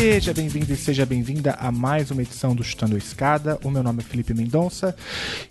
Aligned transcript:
Seja 0.00 0.32
bem-vindo 0.32 0.72
e 0.72 0.76
seja 0.76 1.04
bem-vinda 1.04 1.52
a 1.60 1.70
mais 1.70 2.10
uma 2.10 2.22
edição 2.22 2.54
do 2.54 2.64
Chutando 2.64 2.94
a 2.94 2.98
Escada. 2.98 3.58
O 3.62 3.70
meu 3.70 3.82
nome 3.82 4.00
é 4.00 4.02
Felipe 4.02 4.32
Mendonça 4.32 4.96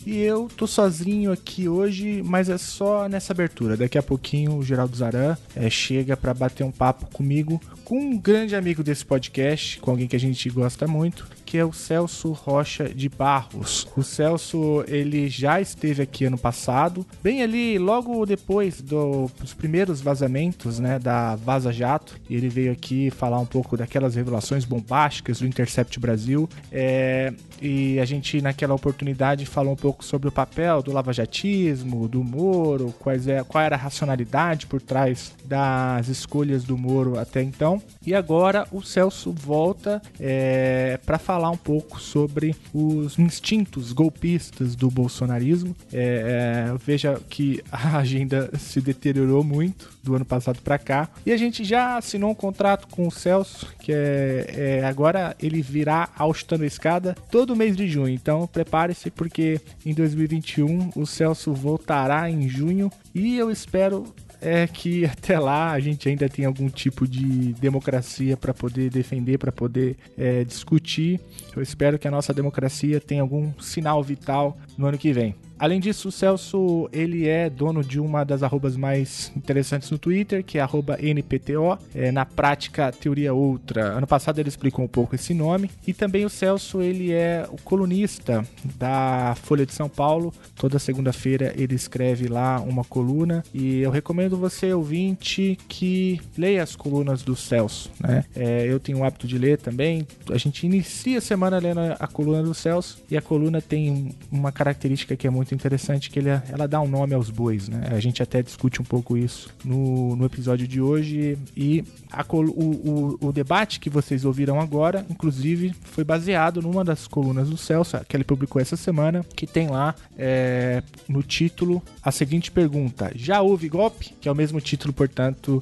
e 0.04 0.18
eu 0.18 0.49
tô 0.57 0.66
sozinho 0.66 1.31
aqui 1.31 1.70
hoje, 1.70 2.23
mas 2.25 2.49
é 2.49 2.58
só 2.58 3.08
nessa 3.08 3.31
abertura. 3.31 3.77
Daqui 3.77 3.95
a 3.95 4.02
pouquinho 4.02 4.55
o 4.55 4.63
Geraldo 4.63 4.98
Zaran 4.98 5.38
é, 5.55 5.70
chega 5.70 6.17
para 6.17 6.34
bater 6.34 6.63
um 6.63 6.72
papo 6.72 7.05
comigo 7.16 7.62
com 7.85 7.99
um 7.99 8.17
grande 8.17 8.55
amigo 8.55 8.84
desse 8.84 9.05
podcast, 9.05 9.80
com 9.81 9.91
alguém 9.91 10.08
que 10.08 10.16
a 10.16 10.20
gente 10.20 10.50
gosta 10.50 10.88
muito, 10.88 11.27
que 11.49 11.58
é 11.58 11.66
o 11.66 11.73
Celso 11.73 12.31
Rocha 12.31 12.88
de 12.88 13.09
Barros. 13.09 13.88
O 13.98 14.03
Celso, 14.03 14.84
ele 14.88 15.27
já 15.30 15.59
esteve 15.59 16.03
aqui 16.03 16.25
ano 16.25 16.38
passado, 16.38 17.03
bem 17.23 17.41
ali 17.41 17.80
logo 17.80 18.23
depois 18.23 18.80
do, 18.84 19.31
dos 19.39 19.52
primeiros 19.52 19.99
vazamentos, 19.99 20.77
né, 20.77 20.99
da 20.99 21.35
Vaza 21.35 21.73
Jato. 21.73 22.22
E 22.30 22.35
ele 22.35 22.49
veio 22.49 22.72
aqui 22.72 23.09
falar 23.09 23.39
um 23.39 23.48
pouco 23.48 23.75
daquelas 23.75 24.13
revelações 24.13 24.63
bombásticas 24.63 25.39
do 25.39 25.48
Intercept 25.48 25.99
Brasil. 25.99 26.48
É, 26.72 27.34
e 27.59 28.00
a 28.00 28.05
gente, 28.05 28.39
naquela 28.44 28.75
oportunidade, 28.75 29.44
falou 29.47 29.73
um 29.73 29.75
pouco 29.75 30.05
sobre 30.05 30.30
o 30.30 30.31
papel 30.31 30.84
do 30.84 30.94
lavajatismo, 30.94 32.08
do 32.08 32.23
Moro, 32.23 32.94
quais 33.00 33.27
é, 33.27 33.44
qual 33.44 33.64
era 33.64 33.75
a 33.75 33.80
racionalidade 33.80 34.67
por 34.67 34.83
trás 34.83 35.33
das 35.44 36.09
escolhas 36.09 36.64
do 36.64 36.77
Moro 36.77 37.17
até 37.17 37.42
então. 37.42 37.81
E 38.05 38.14
agora 38.14 38.67
o 38.72 38.83
Celso 38.83 39.33
volta 39.33 40.00
é, 40.20 41.00
para 41.03 41.17
falar 41.17 41.39
um 41.48 41.58
pouco 41.58 42.02
sobre 42.02 42.56
os 42.73 43.20
instintos 43.20 43.94
golpistas 43.94 44.76
do 44.76 44.90
bolsonarismo. 44.90 45.76
É, 45.94 46.72
é, 46.73 46.78
veja 46.84 47.22
que 47.30 47.62
a 47.72 47.98
agenda 48.00 48.50
se 48.58 48.82
deteriorou 48.82 49.44
muito 49.44 49.92
do 50.04 50.16
ano 50.16 50.26
passado 50.26 50.60
para 50.62 50.80
cá. 50.80 51.10
E 51.23 51.32
a 51.32 51.38
gente 51.38 51.64
já 51.64 51.98
assinou 51.98 52.32
um 52.32 52.36
contrato 52.36 52.88
com 52.88 53.08
o 53.08 53.12
Celso, 53.12 53.67
que 53.80 53.92
é, 53.94 54.80
é 54.82 54.86
agora 54.86 55.36
ele 55.40 55.62
virá 55.62 56.10
ao 56.17 56.34
Chutando 56.34 56.66
Escada 56.66 57.16
todo 57.30 57.56
mês 57.56 57.78
de 57.78 57.88
junho. 57.88 58.14
Então 58.14 58.48
prepare-se, 58.48 59.12
porque 59.12 59.62
em 59.86 59.94
2021 59.94 60.92
o 60.95 61.06
Celso 61.06 61.54
voltará 61.54 62.30
em 62.30 62.50
junho 62.50 62.92
e 63.14 63.38
eu 63.38 63.52
espero 63.52 64.14
é 64.42 64.68
que 64.68 65.06
até 65.08 65.40
lá 65.40 65.72
a 65.72 65.80
gente 65.80 66.08
ainda 66.08 66.30
tem 66.30 66.45
algum 66.45 66.70
tipo 66.70 67.08
de 67.08 67.54
democracia 67.54 68.38
para 68.38 68.54
poder 68.54 68.90
defender, 68.90 69.38
para 69.38 69.52
poder 69.52 69.98
é, 70.18 70.44
discutir. 70.44 71.20
Eu 71.56 71.62
espero 71.62 72.00
que 72.00 72.08
a 72.08 72.12
nossa 72.12 72.34
democracia 72.34 73.00
tenha 73.00 73.22
algum 73.22 73.52
sinal 73.60 74.04
vital 74.04 74.58
no 74.78 74.88
ano 74.88 74.98
que 74.98 75.12
vem. 75.12 75.36
Além 75.59 75.79
disso, 75.79 76.07
o 76.07 76.11
Celso 76.11 76.89
ele 76.93 77.27
é 77.27 77.49
dono 77.49 77.83
de 77.83 77.99
uma 77.99 78.23
das 78.23 78.41
arrobas 78.43 78.77
mais 78.77 79.29
interessantes 79.35 79.91
no 79.91 79.97
Twitter, 79.97 80.41
que 80.43 80.57
é 80.57 80.65
NPTO, 80.99 81.77
é, 81.93 82.11
na 82.11 82.25
prática 82.25 82.91
Teoria 82.91 83.33
Outra. 83.33 83.83
Ano 83.97 84.07
passado 84.07 84.39
ele 84.39 84.47
explicou 84.47 84.85
um 84.85 84.87
pouco 84.87 85.15
esse 85.15 85.33
nome. 85.33 85.69
E 85.85 85.93
também 85.93 86.23
o 86.23 86.30
Celso 86.30 86.81
ele 86.81 87.11
é 87.11 87.45
o 87.52 87.57
colunista 87.61 88.45
da 88.77 89.35
Folha 89.43 89.65
de 89.65 89.73
São 89.73 89.89
Paulo. 89.89 90.33
Toda 90.55 90.80
segunda-feira 90.80 91.53
ele 91.57 91.75
escreve 91.75 92.27
lá 92.27 92.61
uma 92.61 92.85
coluna 92.85 93.43
e 93.53 93.80
eu 93.80 93.91
recomendo 93.91 94.37
você, 94.37 94.73
ouvinte, 94.73 95.57
que 95.67 96.21
leia 96.37 96.63
as 96.63 96.75
colunas 96.75 97.21
do 97.21 97.36
Celso. 97.36 97.92
Né? 97.99 98.23
É, 98.33 98.65
eu 98.65 98.80
tenho 98.80 98.99
o 98.99 99.03
hábito 99.03 99.27
de 99.27 99.37
ler 99.37 99.58
também. 99.58 100.08
A 100.31 100.37
gente 100.37 100.65
inicia 100.65 101.17
a 101.17 101.21
semana 101.21 101.59
lendo 101.59 101.80
a 101.99 102.08
coluna 102.08 102.42
do 102.42 102.53
Celso 102.53 102.99
e 103.11 103.17
a 103.17 103.21
coluna 103.21 103.61
tem 103.61 104.15
uma 104.31 104.52
característica 104.52 105.15
que 105.17 105.27
é 105.27 105.30
muito 105.30 105.48
muito 105.49 105.55
interessante 105.55 106.10
que 106.10 106.20
ele, 106.20 106.30
ela 106.30 106.67
dá 106.67 106.80
um 106.80 106.87
nome 106.87 107.14
aos 107.14 107.30
bois, 107.30 107.67
né? 107.67 107.89
A 107.92 107.99
gente 107.99 108.21
até 108.21 108.42
discute 108.42 108.82
um 108.82 108.86
pouco 108.86 109.17
isso 109.17 109.49
no, 109.64 110.15
no 110.15 110.26
episódio 110.26 110.67
de 110.67 110.80
hoje 110.80 111.37
e 111.55 111.83
a, 112.11 112.23
o, 112.30 112.39
o, 112.39 113.17
o, 113.27 113.33
debate 113.33 113.80
que 113.80 113.89
vocês 113.89 114.26
ouviram 114.26 114.60
agora, 114.60 115.05
inclusive, 115.10 115.73
foi 115.83 116.04
baseado 116.04 116.61
numa 116.61 116.83
das 116.83 117.08
colunas 117.08 117.49
do 117.49 117.58
Celso, 117.58 117.99
que 118.08 118.15
ele 118.15 118.23
publicou 118.23 118.61
essa 118.61 118.76
semana, 118.76 119.26
que 119.36 119.48
tem 119.48 119.67
lá 119.67 119.95
é, 120.17 120.83
no 121.08 121.23
título 121.23 121.81
a 122.04 122.11
seguinte 122.11 122.52
pergunta: 122.52 123.11
Já 123.16 123.42
houve 123.42 123.67
golpe? 123.67 124.14
Que 124.21 124.30
é 124.30 124.31
o 124.31 124.36
mesmo 124.36 124.61
título, 124.61 124.93
portanto, 124.93 125.61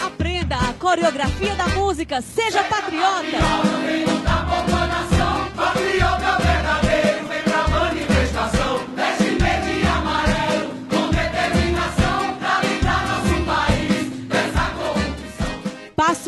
Aprenda 0.00 0.56
a 0.56 0.74
coreografia 0.74 1.54
da 1.56 1.68
música, 1.68 2.20
seja 2.20 2.62
patriota! 2.64 3.38
Patriota 5.56 6.91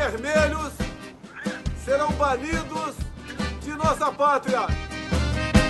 vermelhos 0.00 0.72
serão 1.84 2.10
banidos 2.12 2.94
de 3.62 3.72
nossa 3.72 4.10
pátria. 4.10 4.60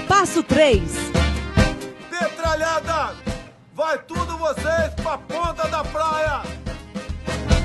Passo 0.07 0.43
3. 0.45 0.81
Petralhada, 2.09 3.17
vai 3.75 3.99
tudo 3.99 4.39
vocês 4.39 4.95
pra 5.03 5.19
ponta 5.19 5.67
da 5.69 5.83
praia. 5.83 6.43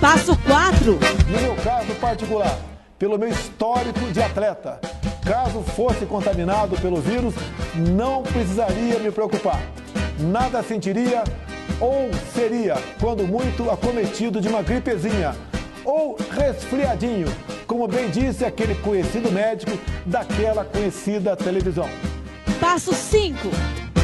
Passo 0.02 0.36
4. 0.38 1.00
No 1.28 1.42
meu 1.42 1.56
caso 1.58 1.94
particular, 1.96 2.58
pelo 2.98 3.20
meu 3.20 3.30
histórico 3.30 4.00
de 4.12 4.22
atleta, 4.22 4.80
caso 5.24 5.62
fosse 5.62 6.06
contaminado 6.08 6.76
pelo 6.78 7.00
vírus, 7.00 7.36
não 7.76 8.24
precisaria 8.24 8.98
me 8.98 9.12
preocupar 9.12 9.62
nada 10.20 10.64
sentiria 10.64 11.24
ou 11.80 12.10
seria, 12.34 12.76
quando 13.00 13.28
muito, 13.28 13.70
acometido 13.70 14.40
de 14.40 14.48
uma 14.48 14.64
gripezinha 14.64 15.36
ou 15.86 16.18
resfriadinho, 16.32 17.28
como 17.68 17.88
bem 17.88 18.10
disse 18.10 18.44
aquele 18.44 18.76
conhecido 18.76 19.32
médico 19.32 19.72
daquela 20.06 20.66
conhecida 20.66 21.36
televisão. 21.36 21.88
Passo 22.60 22.94
5. 22.94 23.38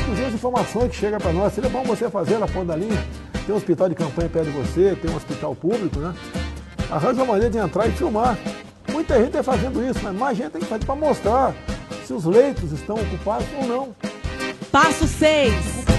Inclusive 0.02 0.28
as 0.28 0.34
informações 0.34 0.92
que 0.92 0.96
chegam 0.96 1.20
para 1.20 1.34
nós, 1.34 1.54
seria 1.54 1.70
bom 1.70 1.84
você 1.84 2.10
fazer 2.10 2.38
na 2.38 2.48
ponta 2.48 2.68
da 2.68 2.76
linha. 2.76 3.04
Tem 3.46 3.54
um 3.54 3.58
hospital 3.58 3.90
de 3.90 3.96
campanha 3.96 4.30
perto 4.30 4.52
de 4.52 4.52
você, 4.52 4.96
tem 5.02 5.10
um 5.10 5.16
hospital 5.16 5.56
público, 5.56 6.00
né? 6.00 6.14
Arranja 6.90 7.24
uma 7.24 7.34
maneira 7.34 7.50
de 7.50 7.58
entrar 7.58 7.88
e 7.88 7.92
filmar. 7.92 8.38
Muita 8.92 9.16
gente 9.16 9.28
está 9.28 9.44
fazendo 9.44 9.84
isso, 9.84 10.00
mas 10.04 10.16
mais 10.16 10.38
gente 10.38 10.52
tem 10.52 10.62
que 10.62 10.68
fazer 10.68 10.86
para 10.86 10.96
mostrar 10.96 11.56
se 12.06 12.14
os 12.14 12.26
leitos 12.26 12.72
estão 12.72 12.96
ocupados 12.96 13.48
ou 13.58 13.66
não. 13.66 13.96
Passo 14.72 15.08
6. 15.08 15.54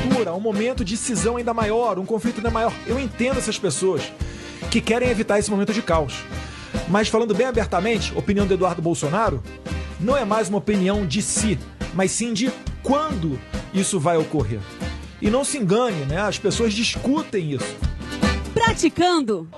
Ruptura, 0.05 0.35
um 0.35 0.41
momento 0.41 0.85
de 0.85 0.97
cisão 0.97 1.37
ainda 1.37 1.55
maior, 1.55 1.99
um 1.99 2.05
conflito 2.05 2.37
ainda 2.37 2.51
maior. 2.51 2.73
Eu 2.87 2.99
entendo 2.99 3.39
essas 3.39 3.59
pessoas 3.59 4.13
que 4.71 4.81
querem 4.81 5.09
evitar 5.09 5.39
esse 5.39 5.51
momento 5.51 5.73
de 5.73 5.83
caos. 5.83 6.25
Mas 6.89 7.09
falando 7.09 7.35
bem 7.35 7.47
abertamente, 7.47 8.17
opinião 8.17 8.47
do 8.47 8.55
Eduardo 8.55 8.83
Bolsonaro 8.83 9.43
não 10.01 10.17
é 10.17 10.25
mais 10.25 10.49
uma 10.49 10.59
opinião 10.59 11.07
de 11.07 11.23
si, 11.23 11.59
mas 11.95 12.11
sim 12.11 12.33
de 12.33 12.51
quando 12.83 13.39
isso 13.73 14.01
vai 14.01 14.17
ocorrer. 14.17 14.61
E 15.21 15.31
não 15.31 15.45
se 15.45 15.59
engane, 15.59 16.05
né? 16.07 16.21
As 16.21 16.39
pessoas 16.39 16.75
discutem 16.75 17.53
isso. 17.53 17.77
Praticando. 18.53 19.49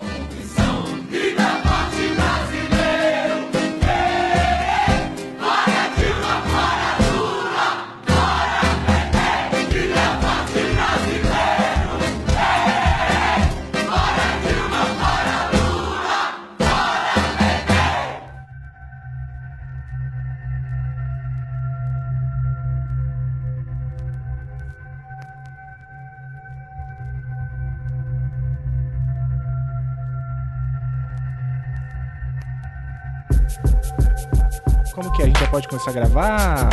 Pode 35.55 35.69
começar 35.69 35.91
a 35.91 35.93
gravar? 35.93 36.69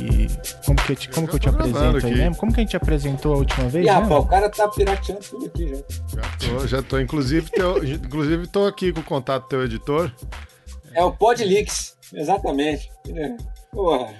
E 0.00 0.28
como 0.64 0.82
que, 0.82 0.92
eu 0.92 0.96
te, 0.96 1.08
como 1.10 1.28
que 1.28 1.34
eu 1.34 1.38
te 1.38 1.48
apresento 1.50 2.06
aí 2.06 2.14
mesmo? 2.14 2.36
Como 2.36 2.54
que 2.54 2.60
a 2.60 2.62
gente 2.62 2.74
apresentou 2.74 3.34
a 3.34 3.36
última 3.36 3.68
vez? 3.68 3.84
E, 3.84 3.88
rapaz, 3.90 4.24
o 4.24 4.26
cara 4.26 4.48
tá 4.48 4.66
pirateando 4.66 5.20
tudo 5.20 5.44
aqui 5.44 5.68
já. 5.68 6.22
Já 6.22 6.22
tô, 6.38 6.66
já 6.66 6.82
tô. 6.82 6.98
Inclusive, 6.98 7.50
teu, 7.50 7.84
inclusive 7.84 8.46
tô 8.46 8.66
aqui 8.66 8.94
com 8.94 9.00
o 9.00 9.04
contato 9.04 9.42
do 9.42 9.48
teu 9.50 9.62
editor. 9.62 10.10
É 10.94 11.04
o 11.04 11.12
Podlix, 11.12 11.98
exatamente. 12.14 12.90
Porra. 13.70 14.14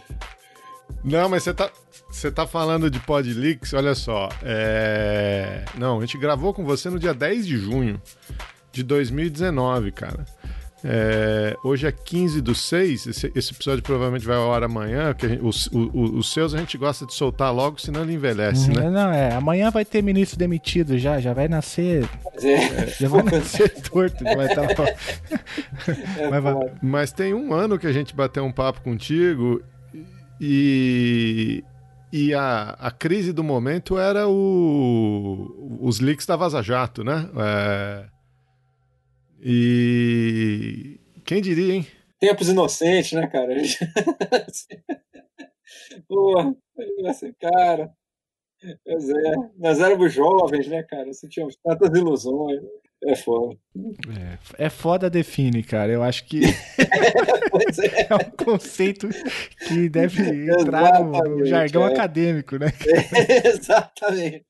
Não, 1.02 1.26
mas 1.30 1.42
você 1.42 1.54
tá, 1.54 1.70
você 2.10 2.30
tá 2.30 2.46
falando 2.46 2.90
de 2.90 3.00
Podleaks, 3.00 3.72
olha 3.72 3.94
só. 3.94 4.28
É... 4.42 5.64
Não, 5.78 5.96
a 5.96 6.00
gente 6.02 6.18
gravou 6.18 6.52
com 6.52 6.62
você 6.62 6.90
no 6.90 6.98
dia 6.98 7.14
10 7.14 7.46
de 7.46 7.56
junho 7.56 7.98
de 8.70 8.82
2019, 8.82 9.92
cara. 9.92 10.26
É, 10.86 11.56
hoje 11.64 11.86
é 11.86 11.92
15 11.92 12.42
do 12.42 12.54
6, 12.54 13.06
esse, 13.06 13.32
esse, 13.34 13.54
episódio 13.54 13.82
provavelmente 13.82 14.26
vai 14.26 14.36
ao 14.36 14.52
ar 14.52 14.62
amanhã, 14.62 15.14
que 15.14 15.26
gente, 15.26 15.42
os, 15.42 15.66
os, 15.68 15.88
os, 15.94 16.30
seus 16.30 16.52
a 16.52 16.58
gente 16.58 16.76
gosta 16.76 17.06
de 17.06 17.14
soltar 17.14 17.54
logo, 17.54 17.80
senão 17.80 18.02
ele 18.02 18.12
envelhece, 18.12 18.70
né? 18.70 18.90
Não, 18.90 19.10
é, 19.10 19.32
amanhã 19.32 19.70
vai 19.70 19.82
ter 19.82 20.02
ministro 20.02 20.38
demitido 20.38 20.98
já, 20.98 21.18
já 21.20 21.32
vai 21.32 21.48
nascer. 21.48 22.06
É. 22.42 22.86
Já 23.00 23.08
vai 23.08 23.22
nascer 23.32 23.70
torto, 23.80 24.22
vai 24.24 24.44
estar 24.44 24.74
tá 24.74 24.84
Mas, 26.30 26.72
Mas 26.82 27.12
tem 27.12 27.32
um 27.32 27.54
ano 27.54 27.78
que 27.78 27.86
a 27.86 27.92
gente 27.92 28.14
bateu 28.14 28.44
um 28.44 28.52
papo 28.52 28.82
contigo 28.82 29.62
e. 30.38 31.64
E 32.16 32.32
a, 32.32 32.76
a 32.78 32.92
crise 32.92 33.32
do 33.32 33.42
momento 33.42 33.98
era 33.98 34.28
o, 34.28 35.80
os 35.80 35.98
leaks 35.98 36.24
da 36.24 36.36
Vaza 36.36 36.62
Jato, 36.62 37.02
né? 37.02 37.28
É, 37.36 38.04
e 39.46 40.98
quem 41.24 41.42
diria, 41.42 41.74
hein? 41.74 41.86
Tempos 42.18 42.48
inocentes, 42.48 43.12
né, 43.12 43.26
cara? 43.26 43.54
Porra, 46.08 46.56
cara. 47.38 47.92
Pois 48.82 49.10
é, 49.10 49.34
nós 49.58 49.78
éramos 49.80 50.14
jovens, 50.14 50.66
né, 50.68 50.82
cara? 50.82 51.10
Tinha 51.28 51.46
tantas 51.62 51.90
ilusões. 51.98 52.62
É 53.06 53.16
foda. 53.16 53.56
É, 54.56 54.66
é 54.66 54.70
foda 54.70 55.10
define, 55.10 55.62
cara. 55.62 55.92
Eu 55.92 56.02
acho 56.02 56.24
que 56.24 56.42
é. 57.82 58.06
é. 58.10 58.14
um 58.14 58.44
conceito 58.44 59.08
que 59.66 59.88
deve 59.88 60.22
entrar 60.50 61.02
no, 61.02 61.10
no 61.10 61.44
jargão 61.44 61.86
é. 61.86 61.92
acadêmico, 61.92 62.56
né? 62.56 62.72
É, 62.86 63.48
exatamente. 63.48 64.44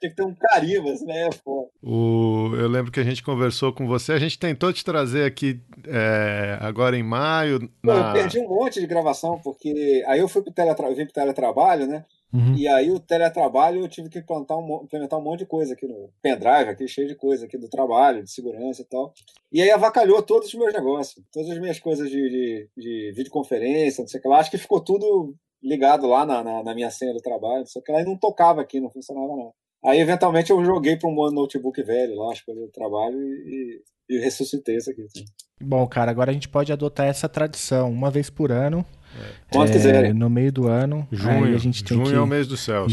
Tem 0.00 0.10
que 0.10 0.16
ter 0.16 0.24
um 0.24 0.34
carimbo, 0.34 0.92
né? 1.04 1.28
É 1.28 1.32
foda. 1.32 1.68
O, 1.82 2.54
eu 2.56 2.68
lembro 2.68 2.92
que 2.92 3.00
a 3.00 3.04
gente 3.04 3.22
conversou 3.22 3.72
com 3.72 3.86
você, 3.86 4.12
a 4.12 4.18
gente 4.18 4.38
tentou 4.38 4.72
te 4.72 4.84
trazer 4.84 5.24
aqui 5.24 5.60
é, 5.86 6.58
agora 6.60 6.96
em 6.96 7.02
maio. 7.02 7.68
Na... 7.82 8.08
eu 8.08 8.12
perdi 8.12 8.38
um 8.38 8.48
monte 8.48 8.80
de 8.80 8.86
gravação, 8.86 9.40
porque 9.42 10.04
aí 10.06 10.20
eu 10.20 10.28
fui 10.28 10.42
pro 10.42 10.52
teletra... 10.52 10.88
vim 10.94 11.04
pro 11.04 11.14
teletrabalho, 11.14 11.86
né? 11.86 12.04
Uhum. 12.32 12.54
E 12.54 12.66
aí 12.66 12.90
o 12.90 12.98
teletrabalho 12.98 13.80
eu 13.80 13.88
tive 13.88 14.08
que 14.08 14.18
implantar 14.18 14.58
um, 14.58 14.82
implementar 14.82 15.18
um 15.18 15.22
monte 15.22 15.40
de 15.40 15.46
coisa 15.46 15.74
aqui 15.74 15.86
no 15.86 16.10
pendrive, 16.20 16.70
aqui 16.70 16.88
cheio 16.88 17.08
de 17.08 17.14
coisa 17.14 17.46
aqui 17.46 17.56
do 17.56 17.68
trabalho, 17.68 18.22
de 18.22 18.30
segurança 18.30 18.82
e 18.82 18.84
tal. 18.84 19.12
E 19.52 19.62
aí 19.62 19.70
avacalhou 19.70 20.22
todos 20.22 20.48
os 20.48 20.54
meus 20.54 20.72
negócios, 20.72 21.24
todas 21.32 21.50
as 21.50 21.58
minhas 21.58 21.78
coisas 21.78 22.10
de, 22.10 22.16
de, 22.16 22.68
de 22.76 23.12
videoconferência, 23.14 24.02
não 24.02 24.08
sei 24.08 24.18
o 24.18 24.22
que 24.22 24.28
lá. 24.28 24.38
Acho 24.38 24.50
que 24.50 24.58
ficou 24.58 24.80
tudo 24.80 25.34
ligado 25.62 26.06
lá 26.06 26.26
na, 26.26 26.42
na, 26.42 26.62
na, 26.62 26.74
minha 26.74 26.90
senha 26.90 27.12
do 27.12 27.20
trabalho, 27.20 27.66
só 27.66 27.80
que 27.80 27.90
ela 27.90 28.04
não 28.04 28.16
tocava 28.16 28.60
aqui, 28.60 28.80
não 28.80 28.90
funcionava 28.90 29.28
não. 29.28 29.52
Aí, 29.84 30.00
eventualmente, 30.00 30.50
eu 30.50 30.64
joguei 30.64 30.96
para 30.96 31.08
um 31.08 31.30
notebook 31.30 31.80
velho 31.82 32.16
lá, 32.16 32.32
escolhi 32.32 32.60
o 32.60 32.70
trabalho 32.70 33.18
e, 33.20 33.82
e, 34.08 34.18
ressuscitei 34.18 34.76
isso 34.76 34.90
aqui. 34.90 35.02
Assim. 35.02 35.24
Bom, 35.60 35.86
cara, 35.86 36.10
agora 36.10 36.30
a 36.30 36.34
gente 36.34 36.48
pode 36.48 36.72
adotar 36.72 37.06
essa 37.06 37.28
tradição, 37.28 37.90
uma 37.90 38.10
vez 38.10 38.28
por 38.28 38.50
ano. 38.50 38.84
É. 39.18 39.32
Quando 39.50 39.68
é, 39.68 39.72
quiserem. 39.72 40.12
No 40.12 40.28
meio 40.28 40.52
do 40.52 40.68
ano. 40.68 41.06
Junho, 41.10 41.54
a 41.54 41.58
gente 41.58 41.84
tem 41.84 41.96
junho 41.96 42.10
que... 42.10 42.14
é 42.14 42.20
o 42.20 42.26
mês 42.26 42.46
do 42.46 42.56
céu. 42.56 42.86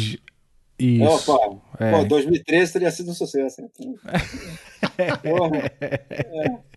Isso. 0.79 1.31
Opa, 1.33 1.57
é. 1.79 1.91
pô, 1.91 2.03
2013 2.05 2.73
teria 2.73 2.91
sido 2.91 3.11
um 3.11 3.13
sucesso. 3.13 3.61
Então... 3.61 3.95
Porra. 5.21 5.71
É. 5.79 6.73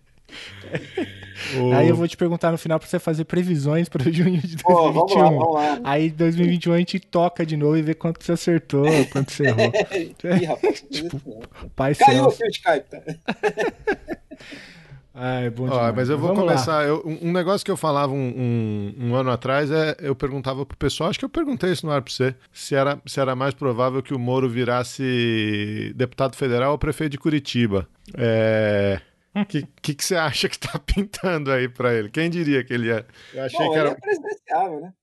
Aí 1.75 1.87
eu 1.87 1.95
vou 1.95 2.07
te 2.07 2.17
perguntar 2.17 2.51
no 2.51 2.57
final 2.57 2.79
pra 2.79 2.87
você 2.87 2.99
fazer 2.99 3.25
previsões 3.25 3.87
para 3.87 4.03
junho 4.11 4.41
de 4.41 4.57
2021. 4.57 4.63
Pô, 4.63 4.91
vamos 4.91 5.15
lá, 5.15 5.23
vamos 5.23 5.53
lá. 5.53 5.79
Aí 5.83 6.09
2021 6.09 6.73
a 6.73 6.77
gente 6.77 6.99
toca 6.99 7.45
de 7.45 7.55
novo 7.55 7.77
e 7.77 7.81
vê 7.81 7.93
quanto 7.93 8.23
você 8.23 8.33
acertou, 8.33 8.85
quanto 9.11 9.31
você 9.31 9.47
errou. 9.47 9.71
Ih, 10.41 10.45
rapaz, 10.45 10.83
tipo, 10.89 11.41
pai 11.75 11.95
Caiu 11.95 12.25
o 12.25 12.29
Skype, 12.29 12.85
tá? 12.89 13.01
Ai, 15.19 15.49
bom 15.49 15.63
demais. 15.63 15.93
Ó, 15.93 15.95
mas 15.95 16.09
eu 16.09 16.17
vou 16.19 16.27
Vamos 16.29 16.43
começar. 16.43 16.87
Eu, 16.87 17.01
um 17.03 17.31
negócio 17.31 17.65
que 17.65 17.71
eu 17.71 17.75
falava 17.75 18.13
um, 18.13 18.15
um, 18.17 18.95
um, 18.99 19.15
ano 19.15 19.31
atrás 19.31 19.71
é 19.71 19.95
eu 19.99 20.15
perguntava 20.15 20.63
pro 20.63 20.77
pessoal, 20.77 21.09
acho 21.09 21.17
que 21.17 21.25
eu 21.25 21.29
perguntei 21.29 21.71
isso 21.71 21.87
no 21.87 21.91
ar 21.91 22.03
pra 22.03 22.13
você, 22.13 22.35
se 22.53 22.75
era, 22.75 23.01
se 23.03 23.19
era 23.19 23.35
mais 23.35 23.55
provável 23.55 24.03
que 24.03 24.13
o 24.13 24.19
Moro 24.19 24.47
virasse 24.47 25.91
deputado 25.95 26.35
federal 26.35 26.73
ou 26.73 26.77
prefeito 26.77 27.13
de 27.13 27.17
Curitiba. 27.17 27.89
É. 28.15 29.01
O 29.35 29.45
que, 29.45 29.67
que, 29.81 29.95
que, 29.95 30.03
você 30.03 30.15
acha 30.15 30.47
que 30.47 30.59
tá 30.59 30.77
pintando 30.85 31.51
aí 31.51 31.67
para 31.67 31.95
ele? 31.95 32.11
Quem 32.11 32.29
diria 32.29 32.63
que 32.63 32.73
ele 32.73 32.91
é? 32.91 33.03
Eu 33.33 33.43
achei 33.43 33.65
Bom, 33.65 33.71
que 33.71 33.79
era. 33.79 33.89
Ele 33.89 33.97
é 33.97 33.99
presidenciável, 33.99 34.81
né? 34.81 34.93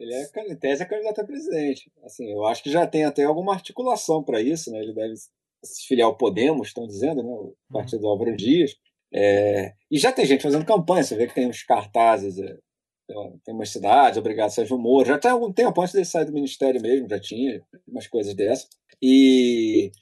Ele 0.00 0.14
é, 0.14 0.52
em 0.52 0.56
tese, 0.56 0.82
é 0.82 0.86
candidato 0.86 1.20
a 1.20 1.24
presidente. 1.24 1.92
Assim, 2.04 2.28
eu 2.28 2.44
acho 2.44 2.60
que 2.60 2.72
já 2.72 2.84
tem 2.88 3.04
até 3.04 3.22
alguma 3.22 3.54
articulação 3.54 4.20
para 4.20 4.42
isso, 4.42 4.72
né? 4.72 4.80
Ele 4.80 4.92
deve 4.92 5.14
se 5.14 5.86
filiar 5.86 6.08
ao 6.08 6.16
Podemos, 6.16 6.68
estão 6.68 6.88
dizendo, 6.88 7.22
né? 7.22 7.30
O 7.30 7.54
partido 7.72 8.00
do 8.00 8.08
Álvaro 8.08 8.36
Dias. 8.36 8.74
É... 9.14 9.72
E 9.90 9.98
já 9.98 10.12
tem 10.12 10.26
gente 10.26 10.42
fazendo 10.42 10.64
campanha, 10.64 11.04
você 11.04 11.16
vê 11.16 11.26
que 11.26 11.34
tem 11.34 11.48
uns 11.48 11.62
cartazes, 11.62 12.38
é... 12.38 12.56
tem 13.44 13.54
umas 13.54 13.70
cidades, 13.70 14.18
obrigado 14.18 14.50
Sérgio 14.50 14.78
Moro. 14.78 15.08
Já 15.08 15.18
tem 15.18 15.30
algum 15.30 15.52
tempo 15.52 15.80
antes 15.80 15.92
dele 15.92 16.04
sair 16.04 16.24
do 16.24 16.32
ministério 16.32 16.80
mesmo, 16.80 17.08
já 17.08 17.20
tinha 17.20 17.62
umas 17.86 18.06
coisas 18.06 18.34
dessas. 18.34 18.68
E 19.00 19.92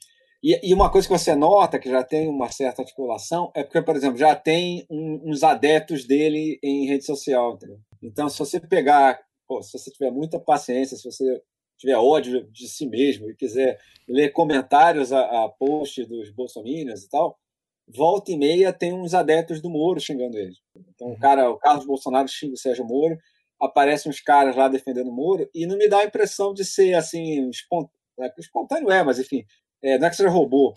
e, 0.43 0.59
e, 0.61 0.73
uma 0.73 0.91
coisa 0.91 1.07
que 1.07 1.17
você 1.17 1.33
nota 1.33 1.79
que 1.79 1.89
já 1.89 2.03
tem 2.03 2.27
uma 2.27 2.51
certa 2.51 2.81
articulação 2.81 3.49
é 3.55 3.63
porque, 3.63 3.81
por 3.81 3.95
exemplo, 3.95 4.17
já 4.17 4.35
tem 4.35 4.85
um, 4.89 5.31
uns 5.31 5.41
adeptos 5.41 6.03
dele 6.05 6.59
em 6.61 6.85
rede 6.85 7.05
social. 7.05 7.53
Entendeu? 7.53 7.79
Então, 8.01 8.27
se 8.27 8.37
você 8.37 8.59
pegar, 8.59 9.21
pô, 9.47 9.63
se 9.63 9.71
você 9.71 9.89
tiver 9.89 10.11
muita 10.11 10.37
paciência, 10.37 10.97
se 10.97 11.05
você 11.05 11.41
tiver 11.77 11.95
ódio 11.95 12.45
de 12.51 12.67
si 12.67 12.85
mesmo 12.85 13.29
e 13.29 13.35
quiser 13.35 13.79
ler 14.05 14.33
comentários 14.33 15.13
a, 15.13 15.45
a 15.45 15.49
posts 15.49 16.05
dos 16.05 16.29
bolsominions 16.29 17.03
e 17.03 17.09
tal, 17.09 17.39
volta 17.87 18.31
e 18.31 18.37
meia 18.37 18.71
tem 18.71 18.93
uns 18.93 19.13
adeptos 19.13 19.61
do 19.61 19.69
Moro 19.69 19.99
xingando 19.99 20.37
ele. 20.37 20.55
Então, 20.93 21.11
o 21.11 21.19
cara, 21.19 21.49
o 21.49 21.57
Carlos 21.57 21.85
Bolsonaro 21.85 22.27
xinga 22.27 22.53
o 22.53 22.57
Sérgio 22.57 22.85
Moro, 22.85 23.17
aparecem 23.61 24.09
uns 24.09 24.19
caras 24.19 24.55
lá 24.55 24.67
defendendo 24.67 25.09
o 25.09 25.15
Moro 25.15 25.49
e 25.53 25.65
não 25.65 25.77
me 25.77 25.87
dá 25.87 25.99
a 25.99 26.05
impressão 26.05 26.53
de 26.53 26.65
ser 26.65 26.93
assim 26.93 27.49
espontâneo, 27.49 27.93
espontâneo 28.37 28.91
é, 28.91 29.03
mas 29.03 29.19
enfim, 29.19 29.45
é, 29.81 29.97
não 29.97 30.07
é 30.07 30.09
que 30.09 30.15
seja 30.15 30.29
robô, 30.29 30.73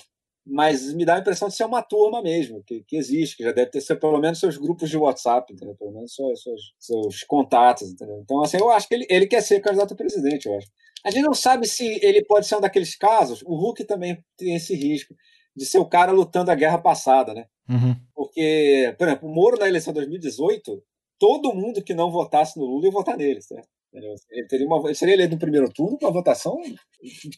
mas 0.47 0.95
me 0.95 1.05
dá 1.05 1.17
a 1.17 1.19
impressão 1.19 1.49
de 1.49 1.57
ser 1.57 1.65
uma 1.65 1.83
turma 1.83 2.23
mesmo, 2.23 2.63
que, 2.65 2.85
que 2.85 2.97
existe, 2.97 3.37
que 3.37 3.43
já 3.43 3.51
deve 3.51 3.71
ter 3.71 3.81
ser 3.81 3.97
pelo 3.97 4.19
menos 4.21 4.39
seus 4.39 4.57
grupos 4.57 4.89
de 4.89 4.97
WhatsApp, 4.97 5.53
entendeu? 5.53 5.75
pelo 5.75 5.91
menos 5.91 6.15
seus, 6.15 6.41
seus, 6.41 6.75
seus 6.79 7.25
contatos. 7.25 7.91
Entendeu? 7.91 8.21
Então, 8.23 8.41
assim, 8.43 8.59
eu 8.59 8.71
acho 8.71 8.87
que 8.87 8.95
ele, 8.95 9.07
ele 9.11 9.27
quer 9.27 9.43
ser 9.43 9.61
candidato 9.61 9.95
a 9.95 9.97
presidente, 9.97 10.47
eu 10.47 10.57
acho. 10.57 10.69
A 11.05 11.11
gente 11.11 11.25
não 11.25 11.35
sabe 11.35 11.67
se 11.67 11.85
ele 12.05 12.25
pode 12.25 12.47
ser 12.47 12.57
um 12.57 12.61
daqueles 12.61 12.97
casos, 12.97 13.43
o 13.43 13.57
Hulk 13.57 13.85
também 13.85 14.25
tem 14.37 14.55
esse 14.55 14.75
risco, 14.75 15.15
de 15.57 15.65
ser 15.65 15.79
o 15.79 15.87
cara 15.87 16.13
lutando 16.13 16.51
a 16.51 16.55
guerra 16.55 16.79
passada, 16.79 17.33
né? 17.33 17.47
Uhum. 17.69 17.97
Porque, 18.15 18.95
por 18.99 19.09
exemplo, 19.09 19.29
o 19.29 19.35
Moro 19.35 19.59
na 19.59 19.69
eleição 19.69 19.93
de 19.93 20.01
2018, 20.01 20.83
todo 21.19 21.55
mundo 21.55 21.83
que 21.83 21.95
não 21.95 22.11
votasse 22.11 22.59
no 22.59 22.67
Lula 22.67 22.87
ia 22.87 22.93
votar 22.93 23.17
nele, 23.17 23.41
certo? 23.41 23.69
Ele, 24.31 24.47
teria 24.47 24.67
uma, 24.67 24.79
ele 24.87 24.95
seria 24.95 25.15
eleito 25.15 25.33
no 25.33 25.41
primeiro 25.41 25.73
turno 25.73 25.99
com 25.99 26.05
uma 26.05 26.13
votação 26.13 26.61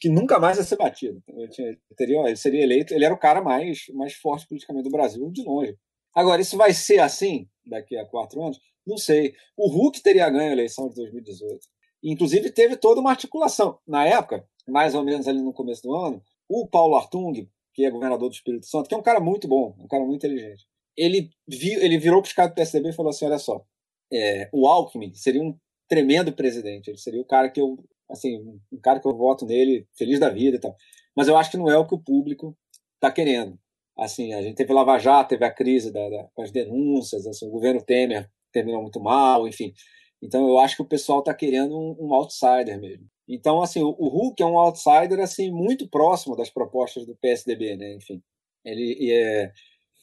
que 0.01 0.09
nunca 0.09 0.41
mais 0.41 0.59
ia 0.59 0.65
ser 0.65 0.77
batida. 0.77 1.17
Ele, 1.29 1.49
tinha, 1.49 1.69
ele, 1.69 1.79
teria, 1.97 2.21
ele 2.21 2.37
seria 2.37 2.63
eleito, 2.65 2.93
ele 2.93 3.05
era 3.05 3.15
o 3.15 3.19
cara 3.19 3.41
mais, 3.41 3.85
mais 3.95 4.15
forte 4.15 4.47
politicamente 4.49 4.89
do 4.89 4.91
Brasil, 4.91 5.31
de 5.31 5.45
longe. 5.45 5.77
Agora, 6.13 6.43
isso 6.43 6.57
vai 6.57 6.73
ser 6.73 6.99
assim 6.99 7.49
daqui 7.65 7.97
a 7.97 8.05
quatro 8.05 8.43
anos? 8.43 8.59
Não 8.85 8.97
sei. 8.97 9.35
O 9.57 9.69
Hulk 9.69 10.03
teria 10.03 10.29
ganho 10.31 10.51
a 10.51 10.53
eleição 10.53 10.89
de 10.89 10.97
2018. 10.97 11.61
Inclusive, 12.03 12.51
teve 12.51 12.77
toda 12.77 13.01
uma 13.01 13.11
articulação. 13.11 13.79
Na 13.87 14.05
época, 14.05 14.45
mais 14.67 14.95
ou 14.95 15.05
menos 15.05 15.29
ali 15.29 15.41
no 15.41 15.53
começo 15.53 15.83
do 15.83 15.95
ano, 15.95 16.23
o 16.49 16.67
Paulo 16.67 16.97
Artung, 16.97 17.47
que 17.79 17.85
é 17.85 17.91
governador 17.93 18.29
do 18.29 18.35
Espírito 18.35 18.67
Santo, 18.67 18.89
que 18.89 18.95
é 18.97 18.99
um 18.99 19.03
cara 19.03 19.21
muito 19.21 19.47
bom, 19.47 19.73
um 19.79 19.87
cara 19.87 20.05
muito 20.05 20.27
inteligente, 20.27 20.67
ele, 20.97 21.31
viu, 21.47 21.81
ele 21.81 21.97
virou 21.97 22.21
para 22.21 22.27
os 22.27 22.33
caras 22.33 22.51
do 22.51 22.57
PSDB 22.57 22.89
e 22.89 22.93
falou 22.93 23.11
assim: 23.11 23.25
olha 23.25 23.39
só, 23.39 23.65
é, 24.13 24.49
o 24.53 24.67
Alckmin 24.67 25.15
seria 25.15 25.41
um 25.41 25.57
tremendo 25.89 26.33
presidente. 26.33 26.91
Ele 26.91 26.99
seria 26.99 27.21
o 27.21 27.25
cara 27.25 27.49
que 27.49 27.61
eu, 27.61 27.79
assim, 28.11 28.37
um 28.73 28.81
cara 28.83 28.99
que 28.99 29.07
eu 29.07 29.17
voto 29.17 29.47
nele, 29.47 29.87
feliz 29.97 30.19
da 30.19 30.29
vida 30.29 30.57
e 30.57 30.61
tal. 30.61 30.75
Mas 31.17 31.29
eu 31.29 31.37
acho 31.37 31.53
que 31.53 31.57
não 31.57 31.71
é 31.71 31.79
o 31.79 31.87
que 31.87 31.95
o 31.95 32.03
público 32.03 32.59
está 32.97 33.13
querendo. 33.13 33.57
Assim, 33.97 34.35
a 34.35 34.43
gente 34.43 34.57
teve 34.57 34.73
Lava 34.73 34.99
Jato, 34.99 35.29
teve 35.29 35.45
a 35.45 35.55
crise 35.55 35.93
da, 35.93 36.09
da, 36.09 36.25
com 36.35 36.43
as 36.43 36.51
denúncias, 36.51 37.29
assim, 37.29 37.47
o 37.47 37.51
governo 37.51 37.81
Temer 37.81 38.29
terminou 38.53 38.83
muito 38.83 38.99
mal, 38.99 39.47
enfim. 39.47 39.73
Então 40.21 40.49
eu 40.49 40.59
acho 40.59 40.75
que 40.75 40.83
o 40.83 40.89
pessoal 40.89 41.21
está 41.21 41.33
querendo 41.33 41.79
um, 41.79 41.97
um, 42.01 42.13
outsider 42.13 42.81
mesmo. 42.81 43.07
Então, 43.29 43.63
assim, 43.63 43.83
o, 43.83 43.91
Hulk 43.91 44.43
é 44.43 44.47
um 44.47 44.59
outsider 44.59 45.21
assim 45.21 45.51
muito 45.51 45.89
próximo 45.89 46.35
das 46.35 46.51
propostas 46.51 47.07
do 47.07 47.15
PSDB, 47.17 47.77
né? 47.77 47.95
Enfim, 47.95 48.23
ele 48.65 49.13
é, 49.13 49.53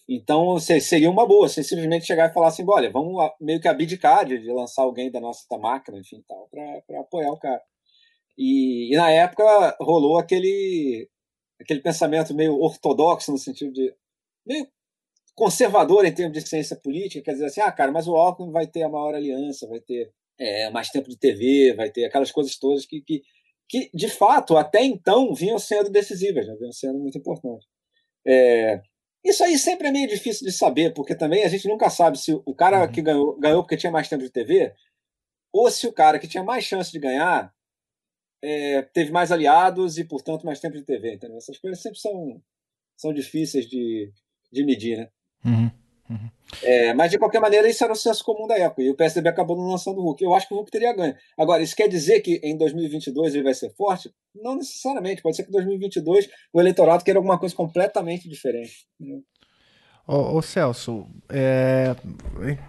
então, 0.07 0.59
seria 0.59 1.09
uma 1.09 1.27
boa, 1.27 1.49
você 1.49 1.63
simplesmente 1.63 2.05
chegar 2.05 2.29
e 2.29 2.33
falar 2.33 2.49
assim, 2.49 2.63
olha, 2.67 2.91
vamos 2.91 3.15
meio 3.41 3.59
que 3.59 3.67
abdicar 3.67 4.23
de, 4.25 4.37
de 4.37 4.51
lançar 4.51 4.83
alguém 4.83 5.09
da 5.11 5.19
nossa 5.19 5.57
máquina, 5.57 5.97
enfim, 5.97 6.23
tal, 6.27 6.47
para 6.85 6.99
apoiar 6.99 7.31
o 7.31 7.39
cara. 7.39 7.61
E, 8.37 8.93
e, 8.93 8.97
na 8.97 9.09
época 9.11 9.75
rolou 9.81 10.17
aquele, 10.19 11.09
aquele 11.59 11.81
pensamento 11.81 12.35
meio 12.35 12.59
ortodoxo, 12.59 13.31
no 13.31 13.37
sentido 13.37 13.73
de. 13.73 13.95
meio 14.45 14.67
conservador 15.35 16.05
em 16.05 16.13
termos 16.13 16.33
de 16.37 16.47
ciência 16.47 16.77
política, 16.77 17.25
quer 17.25 17.33
dizer 17.33 17.45
assim, 17.47 17.61
ah, 17.61 17.71
cara, 17.71 17.91
mas 17.91 18.07
o 18.07 18.15
Alckmin 18.15 18.51
vai 18.51 18.67
ter 18.67 18.83
a 18.83 18.89
maior 18.89 19.15
aliança, 19.15 19.67
vai 19.67 19.81
ter 19.81 20.13
é, 20.39 20.69
mais 20.69 20.89
tempo 20.89 21.09
de 21.09 21.17
TV, 21.17 21.73
vai 21.75 21.89
ter 21.89 22.05
aquelas 22.05 22.31
coisas 22.31 22.57
todas 22.57 22.85
que, 22.85 23.01
que, 23.01 23.21
que 23.67 23.89
de 23.93 24.07
fato, 24.09 24.57
até 24.57 24.83
então, 24.83 25.33
vinham 25.33 25.59
sendo 25.59 25.89
decisivas, 25.89 26.47
né? 26.47 26.55
vinham 26.59 26.71
sendo 26.71 26.99
muito 26.99 27.17
importantes. 27.17 27.67
É, 28.27 28.81
isso 29.23 29.43
aí 29.43 29.57
sempre 29.57 29.87
é 29.87 29.91
meio 29.91 30.07
difícil 30.07 30.45
de 30.45 30.51
saber, 30.51 30.93
porque 30.93 31.15
também 31.15 31.43
a 31.43 31.47
gente 31.47 31.67
nunca 31.67 31.89
sabe 31.89 32.19
se 32.19 32.33
o 32.45 32.55
cara 32.55 32.81
uhum. 32.81 32.91
que 32.91 33.01
ganhou, 33.01 33.39
ganhou 33.39 33.63
porque 33.63 33.77
tinha 33.77 33.91
mais 33.91 34.07
tempo 34.07 34.23
de 34.23 34.29
TV, 34.29 34.73
ou 35.51 35.71
se 35.71 35.87
o 35.87 35.93
cara 35.93 36.19
que 36.19 36.27
tinha 36.27 36.43
mais 36.43 36.63
chance 36.63 36.91
de 36.91 36.99
ganhar 36.99 37.53
é, 38.43 38.81
teve 38.81 39.11
mais 39.11 39.31
aliados 39.31 39.97
e, 39.97 40.03
portanto, 40.03 40.45
mais 40.45 40.59
tempo 40.59 40.75
de 40.77 40.83
TV. 40.83 41.13
Entendeu? 41.13 41.37
Essas 41.37 41.57
coisas 41.57 41.81
sempre 41.81 41.99
são, 41.99 42.41
são 42.95 43.13
difíceis 43.13 43.65
de, 43.65 44.11
de 44.51 44.65
medir, 44.65 44.97
né? 44.97 45.09
Uhum. 45.43 45.71
Uhum. 46.09 46.29
É, 46.63 46.93
mas 46.93 47.11
de 47.11 47.17
qualquer 47.17 47.39
maneira, 47.39 47.67
isso 47.67 47.83
era 47.83 47.91
o 47.91 47.95
senso 47.95 48.23
comum 48.23 48.47
da 48.47 48.57
época. 48.57 48.83
E 48.83 48.89
o 48.89 48.95
PSDB 48.95 49.29
acabou 49.29 49.57
não 49.57 49.67
lançando 49.67 49.99
o 49.99 50.03
Hulk. 50.03 50.23
Eu 50.23 50.33
acho 50.33 50.47
que 50.47 50.53
o 50.53 50.57
Hulk 50.57 50.71
teria 50.71 50.95
ganho. 50.95 51.15
Agora, 51.37 51.63
isso 51.63 51.75
quer 51.75 51.87
dizer 51.87 52.21
que 52.21 52.39
em 52.43 52.57
2022 52.57 53.35
ele 53.35 53.43
vai 53.43 53.53
ser 53.53 53.71
forte? 53.71 54.13
Não 54.33 54.55
necessariamente. 54.55 55.21
Pode 55.21 55.35
ser 55.35 55.43
que 55.43 55.49
em 55.49 55.53
2022 55.53 56.29
o 56.53 56.59
eleitorado 56.59 57.03
queira 57.03 57.19
alguma 57.19 57.39
coisa 57.39 57.55
completamente 57.55 58.29
diferente. 58.29 58.85
Ô, 60.07 60.37
ô, 60.37 60.41
Celso, 60.41 61.07
é 61.29 61.95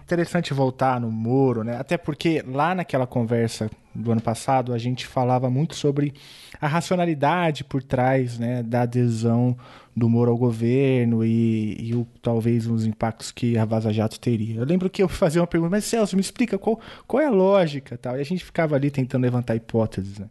interessante 0.03 0.53
voltar 0.53 0.99
no 0.99 1.11
Moro, 1.11 1.63
né? 1.63 1.77
Até 1.77 1.97
porque 1.97 2.43
lá 2.47 2.73
naquela 2.73 3.05
conversa 3.05 3.69
do 3.97 4.11
ano 4.11 4.21
passado 4.21 4.73
a 4.73 4.77
gente 4.77 5.07
falava 5.07 5.49
muito 5.49 5.75
sobre 5.75 6.13
a 6.61 6.67
racionalidade 6.67 7.63
por 7.63 7.81
trás 7.81 8.37
né, 8.37 8.61
da 8.63 8.83
adesão 8.83 9.57
do 9.95 10.07
Moro 10.07 10.31
ao 10.31 10.37
governo 10.37 11.25
e, 11.25 11.75
e 11.79 11.95
o, 11.95 12.07
talvez 12.21 12.67
os 12.67 12.85
impactos 12.85 13.31
que 13.31 13.57
a 13.57 13.65
Vaza 13.65 13.91
Jato 13.91 14.19
teria. 14.19 14.57
Eu 14.57 14.65
lembro 14.65 14.89
que 14.89 15.01
eu 15.01 15.09
fazia 15.09 15.41
uma 15.41 15.47
pergunta, 15.47 15.71
mas 15.71 15.85
Celso, 15.85 16.15
me 16.15 16.21
explica 16.21 16.57
qual, 16.57 16.79
qual 17.07 17.21
é 17.21 17.25
a 17.25 17.31
lógica 17.31 17.97
tal. 17.97 18.15
E 18.15 18.21
a 18.21 18.23
gente 18.23 18.45
ficava 18.45 18.75
ali 18.75 18.91
tentando 18.91 19.23
levantar 19.23 19.55
hipóteses, 19.55 20.19
né? 20.19 20.27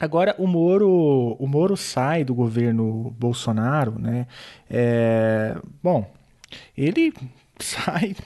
Agora 0.00 0.34
o 0.38 0.46
Moro, 0.46 1.36
o 1.38 1.46
Moro 1.46 1.76
sai 1.76 2.24
do 2.24 2.34
governo 2.34 3.14
Bolsonaro, 3.18 3.98
né? 3.98 4.26
É, 4.68 5.56
bom, 5.82 6.10
ele 6.76 7.12
sai 7.60 8.16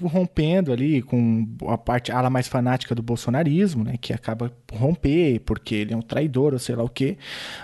rompendo 0.00 0.72
ali 0.72 1.02
com 1.02 1.46
a 1.68 1.78
parte 1.78 2.12
ala 2.12 2.28
mais 2.28 2.48
fanática 2.48 2.94
do 2.94 3.02
bolsonarismo, 3.02 3.84
né, 3.84 3.94
que 4.00 4.12
acaba 4.12 4.52
romper 4.72 5.40
porque 5.40 5.74
ele 5.74 5.94
é 5.94 5.96
um 5.96 6.02
traidor 6.02 6.52
ou 6.52 6.58
sei 6.58 6.74
lá 6.74 6.84
o 6.84 6.88
quê, 6.88 7.16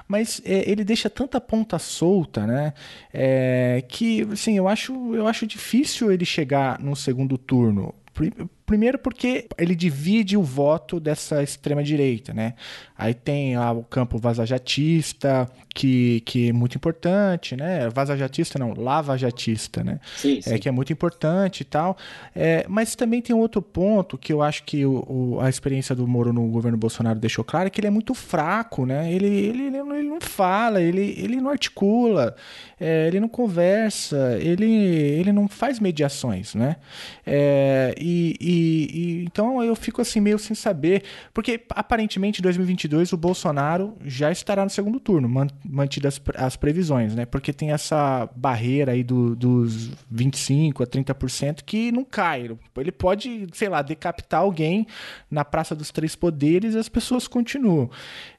mas 0.09 0.41
é, 0.45 0.71
ele 0.71 0.85
deixa 0.85 1.11
tanta 1.11 1.41
ponta 1.41 1.79
solta, 1.79 2.47
né, 2.47 2.73
é, 3.13 3.85
que 3.89 4.23
assim 4.33 4.57
eu 4.57 4.69
acho 4.69 5.15
eu 5.15 5.27
acho 5.27 5.47
difícil 5.47 6.11
ele 6.11 6.25
chegar 6.25 6.79
no 6.81 6.97
segundo 6.97 7.37
turno 7.37 7.95
Primeiro 8.73 8.99
porque 8.99 9.49
ele 9.59 9.75
divide 9.75 10.35
o 10.35 10.43
voto 10.43 10.99
dessa 10.99 11.43
extrema-direita, 11.43 12.33
né? 12.33 12.55
Aí 12.97 13.13
tem 13.13 13.55
lá 13.59 13.71
o 13.71 13.83
campo 13.83 14.17
vazajatista, 14.17 15.47
que, 15.75 16.23
que 16.25 16.49
é 16.49 16.53
muito 16.53 16.77
importante, 16.77 17.57
né? 17.57 17.89
Vazajatista 17.91 18.59
não, 18.59 18.73
lavajatista, 18.75 19.83
né? 19.83 19.99
Sim, 20.17 20.41
sim. 20.41 20.55
É, 20.55 20.59
que 20.59 20.69
é 20.69 20.73
muito 20.73 20.93
importante 20.93 21.63
e 21.63 21.65
tal. 21.65 21.97
É, 22.35 22.65
mas 22.69 22.95
também 22.95 23.21
tem 23.21 23.35
outro 23.35 23.61
ponto 23.61 24.17
que 24.17 24.33
eu 24.33 24.41
acho 24.41 24.63
que 24.65 24.87
o, 24.87 25.05
o, 25.09 25.41
a 25.41 25.51
experiência 25.51 25.95
do 25.95 26.07
Moro 26.07 26.33
no 26.33 26.47
governo 26.47 26.79
Bolsonaro 26.79 27.19
deixou 27.19 27.45
claro, 27.45 27.67
é 27.67 27.71
que 27.71 27.81
ele 27.81 27.89
é 27.89 27.91
muito 27.91 28.15
fraco, 28.15 28.87
né? 28.87 29.13
Ele, 29.13 29.27
ele, 29.27 29.63
ele, 29.65 29.71
não, 29.83 29.95
ele 29.95 30.09
não 30.09 30.21
fala, 30.21 30.81
ele, 30.81 31.15
ele 31.19 31.37
não 31.41 31.51
articula, 31.51 32.35
é, 32.81 33.09
ele 33.09 33.21
não 33.21 33.29
conversa, 33.29 34.39
ele, 34.41 34.73
ele 34.73 35.33
não 35.33 35.49
faz 35.49 35.81
mediações, 35.81 36.55
né? 36.55 36.77
É, 37.27 37.95
e, 37.99 38.37
e, 38.41 38.62
e, 38.63 39.25
então 39.25 39.63
eu 39.63 39.75
fico 39.75 40.01
assim 40.01 40.21
meio 40.21 40.39
sem 40.39 40.55
saber, 40.55 41.03
porque 41.33 41.65
aparentemente 41.71 42.41
em 42.41 42.43
2022 42.43 43.13
o 43.13 43.17
Bolsonaro 43.17 43.97
já 44.05 44.31
estará 44.31 44.65
no 44.65 44.71
segundo 44.71 45.01
turno, 45.01 45.29
mantidas 45.65 46.21
as 46.37 46.57
previsões, 46.57 47.15
né? 47.15 47.25
Porque 47.25 47.53
tem 47.53 47.73
essa 47.73 48.29
barreira 48.37 48.93
aí 48.93 49.03
do, 49.03 49.35
dos 49.35 49.91
25 50.11 50.83
a 50.83 50.87
30% 50.87 51.63
que 51.65 51.91
não 51.93 52.05
cai. 52.05 52.51
Ele 52.77 52.93
pode, 52.93 53.47
sei 53.53 53.69
lá, 53.69 53.83
decapitar 53.83 54.41
alguém 54.41 54.87
na 55.31 55.45
Praça 55.45 55.75
dos 55.75 55.91
Três 55.91 56.15
Poderes 56.15 56.75
e 56.75 56.79
as 56.79 56.89
pessoas 56.89 57.27
continuam. 57.27 57.91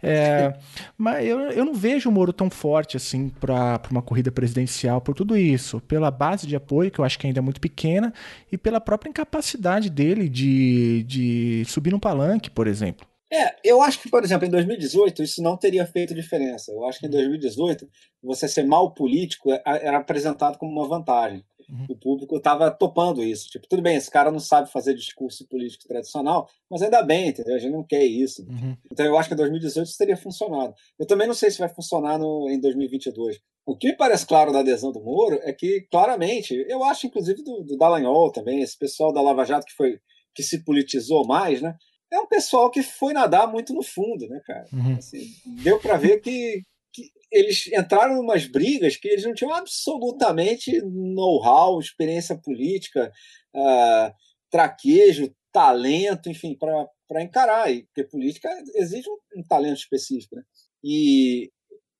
É, 0.01 0.53
mas 0.97 1.25
eu, 1.25 1.39
eu 1.39 1.65
não 1.65 1.73
vejo 1.73 2.09
o 2.09 2.11
Moro 2.11 2.31
tão 2.33 2.49
forte 2.49 2.97
assim 2.97 3.29
para 3.29 3.81
uma 3.89 4.01
corrida 4.01 4.31
presidencial 4.31 5.01
por 5.01 5.15
tudo 5.15 5.37
isso, 5.37 5.79
pela 5.81 6.11
base 6.11 6.47
de 6.47 6.55
apoio 6.55 6.91
que 6.91 6.99
eu 6.99 7.05
acho 7.05 7.17
que 7.17 7.27
ainda 7.27 7.39
é 7.39 7.41
muito 7.41 7.59
pequena 7.59 8.13
e 8.51 8.57
pela 8.57 8.79
própria 8.79 9.09
incapacidade 9.09 9.89
dele 9.89 10.02
de, 10.29 11.03
de 11.03 11.65
subir 11.65 11.91
no 11.91 11.99
palanque, 11.99 12.49
por 12.49 12.67
exemplo. 12.67 13.07
É, 13.31 13.55
eu 13.63 13.81
acho 13.81 13.99
que, 13.99 14.09
por 14.09 14.23
exemplo, 14.23 14.45
em 14.45 14.51
2018 14.51 15.23
isso 15.23 15.41
não 15.41 15.57
teria 15.57 15.87
feito 15.87 16.13
diferença. 16.13 16.71
Eu 16.71 16.85
acho 16.85 16.99
que 16.99 17.07
em 17.07 17.09
2018 17.09 17.89
você 18.21 18.47
ser 18.47 18.63
mal 18.63 18.93
político 18.93 19.51
é, 19.51 19.61
era 19.65 19.97
apresentado 19.97 20.59
como 20.59 20.71
uma 20.71 20.87
vantagem. 20.87 21.43
Uhum. 21.69 21.85
O 21.89 21.95
público 21.95 22.37
estava 22.37 22.69
topando 22.71 23.23
isso. 23.23 23.47
Tipo, 23.49 23.67
tudo 23.67 23.81
bem, 23.81 23.95
esse 23.95 24.09
cara 24.09 24.31
não 24.31 24.39
sabe 24.39 24.71
fazer 24.71 24.93
discurso 24.93 25.47
político 25.47 25.87
tradicional, 25.87 26.47
mas 26.69 26.81
ainda 26.81 27.01
bem, 27.01 27.29
entendeu? 27.29 27.55
A 27.55 27.59
gente 27.59 27.71
não 27.71 27.83
quer 27.83 28.03
isso. 28.03 28.43
Uhum. 28.43 28.75
Então 28.91 29.05
eu 29.05 29.17
acho 29.17 29.29
que 29.29 29.35
em 29.35 29.37
2018 29.37 29.87
isso 29.87 29.97
teria 29.97 30.17
funcionado. 30.17 30.73
Eu 30.99 31.05
também 31.05 31.27
não 31.27 31.33
sei 31.33 31.51
se 31.51 31.59
vai 31.59 31.69
funcionar 31.69 32.17
no, 32.17 32.49
em 32.49 32.59
2022. 32.59 33.39
O 33.65 33.77
que 33.77 33.93
parece 33.93 34.25
claro 34.25 34.51
da 34.51 34.59
adesão 34.59 34.91
do 34.91 35.01
Moro 35.01 35.39
é 35.43 35.53
que, 35.53 35.87
claramente, 35.89 36.53
eu 36.67 36.83
acho 36.83 37.07
inclusive 37.07 37.43
do, 37.43 37.63
do 37.63 37.77
Dallagnol 37.77 38.31
também, 38.31 38.61
esse 38.61 38.77
pessoal 38.77 39.13
da 39.13 39.21
Lava 39.21 39.45
Jato 39.45 39.65
que 39.65 39.73
foi 39.73 39.99
que 40.35 40.41
se 40.41 40.63
politizou 40.63 41.25
mais, 41.25 41.61
né? 41.61 41.75
é 42.13 42.19
um 42.19 42.27
pessoal 42.27 42.69
que 42.69 42.83
foi 42.83 43.11
nadar 43.11 43.51
muito 43.51 43.73
no 43.73 43.81
fundo, 43.81 44.27
né, 44.27 44.39
cara? 44.45 44.65
Uhum. 44.71 44.95
Assim, 44.97 45.25
deu 45.63 45.79
para 45.79 45.97
ver 45.97 46.21
que, 46.21 46.63
que 46.93 47.11
eles 47.31 47.67
entraram 47.67 48.15
em 48.15 48.19
umas 48.19 48.45
brigas 48.45 48.95
que 48.95 49.07
eles 49.07 49.25
não 49.25 49.33
tinham 49.33 49.53
absolutamente 49.53 50.79
know-how, 50.81 51.79
experiência 51.79 52.37
política, 52.37 53.11
uh, 53.55 54.13
traquejo, 54.51 55.33
talento, 55.51 56.29
enfim, 56.29 56.55
para 56.55 57.23
encarar. 57.23 57.71
E, 57.71 57.83
porque 57.85 58.03
política 58.03 58.49
exige 58.75 59.09
um, 59.09 59.39
um 59.39 59.43
talento 59.43 59.77
específico. 59.77 60.35
Né? 60.35 60.43
E, 60.83 61.51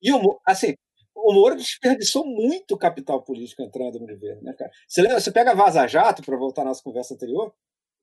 e 0.02 0.12
o, 0.12 0.40
assim, 0.46 0.76
o 1.16 1.34
Moro 1.34 1.56
desperdiçou 1.56 2.26
muito 2.26 2.78
capital 2.78 3.24
político 3.24 3.62
entrando 3.62 4.00
no 4.00 4.08
governo. 4.08 4.42
Né, 4.44 4.54
cara? 4.54 4.72
Você, 4.88 5.02
lembra, 5.02 5.20
você 5.20 5.32
pega 5.32 5.56
Vaza 5.56 5.88
Jato, 5.88 6.22
para 6.22 6.38
voltar 6.38 6.62
à 6.62 6.66
nossa 6.66 6.84
conversa 6.84 7.14
anterior, 7.14 7.54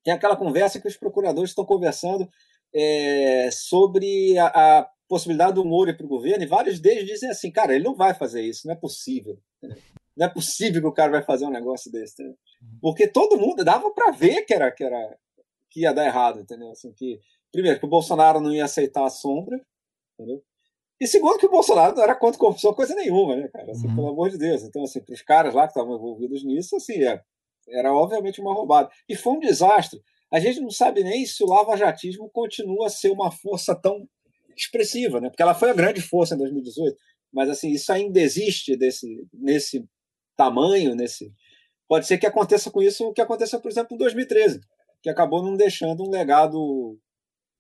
tem 0.02 0.14
aquela 0.14 0.37
conversa 0.37 0.80
que 0.80 0.88
os 0.88 0.97
procuradores 0.97 1.50
estão 1.50 1.64
conversando 1.64 2.28
é, 2.75 3.50
sobre 3.52 4.38
a, 4.38 4.47
a, 4.47 4.90
possibilidade 5.11 5.55
do 5.55 5.64
Moro 5.64 5.95
para 5.95 6.07
o 6.07 6.09
governo, 6.09 6.45
e 6.45 6.47
vários 6.47 6.79
deles 6.79 7.05
dizem 7.05 7.29
assim, 7.29 7.50
cara, 7.50 7.75
ele 7.75 7.83
não 7.83 7.97
vai 7.97 8.14
fazer 8.14 8.43
isso, 8.43 8.69
não 8.69 8.75
é 8.75 8.76
possível. 8.76 9.37
Não 10.17 10.26
é 10.26 10.29
possível 10.29 10.83
que 10.83 10.88
o 10.88 10.93
cara 10.93 11.12
vai 11.12 11.23
fazer 11.23 11.47
um 11.47 11.50
negócio 11.50 11.90
desse. 11.90 12.14
Entendeu? 12.14 12.37
Porque 12.83 13.07
todo 13.07 13.38
mundo 13.38 13.64
dava 13.64 13.90
para 13.93 14.11
ver 14.11 14.43
que 14.43 14.52
era, 14.52 14.71
que 14.71 14.85
era 14.85 15.17
que 15.71 15.81
ia 15.81 15.95
dar 15.95 16.05
errado, 16.05 16.40
entendeu? 16.40 16.69
Assim, 16.73 16.93
que, 16.93 17.19
primeiro, 17.50 17.79
que 17.79 17.87
o 17.87 17.88
Bolsonaro 17.88 18.38
não 18.38 18.52
ia 18.52 18.64
aceitar 18.64 19.07
a 19.07 19.09
sombra, 19.09 19.59
entendeu? 20.12 20.43
E 21.00 21.07
segundo, 21.07 21.38
que 21.38 21.47
o 21.47 21.50
Bolsonaro 21.50 21.95
não 21.95 22.02
era 22.02 22.14
contra 22.14 22.38
corrupção 22.38 22.75
coisa 22.75 22.95
nenhuma, 22.95 23.37
né, 23.37 23.49
cara? 23.49 23.71
Assim, 23.71 23.87
uhum. 23.87 23.95
Pelo 23.95 24.09
amor 24.09 24.29
de 24.31 24.37
Deus. 24.37 24.62
Então, 24.62 24.83
assim, 24.83 25.00
para 25.00 25.14
os 25.14 25.23
caras 25.23 25.55
lá 25.55 25.62
que 25.62 25.71
estavam 25.71 25.95
envolvidos 25.95 26.45
nisso, 26.45 26.76
assim, 26.76 27.02
é, 27.02 27.23
era 27.69 27.95
obviamente 27.95 28.40
uma 28.43 28.52
roubada. 28.52 28.90
E 29.09 29.17
foi 29.17 29.35
um 29.35 29.40
desastre. 29.40 30.02
A 30.31 30.38
gente 30.38 30.61
não 30.61 30.71
sabe 30.71 31.02
nem 31.02 31.25
se 31.25 31.43
o 31.43 31.47
lavajatismo 31.47 32.29
continua 32.29 32.88
a 32.88 32.90
ser 32.90 33.11
uma 33.11 33.31
força 33.31 33.75
tão 33.75 34.07
expressiva, 34.62 35.20
né? 35.20 35.29
porque 35.29 35.42
ela 35.42 35.55
foi 35.55 35.70
a 35.70 35.75
grande 35.75 36.01
força 36.01 36.35
em 36.35 36.38
2018, 36.38 36.96
mas 37.33 37.49
assim 37.49 37.70
isso 37.70 37.92
ainda 37.92 38.20
existe 38.20 38.77
desse, 38.77 39.07
nesse 39.33 39.85
tamanho, 40.37 40.94
nesse 40.94 41.33
pode 41.88 42.07
ser 42.07 42.18
que 42.18 42.27
aconteça 42.27 42.70
com 42.70 42.81
isso 42.81 43.05
o 43.05 43.12
que 43.12 43.20
aconteceu, 43.20 43.61
por 43.61 43.70
exemplo, 43.70 43.94
em 43.94 43.99
2013, 43.99 44.61
que 45.03 45.11
acabou 45.11 45.42
não 45.42 45.57
deixando 45.57 46.05
um 46.05 46.11
legado 46.11 46.96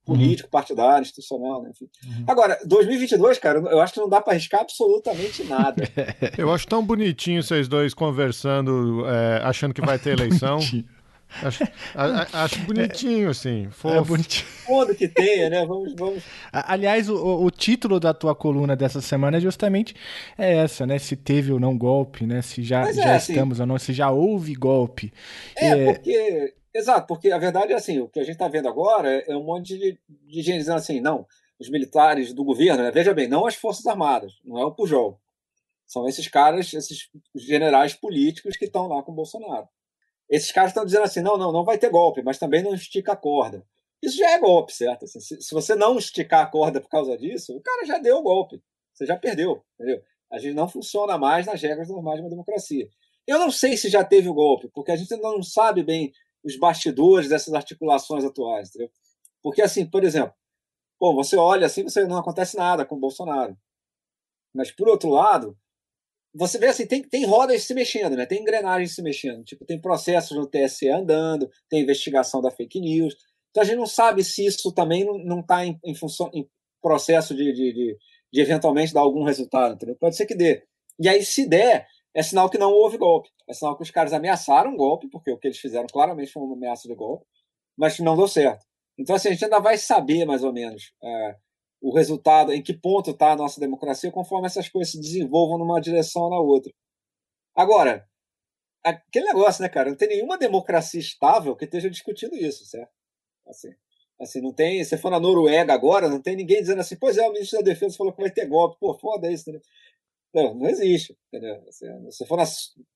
político, 0.04 0.46
uhum. 0.46 0.50
partidário, 0.50 1.02
institucional, 1.02 1.62
né? 1.62 1.70
Enfim. 1.70 1.88
Uhum. 2.06 2.24
Agora, 2.26 2.58
2022, 2.64 3.38
cara, 3.38 3.58
eu 3.58 3.80
acho 3.80 3.94
que 3.94 4.00
não 4.00 4.08
dá 4.08 4.20
para 4.20 4.32
arriscar 4.32 4.60
absolutamente 4.60 5.44
nada. 5.44 5.82
eu 6.38 6.52
acho 6.52 6.66
tão 6.66 6.84
bonitinho 6.84 7.42
vocês 7.42 7.68
dois 7.68 7.94
conversando, 7.94 9.06
é, 9.06 9.42
achando 9.42 9.74
que 9.74 9.80
vai 9.80 9.98
ter 9.98 10.10
eleição. 10.18 10.58
Acho, 11.42 11.64
a, 11.94 12.44
acho 12.44 12.58
bonitinho, 12.66 13.30
assim. 13.30 13.66
É 13.66 13.70
fofo. 13.70 13.94
É 13.96 14.00
bonitinho. 14.02 14.46
Quando 14.66 14.94
que 14.94 15.08
tenha, 15.08 15.50
né? 15.50 15.66
Vamos, 15.66 15.94
vamos. 15.94 16.22
Aliás, 16.52 17.08
o, 17.08 17.44
o, 17.44 17.50
título 17.50 17.98
da 18.00 18.12
tua 18.14 18.34
coluna 18.34 18.76
dessa 18.76 19.00
semana 19.00 19.36
é 19.36 19.40
justamente 19.40 19.94
essa, 20.36 20.86
né? 20.86 20.98
Se 20.98 21.16
teve 21.16 21.52
ou 21.52 21.60
não 21.60 21.76
golpe, 21.76 22.26
né? 22.26 22.42
Se 22.42 22.62
já, 22.62 22.88
é, 22.88 22.92
já 22.92 23.14
assim, 23.16 23.32
estamos 23.32 23.60
ou 23.60 23.66
não, 23.66 23.78
se 23.78 23.92
já 23.92 24.10
houve 24.10 24.54
golpe. 24.54 25.12
É, 25.56 25.68
é, 25.68 25.92
porque 25.92 26.54
Exato, 26.72 27.06
porque 27.08 27.32
a 27.32 27.38
verdade 27.38 27.72
é 27.72 27.76
assim, 27.76 27.98
o 27.98 28.08
que 28.08 28.20
a 28.20 28.22
gente 28.22 28.34
está 28.34 28.46
vendo 28.46 28.68
agora 28.68 29.10
é 29.26 29.36
um 29.36 29.42
monte 29.42 29.76
de, 29.76 29.98
de 30.08 30.42
gente 30.42 30.58
dizendo 30.58 30.76
assim, 30.76 31.00
não, 31.00 31.26
os 31.58 31.68
militares 31.68 32.32
do 32.32 32.44
governo, 32.44 32.84
né? 32.84 32.90
veja 32.92 33.12
bem, 33.12 33.26
não 33.26 33.44
as 33.44 33.56
Forças 33.56 33.84
Armadas, 33.86 34.40
não 34.44 34.58
é 34.58 34.64
o 34.64 34.72
Pujol. 34.72 35.20
São 35.84 36.08
esses 36.08 36.28
caras, 36.28 36.72
esses 36.72 37.10
generais 37.34 37.92
políticos 37.92 38.56
que 38.56 38.66
estão 38.66 38.86
lá 38.86 39.02
com 39.02 39.10
o 39.10 39.14
Bolsonaro. 39.14 39.68
Esses 40.30 40.52
caras 40.52 40.70
estão 40.70 40.84
dizendo 40.84 41.02
assim, 41.02 41.20
não, 41.20 41.36
não, 41.36 41.50
não 41.50 41.64
vai 41.64 41.76
ter 41.76 41.90
golpe, 41.90 42.22
mas 42.22 42.38
também 42.38 42.62
não 42.62 42.72
estica 42.72 43.12
a 43.12 43.16
corda. 43.16 43.66
Isso 44.00 44.16
já 44.16 44.30
é 44.30 44.38
golpe, 44.38 44.72
certo? 44.72 45.04
Assim, 45.04 45.20
se, 45.20 45.42
se, 45.42 45.52
você 45.52 45.74
não 45.74 45.98
esticar 45.98 46.42
a 46.42 46.46
corda 46.46 46.80
por 46.80 46.88
causa 46.88 47.18
disso, 47.18 47.54
o 47.54 47.60
cara 47.60 47.84
já 47.84 47.98
deu 47.98 48.18
o 48.18 48.22
golpe. 48.22 48.62
Você 48.94 49.04
já 49.04 49.16
perdeu, 49.16 49.62
entendeu? 49.74 50.02
A 50.30 50.38
gente 50.38 50.54
não 50.54 50.68
funciona 50.68 51.18
mais 51.18 51.46
nas 51.46 51.60
regras 51.60 51.88
normais 51.88 52.16
de 52.16 52.22
uma 52.22 52.30
democracia. 52.30 52.88
Eu 53.26 53.38
não 53.38 53.50
sei 53.50 53.76
se 53.76 53.88
já 53.88 54.04
teve 54.04 54.28
o 54.28 54.34
golpe, 54.34 54.68
porque 54.72 54.92
a 54.92 54.96
gente 54.96 55.12
ainda 55.12 55.28
não 55.28 55.42
sabe 55.42 55.82
bem 55.82 56.12
os 56.44 56.56
bastidores 56.56 57.28
dessas 57.28 57.52
articulações 57.52 58.24
atuais. 58.24 58.68
Entendeu? 58.68 58.90
Porque, 59.42 59.60
assim, 59.60 59.84
por 59.84 60.04
exemplo, 60.04 60.34
bom, 60.98 61.14
você 61.14 61.36
olha 61.36 61.66
assim, 61.66 61.82
você 61.82 62.04
não 62.04 62.18
acontece 62.18 62.56
nada 62.56 62.84
com 62.84 62.94
o 62.94 63.00
Bolsonaro. 63.00 63.56
Mas, 64.54 64.70
por 64.70 64.88
outro 64.88 65.10
lado, 65.10 65.56
você 66.34 66.58
vê 66.58 66.68
assim, 66.68 66.86
tem, 66.86 67.02
tem 67.02 67.24
rodas 67.24 67.64
se 67.64 67.74
mexendo, 67.74 68.16
né? 68.16 68.24
tem 68.24 68.40
engrenagens 68.40 68.94
se 68.94 69.02
mexendo. 69.02 69.44
Tipo, 69.44 69.64
tem 69.64 69.80
processos 69.80 70.36
no 70.36 70.46
TSE 70.46 70.88
andando, 70.88 71.50
tem 71.68 71.82
investigação 71.82 72.40
da 72.40 72.50
fake 72.50 72.80
news. 72.80 73.16
Então 73.50 73.62
a 73.62 73.66
gente 73.66 73.78
não 73.78 73.86
sabe 73.86 74.22
se 74.22 74.46
isso 74.46 74.72
também 74.72 75.04
não 75.24 75.40
está 75.40 75.66
em, 75.66 75.78
em, 75.84 75.94
função, 75.94 76.30
em 76.32 76.48
processo 76.80 77.34
de, 77.34 77.52
de, 77.52 77.72
de, 77.72 77.98
de, 78.32 78.40
eventualmente 78.40 78.94
dar 78.94 79.00
algum 79.00 79.24
resultado. 79.24 79.74
Entendeu? 79.74 79.96
Pode 79.96 80.16
ser 80.16 80.26
que 80.26 80.34
dê. 80.34 80.64
E 81.00 81.08
aí, 81.08 81.24
se 81.24 81.48
der, 81.48 81.86
é 82.14 82.22
sinal 82.22 82.48
que 82.48 82.58
não 82.58 82.72
houve 82.72 82.96
golpe. 82.96 83.28
É 83.48 83.52
sinal 83.52 83.76
que 83.76 83.82
os 83.82 83.90
caras 83.90 84.12
ameaçaram 84.12 84.72
um 84.72 84.76
golpe, 84.76 85.08
porque 85.08 85.32
o 85.32 85.38
que 85.38 85.48
eles 85.48 85.58
fizeram 85.58 85.86
claramente 85.86 86.30
foi 86.30 86.42
uma 86.42 86.54
ameaça 86.54 86.86
de 86.86 86.94
golpe, 86.94 87.24
mas 87.76 87.98
não 87.98 88.16
deu 88.16 88.28
certo. 88.28 88.64
Então, 88.98 89.16
assim, 89.16 89.28
a 89.28 89.32
gente 89.32 89.44
ainda 89.44 89.58
vai 89.58 89.78
saber 89.78 90.24
mais 90.24 90.44
ou 90.44 90.52
menos 90.52 90.92
é, 91.02 91.36
o 91.80 91.94
resultado, 91.94 92.52
em 92.52 92.62
que 92.62 92.74
ponto 92.74 93.10
está 93.10 93.32
a 93.32 93.36
nossa 93.36 93.58
democracia, 93.58 94.12
conforme 94.12 94.46
essas 94.46 94.68
coisas 94.68 94.92
se 94.92 95.00
desenvolvam 95.00 95.58
numa 95.58 95.80
direção 95.80 96.22
ou 96.22 96.30
na 96.30 96.38
outra. 96.38 96.72
Agora, 97.54 98.06
aquele 98.84 99.26
negócio, 99.26 99.62
né, 99.62 99.68
cara? 99.68 99.90
Não 99.90 99.96
tem 99.96 100.08
nenhuma 100.08 100.38
democracia 100.38 101.00
estável 101.00 101.56
que 101.56 101.64
esteja 101.64 101.90
discutindo 101.90 102.36
isso, 102.36 102.64
certo? 102.66 102.90
Assim, 103.46 103.70
assim 104.20 104.40
não 104.40 104.52
tem. 104.52 104.84
Se 104.84 104.96
for 104.98 105.10
na 105.10 105.20
Noruega 105.20 105.72
agora, 105.72 106.08
não 106.08 106.20
tem 106.20 106.36
ninguém 106.36 106.60
dizendo 106.60 106.80
assim, 106.80 106.96
pois 106.96 107.16
é, 107.18 107.26
o 107.28 107.32
ministro 107.32 107.58
da 107.58 107.64
Defesa 107.64 107.96
falou 107.96 108.12
que 108.12 108.20
vai 108.20 108.30
ter 108.30 108.46
golpe. 108.46 108.78
Pô, 108.78 108.94
foda 108.98 109.30
isso, 109.30 109.50
entendeu? 109.50 109.62
Não, 110.32 110.54
não 110.54 110.68
existe. 110.68 111.16
Entendeu? 111.28 111.60
Se 112.10 112.24
for 112.26 112.36
na 112.36 112.44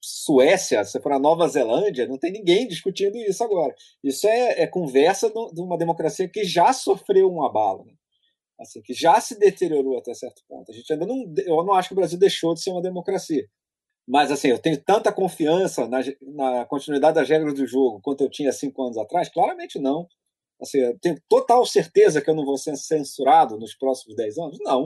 Suécia, 0.00 0.84
se 0.84 1.00
for 1.00 1.10
na 1.10 1.18
Nova 1.18 1.48
Zelândia, 1.48 2.06
não 2.06 2.18
tem 2.18 2.32
ninguém 2.32 2.66
discutindo 2.68 3.16
isso 3.16 3.42
agora. 3.42 3.74
Isso 4.02 4.26
é, 4.28 4.62
é 4.62 4.66
conversa 4.66 5.30
de 5.30 5.60
uma 5.60 5.76
democracia 5.76 6.28
que 6.28 6.44
já 6.44 6.72
sofreu 6.72 7.30
um 7.30 7.44
abalo, 7.44 7.84
né? 7.86 7.94
Assim, 8.60 8.80
que 8.82 8.94
já 8.94 9.20
se 9.20 9.38
deteriorou 9.38 9.98
até 9.98 10.14
certo 10.14 10.42
ponto. 10.48 10.70
A 10.70 10.74
gente 10.74 10.92
ainda 10.92 11.06
não, 11.06 11.32
eu 11.38 11.64
não 11.64 11.74
acho 11.74 11.88
que 11.88 11.94
o 11.94 11.96
Brasil 11.96 12.18
deixou 12.18 12.54
de 12.54 12.62
ser 12.62 12.70
uma 12.70 12.82
democracia, 12.82 13.46
Mas, 14.06 14.30
assim, 14.30 14.48
eu 14.48 14.58
tenho 14.58 14.82
tanta 14.82 15.12
confiança 15.12 15.88
na, 15.88 16.00
na 16.22 16.66
continuidade 16.66 17.14
das 17.16 17.28
regras 17.28 17.54
do 17.54 17.66
jogo 17.66 18.00
quanto 18.02 18.22
eu 18.22 18.30
tinha 18.30 18.52
cinco 18.52 18.82
anos 18.82 18.98
atrás? 18.98 19.28
Claramente 19.30 19.78
não. 19.78 20.06
Assim, 20.60 20.78
eu 20.78 20.98
tenho 21.00 21.20
total 21.28 21.64
certeza 21.66 22.20
que 22.22 22.30
eu 22.30 22.34
não 22.34 22.44
vou 22.44 22.58
ser 22.58 22.76
censurado 22.76 23.58
nos 23.58 23.74
próximos 23.74 24.16
dez 24.16 24.38
anos? 24.38 24.58
Não. 24.60 24.84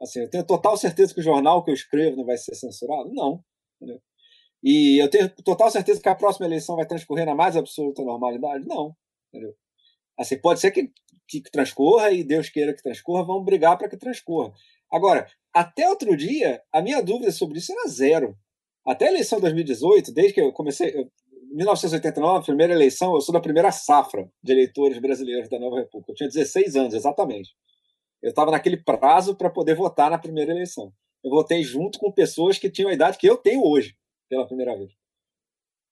Assim, 0.00 0.20
eu 0.20 0.30
tenho 0.30 0.44
total 0.46 0.76
certeza 0.76 1.14
que 1.14 1.20
o 1.20 1.22
jornal 1.22 1.64
que 1.64 1.70
eu 1.70 1.74
escrevo 1.74 2.16
não 2.16 2.24
vai 2.24 2.36
ser 2.36 2.54
censurado? 2.54 3.12
Não. 3.12 3.42
Entendeu? 3.80 4.00
E 4.62 5.02
eu 5.02 5.10
tenho 5.10 5.28
total 5.44 5.70
certeza 5.70 6.00
que 6.00 6.08
a 6.08 6.14
próxima 6.14 6.46
eleição 6.46 6.76
vai 6.76 6.86
transcorrer 6.86 7.26
na 7.26 7.34
mais 7.34 7.56
absoluta 7.56 8.02
normalidade? 8.02 8.66
Não. 8.66 8.96
Entendeu? 9.32 9.54
Assim, 10.18 10.38
pode 10.38 10.60
ser 10.60 10.70
que, 10.70 10.90
que 11.28 11.42
transcorra 11.42 12.10
e 12.10 12.22
Deus 12.24 12.48
queira 12.48 12.74
que 12.74 12.82
transcorra, 12.82 13.24
vamos 13.24 13.44
brigar 13.44 13.76
para 13.76 13.88
que 13.88 13.96
transcorra. 13.96 14.52
Agora, 14.90 15.26
até 15.52 15.88
outro 15.88 16.16
dia, 16.16 16.62
a 16.72 16.80
minha 16.80 17.02
dúvida 17.02 17.32
sobre 17.32 17.58
isso 17.58 17.72
era 17.72 17.88
zero. 17.88 18.36
Até 18.86 19.06
a 19.06 19.10
eleição 19.10 19.38
de 19.38 19.42
2018, 19.42 20.12
desde 20.12 20.34
que 20.34 20.40
eu 20.40 20.52
comecei, 20.52 20.90
eu, 20.94 21.10
1989, 21.54 22.46
primeira 22.46 22.72
eleição, 22.72 23.14
eu 23.14 23.20
sou 23.20 23.32
da 23.32 23.40
primeira 23.40 23.70
safra 23.70 24.28
de 24.42 24.52
eleitores 24.52 24.98
brasileiros 24.98 25.48
da 25.48 25.58
Nova 25.58 25.76
República. 25.76 26.10
Eu 26.10 26.16
tinha 26.16 26.28
16 26.28 26.76
anos, 26.76 26.94
exatamente. 26.94 27.50
Eu 28.20 28.30
estava 28.30 28.50
naquele 28.50 28.76
prazo 28.76 29.36
para 29.36 29.50
poder 29.50 29.74
votar 29.74 30.10
na 30.10 30.18
primeira 30.18 30.52
eleição. 30.52 30.92
Eu 31.22 31.30
votei 31.30 31.62
junto 31.62 31.98
com 31.98 32.10
pessoas 32.10 32.58
que 32.58 32.70
tinham 32.70 32.90
a 32.90 32.94
idade 32.94 33.18
que 33.18 33.28
eu 33.28 33.36
tenho 33.36 33.64
hoje, 33.64 33.96
pela 34.28 34.46
primeira 34.46 34.76
vez. 34.76 34.92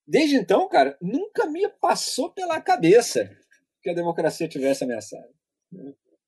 Desde 0.05 0.35
então, 0.35 0.67
cara, 0.67 0.97
nunca 1.01 1.47
me 1.47 1.67
passou 1.79 2.29
pela 2.31 2.59
cabeça 2.59 3.29
que 3.83 3.89
a 3.89 3.93
democracia 3.93 4.47
tivesse 4.47 4.83
ameaçada. 4.83 5.29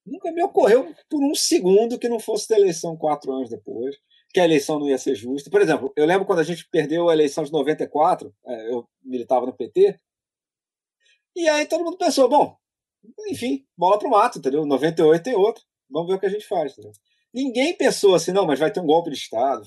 Nunca 0.04 0.30
me 0.30 0.42
ocorreu 0.44 0.94
por 1.08 1.20
um 1.22 1.34
segundo 1.34 1.98
que 1.98 2.08
não 2.08 2.20
fosse 2.20 2.48
da 2.48 2.56
eleição 2.56 2.96
quatro 2.96 3.32
anos 3.32 3.48
depois, 3.48 3.96
que 4.32 4.38
a 4.38 4.44
eleição 4.44 4.78
não 4.78 4.88
ia 4.88 4.98
ser 4.98 5.14
justa. 5.14 5.50
Por 5.50 5.60
exemplo, 5.60 5.92
eu 5.96 6.04
lembro 6.04 6.26
quando 6.26 6.40
a 6.40 6.44
gente 6.44 6.68
perdeu 6.70 7.08
a 7.08 7.14
eleição 7.14 7.42
de 7.42 7.50
94, 7.50 8.32
é, 8.46 8.72
eu 8.72 8.86
militava 9.02 9.46
no 9.46 9.56
PT, 9.56 9.98
e 11.34 11.48
aí 11.48 11.66
todo 11.66 11.84
mundo 11.84 11.96
pensou, 11.96 12.28
bom, 12.28 12.56
enfim, 13.28 13.66
bola 13.76 13.98
pro 13.98 14.10
mato, 14.10 14.38
entendeu? 14.38 14.64
98 14.64 15.22
tem 15.22 15.34
outro, 15.34 15.64
vamos 15.90 16.08
ver 16.08 16.14
o 16.14 16.20
que 16.20 16.26
a 16.26 16.30
gente 16.30 16.46
faz. 16.46 16.72
Entendeu? 16.72 16.92
Ninguém 17.32 17.76
pensou 17.76 18.14
assim, 18.14 18.32
não, 18.32 18.46
mas 18.46 18.58
vai 18.58 18.70
ter 18.70 18.80
um 18.80 18.86
golpe 18.86 19.10
de 19.10 19.16
Estado. 19.16 19.66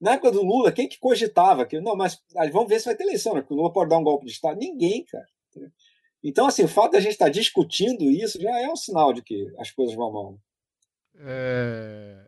Na 0.00 0.12
época 0.12 0.32
do 0.32 0.42
Lula, 0.42 0.72
quem 0.72 0.88
que 0.88 0.98
cogitava 0.98 1.66
que, 1.66 1.80
não, 1.80 1.94
mas 1.94 2.22
vamos 2.52 2.68
ver 2.68 2.78
se 2.78 2.86
vai 2.86 2.96
ter 2.96 3.04
eleição, 3.04 3.34
né? 3.34 3.44
O 3.48 3.54
Lula 3.54 3.72
pode 3.72 3.90
dar 3.90 3.98
um 3.98 4.04
golpe 4.04 4.26
de 4.26 4.32
Estado. 4.32 4.58
Ninguém, 4.58 5.04
cara. 5.04 5.26
Entendeu? 5.50 5.70
Então, 6.22 6.46
assim, 6.46 6.64
o 6.64 6.68
fato 6.68 6.92
de 6.92 6.96
a 6.98 7.00
gente 7.00 7.12
estar 7.12 7.28
discutindo 7.30 8.02
isso 8.04 8.40
já 8.40 8.60
é 8.60 8.68
um 8.68 8.76
sinal 8.76 9.12
de 9.12 9.22
que 9.22 9.52
as 9.58 9.70
coisas 9.70 9.94
vão 9.94 10.12
mal. 10.12 10.38
É... 11.18 12.18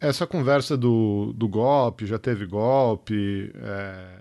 Essa 0.00 0.26
conversa 0.26 0.76
do, 0.76 1.32
do 1.32 1.48
golpe, 1.48 2.06
já 2.06 2.18
teve 2.18 2.44
golpe, 2.44 3.52
é... 3.54 4.20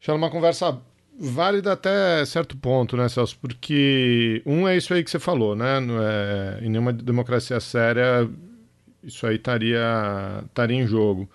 já 0.00 0.12
é 0.12 0.16
uma 0.16 0.30
conversa 0.30 0.82
válida 1.16 1.72
até 1.72 2.24
certo 2.24 2.56
ponto, 2.56 2.96
né, 2.96 3.08
Celso? 3.08 3.38
Porque 3.38 4.42
um 4.44 4.66
é 4.66 4.76
isso 4.76 4.92
aí 4.92 5.04
que 5.04 5.10
você 5.10 5.20
falou, 5.20 5.54
né? 5.54 5.78
É... 5.78 6.64
Em 6.64 6.68
nenhuma 6.68 6.92
democracia 6.92 7.60
séria 7.60 8.28
isso 9.04 9.26
aí 9.26 9.36
estaria, 9.36 10.42
estaria 10.46 10.76
em 10.76 10.86
jogo. 10.86 11.30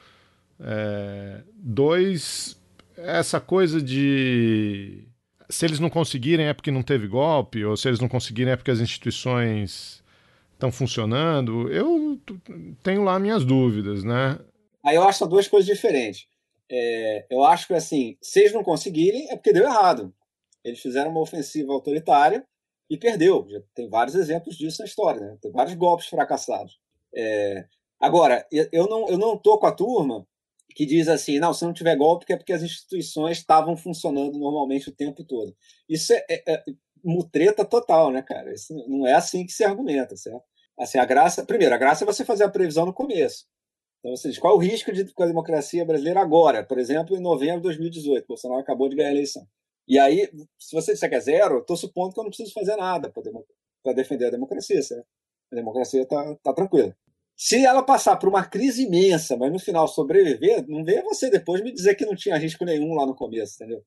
É... 0.60 1.42
Dois, 1.56 2.60
essa 2.98 3.40
coisa 3.40 3.82
de 3.82 5.08
se 5.50 5.66
eles 5.66 5.80
não 5.80 5.90
conseguirem 5.90 6.48
é 6.48 6.54
porque 6.54 6.72
não 6.72 6.84
teve 6.84 7.08
golpe, 7.08 7.66
ou 7.66 7.76
se 7.76 7.88
eles 7.88 8.00
não 8.00 8.08
conseguirem 8.08 8.54
é 8.54 8.56
porque 8.56 8.72
as 8.72 8.80
instituições 8.80 10.04
estão 10.54 10.72
funcionando. 10.72 11.72
Eu 11.72 12.20
tenho 12.84 13.04
lá 13.04 13.18
minhas 13.18 13.44
dúvidas, 13.44 14.04
né? 14.04 14.40
Aí 14.86 14.96
eu 14.96 15.04
acho 15.04 15.26
duas 15.26 15.48
coisas 15.48 15.66
diferentes. 15.66 16.28
É, 16.72 17.26
eu 17.30 17.44
acho 17.44 17.68
que 17.68 17.74
assim, 17.74 18.16
se 18.22 18.42
eles 18.42 18.54
não 18.54 18.64
conseguirem 18.64 19.30
é 19.32 19.36
porque 19.36 19.52
deu 19.52 19.64
errado. 19.64 20.14
Eles 20.64 20.80
fizeram 20.80 21.10
uma 21.10 21.22
ofensiva 21.22 21.74
autoritária 21.74 22.46
e 22.90 22.98
perdeu. 22.98 23.48
Já 23.50 23.62
tem 23.74 23.90
vários 23.90 24.16
exemplos 24.16 24.56
disso 24.56 24.82
na 24.82 24.86
história, 24.86 25.22
né? 25.22 25.38
Tem 25.42 25.52
vários 25.52 25.74
golpes 25.76 26.08
fracassados. 26.08 26.80
É, 27.16 27.66
agora, 28.00 28.46
eu 28.52 28.88
não, 28.88 29.10
eu 29.10 29.18
não 29.18 29.38
tô 29.38 29.58
com 29.58 29.66
a 29.66 29.72
turma 29.72 30.28
que 30.76 30.86
diz 30.86 31.08
assim, 31.08 31.40
não, 31.40 31.54
se 31.54 31.66
não 31.66 31.74
tiver 31.74 31.96
golpe 31.96 32.32
é 32.32 32.38
porque 32.38 32.54
as 32.54 32.64
instituições 32.64 33.38
estavam 33.38 33.76
funcionando 33.76 34.38
normalmente 34.38 34.90
o 34.90 34.96
tempo 34.96 35.24
todo. 35.24 35.56
Isso 35.88 36.14
é, 36.14 36.26
é, 36.30 36.44
é 36.54 36.64
mutreta 37.04 37.66
total, 37.66 38.12
né, 38.12 38.22
cara? 38.22 38.54
Isso 38.54 38.74
não 38.88 39.06
é 39.08 39.14
assim 39.14 39.46
que 39.46 39.52
se 39.52 39.64
argumenta, 39.64 40.16
certo? 40.16 40.44
Assim, 40.78 40.98
a 40.98 41.06
graça, 41.06 41.46
primeiro, 41.46 41.76
a 41.76 41.78
graça 41.78 42.04
é 42.04 42.08
você 42.08 42.24
fazer 42.24 42.44
a 42.44 42.50
previsão 42.50 42.86
no 42.86 42.94
começo. 42.94 43.46
Então 44.00 44.16
você 44.16 44.30
diz, 44.30 44.40
qual 44.40 44.54
é 44.54 44.56
o 44.56 44.60
risco 44.60 44.92
de, 44.94 45.06
com 45.14 45.24
a 45.24 45.28
democracia 45.28 45.84
brasileira 45.84 46.22
agora? 46.22 46.64
Por 46.64 46.80
exemplo, 46.80 47.18
em 47.18 47.22
novembro 47.22 47.58
de 47.58 47.64
2018, 47.64 48.26
Bolsonaro 48.28 48.62
acabou 48.62 48.88
de 48.88 48.96
ganhar 48.96 49.10
a 49.10 49.14
eleição. 49.14 49.46
E 49.88 49.98
aí, 50.00 50.30
se 50.58 50.74
você 50.74 50.94
disser 50.94 51.10
que 51.10 51.16
é 51.16 51.20
zero, 51.20 51.60
estou 51.60 51.76
supondo 51.76 52.14
que 52.14 52.20
eu 52.20 52.24
não 52.24 52.30
preciso 52.30 52.54
fazer 52.54 52.76
nada 52.76 53.12
para 53.12 53.94
defender 53.94 54.28
a 54.28 54.32
democracia, 54.32 54.82
certo? 54.82 55.06
A 55.52 55.56
democracia 55.56 56.04
está 56.04 56.36
tá 56.44 56.54
tranquila. 56.54 56.96
Se 57.42 57.66
ela 57.66 57.82
passar 57.82 58.18
por 58.18 58.28
uma 58.28 58.44
crise 58.46 58.84
imensa, 58.84 59.38
mas 59.38 59.50
no 59.50 59.58
final 59.58 59.88
sobreviver, 59.88 60.68
não 60.68 60.84
venha 60.84 61.02
você 61.02 61.30
depois 61.30 61.64
me 61.64 61.72
dizer 61.72 61.96
que 61.96 62.06
não 62.06 62.14
tinha 62.14 62.36
risco 62.36 62.66
nenhum 62.66 62.94
lá 62.94 63.06
no 63.06 63.16
começo, 63.16 63.56
entendeu? 63.56 63.82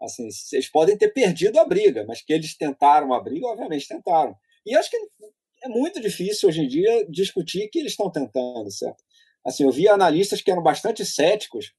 Assim, 0.00 0.30
vocês 0.30 0.70
podem 0.70 0.96
ter 0.96 1.08
perdido 1.08 1.58
a 1.58 1.64
briga, 1.64 2.04
mas 2.06 2.22
que 2.22 2.32
eles 2.32 2.56
tentaram 2.56 3.12
a 3.12 3.20
briga, 3.20 3.48
obviamente 3.48 3.88
tentaram. 3.88 4.36
E 4.64 4.76
acho 4.76 4.88
que 4.88 4.96
é 5.64 5.68
muito 5.68 6.00
difícil 6.00 6.48
hoje 6.48 6.62
em 6.62 6.68
dia 6.68 7.04
discutir 7.10 7.68
que 7.70 7.80
eles 7.80 7.90
estão 7.90 8.08
tentando, 8.08 8.70
certo? 8.70 9.02
Assim, 9.44 9.64
eu 9.64 9.72
vi 9.72 9.88
analistas 9.88 10.40
que 10.40 10.52
eram 10.52 10.62
bastante 10.62 11.04
céticos 11.04 11.74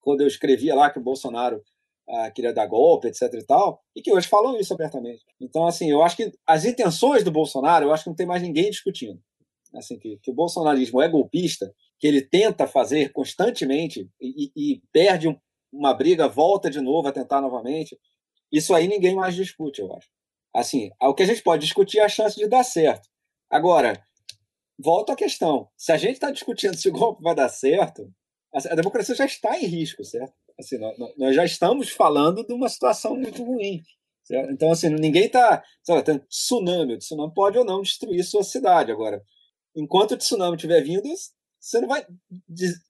quando 0.00 0.22
eu 0.22 0.26
escrevia 0.26 0.74
lá 0.74 0.90
que 0.90 0.98
o 0.98 1.02
Bolsonaro 1.02 1.62
ah, 2.08 2.32
queria 2.32 2.52
dar 2.52 2.66
golpe, 2.66 3.06
etc 3.06 3.32
e 3.32 3.46
tal, 3.46 3.80
e 3.94 4.02
que 4.02 4.12
hoje 4.12 4.26
falam 4.26 4.58
isso 4.58 4.74
abertamente. 4.74 5.24
Então, 5.40 5.68
assim, 5.68 5.88
eu 5.88 6.02
acho 6.02 6.16
que 6.16 6.32
as 6.44 6.64
intenções 6.64 7.22
do 7.22 7.30
Bolsonaro, 7.30 7.84
eu 7.84 7.92
acho 7.92 8.02
que 8.02 8.10
não 8.10 8.16
tem 8.16 8.26
mais 8.26 8.42
ninguém 8.42 8.70
discutindo 8.70 9.22
assim, 9.76 9.98
que, 9.98 10.18
que 10.22 10.30
o 10.30 10.34
bolsonarismo 10.34 11.00
é 11.02 11.08
golpista, 11.08 11.74
que 11.98 12.06
ele 12.06 12.22
tenta 12.22 12.66
fazer 12.66 13.12
constantemente 13.12 14.08
e, 14.20 14.50
e 14.56 14.82
perde 14.92 15.28
um, 15.28 15.36
uma 15.72 15.94
briga, 15.94 16.28
volta 16.28 16.70
de 16.70 16.80
novo 16.80 17.08
a 17.08 17.12
tentar 17.12 17.40
novamente, 17.40 17.98
isso 18.52 18.74
aí 18.74 18.86
ninguém 18.86 19.14
mais 19.14 19.34
discute, 19.34 19.80
eu 19.80 19.92
acho. 19.94 20.08
Assim, 20.54 20.90
o 21.00 21.14
que 21.14 21.24
a 21.24 21.26
gente 21.26 21.42
pode 21.42 21.64
discutir 21.64 21.98
é 21.98 22.04
a 22.04 22.08
chance 22.08 22.36
de 22.36 22.46
dar 22.46 22.62
certo. 22.62 23.08
Agora, 23.50 24.00
volta 24.78 25.12
à 25.12 25.16
questão. 25.16 25.68
Se 25.76 25.90
a 25.90 25.96
gente 25.96 26.14
está 26.14 26.30
discutindo 26.30 26.76
se 26.76 26.88
o 26.88 26.92
golpe 26.92 27.22
vai 27.22 27.34
dar 27.34 27.48
certo, 27.48 28.08
a 28.54 28.74
democracia 28.76 29.16
já 29.16 29.24
está 29.24 29.58
em 29.58 29.66
risco, 29.66 30.04
certo? 30.04 30.32
Assim, 30.58 30.78
nós, 31.18 31.34
já 31.34 31.44
estamos 31.44 31.90
falando 31.90 32.46
de 32.46 32.52
uma 32.52 32.68
situação 32.68 33.16
muito 33.16 33.42
ruim. 33.42 33.82
Certo? 34.22 34.52
Então, 34.52 34.70
assim, 34.70 34.88
ninguém 34.88 35.26
está. 35.26 35.62
Tsunami. 36.28 36.94
O 36.94 36.98
tsunami 36.98 37.34
pode 37.34 37.58
ou 37.58 37.64
não 37.64 37.82
destruir 37.82 38.22
sua 38.22 38.44
cidade. 38.44 38.92
Agora, 38.92 39.20
enquanto 39.74 40.12
o 40.12 40.16
tsunami 40.16 40.56
estiver 40.56 40.82
vindo, 40.82 41.08
você 41.58 41.80
não 41.80 41.88
vai. 41.88 42.06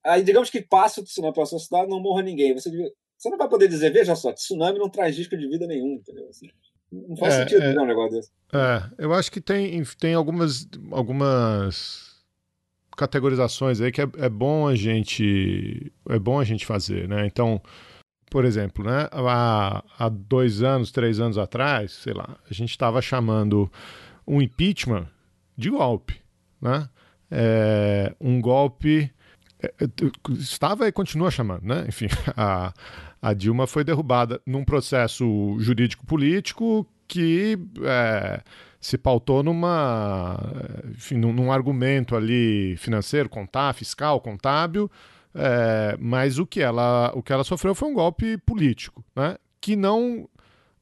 Aí, 0.05 0.23
digamos 0.23 0.51
que 0.51 0.61
passe 0.61 1.01
o 1.01 1.05
tsunami 1.05 1.35
pela 1.35 1.47
sua 1.47 1.59
cidade, 1.59 1.89
não 1.89 2.01
morra 2.01 2.23
ninguém. 2.23 2.55
Você, 2.55 2.71
você 3.17 3.31
não 3.31 3.39
vai 3.39 3.49
poder 3.49 3.69
dizer, 3.69 3.93
veja 3.93 4.17
só, 4.17 4.33
tsunami 4.33 4.79
não 4.79 4.89
traz 4.89 5.17
risco 5.17 5.37
de 5.37 5.49
vida 5.49 5.67
nenhum, 5.67 5.95
entendeu? 5.95 6.29
Assim, 6.29 6.49
não 6.91 7.17
faz 7.17 7.35
é, 7.35 7.39
sentido 7.41 7.63
é, 7.63 7.81
um 7.81 7.87
negócio 7.87 8.17
desse. 8.17 8.31
É, 8.53 8.83
eu 8.99 9.13
acho 9.13 9.31
que 9.31 9.41
tem, 9.41 9.83
tem 9.99 10.15
algumas, 10.15 10.69
algumas 10.91 12.15
categorizações 12.97 13.81
aí 13.81 13.91
que 13.91 14.01
é, 14.01 14.09
é 14.19 14.29
bom 14.29 14.69
a 14.69 14.75
gente 14.75 15.93
é 16.09 16.19
bom 16.19 16.39
a 16.39 16.45
gente 16.45 16.65
fazer, 16.65 17.09
né? 17.09 17.27
Então, 17.27 17.61
por 18.31 18.45
exemplo, 18.45 18.85
né, 18.85 19.09
há, 19.13 19.85
há 19.99 20.09
dois 20.09 20.63
anos, 20.63 20.93
três 20.93 21.21
anos 21.21 21.39
atrás, 21.39 21.93
sei 21.93 22.13
lá, 22.13 22.37
a 22.49 22.55
gente 22.55 22.71
estava 22.71 23.01
chamando 23.01 23.71
um 24.27 24.41
impeachment 24.41 25.09
de 25.57 25.71
golpe 25.71 26.24
né? 26.65 26.89
É, 27.31 28.15
um 28.21 28.41
golpe 28.41 29.13
é, 29.63 29.67
é, 29.67 30.33
estava 30.33 30.89
e 30.89 30.93
continua 30.93 31.31
chamando, 31.31 31.63
né? 31.63 31.85
Enfim, 31.87 32.07
a, 32.37 32.73
a 33.21 33.35
Dilma 33.35 33.67
foi 33.67 33.85
derrubada 33.85 34.41
num 34.47 34.65
processo 34.65 35.57
jurídico-político 35.59 36.87
que 37.07 37.59
é, 37.83 38.43
se 38.81 38.97
pautou 38.97 39.43
numa, 39.43 40.39
enfim, 40.91 41.17
num, 41.17 41.33
num, 41.33 41.53
argumento 41.53 42.17
ali 42.17 42.77
financeiro, 42.79 43.29
contábil, 43.29 43.79
fiscal, 43.79 44.21
contábil, 44.21 44.91
é, 45.35 45.97
mas 46.01 46.39
o 46.39 46.47
que, 46.47 46.63
ela, 46.63 47.13
o 47.15 47.23
que 47.23 47.33
ela 47.33 47.45
sofreu 47.45 47.75
foi 47.75 47.89
um 47.91 47.95
golpe 47.95 48.39
político, 48.39 49.05
né? 49.15 49.37
Que 49.61 49.77
não 49.77 50.29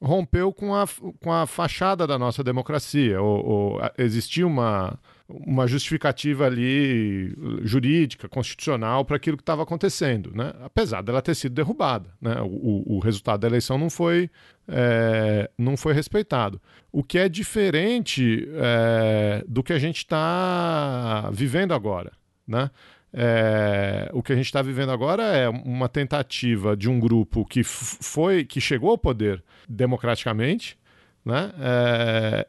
rompeu 0.00 0.52
com 0.52 0.74
a, 0.74 0.84
com 1.20 1.32
a 1.32 1.46
fachada 1.46 2.06
da 2.06 2.18
nossa 2.18 2.42
democracia. 2.42 3.20
Ou, 3.20 3.46
ou 3.46 3.80
existia 3.98 4.46
uma 4.46 4.98
uma 5.28 5.66
justificativa 5.66 6.46
ali 6.46 7.34
jurídica, 7.62 8.28
constitucional 8.28 9.04
para 9.04 9.16
aquilo 9.16 9.36
que 9.36 9.42
estava 9.42 9.62
acontecendo, 9.62 10.32
né? 10.34 10.52
apesar 10.62 11.02
dela 11.02 11.22
ter 11.22 11.34
sido 11.34 11.54
derrubada. 11.54 12.10
Né? 12.20 12.36
O, 12.42 12.96
o, 12.96 12.98
resultado 12.98 13.40
da 13.40 13.48
eleição 13.48 13.78
não 13.78 13.88
foi, 13.88 14.30
é, 14.68 15.50
não 15.56 15.76
foi 15.76 15.94
respeitado. 15.94 16.60
O 16.90 17.02
que 17.02 17.18
é 17.18 17.28
diferente 17.28 18.48
é, 18.54 19.44
do 19.48 19.62
que 19.62 19.72
a 19.72 19.78
gente 19.78 19.98
está 19.98 21.30
vivendo 21.32 21.72
agora. 21.72 22.12
Né? 22.46 22.70
É, 23.14 24.10
o 24.14 24.22
que 24.22 24.32
a 24.32 24.36
gente 24.36 24.46
está 24.46 24.62
vivendo 24.62 24.90
agora 24.90 25.22
é 25.22 25.48
uma 25.48 25.88
tentativa 25.88 26.74
de 26.74 26.88
um 26.88 26.98
grupo 26.98 27.44
que 27.44 27.62
foi 27.62 28.44
que 28.44 28.60
chegou 28.60 28.90
ao 28.90 28.98
poder 28.98 29.44
democraticamente, 29.68 30.78
né, 31.22 31.52
é, 31.60 32.48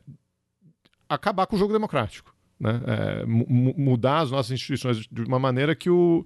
acabar 1.10 1.46
com 1.48 1.58
o 1.58 1.60
jogo 1.60 1.74
democrático, 1.74 2.33
né, 2.64 2.82
é, 2.88 3.26
mudar 3.26 4.22
as 4.22 4.32
nossas 4.32 4.52
instituições 4.52 5.06
de 5.12 5.22
uma 5.24 5.38
maneira 5.40 5.76
que 5.76 5.90
o 5.90 6.26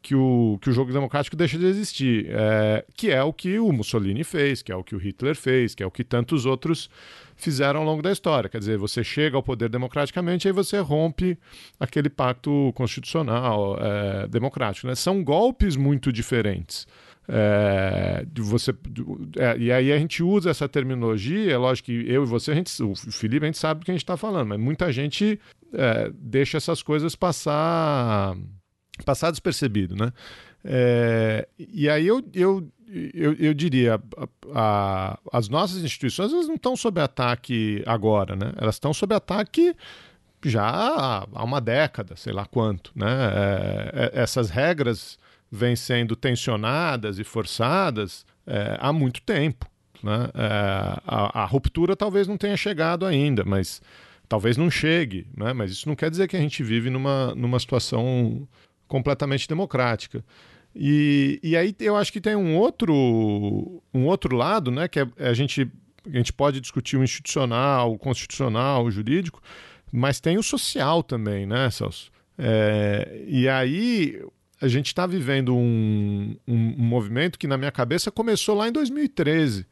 que 0.00 0.14
o, 0.14 0.58
que 0.62 0.70
o 0.70 0.72
jogo 0.72 0.92
democrático 0.92 1.36
deixa 1.36 1.58
de 1.58 1.66
existir, 1.66 2.26
é, 2.30 2.84
que 2.96 3.10
é 3.10 3.22
o 3.22 3.32
que 3.32 3.58
o 3.58 3.72
Mussolini 3.72 4.22
fez, 4.22 4.62
que 4.62 4.70
é 4.70 4.76
o 4.76 4.84
que 4.84 4.94
o 4.94 4.98
Hitler 4.98 5.34
fez, 5.34 5.74
que 5.74 5.82
é 5.82 5.86
o 5.86 5.90
que 5.90 6.04
tantos 6.04 6.46
outros 6.46 6.88
fizeram 7.36 7.80
ao 7.80 7.86
longo 7.86 8.00
da 8.00 8.12
história. 8.12 8.48
Quer 8.48 8.58
dizer, 8.58 8.78
você 8.78 9.02
chega 9.02 9.36
ao 9.36 9.42
poder 9.42 9.68
democraticamente 9.68 10.46
e 10.46 10.48
aí 10.48 10.52
você 10.52 10.78
rompe 10.78 11.36
aquele 11.78 12.08
pacto 12.08 12.72
constitucional 12.74 13.76
é, 13.80 14.28
democrático. 14.28 14.86
Né? 14.86 14.94
São 14.94 15.22
golpes 15.22 15.76
muito 15.76 16.12
diferentes. 16.12 16.86
É, 17.30 18.24
de 18.32 18.40
você, 18.40 18.74
é, 19.36 19.58
e 19.58 19.70
aí 19.70 19.92
a 19.92 19.98
gente 19.98 20.22
usa 20.22 20.48
essa 20.48 20.66
terminologia, 20.66 21.52
é 21.52 21.58
lógico 21.58 21.86
que 21.86 22.10
eu 22.10 22.22
e 22.22 22.26
você, 22.26 22.52
a 22.52 22.54
gente, 22.54 22.82
o 22.82 22.94
Felipe, 22.94 23.44
a 23.44 23.48
gente 23.48 23.58
sabe 23.58 23.80
do 23.80 23.84
que 23.84 23.90
a 23.90 23.94
gente 23.94 24.02
está 24.02 24.16
falando, 24.16 24.48
mas 24.48 24.58
muita 24.58 24.90
gente 24.90 25.38
é, 25.74 26.10
deixa 26.14 26.56
essas 26.56 26.82
coisas 26.82 27.14
passar 27.14 28.34
passar 29.04 29.30
despercebido, 29.30 29.94
né? 29.94 30.12
É, 30.64 31.46
e 31.58 31.88
aí 31.88 32.06
eu, 32.06 32.22
eu, 32.34 32.66
eu, 33.14 33.34
eu 33.34 33.54
diria, 33.54 34.00
a, 34.16 34.28
a, 34.54 35.18
as 35.32 35.48
nossas 35.48 35.82
instituições 35.84 36.32
elas 36.32 36.48
não 36.48 36.56
estão 36.56 36.76
sob 36.76 37.00
ataque 37.00 37.82
agora, 37.86 38.34
né? 38.34 38.52
Elas 38.56 38.76
estão 38.76 38.92
sob 38.92 39.14
ataque 39.14 39.74
já 40.44 40.64
há 40.64 41.44
uma 41.44 41.60
década, 41.60 42.16
sei 42.16 42.32
lá 42.32 42.46
quanto, 42.46 42.92
né? 42.94 43.06
É, 43.06 44.10
é, 44.14 44.20
essas 44.22 44.50
regras 44.50 45.18
vêm 45.50 45.74
sendo 45.76 46.14
tensionadas 46.14 47.18
e 47.18 47.24
forçadas 47.24 48.24
é, 48.46 48.76
há 48.80 48.92
muito 48.92 49.22
tempo, 49.22 49.66
né? 50.02 50.30
É, 50.34 51.00
a, 51.06 51.42
a 51.42 51.44
ruptura 51.44 51.96
talvez 51.96 52.26
não 52.28 52.36
tenha 52.36 52.56
chegado 52.56 53.04
ainda, 53.06 53.44
mas 53.44 53.80
talvez 54.28 54.56
não 54.56 54.70
chegue, 54.70 55.26
né? 55.36 55.52
Mas 55.52 55.70
isso 55.70 55.88
não 55.88 55.96
quer 55.96 56.10
dizer 56.10 56.28
que 56.28 56.36
a 56.36 56.40
gente 56.40 56.62
vive 56.62 56.90
numa, 56.90 57.34
numa 57.34 57.58
situação 57.58 58.46
completamente 58.86 59.48
democrática. 59.48 60.24
E, 60.74 61.40
e 61.42 61.56
aí 61.56 61.74
eu 61.80 61.96
acho 61.96 62.12
que 62.12 62.20
tem 62.20 62.36
um 62.36 62.56
outro, 62.56 63.82
um 63.92 64.06
outro 64.06 64.36
lado, 64.36 64.70
né, 64.70 64.86
que 64.86 65.00
é, 65.00 65.08
a, 65.18 65.32
gente, 65.32 65.68
a 66.06 66.16
gente 66.16 66.32
pode 66.32 66.60
discutir 66.60 66.96
o 66.96 67.02
institucional, 67.02 67.92
o 67.92 67.98
constitucional, 67.98 68.84
o 68.84 68.90
jurídico, 68.90 69.42
mas 69.92 70.20
tem 70.20 70.38
o 70.38 70.42
social 70.42 71.02
também, 71.02 71.46
né, 71.46 71.70
Celso? 71.70 72.10
É, 72.36 73.24
e 73.26 73.48
aí 73.48 74.22
a 74.60 74.68
gente 74.68 74.86
está 74.86 75.06
vivendo 75.06 75.54
um, 75.54 76.36
um, 76.46 76.54
um, 76.78 76.84
movimento 76.84 77.38
que, 77.38 77.46
na 77.46 77.56
minha 77.56 77.70
cabeça, 77.70 78.10
começou 78.10 78.56
lá 78.56 78.68
em 78.68 78.72
2013. 78.72 79.66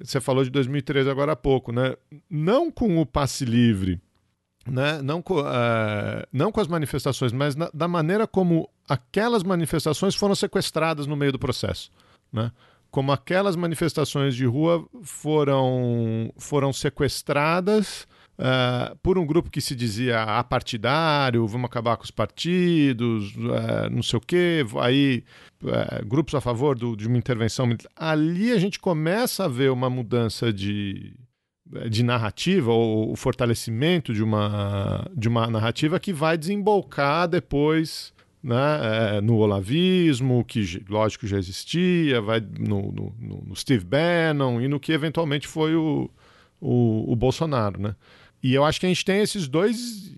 Você 0.00 0.20
falou 0.20 0.44
de 0.44 0.50
2013 0.50 1.08
agora 1.08 1.32
há 1.32 1.36
pouco, 1.36 1.72
né? 1.72 1.94
Não 2.28 2.70
com 2.70 2.98
o 2.98 3.06
passe 3.06 3.44
livre, 3.44 4.00
né? 4.66 5.00
não, 5.02 5.22
com, 5.22 5.40
uh, 5.40 6.26
não 6.32 6.52
com 6.52 6.60
as 6.60 6.68
manifestações, 6.68 7.32
mas 7.32 7.56
na, 7.56 7.70
da 7.72 7.88
maneira 7.88 8.26
como 8.26 8.68
aquelas 8.88 9.42
manifestações 9.42 10.14
foram 10.14 10.34
sequestradas 10.34 11.06
no 11.06 11.16
meio 11.16 11.32
do 11.32 11.38
processo. 11.38 11.90
Né? 12.32 12.52
Como 12.90 13.12
aquelas 13.12 13.56
manifestações 13.56 14.34
de 14.34 14.44
rua 14.44 14.86
foram, 15.02 16.32
foram 16.38 16.72
sequestradas 16.72 18.06
uh, 18.38 18.96
por 19.02 19.18
um 19.18 19.26
grupo 19.26 19.50
que 19.50 19.60
se 19.60 19.74
dizia 19.74 20.22
apartidário, 20.22 21.46
vamos 21.46 21.66
acabar 21.66 21.96
com 21.96 22.04
os 22.04 22.10
partidos, 22.10 23.34
uh, 23.36 23.90
não 23.90 24.02
sei 24.02 24.16
o 24.16 24.20
quê, 24.20 24.64
aí 24.80 25.24
grupos 26.06 26.34
a 26.34 26.40
favor 26.40 26.78
do, 26.78 26.96
de 26.96 27.08
uma 27.08 27.18
intervenção 27.18 27.66
militar. 27.66 27.90
Ali 27.96 28.52
a 28.52 28.58
gente 28.58 28.78
começa 28.78 29.44
a 29.44 29.48
ver 29.48 29.70
uma 29.70 29.90
mudança 29.90 30.52
de 30.52 31.14
de 31.88 32.02
narrativa 32.02 32.72
ou 32.72 33.12
o 33.12 33.16
fortalecimento 33.16 34.14
de 34.14 34.22
uma, 34.22 35.06
de 35.14 35.28
uma 35.28 35.46
narrativa 35.48 36.00
que 36.00 36.12
vai 36.12 36.38
desembocar 36.38 37.28
depois 37.28 38.12
né, 38.42 39.16
é, 39.16 39.20
no 39.20 39.36
olavismo, 39.36 40.44
que 40.44 40.82
lógico 40.88 41.26
já 41.26 41.38
existia, 41.38 42.20
vai 42.20 42.40
no, 42.40 42.92
no, 42.92 43.14
no, 43.46 43.56
Steve 43.56 43.84
Bannon 43.84 44.60
e 44.60 44.68
no 44.68 44.80
que 44.80 44.92
eventualmente 44.92 45.46
foi 45.46 45.74
o, 45.74 46.08
o, 46.60 47.12
o, 47.12 47.16
Bolsonaro. 47.16 47.80
Né? 47.80 47.94
E 48.42 48.54
eu 48.54 48.64
acho 48.64 48.80
que 48.80 48.86
a 48.86 48.88
gente 48.88 49.04
tem 49.04 49.20
esses 49.20 49.48
dois 49.48 50.16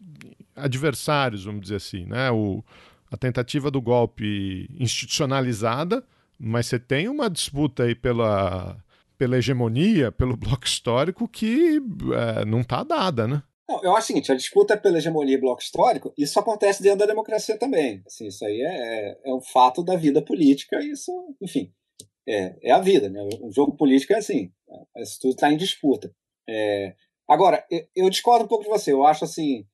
adversários, 0.54 1.44
vamos 1.44 1.62
dizer 1.62 1.76
assim, 1.76 2.04
né? 2.04 2.30
o, 2.30 2.62
a 3.10 3.16
tentativa 3.16 3.70
do 3.70 3.80
golpe 3.80 4.68
institucionalizada, 4.78 6.04
mas 6.38 6.66
você 6.66 6.78
tem 6.78 7.08
uma 7.08 7.28
disputa 7.30 7.84
aí 7.84 7.94
pela 7.94 8.76
pela 9.20 9.36
hegemonia, 9.36 10.10
pelo 10.10 10.34
bloco 10.34 10.64
histórico, 10.64 11.28
que 11.28 11.78
é, 12.14 12.44
não 12.46 12.62
está 12.62 12.82
dada, 12.82 13.28
né? 13.28 13.42
Não, 13.68 13.84
eu 13.84 13.94
acho 13.94 14.04
o 14.04 14.06
seguinte, 14.06 14.32
a 14.32 14.34
disputa 14.34 14.78
pela 14.78 14.96
hegemonia 14.96 15.34
e 15.34 15.40
bloco 15.40 15.60
histórico, 15.60 16.10
isso 16.16 16.40
acontece 16.40 16.82
dentro 16.82 17.00
da 17.00 17.06
democracia 17.06 17.58
também. 17.58 18.02
Assim, 18.06 18.28
isso 18.28 18.42
aí 18.46 18.62
é, 18.62 19.10
é, 19.10 19.20
é 19.26 19.34
um 19.34 19.42
fato 19.42 19.84
da 19.84 19.94
vida 19.94 20.22
política, 20.22 20.82
isso, 20.82 21.12
enfim, 21.38 21.70
é, 22.26 22.56
é 22.62 22.72
a 22.72 22.80
vida. 22.80 23.10
Né? 23.10 23.20
O 23.42 23.52
jogo 23.52 23.76
político 23.76 24.14
é 24.14 24.16
assim, 24.16 24.50
é, 24.96 25.02
isso 25.02 25.18
tudo 25.20 25.34
está 25.34 25.52
em 25.52 25.56
disputa. 25.58 26.10
É, 26.48 26.94
agora, 27.30 27.64
eu, 27.94 28.10
discordo 28.10 28.44
um 28.44 28.48
pouco 28.48 28.64
de 28.64 28.70
você, 28.70 28.92
eu 28.92 29.06
acho 29.06 29.24
assim, 29.24 29.64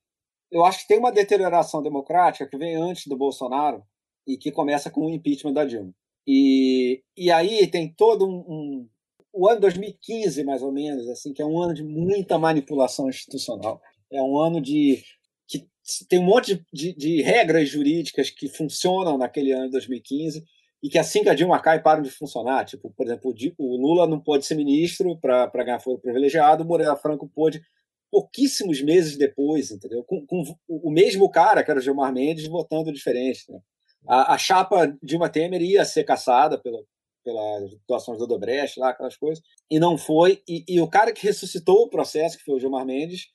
eu 0.51 0.64
acho 0.64 0.81
que 0.81 0.88
tem 0.88 0.99
uma 0.99 1.12
deterioração 1.12 1.83
democrática 1.83 2.47
que 2.47 2.57
vem 2.57 2.77
antes 2.77 3.07
do 3.07 3.16
Bolsonaro 3.16 3.83
e 4.27 4.37
que 4.37 4.53
começa 4.53 4.90
com 4.90 5.07
o 5.07 5.11
impeachment 5.11 5.53
da 5.53 5.64
Dilma. 5.64 5.92
E, 6.27 7.03
e 7.16 7.31
aí 7.31 7.66
tem 7.69 7.92
todo 7.92 8.27
um, 8.27 8.45
um 8.49 8.88
o 9.33 9.49
ano 9.49 9.61
2015, 9.61 10.42
mais 10.45 10.62
ou 10.62 10.73
menos, 10.73 11.07
assim, 11.09 11.33
que 11.33 11.42
é 11.42 11.47
um 11.47 11.61
ano 11.61 11.75
de 11.75 11.85
muita 11.85 12.38
manipulação 12.38 13.09
institucional. 13.09 13.81
É 14.11 14.23
um 14.23 14.38
ano 14.38 14.62
de 14.62 15.05
que 15.47 15.69
tem 16.09 16.19
um 16.19 16.25
monte 16.25 16.55
de, 16.55 16.66
de, 16.73 16.92
de 16.95 17.23
regras 17.23 17.69
jurídicas 17.69 18.31
que 18.31 18.49
funcionam 18.49 19.19
naquele 19.19 19.53
ano 19.53 19.66
de 19.66 19.73
2015 19.73 20.42
e 20.83 20.89
que 20.89 20.99
assim 20.99 21.23
que 21.23 21.29
a 21.29 21.35
Dilma 21.35 21.61
cai 21.61 21.83
param 21.83 22.03
de 22.03 22.11
funcionar. 22.11 22.65
Tipo, 22.65 22.91
por 22.91 23.07
exemplo, 23.07 23.35
o 23.59 23.77
Lula 23.77 24.07
não 24.07 24.21
pôde 24.21 24.45
ser 24.45 24.55
ministro 24.55 25.19
para 25.19 25.65
ganhar 25.65 25.81
foro 25.81 25.99
privilegiado, 25.99 26.62
o 26.62 26.67
Moreira 26.67 26.97
Franco 26.97 27.29
pôde 27.29 27.62
pouquíssimos 28.11 28.81
meses 28.81 29.17
depois, 29.17 29.71
entendeu? 29.71 30.05
Com, 30.05 30.25
com, 30.27 30.43
o 30.69 30.91
mesmo 30.91 31.31
cara, 31.31 31.62
que 31.62 31.71
era 31.71 31.81
o 31.81 31.83
Gilmar 31.83 32.12
Mendes, 32.12 32.47
votando 32.47 32.93
diferente. 32.93 33.51
Né? 33.51 33.59
A, 34.07 34.35
a 34.35 34.39
chapa 34.39 34.97
Dilma 35.03 35.29
Temer 35.29 35.61
ia 35.61 35.85
ser 35.85 36.05
caçada 36.05 36.59
pelo, 36.59 36.87
pelas 37.25 37.77
doações 37.89 38.19
do 38.19 38.25
Odebrecht, 38.25 38.79
lá, 38.79 38.91
aquelas 38.91 39.17
coisas, 39.17 39.43
e 39.71 39.81
não 39.81 39.99
foi. 39.99 40.43
E, 40.49 40.65
e, 40.69 40.81
o 40.81 40.89
cara 40.89 41.12
que 41.12 41.27
ressuscitou 41.27 41.83
o 41.83 41.91
processo, 41.91 42.39
que 42.39 42.45
foi 42.45 42.55
o 42.55 42.61
Gilmar 42.61 42.87
Mendes, 42.87 43.27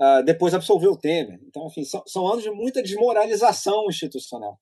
uh, 0.00 0.24
depois 0.24 0.52
absolveu 0.52 0.92
o 0.92 0.98
Temer. 0.98 1.38
Então, 1.46 1.68
enfim, 1.68 1.84
são, 1.84 2.02
são, 2.06 2.26
anos 2.26 2.42
de 2.42 2.50
muita 2.50 2.82
desmoralização 2.82 3.86
institucional. 3.88 4.58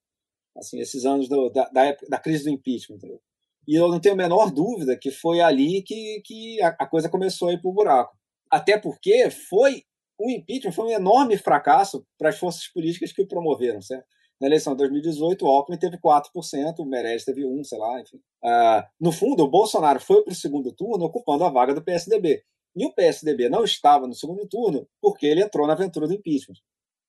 Assim, 0.57 0.79
esses 0.79 1.05
anos 1.05 1.29
do, 1.29 1.49
da, 1.49 1.69
da, 1.69 1.97
da, 2.09 2.19
crise 2.19 2.45
do 2.45 2.49
impeachment. 2.49 2.97
Entendeu? 2.97 3.21
E 3.67 3.75
eu 3.75 3.87
não 3.87 3.99
tenho 3.99 4.15
a 4.15 4.17
menor 4.17 4.51
dúvida 4.51 4.97
que 4.97 5.11
foi 5.11 5.41
ali 5.41 5.81
que, 5.83 6.21
que 6.25 6.61
a, 6.61 6.69
a 6.79 6.87
coisa 6.87 7.09
começou 7.09 7.49
a 7.49 7.53
ir 7.53 7.61
para 7.61 7.69
o 7.69 7.73
buraco. 7.73 8.15
Até 8.49 8.77
porque 8.77 9.29
foi 9.29 9.83
o 10.19 10.31
impeachment 10.31 10.71
foi 10.71 10.85
um 10.85 10.91
enorme 10.91 11.37
fracasso 11.37 12.05
para 12.17 12.29
as 12.29 12.39
forças 12.39 12.67
políticas 12.67 13.11
que 13.11 13.21
o 13.21 13.27
promoveram, 13.27 13.81
certo? 13.81 14.05
Na 14.39 14.47
eleição 14.47 14.73
de 14.73 14.79
2018, 14.79 15.45
o 15.45 15.47
Alckmin 15.47 15.77
teve 15.77 15.97
4%, 15.97 16.79
o 16.79 16.85
Meirelles 16.85 17.25
teve 17.25 17.41
1%, 17.41 17.63
sei 17.63 17.77
lá, 17.77 17.99
enfim. 17.99 18.17
Uh, 18.43 18.83
no 18.99 19.11
fundo, 19.11 19.43
o 19.43 19.49
Bolsonaro 19.49 19.99
foi 19.99 20.23
para 20.23 20.31
o 20.31 20.35
segundo 20.35 20.71
turno 20.71 21.05
ocupando 21.05 21.43
a 21.43 21.49
vaga 21.49 21.73
do 21.73 21.83
PSDB. 21.83 22.43
E 22.75 22.85
o 22.85 22.93
PSDB 22.93 23.49
não 23.49 23.63
estava 23.63 24.05
no 24.05 24.13
segundo 24.13 24.47
turno 24.47 24.87
porque 25.01 25.25
ele 25.25 25.41
entrou 25.41 25.65
na 25.65 25.73
aventura 25.73 26.07
do 26.07 26.13
impeachment. 26.13 26.57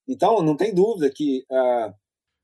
Então, 0.07 0.41
não 0.41 0.55
tem 0.55 0.73
dúvida 0.73 1.11
que. 1.13 1.45
Uh... 1.51 1.93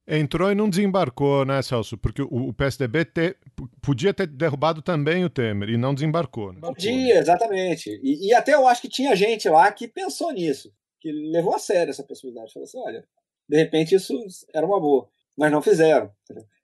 Entrou 0.08 0.52
e 0.52 0.56
não 0.56 0.70
desembarcou, 0.70 1.46
né, 1.46 1.62
Celso? 1.64 1.98
Porque 1.98 2.22
o, 2.22 2.54
PSDB 2.54 3.06
te, 3.06 3.36
podia 3.82 4.14
ter 4.14 4.28
derrubado 4.28 4.82
também 4.82 5.26
o 5.26 5.30
Temer 5.30 5.70
e 5.70 5.78
não 5.78 5.96
desembarcou. 5.96 6.54
Né? 6.54 6.60
Podia, 6.62 7.18
exatamente. 7.18 7.90
E, 8.04 8.28
e, 8.28 8.34
até 8.34 8.54
eu 8.54 8.68
acho 8.68 8.84
que 8.84 8.90
tinha 8.90 9.16
gente 9.16 9.50
lá 9.50 9.72
que 9.72 9.88
pensou 9.88 10.32
nisso, 10.32 10.72
que 11.00 11.12
levou 11.12 11.56
a 11.56 11.60
sério 11.60 11.90
essa 11.90 12.04
possibilidade. 12.04 12.54
Falou 12.54 12.66
assim: 12.66 12.80
olha, 12.80 13.04
de 13.50 13.58
repente 13.58 13.96
isso 13.96 14.14
era 14.54 14.66
uma 14.66 14.80
boa. 14.80 15.10
Mas 15.36 15.52
não 15.52 15.62
fizeram. 15.62 16.12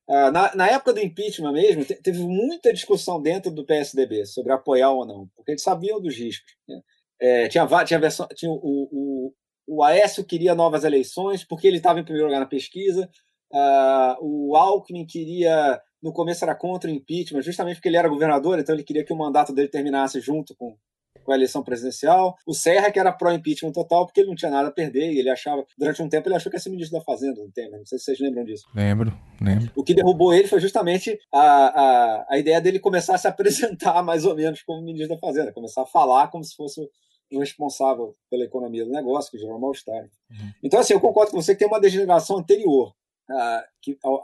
Ah, 0.07 0.29
na, 0.29 0.55
na, 0.55 0.67
época 0.67 0.93
do 0.93 0.99
impeachment 0.99 1.53
mesmo, 1.53 1.85
teve 1.85 2.19
muita 2.19 2.73
discussão 2.73 3.21
dentro 3.21 3.49
do 3.49 3.65
PSDB 3.65 4.25
sobre 4.25 4.51
apoiar 4.51 4.91
ou 4.91 5.05
não, 5.05 5.27
porque 5.35 5.51
eles 5.51 5.63
sabiam 5.63 6.01
dos 6.01 6.15
riscos. 6.15 6.53
Né? 6.67 6.81
É, 7.19 7.47
tinha, 7.47 7.67
tinha, 7.85 7.99
versão, 7.99 8.27
tinha 8.35 8.51
o, 8.51 8.59
o, 8.61 9.33
o 9.65 9.83
Aécio 9.83 10.25
queria 10.25 10.53
novas 10.53 10.83
eleições, 10.83 11.43
porque 11.43 11.67
ele 11.67 11.77
estava 11.77 11.99
em 11.99 12.03
primeiro 12.03 12.27
lugar 12.27 12.39
na 12.39 12.45
pesquisa. 12.45 13.09
Uh, 13.53 14.15
o 14.21 14.55
Alckmin 14.55 15.05
queria, 15.05 15.79
no 16.01 16.13
começo 16.13 16.43
era 16.43 16.55
contra 16.55 16.89
o 16.89 16.93
impeachment, 16.93 17.41
justamente 17.41 17.75
porque 17.75 17.89
ele 17.89 17.97
era 17.97 18.09
governador, 18.09 18.59
então 18.59 18.73
ele 18.73 18.83
queria 18.83 19.03
que 19.03 19.13
o 19.13 19.17
mandato 19.17 19.53
dele 19.53 19.67
terminasse 19.67 20.19
junto 20.21 20.55
com, 20.55 20.75
com 21.23 21.31
a 21.31 21.35
eleição 21.35 21.61
presidencial. 21.61 22.35
O 22.47 22.53
Serra, 22.53 22.91
que 22.91 22.99
era 22.99 23.11
pró-impeachment 23.11 23.73
total, 23.73 24.05
porque 24.05 24.21
ele 24.21 24.29
não 24.29 24.35
tinha 24.35 24.49
nada 24.49 24.69
a 24.69 24.71
perder, 24.71 25.11
e 25.11 25.19
ele 25.19 25.29
achava, 25.29 25.65
durante 25.77 26.01
um 26.01 26.07
tempo, 26.07 26.29
ele 26.29 26.35
achou 26.35 26.49
que 26.49 26.55
ia 26.55 26.61
ser 26.61 26.69
ministro 26.69 26.97
da 26.97 27.03
Fazenda 27.03 27.41
do 27.41 27.51
Temer. 27.51 27.79
Não 27.79 27.85
sei 27.85 27.99
se 27.99 28.05
vocês 28.05 28.19
lembram 28.19 28.45
disso. 28.45 28.65
Lembro, 28.73 29.13
lembro. 29.41 29.71
O 29.75 29.83
que 29.83 29.93
derrubou 29.93 30.33
ele 30.33 30.47
foi 30.47 30.61
justamente 30.61 31.19
a, 31.33 31.41
a, 31.41 32.25
a 32.29 32.39
ideia 32.39 32.61
dele 32.61 32.79
começar 32.79 33.15
a 33.15 33.17
se 33.17 33.27
apresentar 33.27 34.01
mais 34.03 34.25
ou 34.25 34.35
menos 34.35 34.61
como 34.63 34.81
ministro 34.81 35.15
da 35.15 35.19
Fazenda, 35.19 35.51
começar 35.51 35.81
a 35.81 35.85
falar 35.85 36.29
como 36.29 36.43
se 36.43 36.55
fosse 36.55 36.81
o 37.33 37.39
responsável 37.39 38.15
pela 38.29 38.43
economia 38.43 38.85
do 38.85 38.91
negócio, 38.91 39.31
que 39.31 39.37
gerou 39.37 39.59
mal-estar. 39.59 40.03
Uhum. 40.03 40.51
Então, 40.61 40.79
assim, 40.79 40.93
eu 40.93 40.99
concordo 40.99 41.31
com 41.31 41.41
você 41.41 41.53
que 41.53 41.59
tem 41.59 41.67
uma 41.67 41.79
degeneração 41.79 42.37
anterior 42.37 42.93
à, 43.31 43.65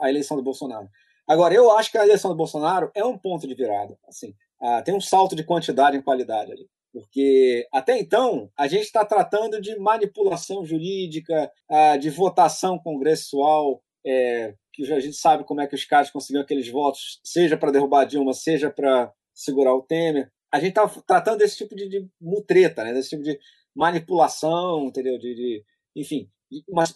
à 0.00 0.08
eleição 0.08 0.36
do 0.36 0.42
Bolsonaro. 0.42 0.88
Agora, 1.26 1.54
eu 1.54 1.70
acho 1.72 1.90
que 1.90 1.98
a 1.98 2.04
eleição 2.04 2.30
do 2.30 2.36
Bolsonaro 2.36 2.90
é 2.94 3.04
um 3.04 3.18
ponto 3.18 3.46
de 3.46 3.54
virada. 3.54 3.98
Assim, 4.08 4.34
ah, 4.60 4.82
tem 4.82 4.94
um 4.94 5.00
salto 5.00 5.36
de 5.36 5.44
quantidade 5.44 5.96
em 5.96 6.02
qualidade 6.02 6.52
ali. 6.52 6.66
Porque 6.92 7.68
até 7.72 7.98
então 7.98 8.50
a 8.56 8.66
gente 8.66 8.84
está 8.84 9.04
tratando 9.04 9.60
de 9.60 9.78
manipulação 9.78 10.64
jurídica, 10.64 11.52
de 12.00 12.08
votação 12.08 12.78
congressual, 12.78 13.82
é, 14.04 14.54
que 14.72 14.92
a 14.92 15.00
gente 15.00 15.16
sabe 15.16 15.44
como 15.44 15.60
é 15.60 15.66
que 15.66 15.74
os 15.74 15.84
caras 15.84 16.10
conseguiram 16.10 16.42
aqueles 16.42 16.68
votos, 16.68 17.20
seja 17.22 17.56
para 17.56 17.72
derrubar 17.72 18.04
Dilma, 18.04 18.32
seja 18.32 18.70
para 18.70 19.12
segurar 19.34 19.74
o 19.74 19.82
Temer. 19.82 20.30
A 20.50 20.58
gente 20.58 20.70
está 20.70 20.88
tratando 21.06 21.38
desse 21.38 21.58
tipo 21.58 21.76
de, 21.76 21.88
de 21.88 22.08
mutreta, 22.20 22.84
né? 22.84 22.94
desse 22.94 23.10
tipo 23.10 23.22
de 23.22 23.38
manipulação, 23.74 24.86
entendeu? 24.86 25.18
De, 25.18 25.34
de 25.34 25.64
enfim, 25.94 26.30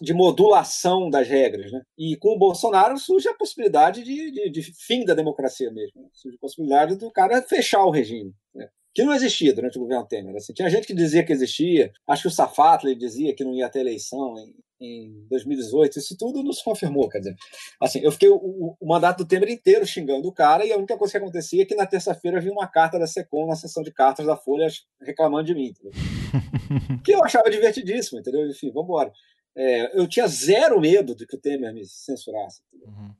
de 0.01 0.13
modulação 0.13 1.09
das 1.09 1.27
regras. 1.27 1.71
Né? 1.71 1.81
E 1.97 2.17
com 2.17 2.35
o 2.35 2.37
Bolsonaro 2.37 2.97
surge 2.97 3.27
a 3.27 3.33
possibilidade 3.33 4.03
de, 4.03 4.31
de, 4.31 4.49
de 4.49 4.61
fim 4.61 5.05
da 5.05 5.13
democracia 5.13 5.71
mesmo. 5.71 6.01
Né? 6.01 6.07
Surge 6.13 6.37
a 6.37 6.41
possibilidade 6.41 6.95
do 6.95 7.11
cara 7.11 7.41
fechar 7.41 7.85
o 7.85 7.91
regime. 7.91 8.33
Né? 8.53 8.67
Que 8.93 9.03
não 9.03 9.13
existia 9.13 9.53
durante 9.53 9.77
o 9.77 9.81
governo 9.81 10.07
Temer. 10.07 10.35
Assim, 10.35 10.53
tinha 10.53 10.69
gente 10.69 10.85
que 10.85 10.93
dizia 10.93 11.23
que 11.23 11.33
existia. 11.33 11.91
Acho 12.07 12.23
que 12.23 12.27
o 12.27 12.31
Safatli 12.31 12.95
dizia 12.95 13.35
que 13.35 13.43
não 13.43 13.55
ia 13.55 13.69
ter 13.69 13.79
eleição 13.79 14.35
em, 14.37 14.53
em 14.79 15.27
2018. 15.29 15.97
Isso 15.97 16.15
tudo 16.15 16.43
nos 16.43 16.61
confirmou. 16.61 17.09
Quer 17.09 17.19
dizer, 17.19 17.35
assim, 17.81 18.01
eu 18.01 18.11
fiquei 18.11 18.29
o, 18.29 18.35
o, 18.79 18.87
mandato 18.87 19.23
do 19.23 19.27
Temer 19.27 19.49
inteiro 19.49 19.85
xingando 19.85 20.27
o 20.27 20.33
cara 20.33 20.63
e 20.63 20.71
a 20.71 20.77
única 20.77 20.95
coisa 20.95 21.11
que 21.11 21.17
acontecia 21.17 21.63
é 21.63 21.65
que 21.65 21.75
na 21.75 21.87
terça-feira 21.87 22.39
vinha 22.39 22.53
uma 22.53 22.67
carta 22.67 22.99
da 22.99 23.07
SECOM 23.07 23.47
na 23.47 23.55
sessão 23.55 23.81
de 23.81 23.91
cartas 23.91 24.27
da 24.27 24.37
Folha 24.37 24.67
reclamando 25.01 25.45
de 25.45 25.55
mim. 25.55 25.73
que 27.03 27.13
eu 27.13 27.23
achava 27.23 27.49
divertidíssimo, 27.49 28.19
entendeu? 28.19 28.47
Enfim, 28.47 28.71
vamos 28.71 28.89
embora. 28.89 29.11
É, 29.55 29.99
eu 29.99 30.07
tinha 30.07 30.27
zero 30.27 30.79
medo 30.79 31.15
de 31.15 31.27
que 31.27 31.35
o 31.35 31.39
Temer 31.39 31.73
me 31.73 31.85
censurasse. 31.85 32.61
Uhum. 32.73 33.13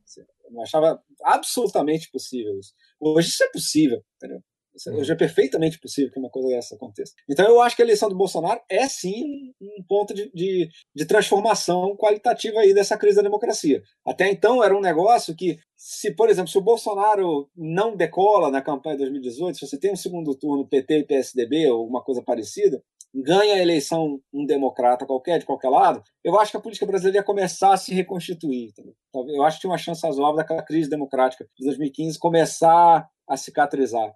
Eu 0.45 0.51
não 0.51 0.63
achava 0.63 1.01
absolutamente 1.21 2.09
possível 2.11 2.57
isso. 2.59 2.73
Hoje 2.99 3.29
isso 3.29 3.43
é 3.43 3.49
possível, 3.51 4.03
entendeu? 4.17 4.41
Isso 4.75 4.89
uhum. 4.89 4.97
hoje 4.97 5.11
é 5.11 5.15
perfeitamente 5.15 5.79
possível 5.79 6.11
que 6.11 6.19
uma 6.19 6.29
coisa 6.29 6.49
dessa 6.49 6.75
aconteça. 6.75 7.13
Então 7.29 7.45
eu 7.45 7.61
acho 7.61 7.75
que 7.75 7.81
a 7.81 7.85
eleição 7.85 8.09
do 8.09 8.15
Bolsonaro 8.15 8.59
é 8.67 8.87
sim 8.87 9.53
um 9.61 9.83
ponto 9.87 10.13
de, 10.13 10.31
de, 10.33 10.67
de 10.95 11.05
transformação 11.05 11.95
qualitativa 11.95 12.59
aí 12.59 12.73
dessa 12.73 12.97
crise 12.97 13.17
da 13.17 13.21
democracia. 13.21 13.83
Até 14.05 14.29
então 14.29 14.63
era 14.63 14.75
um 14.75 14.81
negócio 14.81 15.35
que, 15.35 15.59
se, 15.75 16.11
por 16.15 16.29
exemplo, 16.29 16.49
se 16.49 16.57
o 16.57 16.61
Bolsonaro 16.61 17.49
não 17.55 17.95
decola 17.95 18.49
na 18.49 18.61
campanha 18.61 18.95
de 18.95 19.03
2018, 19.03 19.59
se 19.59 19.67
você 19.67 19.77
tem 19.77 19.91
um 19.91 19.95
segundo 19.95 20.33
turno 20.35 20.67
PT 20.67 20.99
e 20.99 21.05
PSDB 21.05 21.69
ou 21.69 21.81
alguma 21.81 22.03
coisa 22.03 22.23
parecida, 22.23 22.83
ganha 23.13 23.55
a 23.55 23.61
eleição 23.61 24.19
um 24.33 24.45
democrata 24.45 25.05
qualquer, 25.05 25.39
de 25.39 25.45
qualquer 25.45 25.69
lado, 25.69 26.03
eu 26.23 26.39
acho 26.39 26.51
que 26.51 26.57
a 26.57 26.59
política 26.59 26.85
brasileira 26.85 27.19
ia 27.19 27.23
começar 27.23 27.73
a 27.73 27.77
se 27.77 27.93
reconstituir. 27.93 28.69
Entendeu? 28.69 28.95
Eu 29.35 29.43
acho 29.43 29.57
que 29.57 29.61
tinha 29.61 29.71
uma 29.71 29.77
chance 29.77 30.05
razoável 30.05 30.37
daquela 30.37 30.63
crise 30.63 30.89
democrática 30.89 31.47
de 31.55 31.65
2015 31.65 32.17
começar 32.17 33.07
a 33.27 33.37
cicatrizar. 33.37 34.13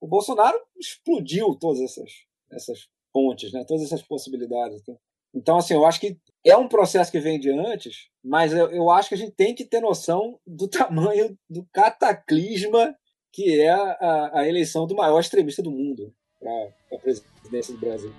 O 0.00 0.06
Bolsonaro 0.06 0.58
explodiu 0.78 1.54
todas 1.58 1.80
essas, 1.80 2.10
essas 2.52 2.88
pontes, 3.12 3.52
né? 3.52 3.64
todas 3.66 3.84
essas 3.84 4.02
possibilidades. 4.02 4.80
Entendeu? 4.80 5.00
Então, 5.34 5.56
assim, 5.56 5.74
eu 5.74 5.86
acho 5.86 6.00
que 6.00 6.18
é 6.44 6.56
um 6.56 6.68
processo 6.68 7.10
que 7.10 7.20
vem 7.20 7.38
de 7.38 7.50
antes, 7.50 8.08
mas 8.22 8.52
eu, 8.52 8.70
eu 8.70 8.90
acho 8.90 9.08
que 9.08 9.14
a 9.14 9.18
gente 9.18 9.32
tem 9.32 9.54
que 9.54 9.64
ter 9.64 9.80
noção 9.80 10.38
do 10.46 10.68
tamanho 10.68 11.36
do 11.48 11.66
cataclisma 11.72 12.94
que 13.30 13.60
é 13.60 13.70
a, 13.70 14.40
a 14.40 14.48
eleição 14.48 14.86
do 14.86 14.96
maior 14.96 15.20
extremista 15.20 15.62
do 15.62 15.70
mundo 15.70 16.14
para 16.40 16.68
a 16.92 16.98
presidência 17.00 17.74
do 17.74 17.80
Brasil. 17.80 18.12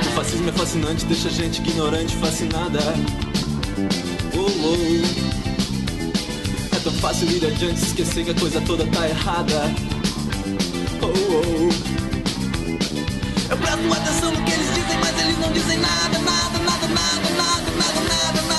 O 0.00 0.10
fascismo 0.14 0.48
é 0.48 0.52
fascinante, 0.52 1.04
deixa 1.06 1.28
a 1.28 1.30
gente 1.30 1.60
ignorante, 1.60 2.16
fascinada. 2.16 2.80
Oh, 4.34 4.40
oh. 4.40 4.76
É 6.76 6.80
tão 6.80 6.92
fácil 6.94 7.30
ir 7.30 7.46
adiante, 7.46 7.82
esquecer 7.82 8.24
que 8.24 8.30
a 8.30 8.34
coisa 8.34 8.60
toda 8.62 8.86
tá 8.86 9.08
errada. 9.08 9.62
Oh, 11.02 11.06
oh. 11.06 11.70
Eu 13.48 13.56
presto 13.56 13.92
atenção 13.92 14.32
no 14.32 14.44
que 14.44 14.52
eles 14.52 14.74
dizem, 14.74 14.98
mas 14.98 15.20
eles 15.20 15.38
não 15.38 15.52
dizem 15.52 15.78
nada, 15.78 16.18
nada, 16.18 16.58
nada, 16.58 16.88
nada, 16.88 17.30
nada, 17.30 17.70
nada, 17.70 18.00
nada. 18.00 18.42
nada. 18.42 18.55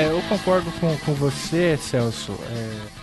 É, 0.00 0.10
eu 0.10 0.22
concordo 0.22 0.72
com, 0.80 0.96
com 0.96 1.12
você, 1.12 1.76
Celso. 1.76 2.32
É, 2.50 3.00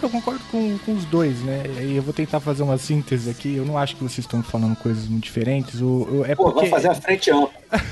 eu 0.00 0.08
concordo 0.08 0.42
com, 0.50 0.78
com 0.78 0.94
os 0.94 1.04
dois, 1.04 1.38
né? 1.42 1.64
E 1.82 1.96
eu 1.96 2.02
vou 2.02 2.14
tentar 2.14 2.40
fazer 2.40 2.62
uma 2.62 2.78
síntese 2.78 3.28
aqui. 3.28 3.56
Eu 3.56 3.66
não 3.66 3.76
acho 3.76 3.94
que 3.94 4.02
vocês 4.02 4.24
estão 4.24 4.42
falando 4.42 4.74
coisas 4.76 5.06
muito 5.06 5.24
diferentes. 5.24 5.82
O, 5.82 6.08
o 6.10 6.24
é 6.24 6.34
Pô, 6.34 6.44
porque... 6.44 6.60
vamos 6.60 6.70
fazer 6.70 6.88
a 6.88 6.94
frente 6.94 7.30
ampla. 7.30 7.50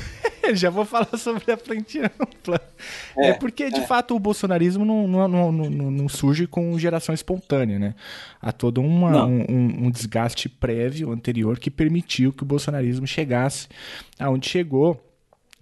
Já 0.55 0.71
vou 0.71 0.87
falar 0.87 1.15
sobre 1.19 1.53
a 1.53 1.59
frente 1.59 2.01
ampla. 2.01 2.59
É, 3.19 3.29
é 3.29 3.33
porque, 3.35 3.69
de 3.69 3.81
é. 3.81 3.87
fato, 3.87 4.17
o 4.17 4.19
bolsonarismo 4.19 4.83
não, 4.83 5.07
não, 5.07 5.29
não, 5.29 5.71
não, 5.71 6.09
surge 6.09 6.47
com 6.47 6.79
geração 6.79 7.15
espontânea, 7.15 7.79
né? 7.79 7.95
Há 8.41 8.51
todo 8.51 8.81
uma, 8.81 9.27
um, 9.27 9.87
um, 9.87 9.91
desgaste 9.91 10.49
prévio, 10.49 11.13
anterior, 11.13 11.59
que 11.59 11.71
permitiu 11.71 12.33
que 12.33 12.45
o 12.45 12.47
bolsonarismo 12.47 13.07
chegasse 13.07 13.69
aonde 14.19 14.49
chegou 14.49 14.99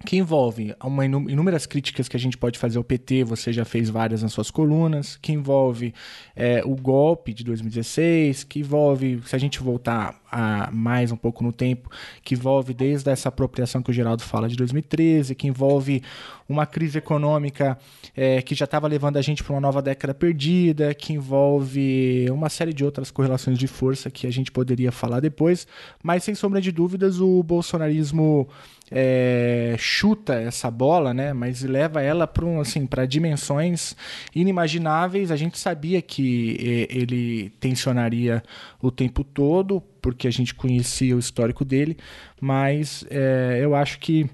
que 0.05 0.15
envolve 0.15 0.75
uma 0.83 1.05
inúmeras 1.05 1.65
críticas 1.65 2.07
que 2.07 2.15
a 2.15 2.19
gente 2.19 2.37
pode 2.37 2.59
fazer 2.59 2.77
ao 2.77 2.83
PT, 2.83 3.23
você 3.23 3.51
já 3.51 3.65
fez 3.65 3.89
várias 3.89 4.21
nas 4.21 4.31
suas 4.31 4.51
colunas, 4.51 5.17
que 5.17 5.31
envolve 5.31 5.93
é, 6.35 6.61
o 6.63 6.75
golpe 6.75 7.33
de 7.33 7.43
2016, 7.43 8.43
que 8.43 8.59
envolve, 8.59 9.21
se 9.25 9.35
a 9.35 9.39
gente 9.39 9.59
voltar 9.59 10.21
a 10.31 10.69
mais 10.71 11.11
um 11.11 11.17
pouco 11.17 11.43
no 11.43 11.51
tempo, 11.51 11.89
que 12.21 12.35
envolve 12.35 12.73
desde 12.73 13.09
essa 13.09 13.29
apropriação 13.29 13.81
que 13.81 13.89
o 13.89 13.93
Geraldo 13.93 14.21
fala 14.21 14.47
de 14.47 14.55
2013, 14.55 15.33
que 15.33 15.47
envolve 15.47 16.03
uma 16.47 16.65
crise 16.65 16.97
econômica 16.97 17.77
é, 18.15 18.41
que 18.41 18.55
já 18.55 18.65
estava 18.65 18.87
levando 18.87 19.17
a 19.17 19.21
gente 19.21 19.43
para 19.43 19.53
uma 19.53 19.61
nova 19.61 19.81
década 19.81 20.13
perdida, 20.13 20.93
que 20.93 21.13
envolve 21.13 22.27
uma 22.31 22.49
série 22.49 22.73
de 22.73 22.83
outras 22.83 23.11
correlações 23.11 23.57
de 23.57 23.67
força 23.67 24.09
que 24.09 24.25
a 24.25 24.31
gente 24.31 24.51
poderia 24.51 24.91
falar 24.91 25.19
depois, 25.19 25.67
mas 26.01 26.23
sem 26.23 26.33
sombra 26.35 26.61
de 26.61 26.71
dúvidas 26.71 27.19
o 27.19 27.43
bolsonarismo 27.43 28.47
é, 28.89 29.75
chuta 29.77 30.35
essa 30.35 30.71
bola, 30.71 31.13
né? 31.13 31.33
Mas 31.33 31.61
leva 31.61 32.01
ela 32.01 32.25
para 32.25 32.45
um, 32.45 32.59
assim, 32.59 32.85
para 32.85 33.05
dimensões 33.05 33.95
inimagináveis. 34.33 35.31
A 35.31 35.35
gente 35.35 35.57
sabia 35.57 36.01
que 36.01 36.57
é, 36.89 36.97
ele 36.97 37.49
tensionaria 37.59 38.41
o 38.81 38.89
tempo 38.89 39.23
todo, 39.23 39.81
porque 40.01 40.27
a 40.27 40.31
gente 40.31 40.55
conhecia 40.55 41.15
o 41.15 41.19
histórico 41.19 41.65
dele, 41.65 41.97
mas 42.39 43.05
é, 43.09 43.59
eu 43.61 43.75
acho 43.75 43.99
que 43.99 44.29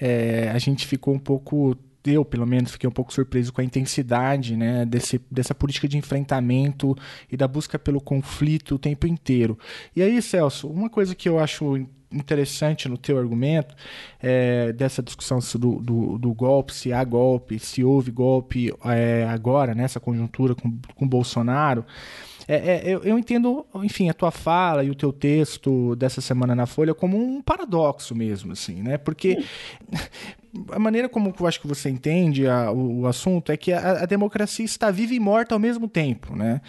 é, 0.00 0.50
a 0.52 0.58
gente 0.58 0.86
ficou 0.86 1.14
um 1.14 1.18
pouco 1.18 1.76
eu, 2.04 2.24
pelo 2.24 2.46
menos, 2.46 2.72
fiquei 2.72 2.88
um 2.88 2.92
pouco 2.92 3.12
surpreso 3.12 3.52
com 3.52 3.60
a 3.60 3.64
intensidade 3.64 4.56
né, 4.56 4.84
desse, 4.84 5.20
dessa 5.30 5.54
política 5.54 5.86
de 5.86 5.96
enfrentamento 5.96 6.96
e 7.30 7.36
da 7.36 7.46
busca 7.46 7.78
pelo 7.78 8.00
conflito 8.00 8.74
o 8.74 8.78
tempo 8.78 9.06
inteiro. 9.06 9.56
E 9.94 10.02
aí, 10.02 10.20
Celso, 10.20 10.68
uma 10.68 10.90
coisa 10.90 11.14
que 11.14 11.28
eu 11.28 11.38
acho 11.38 11.86
interessante 12.10 12.88
no 12.88 12.98
teu 12.98 13.18
argumento 13.18 13.74
é, 14.20 14.72
dessa 14.72 15.02
discussão 15.02 15.38
do, 15.54 15.80
do, 15.80 16.18
do, 16.18 16.34
golpe, 16.34 16.74
se 16.74 16.92
há 16.92 17.02
golpe, 17.02 17.58
se 17.58 17.82
houve 17.82 18.10
golpe 18.10 18.72
é, 18.84 19.26
agora, 19.28 19.74
nessa 19.74 19.98
conjuntura 19.98 20.54
com, 20.54 20.78
com 20.94 21.08
Bolsonaro. 21.08 21.84
É, 22.48 22.54
é, 22.54 22.82
eu, 22.84 23.02
eu, 23.02 23.18
entendo, 23.18 23.64
enfim, 23.76 24.08
a 24.08 24.14
tua 24.14 24.30
fala 24.30 24.82
e 24.84 24.90
o 24.90 24.94
teu 24.94 25.12
texto 25.12 25.94
dessa 25.96 26.20
semana 26.20 26.54
na 26.54 26.66
Folha 26.66 26.94
como 26.94 27.16
um 27.16 27.40
paradoxo 27.40 28.14
mesmo, 28.14 28.52
assim, 28.52 28.82
né? 28.82 28.98
Porque 28.98 29.44
a 30.70 30.78
maneira 30.78 31.08
como 31.08 31.34
eu 31.38 31.46
acho 31.46 31.60
que 31.60 31.66
você 31.66 31.88
entende 31.88 32.46
a, 32.46 32.70
o, 32.70 33.00
o, 33.00 33.06
assunto 33.06 33.50
é 33.50 33.56
que 33.56 33.72
a, 33.72 34.02
a, 34.02 34.06
democracia 34.06 34.64
está 34.64 34.90
viva 34.90 35.14
e 35.14 35.20
morta 35.20 35.54
ao 35.54 35.58
mesmo 35.58 35.88
tempo, 35.88 36.36
né? 36.36 36.60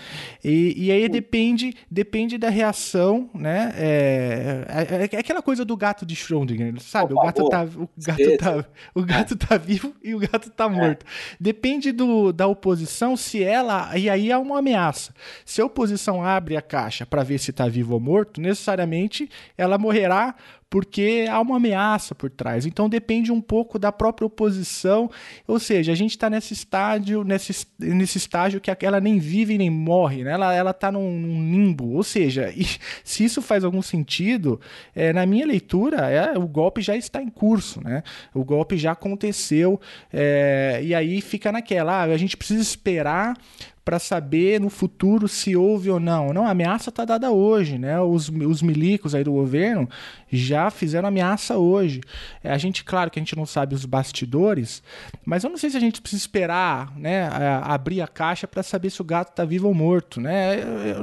E, 0.43 0.85
e 0.85 0.91
aí 0.91 1.09
depende, 1.09 1.75
depende 1.91 2.37
da 2.37 2.49
reação, 2.49 3.29
né? 3.33 3.73
É, 3.75 4.65
é, 4.69 5.15
é 5.15 5.19
aquela 5.19 5.41
coisa 5.41 5.65
do 5.65 5.75
gato 5.75 6.05
de 6.05 6.15
Schrödinger, 6.15 6.79
sabe? 6.81 7.13
O 7.13 7.17
gato 7.17 7.49
tá, 7.49 7.63
o 7.63 7.89
gato 7.97 8.37
tá, 8.37 8.65
o 8.95 9.03
gato 9.03 9.35
tá 9.35 9.57
vivo 9.57 9.93
e 10.01 10.15
o 10.15 10.19
gato 10.19 10.49
tá 10.49 10.69
morto. 10.69 11.05
Depende 11.39 11.91
do, 11.91 12.31
da 12.31 12.47
oposição 12.47 13.17
se 13.17 13.43
ela 13.43 13.97
e 13.97 14.09
aí 14.09 14.31
há 14.31 14.39
uma 14.39 14.59
ameaça. 14.59 15.13
Se 15.43 15.61
a 15.61 15.65
oposição 15.65 16.23
abre 16.23 16.55
a 16.55 16.61
caixa 16.61 17.05
para 17.05 17.23
ver 17.23 17.37
se 17.37 17.51
está 17.51 17.67
vivo 17.67 17.93
ou 17.93 17.99
morto, 17.99 18.39
necessariamente 18.39 19.29
ela 19.57 19.77
morrerá 19.77 20.35
porque 20.73 21.27
há 21.29 21.39
uma 21.39 21.57
ameaça 21.57 22.15
por 22.15 22.31
trás. 22.31 22.65
Então 22.65 22.89
depende 22.89 23.31
um 23.31 23.39
pouco 23.39 23.77
da 23.77 23.91
própria 23.91 24.25
oposição. 24.25 25.07
Ou 25.47 25.59
seja, 25.59 25.91
a 25.91 25.95
gente 25.95 26.09
está 26.09 26.31
nesse 26.31 26.51
estágio, 26.53 27.23
nesse, 27.23 27.67
nesse 27.77 28.17
estágio 28.17 28.59
que 28.59 28.71
ela 28.83 28.99
nem 28.99 29.19
vive 29.19 29.55
nem 29.55 29.69
morre, 29.69 30.23
né? 30.23 30.31
Ela, 30.31 30.51
ela 30.51 30.73
tá 30.73 30.91
num, 30.91 31.19
num 31.19 31.51
limbo. 31.51 31.91
Ou 31.91 32.01
seja, 32.01 32.51
se 33.05 33.23
isso 33.23 33.39
faz 33.39 33.63
algum 33.63 33.83
sentido, 33.83 34.59
é, 34.95 35.13
na 35.13 35.27
minha 35.27 35.45
leitura, 35.45 36.09
é, 36.09 36.35
o 36.39 36.47
golpe 36.47 36.81
já 36.81 36.97
está 36.97 37.21
em 37.21 37.29
curso, 37.29 37.79
né? 37.79 38.01
O 38.33 38.43
golpe 38.43 38.75
já 38.75 38.93
aconteceu. 38.93 39.79
É, 40.11 40.81
e 40.83 40.95
aí 40.95 41.21
fica 41.21 41.51
naquela, 41.51 42.01
ah, 42.01 42.03
a 42.05 42.17
gente 42.17 42.35
precisa 42.35 42.63
esperar 42.63 43.37
para 43.83 43.99
saber 43.99 44.61
no 44.61 44.69
futuro 44.69 45.27
se 45.27 45.55
houve 45.55 45.89
ou 45.89 45.99
não. 45.99 46.33
Não, 46.33 46.45
a 46.45 46.51
ameaça 46.51 46.89
está 46.89 47.03
dada 47.03 47.31
hoje, 47.31 47.77
né? 47.77 47.99
Os, 47.99 48.29
os 48.29 48.61
milicos 48.61 49.13
aí 49.13 49.23
do 49.23 49.33
governo 49.33 49.89
já 50.31 50.69
fizeram 50.69 51.09
ameaça 51.09 51.57
hoje. 51.57 52.01
É, 52.43 52.51
a 52.51 52.57
gente, 52.57 52.83
claro 52.83 53.11
que 53.11 53.19
a 53.19 53.21
gente 53.21 53.35
não 53.35 53.45
sabe 53.45 53.75
os 53.75 53.85
bastidores, 53.85 54.81
mas 55.25 55.43
eu 55.43 55.49
não 55.49 55.57
sei 55.57 55.69
se 55.69 55.77
a 55.77 55.81
gente 55.81 56.01
precisa 56.01 56.21
esperar, 56.21 56.97
né, 56.97 57.23
a, 57.27 57.73
abrir 57.73 58.01
a 58.01 58.07
caixa 58.07 58.47
para 58.47 58.63
saber 58.63 58.89
se 58.89 59.01
o 59.01 59.05
gato 59.05 59.31
está 59.31 59.43
vivo 59.43 59.67
ou 59.67 59.73
morto, 59.73 60.21
né? 60.21 60.57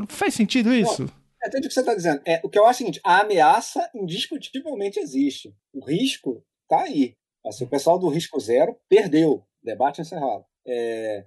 Faz 0.09 0.35
sentido 0.35 0.73
isso? 0.73 1.11
É, 1.43 1.49
entende 1.49 1.67
o 1.67 1.69
que 1.69 1.75
você 1.75 1.81
está 1.81 1.95
dizendo. 1.95 2.21
É, 2.27 2.41
o 2.43 2.49
que 2.49 2.59
eu 2.59 2.67
acho 2.67 2.71
é 2.71 2.85
o 2.85 2.87
seguinte, 2.87 3.01
a 3.05 3.21
ameaça 3.21 3.91
indiscutivelmente 3.95 4.99
existe. 4.99 5.55
O 5.73 5.85
risco 5.85 6.43
está 6.63 6.85
aí. 6.85 7.15
Assim, 7.45 7.65
o 7.65 7.69
pessoal 7.69 7.99
do 7.99 8.09
risco 8.09 8.39
zero 8.41 8.77
perdeu. 8.89 9.43
Debate 9.63 10.01
encerrado. 10.01 10.45
É, 10.67 11.25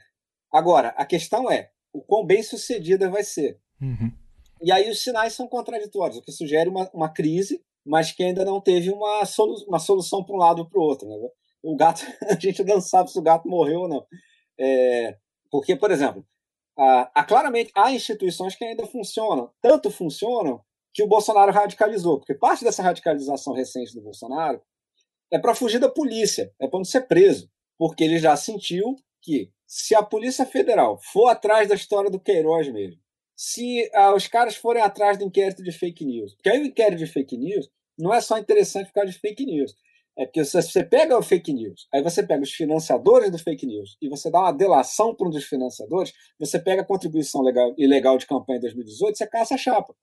Agora, 0.54 0.90
a 0.90 1.04
questão 1.04 1.50
é 1.52 1.72
o 1.92 2.00
quão 2.00 2.24
bem 2.24 2.44
sucedida 2.44 3.10
vai 3.10 3.24
ser. 3.24 3.60
Uhum. 3.82 4.12
E 4.62 4.72
aí 4.72 4.88
os 4.90 5.02
sinais 5.02 5.34
são 5.34 5.48
contraditórios, 5.48 6.18
o 6.18 6.22
que 6.22 6.32
sugere 6.32 6.70
uma, 6.70 6.90
uma 6.94 7.10
crise, 7.10 7.60
mas 7.84 8.12
que 8.12 8.24
ainda 8.24 8.46
não 8.46 8.62
teve 8.62 8.92
uma, 8.92 9.26
solu 9.26 9.56
uma 9.68 9.80
solução 9.80 10.24
para 10.24 10.36
um 10.36 10.38
lado 10.38 10.60
ou 10.60 10.70
para 10.70 10.80
o 10.80 10.84
outro. 10.84 11.10
Né? 11.10 11.16
O 11.64 11.76
gato, 11.76 12.06
a 12.30 12.40
gente 12.40 12.64
não 12.64 12.80
sabe 12.80 13.12
se 13.12 13.18
o 13.18 13.22
gato 13.22 13.50
morreu 13.50 13.82
ou 13.82 13.88
não. 13.88 14.06
É, 14.60 15.18
porque, 15.52 15.76
por 15.76 15.90
exemplo, 15.90 16.24
há, 16.78 17.12
há, 17.16 17.24
claramente 17.24 17.72
há 17.76 17.92
instituições 17.92 18.56
que 18.56 18.64
ainda 18.64 18.86
funcionam, 18.86 19.52
tanto 19.60 19.90
funcionam 19.90 20.62
que 20.94 21.04
o 21.04 21.08
Bolsonaro 21.08 21.52
radicalizou, 21.52 22.20
porque 22.20 22.36
parte 22.36 22.64
dessa 22.64 22.84
radicalização 22.84 23.54
recente 23.54 23.96
do 23.96 24.02
Bolsonaro 24.02 24.62
é 25.32 25.40
para 25.40 25.56
fugir 25.56 25.80
da 25.80 25.90
polícia, 25.90 26.54
é 26.60 26.68
para 26.68 26.78
não 26.78 26.86
ser 26.86 27.02
preso, 27.08 27.50
porque 27.76 28.04
ele 28.04 28.20
já 28.20 28.36
sentiu 28.36 28.96
que 29.24 29.50
se 29.66 29.96
a 29.96 30.04
Polícia 30.04 30.46
Federal 30.46 31.00
for 31.12 31.30
atrás 31.30 31.68
da 31.68 31.76
história 31.76 32.12
do 32.12 32.20
Queiroz 32.20 32.72
mesmo, 32.72 33.02
se 33.36 33.90
ah, 33.94 34.14
os 34.14 34.28
caras 34.28 34.56
forem 34.56 34.84
atrás 34.84 35.18
do 35.18 35.24
inquérito 35.24 35.64
de 35.64 35.72
fake 35.72 36.06
news, 36.06 36.36
porque 36.36 36.50
aí 36.50 36.62
o 36.62 36.66
inquérito 36.66 37.00
de 37.00 37.08
fake 37.08 37.38
news 37.38 37.70
não 37.98 38.14
é 38.14 38.22
só 38.22 38.38
interessante 38.38 38.88
ficar 38.88 39.06
de 39.06 39.14
fake 39.14 39.46
news, 39.46 39.74
é 40.16 40.26
porque 40.26 40.46
se 40.46 40.62
você 40.62 40.84
pega 40.84 41.18
o 41.18 41.24
fake 41.24 41.52
news, 41.52 41.88
aí 41.92 42.04
você 42.04 42.22
pega 42.22 42.44
os 42.44 42.52
financiadores 42.52 43.32
do 43.32 43.40
fake 43.40 43.66
news 43.66 43.98
e 44.00 44.08
você 44.08 44.30
dá 44.30 44.42
uma 44.42 44.54
delação 44.54 45.16
para 45.16 45.28
um 45.28 45.32
dos 45.32 45.46
financiadores, 45.46 46.14
você 46.40 46.60
pega 46.60 46.84
a 46.84 46.86
contribuição 46.86 47.42
legal, 47.42 47.74
ilegal 47.78 48.18
de 48.18 48.28
campanha 48.28 48.58
em 48.58 48.62
2018, 48.62 49.18
você 49.18 49.28
caça 49.28 49.56
a 49.56 49.58
chapa. 49.58 49.96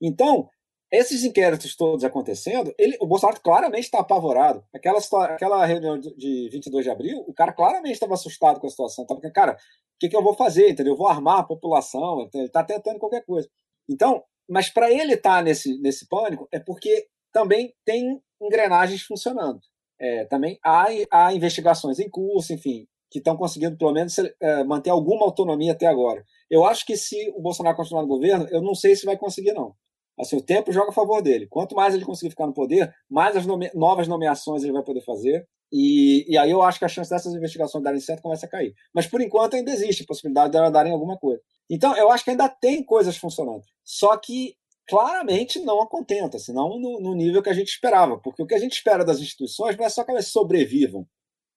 Então, 0.00 0.48
esses 0.92 1.24
inquéritos 1.24 1.74
todos 1.74 2.04
acontecendo, 2.04 2.74
ele, 2.78 2.98
o 3.00 3.06
Bolsonaro 3.06 3.40
claramente 3.40 3.84
está 3.84 4.00
apavorado. 4.00 4.62
Aquela, 4.74 4.98
aquela 5.24 5.64
reunião 5.64 5.98
de 5.98 6.50
22 6.52 6.84
de 6.84 6.90
abril, 6.90 7.24
o 7.26 7.32
cara 7.32 7.50
claramente 7.50 7.94
estava 7.94 8.12
assustado 8.12 8.60
com 8.60 8.66
a 8.66 8.70
situação. 8.70 9.02
Estava 9.02 9.18
pensando, 9.18 9.34
cara, 9.34 9.52
o 9.52 9.98
que, 9.98 10.10
que 10.10 10.16
eu 10.16 10.22
vou 10.22 10.34
fazer? 10.34 10.68
Entendeu? 10.68 10.92
Eu 10.92 10.98
vou 10.98 11.08
armar 11.08 11.38
a 11.38 11.44
população. 11.44 12.28
Ele 12.34 12.44
está 12.44 12.62
tentando 12.62 12.98
qualquer 12.98 13.24
coisa. 13.24 13.48
Então, 13.88 14.22
mas 14.46 14.68
para 14.68 14.90
ele 14.90 15.14
estar 15.14 15.38
tá 15.38 15.42
nesse, 15.42 15.80
nesse 15.80 16.06
pânico 16.06 16.46
é 16.52 16.60
porque 16.60 17.06
também 17.32 17.72
tem 17.86 18.20
engrenagens 18.38 19.00
funcionando. 19.00 19.60
É, 19.98 20.26
também 20.26 20.58
há, 20.62 20.88
há 21.10 21.32
investigações 21.32 21.98
em 22.00 22.10
curso, 22.10 22.52
enfim, 22.52 22.86
que 23.10 23.18
estão 23.18 23.36
conseguindo 23.36 23.78
pelo 23.78 23.92
menos 23.92 24.18
é, 24.18 24.64
manter 24.64 24.90
alguma 24.90 25.24
autonomia 25.24 25.72
até 25.72 25.86
agora. 25.86 26.22
Eu 26.50 26.66
acho 26.66 26.84
que 26.84 26.98
se 26.98 27.32
o 27.34 27.40
Bolsonaro 27.40 27.76
continuar 27.76 28.02
no 28.02 28.08
governo, 28.08 28.46
eu 28.50 28.60
não 28.60 28.74
sei 28.74 28.94
se 28.94 29.06
vai 29.06 29.16
conseguir, 29.16 29.52
não. 29.52 29.74
Assim, 30.18 30.36
o 30.36 30.42
tempo 30.42 30.72
joga 30.72 30.90
a 30.90 30.94
favor 30.94 31.22
dele. 31.22 31.46
Quanto 31.48 31.74
mais 31.74 31.94
ele 31.94 32.04
conseguir 32.04 32.30
ficar 32.30 32.46
no 32.46 32.52
poder, 32.52 32.92
mais 33.08 33.36
as 33.36 33.46
nome 33.46 33.70
novas 33.74 34.06
nomeações 34.06 34.62
ele 34.62 34.72
vai 34.72 34.82
poder 34.82 35.02
fazer. 35.02 35.46
E, 35.72 36.26
e 36.30 36.36
aí 36.36 36.50
eu 36.50 36.62
acho 36.62 36.78
que 36.78 36.84
a 36.84 36.88
chance 36.88 37.08
dessas 37.08 37.34
investigações 37.34 37.82
darem 37.82 37.98
certo 37.98 38.22
começa 38.22 38.44
a 38.44 38.48
cair. 38.48 38.74
Mas 38.94 39.06
por 39.06 39.22
enquanto 39.22 39.54
ainda 39.54 39.70
existe 39.70 40.02
a 40.02 40.06
possibilidade 40.06 40.52
de 40.52 40.58
elas 40.58 40.72
darem 40.72 40.92
alguma 40.92 41.16
coisa. 41.16 41.40
Então 41.70 41.96
eu 41.96 42.10
acho 42.10 42.24
que 42.24 42.30
ainda 42.30 42.48
tem 42.48 42.84
coisas 42.84 43.16
funcionando. 43.16 43.62
Só 43.82 44.16
que 44.18 44.54
claramente 44.86 45.58
não 45.60 45.80
a 45.80 45.88
contenta, 45.88 46.38
senão 46.38 46.78
no, 46.78 47.00
no 47.00 47.14
nível 47.14 47.42
que 47.42 47.48
a 47.48 47.54
gente 47.54 47.68
esperava. 47.68 48.18
Porque 48.18 48.42
o 48.42 48.46
que 48.46 48.54
a 48.54 48.58
gente 48.58 48.72
espera 48.72 49.04
das 49.04 49.18
instituições 49.18 49.76
não 49.76 49.86
é 49.86 49.88
só 49.88 50.04
que 50.04 50.10
elas 50.10 50.28
sobrevivam. 50.28 51.06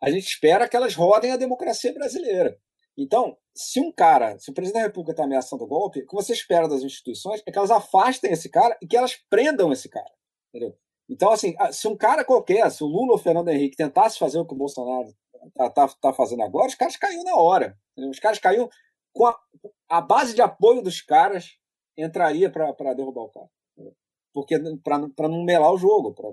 A 0.01 0.10
gente 0.10 0.28
espera 0.28 0.68
que 0.70 0.76
elas 0.78 0.95
rodem 0.95 1.32
a 1.32 1.38
democracia 1.38 1.93
brasileira. 1.93 2.58
Então, 2.98 3.38
se 3.54 3.80
um 3.80 3.91
cara, 3.91 4.38
se 4.39 4.50
o 4.50 4.54
presidente 4.54 4.82
da 4.82 4.88
República 4.88 5.12
está 5.12 5.24
ameaçando 5.24 5.64
o 5.64 5.68
golpe, 5.68 6.00
o 6.00 6.08
que 6.08 6.16
você 6.16 6.34
espera 6.34 6.68
das 6.68 6.82
instituições 6.82 7.41
é 7.46 7.52
que 7.52 7.58
elas 7.58 7.72
afastem 7.72 8.32
esse 8.32 8.50
cara 8.50 8.78
e 8.82 8.88
que 8.88 8.96
elas 8.96 9.16
prendam 9.30 9.72
esse 9.72 9.89
cara. 9.89 10.12
Entendeu? 10.50 10.78
Então, 11.10 11.32
assim, 11.32 11.56
se 11.72 11.88
um 11.88 11.96
cara 11.96 12.24
qualquer, 12.24 12.70
se 12.72 12.84
o 12.84 12.88
Lula 12.88 13.12
ou 13.12 13.16
o 13.16 13.22
Fernando 13.22 13.50
Henrique 13.50 13.78
tentasse 13.78 14.18
fazer 14.18 14.39
o 14.39 14.46
que 14.46 14.54
o 14.54 14.58
Bolsonaro 14.58 15.08
está 15.48 15.70
tá, 15.70 15.88
tá 15.88 16.14
fazendo 16.14 16.41
agora, 16.41 16.68
os 16.68 16.76
caras 16.76 16.98
caíram 16.98 17.24
na 17.24 17.36
hora. 17.36 17.78
Entendeu? 17.91 18.12
Os 18.12 18.20
caras 18.20 18.39
caíram 18.39 18.70
com 19.14 19.26
a, 19.26 19.39
a 19.89 20.02
base 20.02 20.34
de 20.34 20.41
apoio 20.41 20.82
dos 20.82 21.02
caras 21.02 21.58
entraria 21.98 22.50
para 22.50 22.93
derrubar 22.93 23.24
o 23.24 23.30
cara. 23.30 23.50
Entendeu? 23.74 23.96
Porque 24.34 24.60
para 24.84 25.30
não 25.30 25.43
melar 25.43 25.72
o 25.72 25.78
jogo, 25.78 26.14
para 26.14 26.30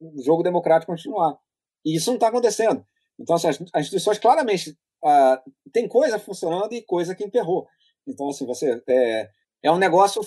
o 0.00 0.22
jogo 0.22 0.42
democrático 0.42 0.92
continuar. 0.92 1.38
E 1.84 1.94
isso 1.96 2.10
não 2.10 2.16
está 2.16 2.28
acontecendo. 2.28 2.84
Então, 3.18 3.36
assim, 3.36 3.48
as, 3.48 3.60
as 3.72 3.82
instituições 3.82 4.18
claramente 4.18 4.76
uh, 5.04 5.52
tem 5.72 5.86
coisa 5.86 6.18
funcionando 6.18 6.72
e 6.72 6.82
coisa 6.82 7.14
que 7.14 7.24
emperrou. 7.24 7.66
Então, 8.06 8.28
assim, 8.28 8.46
você 8.46 8.82
é, 8.88 9.30
é 9.62 9.70
um 9.70 9.78
negócio 9.78 10.22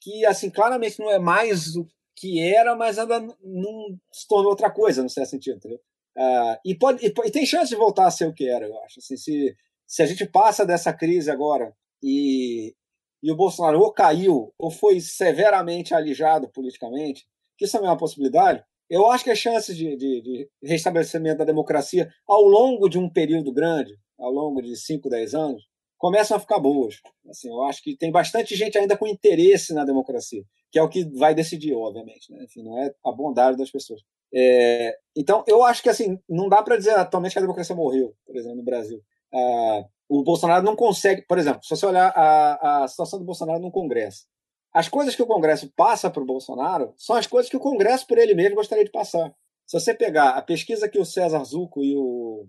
que, 0.00 0.24
assim, 0.26 0.50
claramente 0.50 0.98
não 0.98 1.10
é 1.10 1.18
mais 1.18 1.76
o 1.76 1.86
que 2.16 2.40
era, 2.40 2.74
mas 2.74 2.98
ainda 2.98 3.20
não 3.20 3.98
se 4.12 4.26
tornou 4.28 4.50
outra 4.50 4.70
coisa, 4.70 5.02
no 5.02 5.08
certo 5.08 5.30
sentido, 5.30 5.56
entendeu? 5.56 5.80
Uh, 6.16 6.58
e, 6.64 6.74
pode, 6.74 7.04
e, 7.04 7.08
e, 7.08 7.30
tem 7.30 7.46
chance 7.46 7.70
de 7.70 7.76
voltar 7.76 8.06
a 8.06 8.10
ser 8.10 8.26
o 8.26 8.34
que 8.34 8.48
era, 8.48 8.66
eu 8.66 8.78
acho. 8.82 8.98
Assim, 8.98 9.16
se, 9.16 9.56
se 9.86 10.02
a 10.02 10.06
gente 10.06 10.26
passa 10.26 10.66
dessa 10.66 10.92
crise 10.92 11.30
agora 11.30 11.74
e, 12.02 12.74
e 13.22 13.32
o 13.32 13.36
Bolsonaro 13.36 13.80
ou 13.80 13.92
caiu 13.92 14.52
ou 14.58 14.70
foi 14.70 15.00
severamente 15.00 15.94
alijado 15.94 16.48
politicamente, 16.50 17.26
que 17.56 17.64
isso 17.64 17.72
também 17.72 17.88
é 17.88 17.90
uma 17.92 17.98
possibilidade, 17.98 18.62
eu 18.92 19.10
acho 19.10 19.24
que 19.24 19.30
as 19.30 19.38
chances 19.38 19.74
de, 19.74 19.96
de, 19.96 20.20
de, 20.20 20.50
restabelecimento 20.62 21.38
da 21.38 21.46
democracia 21.46 22.12
ao 22.28 22.42
longo 22.42 22.90
de 22.90 22.98
um 22.98 23.08
período 23.08 23.50
grande, 23.50 23.98
ao 24.18 24.30
longo 24.30 24.60
de 24.60 24.76
5, 24.76 25.08
10 25.08 25.34
anos, 25.34 25.62
começam 25.96 26.36
a 26.36 26.40
ficar 26.40 26.58
boas. 26.58 27.00
Assim, 27.26 27.48
eu 27.48 27.62
acho 27.62 27.82
que 27.82 27.96
tem 27.96 28.12
bastante 28.12 28.54
gente 28.54 28.76
ainda 28.76 28.94
com 28.94 29.06
interesse 29.06 29.72
na 29.72 29.86
democracia, 29.86 30.44
que 30.70 30.78
é 30.78 30.82
o 30.82 30.90
que 30.90 31.06
vai 31.16 31.34
decidir, 31.34 31.72
obviamente. 31.72 32.30
Né? 32.30 32.44
Enfim, 32.44 32.62
não 32.62 32.76
é 32.76 32.92
a 33.02 33.10
bondade 33.10 33.56
das 33.56 33.70
pessoas. 33.70 34.02
É, 34.34 34.94
então, 35.16 35.42
eu 35.46 35.62
acho 35.62 35.82
que 35.82 35.88
assim, 35.88 36.18
não 36.28 36.50
dá 36.50 36.62
para 36.62 36.76
dizer 36.76 36.90
atualmente 36.90 37.32
que 37.32 37.38
a 37.38 37.42
democracia 37.42 37.74
morreu, 37.74 38.14
por 38.26 38.36
exemplo, 38.36 38.58
no 38.58 38.62
Brasil. 38.62 39.00
Ah, 39.32 39.86
o 40.06 40.22
Bolsonaro 40.22 40.62
não 40.62 40.76
consegue, 40.76 41.22
por 41.22 41.38
exemplo, 41.38 41.64
se 41.64 41.74
você 41.74 41.86
olhar 41.86 42.12
a, 42.14 42.84
a 42.84 42.88
situação 42.88 43.18
do 43.18 43.24
Bolsonaro 43.24 43.58
no 43.58 43.70
Congresso, 43.70 44.26
as 44.72 44.88
coisas 44.88 45.14
que 45.14 45.22
o 45.22 45.26
Congresso 45.26 45.70
passa 45.76 46.10
para 46.10 46.22
o 46.22 46.26
Bolsonaro 46.26 46.94
são 46.96 47.16
as 47.16 47.26
coisas 47.26 47.50
que 47.50 47.56
o 47.56 47.60
Congresso, 47.60 48.06
por 48.06 48.18
ele 48.18 48.34
mesmo, 48.34 48.56
gostaria 48.56 48.84
de 48.84 48.90
passar. 48.90 49.34
Se 49.66 49.78
você 49.78 49.94
pegar 49.94 50.30
a 50.30 50.42
pesquisa 50.42 50.88
que 50.88 50.98
o 50.98 51.04
César 51.04 51.44
Zucco 51.44 51.82
e 51.82 51.96
o. 51.96 52.46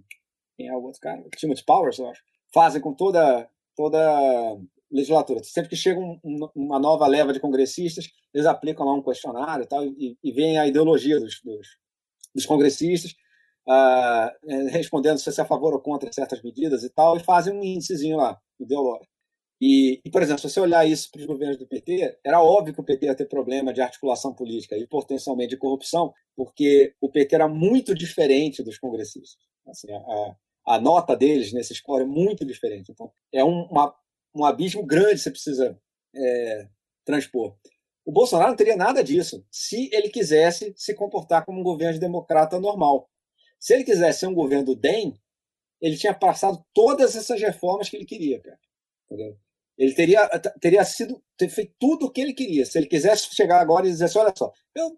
Quem 0.55 0.67
é 0.67 0.73
o 0.73 0.83
outro 0.83 1.01
cara? 1.01 1.21
O 1.21 1.29
Timothy 1.29 1.63
Powers, 1.65 1.99
eu 1.99 2.07
acho. 2.07 2.21
Fazem 2.53 2.81
com 2.81 2.93
toda, 2.93 3.49
toda 3.75 3.99
legislatura. 4.91 5.43
Sempre 5.43 5.69
que 5.69 5.75
chega 5.75 5.99
um, 5.99 6.19
uma 6.55 6.79
nova 6.79 7.07
leva 7.07 7.33
de 7.33 7.39
congressistas, 7.39 8.09
eles 8.33 8.45
aplicam 8.45 8.85
lá 8.85 8.93
um 8.93 9.01
questionário 9.01 9.63
e 9.63 9.67
tal, 9.67 9.83
e, 9.85 10.17
e 10.23 10.31
veem 10.31 10.57
a 10.57 10.67
ideologia 10.67 11.19
dos, 11.19 11.41
dos, 11.41 11.67
dos 12.33 12.45
congressistas, 12.45 13.11
uh, 13.67 14.69
respondendo 14.69 15.17
se 15.17 15.29
é 15.29 15.43
a 15.43 15.45
favor 15.45 15.73
ou 15.73 15.81
contra 15.81 16.13
certas 16.13 16.41
medidas 16.41 16.83
e 16.83 16.89
tal, 16.89 17.17
e 17.17 17.23
fazem 17.23 17.53
um 17.53 17.63
índicezinho 17.63 18.17
lá, 18.17 18.39
ideológico. 18.59 19.12
E, 19.65 20.01
e, 20.03 20.11
por 20.11 20.21
exemplo, 20.21 20.41
se 20.41 20.49
você 20.49 20.59
olhar 20.59 20.85
isso 20.85 21.09
para 21.09 21.21
os 21.21 21.25
governos 21.25 21.57
do 21.57 21.65
PT, 21.65 22.19
era 22.21 22.43
óbvio 22.43 22.73
que 22.73 22.81
o 22.81 22.83
PT 22.83 23.05
ia 23.05 23.15
ter 23.15 23.29
problema 23.29 23.71
de 23.71 23.79
articulação 23.79 24.33
política 24.35 24.77
e 24.77 24.85
potencialmente 24.85 25.51
de 25.51 25.57
corrupção, 25.57 26.13
porque 26.35 26.93
o 26.99 27.09
PT 27.09 27.33
era 27.33 27.47
muito 27.47 27.95
diferente 27.95 28.61
dos 28.61 28.77
congressistas. 28.77 29.41
Assim, 29.65 29.87
a, 29.89 30.35
a 30.67 30.81
nota 30.81 31.15
deles 31.15 31.53
nesse 31.53 31.73
score 31.75 32.03
é 32.03 32.05
muito 32.05 32.45
diferente. 32.45 32.91
Então, 32.91 33.09
é 33.31 33.41
um, 33.41 33.63
uma, 33.67 33.95
um 34.35 34.43
abismo 34.43 34.85
grande 34.85 35.13
que 35.13 35.19
você 35.19 35.31
precisa 35.31 35.79
é, 36.13 36.67
transpor. 37.05 37.55
O 38.05 38.11
Bolsonaro 38.11 38.49
não 38.49 38.57
teria 38.57 38.75
nada 38.75 39.01
disso 39.01 39.45
se 39.49 39.89
ele 39.93 40.09
quisesse 40.09 40.73
se 40.75 40.93
comportar 40.93 41.45
como 41.45 41.61
um 41.61 41.63
governo 41.63 42.01
democrata 42.01 42.59
normal. 42.59 43.09
Se 43.57 43.73
ele 43.73 43.85
quisesse 43.85 44.19
ser 44.19 44.27
um 44.27 44.35
governo 44.35 44.65
do 44.65 44.75
DEM, 44.75 45.13
ele 45.79 45.95
tinha 45.95 46.13
passado 46.13 46.61
todas 46.73 47.15
essas 47.15 47.39
reformas 47.39 47.87
que 47.87 47.95
ele 47.95 48.05
queria, 48.05 48.41
cara. 48.41 48.59
Entendeu? 49.09 49.37
Ele 49.77 49.93
teria, 49.93 50.27
teria 50.61 50.85
sido 50.85 51.21
ter 51.37 51.49
feito 51.49 51.73
tudo 51.79 52.05
o 52.05 52.11
que 52.11 52.21
ele 52.21 52.33
queria. 52.33 52.65
Se 52.65 52.77
ele 52.77 52.87
quisesse 52.87 53.33
chegar 53.33 53.59
agora 53.59 53.87
e 53.87 53.89
dizer 53.89 54.05
assim, 54.05 54.19
olha 54.19 54.33
só, 54.35 54.51
eu 54.75 54.95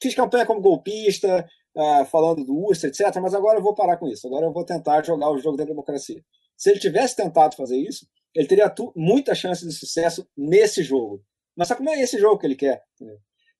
fiz 0.00 0.14
campanha 0.14 0.46
como 0.46 0.60
golpista, 0.60 1.48
uh, 1.76 2.04
falando 2.06 2.44
do 2.44 2.68
UST, 2.68 2.86
etc., 2.86 3.16
mas 3.20 3.34
agora 3.34 3.58
eu 3.58 3.62
vou 3.62 3.74
parar 3.74 3.96
com 3.96 4.08
isso. 4.08 4.26
Agora 4.26 4.46
eu 4.46 4.52
vou 4.52 4.64
tentar 4.64 5.04
jogar 5.04 5.30
o 5.30 5.38
jogo 5.38 5.56
da 5.56 5.64
democracia. 5.64 6.22
Se 6.56 6.70
ele 6.70 6.78
tivesse 6.78 7.16
tentado 7.16 7.56
fazer 7.56 7.76
isso, 7.76 8.06
ele 8.34 8.46
teria 8.46 8.72
muita 8.94 9.34
chance 9.34 9.66
de 9.66 9.72
sucesso 9.72 10.26
nesse 10.36 10.82
jogo. 10.82 11.22
Mas 11.56 11.68
sabe 11.68 11.78
como 11.78 11.90
é 11.90 12.00
esse 12.00 12.18
jogo 12.18 12.38
que 12.38 12.46
ele 12.46 12.56
quer? 12.56 12.82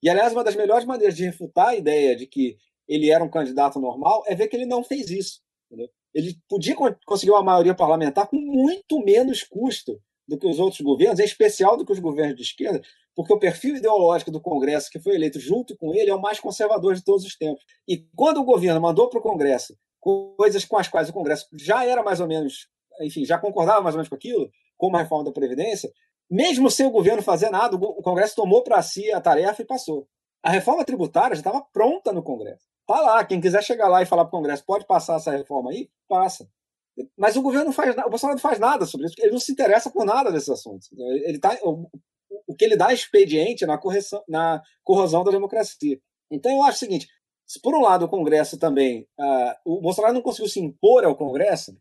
E, 0.03 0.09
aliás, 0.09 0.33
uma 0.33 0.45
das 0.45 0.57
melhores 0.57 0.85
maneiras 0.85 1.17
de 1.17 1.25
refutar 1.25 1.69
a 1.69 1.77
ideia 1.77 2.17
de 2.17 2.27
que 2.27 2.57
ele 2.89 3.11
era 3.11 3.23
um 3.23 3.31
candidato 3.31 3.81
normal 3.81 4.23
é 4.27 4.35
ver 4.35 4.49
que 4.49 4.57
ele 4.57 4.67
não 4.67 4.83
fez 4.83 5.11
isso. 5.11 5.41
Entendeu? 5.67 5.91
Ele 6.15 6.37
podia 6.49 6.77
conseguir 7.07 7.31
uma 7.31 7.43
maioria 7.43 7.75
parlamentar 7.75 8.29
com 8.29 8.37
muito 8.37 9.03
menos 9.05 9.43
custo 9.43 10.01
do 10.27 10.39
que 10.39 10.47
os 10.47 10.59
outros 10.59 10.81
governos, 10.81 11.18
em 11.18 11.25
especial 11.25 11.77
do 11.77 11.85
que 11.85 11.93
os 11.93 11.99
governos 11.99 12.37
de 12.37 12.43
esquerda, 12.43 12.81
porque 13.14 13.33
o 13.33 13.39
perfil 13.39 13.77
ideológico 13.77 14.31
do 14.31 14.41
Congresso, 14.41 14.91
que 14.91 14.99
foi 14.99 15.14
eleito 15.14 15.39
junto 15.39 15.77
com 15.77 15.95
ele, 15.95 16.11
é 16.11 16.14
o 16.14 16.20
mais 16.20 16.41
conservador 16.41 16.95
de 16.95 17.05
todos 17.05 17.25
os 17.25 17.37
tempos. 17.37 17.64
E 17.87 18.07
quando 18.16 18.39
o 18.39 18.45
governo 18.45 18.81
mandou 18.81 19.09
para 19.09 19.18
o 19.18 19.23
Congresso 19.23 19.77
coisas 20.01 20.64
com 20.64 20.77
as 20.77 20.89
quais 20.89 21.09
o 21.09 21.12
Congresso 21.12 21.47
já 21.53 21.85
era 21.85 22.03
mais 22.03 22.20
ou 22.20 22.27
menos, 22.27 22.68
enfim, 23.01 23.25
já 23.25 23.39
concordava 23.39 23.81
mais 23.81 23.95
ou 23.95 23.99
menos 23.99 24.09
com 24.09 24.14
aquilo, 24.14 24.51
como 24.77 24.97
a 24.97 25.03
reforma 25.03 25.25
da 25.25 25.33
Previdência, 25.33 25.93
mesmo 26.29 26.70
sem 26.70 26.87
o 26.87 26.91
governo 26.91 27.23
fazer 27.23 27.51
nada, 27.51 27.77
o 27.77 28.03
Congresso 28.03 28.35
tomou 28.35 28.62
para 28.62 28.83
si 28.83 29.12
a 29.12 29.20
tarefa 29.20 29.62
e 29.62 29.66
passou. 29.66 30.09
A 30.43 30.51
reforma 30.51 30.85
tributária 30.85 31.37
já 31.37 31.41
estava 31.41 31.64
pronta 31.73 32.12
no 32.12 32.23
Congresso. 32.23 32.66
Está 32.81 33.01
lá, 33.01 33.25
quem 33.25 33.41
quiser 33.41 33.62
chegar 33.62 33.89
lá 33.89 34.03
e 34.03 34.07
falar 34.07 34.25
para 34.25 34.37
o 34.37 34.41
Congresso, 34.41 34.64
pode 34.64 34.87
passar 34.87 35.16
essa 35.16 35.31
reforma 35.31 35.70
aí? 35.70 35.89
Passa. 36.09 36.49
Mas 37.16 37.36
o 37.36 37.43
governo 37.43 37.66
não 37.66 37.72
faz 37.72 37.97
o 37.97 38.11
Bolsonaro 38.11 38.36
não 38.36 38.43
faz 38.43 38.59
nada 38.59 38.84
sobre 38.84 39.07
isso, 39.07 39.14
ele 39.18 39.32
não 39.32 39.40
se 39.40 39.53
interessa 39.53 39.90
por 39.90 40.05
nada 40.05 40.30
desses 40.30 40.51
assuntos. 40.51 40.90
Ele 40.93 41.38
tá, 41.38 41.59
o, 41.62 41.88
o 42.47 42.55
que 42.55 42.64
ele 42.64 42.76
dá 42.76 42.90
é 42.90 42.95
expediente 42.95 43.64
na, 43.64 43.78
correção, 43.78 44.22
na 44.28 44.62
corrosão 44.84 45.24
da 45.24 45.30
democracia. 45.30 45.99
Então 46.30 46.53
eu 46.53 46.62
acho 46.62 46.76
o 46.76 46.80
seguinte: 46.80 47.09
se 47.47 47.61
por 47.61 47.74
um 47.74 47.82
lado 47.82 48.05
o 48.05 48.09
Congresso 48.09 48.59
também. 48.59 49.07
Uh, 49.18 49.76
o 49.76 49.80
Bolsonaro 49.80 50.14
não 50.14 50.22
conseguiu 50.22 50.49
se 50.49 50.61
impor 50.61 51.05
ao 51.05 51.16
Congresso, 51.16 51.76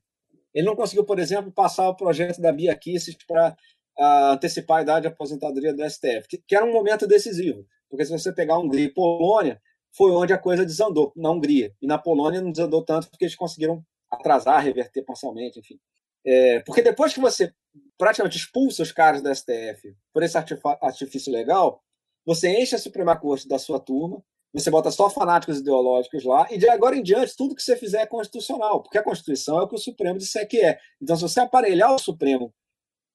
ele 0.53 0.66
não 0.66 0.76
conseguiu, 0.76 1.05
por 1.05 1.20
exemplo, 1.20 1.51
passar 1.51 1.88
o 1.89 1.95
projeto 1.95 2.41
da 2.41 2.51
Bia 2.51 2.76
Kicis 2.76 3.16
para 3.26 3.55
uh, 3.97 4.34
antecipar 4.34 4.80
a 4.80 4.82
idade 4.82 5.01
de 5.03 5.07
aposentadoria 5.07 5.74
do 5.74 5.89
STF, 5.89 6.28
que, 6.28 6.38
que, 6.38 6.55
era 6.55 6.66
um 6.66 6.74
momento 6.74 7.07
decisivo. 7.07 7.66
Porque 7.89 8.05
se 8.05 8.12
você 8.12 8.34
pegar 8.34 8.57
Hungria 8.57 8.86
e 8.86 8.93
Polônia, 8.93 9.62
foi 9.95 10.12
onde 10.12 10.34
a 10.34 10.38
coisa 10.38 10.66
desandou, 10.66 11.12
na 11.16 11.32
Hungria. 11.32 11.74
E 11.82 11.88
na 11.88 11.97
Polônia 11.97 12.41
não 12.41 12.51
desandou 12.51 12.84
tanto 12.84 13.09
porque 13.09 13.26
eles 13.26 13.36
conseguiram 13.36 13.84
atrasar, 14.12 14.64
reverter 14.64 15.03
parcialmente, 15.03 15.59
enfim. 15.59 15.80
É, 16.26 16.59
porque 16.62 16.82
depois 16.82 17.14
que 17.14 17.20
você 17.20 17.53
praticamente 17.97 18.38
expulsa 18.38 18.84
os 18.84 18.91
caras 18.91 19.22
da 19.22 19.34
STF 19.34 19.95
por 20.14 20.22
esse 20.22 20.38
artifício 20.38 21.32
legal, 21.32 21.82
você 22.26 22.49
enche 22.62 22.76
a 22.76 22.80
Suprema 22.80 23.18
Corte 23.18 23.47
da 23.47 23.57
sua 23.57 23.80
turma, 23.80 24.24
você 24.53 24.70
bota 24.70 24.91
só 24.91 25.09
fanáticos 25.09 25.59
ideológicos 25.59 26.24
lá, 26.26 26.45
e 26.51 26.57
de 26.57 26.68
agora 26.68 26.95
em 26.95 27.01
diante, 27.01 27.36
tudo 27.36 27.55
que 27.55 27.64
você 27.64 27.76
fizer 27.76 28.01
é 28.01 28.05
constitucional, 28.05 28.84
porque 28.84 28.97
a 28.97 29.03
Constituição 29.03 29.59
é 29.59 29.64
o 29.64 29.68
que 29.68 29.76
o 29.76 29.80
Supremo 29.80 30.20
disser 30.20 30.47
que 30.47 30.59
é. 30.59 30.78
Então, 31.01 31.16
se 31.16 31.22
você 31.22 31.39
aparelhar 31.39 31.93
o 31.93 31.99
Supremo 31.99 32.53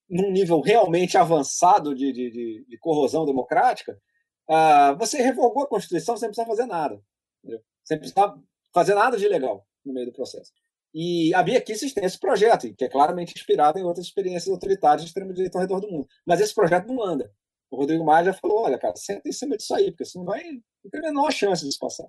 num 0.09 0.30
nível 0.30 0.61
realmente 0.61 1.18
avançado 1.18 1.94
de, 1.94 2.12
de, 2.12 2.64
de, 2.66 2.78
corrosão 2.78 3.26
democrática, 3.26 4.01
uh, 4.49 4.97
você 4.97 5.20
revogou 5.20 5.64
a 5.64 5.68
Constituição 5.68 6.16
sem 6.16 6.28
precisar 6.28 6.47
fazer 6.47 6.66
nada. 6.66 7.03
Entendeu? 7.42 7.62
Sem 7.84 7.99
precisar 7.99 8.34
fazer 8.72 8.94
nada 8.94 9.18
de 9.18 9.28
legal 9.28 9.66
no 9.84 9.92
meio 9.92 10.07
do 10.07 10.12
processo. 10.12 10.53
E 10.99 11.34
a 11.34 11.42
Bia 11.42 11.61
Kicis 11.61 11.92
tem 11.92 12.07
esse 12.07 12.18
projeto, 12.18 12.74
que 12.74 12.86
é 12.86 12.88
claramente 12.88 13.34
inspirado 13.36 13.78
em 13.78 13.84
outras 13.84 14.07
experiências 14.07 14.49
autoritárias 14.49 15.03
de 15.03 15.09
extrema-direita 15.09 15.59
ao 15.59 15.61
redor 15.61 15.78
do 15.78 15.90
mundo. 15.90 16.09
Mas 16.24 16.40
esse 16.40 16.55
projeto 16.55 16.86
não 16.86 17.05
anda. 17.05 17.30
O 17.70 17.76
Rodrigo 17.76 18.03
Maia 18.03 18.24
já 18.24 18.32
falou: 18.32 18.62
olha, 18.62 18.78
cara, 18.78 18.97
senta 18.97 19.28
em 19.28 19.32
cima 19.32 19.59
disso 19.59 19.74
aí, 19.74 19.90
porque 19.90 20.07
você 20.07 20.16
não 20.16 20.24
vai 20.24 20.42
não 20.42 20.90
tem 20.90 21.01
a 21.01 21.03
menor 21.03 21.30
chance 21.30 21.66
disso 21.66 21.78
passar. 21.78 22.07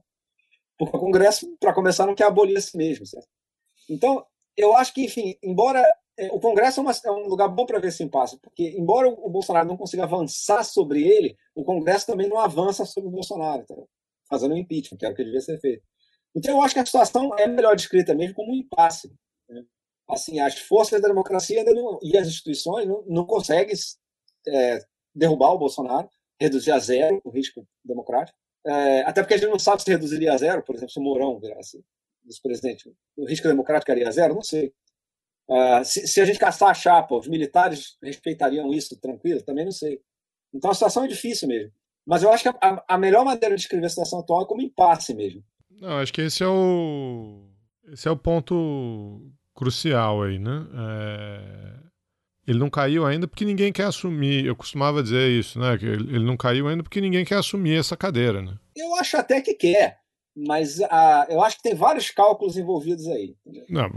Porque 0.78 0.96
o 0.96 1.00
Congresso, 1.02 1.54
para 1.60 1.74
começar, 1.74 2.06
não 2.06 2.16
quer 2.16 2.28
abolir 2.28 2.56
a 2.56 2.62
si 2.62 2.78
mesmo. 2.78 3.06
Certo? 3.06 3.28
Então, 3.90 4.26
eu 4.56 4.74
acho 4.78 4.94
que, 4.94 5.04
enfim, 5.04 5.36
embora 5.44 5.84
é, 6.18 6.28
o 6.28 6.40
Congresso 6.40 6.80
é, 6.80 6.84
uma, 6.84 6.92
é, 6.92 7.12
um 7.12 7.28
lugar 7.28 7.50
bom 7.50 7.66
para 7.66 7.80
ver 7.80 7.90
esse 7.90 8.04
impasse, 8.04 8.40
porque, 8.40 8.74
embora 8.78 9.10
o 9.10 9.30
Bolsonaro 9.30 9.68
não 9.68 9.76
consiga 9.76 10.04
avançar 10.04 10.64
sobre 10.64 11.06
ele, 11.06 11.36
o 11.54 11.66
Congresso 11.66 12.08
também 12.08 12.30
não 12.30 12.40
avança 12.40 12.86
sobre 12.86 13.10
o 13.10 13.12
Bolsonaro, 13.12 13.66
tá? 13.66 13.76
fazendo 14.30 14.54
um 14.54 14.58
impeachment, 14.58 14.98
que 14.98 15.06
era 15.06 15.14
o 15.14 15.18
que 15.18 15.26
devia 15.26 15.42
ser 15.42 15.60
feito. 15.60 15.84
Então, 16.38 16.56
eu 16.56 16.62
acho 16.62 16.76
que 16.76 16.80
a 16.80 16.86
situação 16.86 17.36
é 17.40 17.48
melhor 17.48 17.76
descrita 17.76 18.14
mesmo 18.14 18.36
como 18.36 18.52
um 18.52 18.56
impasse. 18.56 19.12
Né? 19.50 19.66
Assim, 20.08 20.40
as 20.40 20.60
forças 20.60 21.02
da 21.02 21.08
democracia 21.08 21.64
não, 21.64 21.98
e 22.04 22.16
as 22.16 22.28
instituições 22.28 22.88
não, 22.88 23.04
não 23.08 23.26
conseguem 23.26 23.74
é, 24.48 24.80
derrubar 25.16 25.52
o 25.52 25.58
Bolsonaro, 25.58 26.08
reduzir 26.40 26.70
a 26.72 26.78
zero 26.78 27.20
o 27.24 27.32
risco 27.32 27.68
democrático. 27.84 28.38
É, 28.64 29.02
até 29.02 29.24
porque 29.24 29.34
a 29.34 29.38
gente 29.38 29.50
não 29.50 29.58
sabe 29.58 29.82
se 29.82 29.90
reduziria 29.90 30.32
a 30.32 30.38
zero, 30.38 30.62
por 30.62 30.76
exemplo, 30.76 30.94
se 30.94 31.00
o 31.00 31.02
Mourão 31.02 31.40
virasse 31.40 31.84
vice-presidente. 32.24 32.94
O 33.16 33.26
risco 33.26 33.48
democrático 33.48 33.92
iria 33.92 34.08
a 34.08 34.12
zero? 34.12 34.36
Não 34.36 34.44
sei. 34.44 34.72
Uh, 35.50 35.84
se, 35.84 36.08
se, 36.08 36.22
a 36.22 36.26
gente 36.26 36.38
caçar 36.38 36.70
a 36.70 36.74
chapa, 36.74 37.16
os 37.16 37.28
militares 37.28 37.98
respeitariam 38.04 38.72
isso 38.74 38.96
tranquilo? 39.00 39.42
Também 39.42 39.66
não 39.66 39.72
sei. 39.72 40.00
Então 40.54 40.70
a 40.70 40.74
situação 40.76 41.06
é 41.06 41.08
difícil 41.08 41.48
mesmo. 41.48 41.72
Mas 42.06 42.22
eu 42.22 42.32
acho 42.32 42.44
que 42.44 42.50
a, 42.62 42.84
a 42.88 42.98
melhor 42.98 43.26
maneira 43.26 43.56
de 43.56 43.62
escrever 43.62 43.88
a 43.88 43.90
situação 43.90 44.20
atual 44.20 44.44
é 44.44 44.46
como 44.46 44.62
impasse 44.62 45.16
mesmo. 45.16 45.44
Não, 45.82 45.98
acho 46.00 46.14
que 46.14 46.22
esse 46.22 46.44
é 46.44 46.48
o 46.48 47.44
esse 47.92 48.08
é 48.08 48.12
o 48.12 48.18
ponto 48.18 49.22
crucial 49.56 50.24
aí, 50.24 50.38
né? 50.38 50.66
É... 50.74 51.88
Ele 52.48 52.60
não 52.60 52.70
caiu 52.70 53.06
ainda 53.06 53.28
porque 53.28 53.44
ninguém 53.44 53.74
quer 53.74 53.84
assumir. 53.84 54.46
Eu 54.46 54.56
costumava 54.56 55.04
dizer 55.04 55.30
isso, 55.30 55.60
né? 55.60 55.78
Que 55.78 55.86
ele 55.86 56.26
não 56.26 56.38
caiu 56.38 56.68
ainda 56.68 56.82
porque 56.82 57.02
ninguém 57.02 57.26
quer 57.26 57.36
assumir 57.36 57.78
essa 57.78 57.98
cadeira, 57.98 58.42
né? 58.42 58.58
Eu 58.76 58.96
acho 58.96 59.18
até 59.18 59.42
que 59.42 59.54
quer, 59.54 60.00
mas 60.36 60.80
uh, 60.80 61.26
eu 61.28 61.42
acho 61.42 61.58
que 61.58 61.64
tem 61.64 61.76
vários 61.76 62.10
cálculos 62.10 62.58
envolvidos 62.58 63.06
aí. 63.08 63.36
Não, 63.68 63.90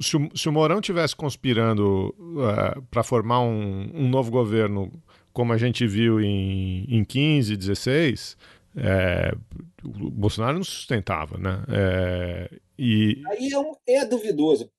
se, 0.00 0.16
o, 0.16 0.28
se 0.34 0.48
o 0.48 0.52
Mourão 0.52 0.80
tivesse 0.80 1.16
conspirando 1.16 2.14
uh, 2.18 2.50
é, 2.50 2.74
para 2.90 3.02
formar 3.02 3.40
um, 3.40 3.90
um, 3.94 4.08
novo 4.08 4.30
governo, 4.30 4.92
como 5.32 5.54
a 5.54 5.56
gente 5.56 5.86
viu 5.86 6.20
em, 6.20 6.84
em 6.88 7.02
15, 7.02 7.56
16, 7.56 8.36
é, 8.76 9.32
o 9.84 10.10
Bolsonaro 10.10 10.56
não 10.56 10.64
sustentava, 10.64 11.36
né? 11.38 11.64
É, 11.68 12.60
e... 12.78 13.22
Aí 13.28 13.50
é, 13.86 13.96
é 13.98 14.04
duvidoso. 14.04 14.70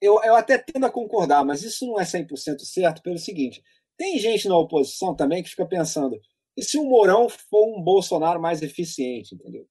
Eu, 0.00 0.22
eu 0.24 0.34
até 0.34 0.56
tendo 0.56 0.86
a 0.86 0.90
concordar, 0.90 1.44
mas 1.44 1.62
isso 1.62 1.86
não 1.86 2.00
é 2.00 2.04
100% 2.04 2.60
certo 2.60 3.02
pelo 3.02 3.18
seguinte: 3.18 3.62
tem 3.96 4.18
gente 4.18 4.48
na 4.48 4.56
oposição 4.56 5.14
também 5.14 5.42
que 5.42 5.50
fica 5.50 5.66
pensando, 5.66 6.18
e 6.56 6.62
se 6.62 6.78
o 6.78 6.84
Mourão 6.84 7.28
for 7.28 7.76
um 7.76 7.82
Bolsonaro 7.82 8.40
mais 8.40 8.62
eficiente, 8.62 9.34
entendeu? 9.34 9.66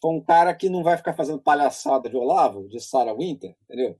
For 0.00 0.12
um 0.12 0.20
cara 0.22 0.54
que 0.54 0.68
não 0.68 0.82
vai 0.82 0.96
ficar 0.96 1.14
fazendo 1.14 1.40
palhaçada 1.40 2.08
de 2.10 2.16
Olavo, 2.16 2.68
de 2.68 2.80
Sarah 2.80 3.14
Winter, 3.14 3.56
entendeu? 3.64 3.98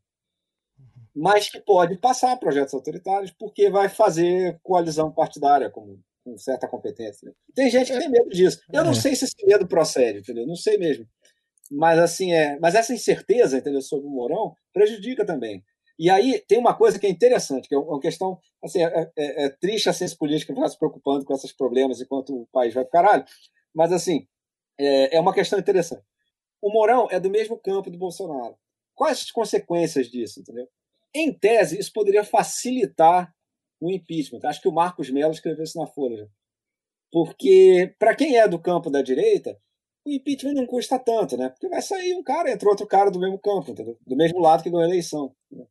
Mas 1.15 1.49
que 1.49 1.61
pode 1.61 1.97
passar 1.99 2.37
projetos 2.39 2.75
autoritários 2.75 3.31
porque 3.31 3.71
vai 3.71 3.89
fazer 3.89 4.59
coalizão 4.63 5.13
partidária 5.13 5.71
com, 5.71 5.99
com 6.25 6.37
certa 6.39 6.67
competência. 6.67 7.33
Tem 7.55 7.71
gente 7.71 7.93
que 7.93 7.99
tem 7.99 8.09
medo 8.09 8.31
disso. 8.31 8.61
Eu 8.73 8.83
não 8.83 8.93
é. 8.93 8.95
sei 8.95 9.15
se 9.15 9.27
esse 9.27 9.47
medo 9.47 9.67
procede, 9.69 10.21
entendeu? 10.21 10.47
Não 10.47 10.57
sei 10.57 10.79
mesmo. 10.79 11.07
Mas 11.71 11.99
assim 11.99 12.33
é, 12.33 12.59
mas 12.59 12.75
essa 12.75 12.95
incerteza, 12.95 13.59
entendeu, 13.59 13.83
sobre 13.83 14.07
o 14.07 14.11
Mourão 14.11 14.55
prejudica 14.73 15.25
também. 15.25 15.63
E 15.99 16.11
aí 16.11 16.43
tem 16.49 16.59
uma 16.59 16.75
coisa 16.75 16.99
que 16.99 17.07
é 17.07 17.11
interessante, 17.11 17.69
que 17.69 17.75
é 17.75 17.79
uma 17.79 18.01
questão 18.01 18.39
assim, 18.63 18.83
é, 18.83 19.11
é, 19.17 19.45
é 19.45 19.49
triste 19.49 19.89
a 19.89 19.93
ciência 19.93 20.17
política 20.17 20.55
ficar 20.55 20.69
se 20.69 20.79
preocupando 20.79 21.25
com 21.25 21.35
esses 21.35 21.53
problemas 21.53 22.01
enquanto 22.01 22.35
o 22.35 22.49
país 22.53 22.75
vai 22.75 22.85
para 22.85 23.03
caralho, 23.03 23.25
mas 23.75 23.93
assim 23.93 24.27
é, 24.79 25.17
é 25.17 25.21
uma 25.21 25.35
questão 25.35 25.59
interessante. 25.59 26.03
O 26.61 26.73
Mourão 26.73 27.07
é 27.11 27.21
do 27.21 27.31
mesmo 27.31 27.59
campo 27.59 27.91
do 27.91 27.99
Bolsonaro. 27.99 28.57
Quais 28.95 29.19
as 29.19 29.31
consequências 29.31 30.09
disso, 30.11 30.41
entendeu? 30.41 30.67
Em 31.15 31.33
tese, 31.33 31.79
isso 31.79 31.93
poderia 31.93 32.25
facilitar 32.25 33.34
o 33.87 33.93
impeachment. 33.93 34.41
Acho 34.45 34.61
que 34.61 34.69
o 34.69 34.73
Marcos 34.73 35.11
Mello 35.11 35.33
escreveu 35.33 35.65
isso 35.65 35.79
na 35.79 35.87
Folha. 35.87 36.29
Porque, 37.13 37.95
para 37.99 38.15
quem 38.15 38.37
é 38.37 38.49
do 38.49 38.59
campo 38.59 38.91
da 38.91 39.03
direita, 39.03 39.59
o 40.07 40.11
impeachment 40.11 40.55
não 40.55 40.67
custa 40.67 40.99
tanto, 40.99 41.37
né? 41.37 41.49
Porque 41.49 41.69
vai 41.69 41.83
sair 41.83 42.15
um 42.15 42.23
cara, 42.23 42.51
entra 42.51 42.69
outro 42.69 42.87
cara 42.87 43.11
do 43.11 43.21
mesmo 43.21 43.39
campo, 43.39 43.71
entendeu? 43.71 43.97
do 44.07 44.17
mesmo 44.17 44.41
lado 44.41 44.63
que 44.63 44.71
ganhou 44.71 44.85
a 44.85 44.89
eleição. 44.89 45.35
Né? 45.51 45.65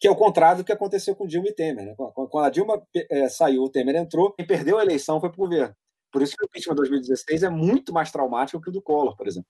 que 0.00 0.06
é 0.06 0.10
o 0.10 0.16
contrário 0.16 0.58
do 0.58 0.64
que 0.64 0.72
aconteceu 0.72 1.14
com 1.16 1.26
Dilma 1.26 1.48
e 1.48 1.52
Temer. 1.52 1.86
Né? 1.86 1.94
Quando 1.96 2.38
a 2.38 2.50
Dilma 2.50 2.80
é, 3.10 3.28
saiu, 3.28 3.64
o 3.64 3.68
Temer 3.68 3.96
entrou, 3.96 4.32
quem 4.32 4.46
perdeu 4.46 4.78
a 4.78 4.82
eleição 4.82 5.20
foi 5.20 5.28
para 5.28 5.40
o 5.40 5.44
governo. 5.44 5.74
Por 6.12 6.22
isso 6.22 6.36
que 6.36 6.44
o 6.44 6.46
impeachment 6.46 6.74
de 6.74 6.80
2016 6.82 7.42
é 7.42 7.50
muito 7.50 7.92
mais 7.92 8.10
traumático 8.10 8.62
que 8.62 8.70
o 8.70 8.72
do 8.72 8.80
Collor, 8.80 9.16
por 9.16 9.26
exemplo. 9.26 9.48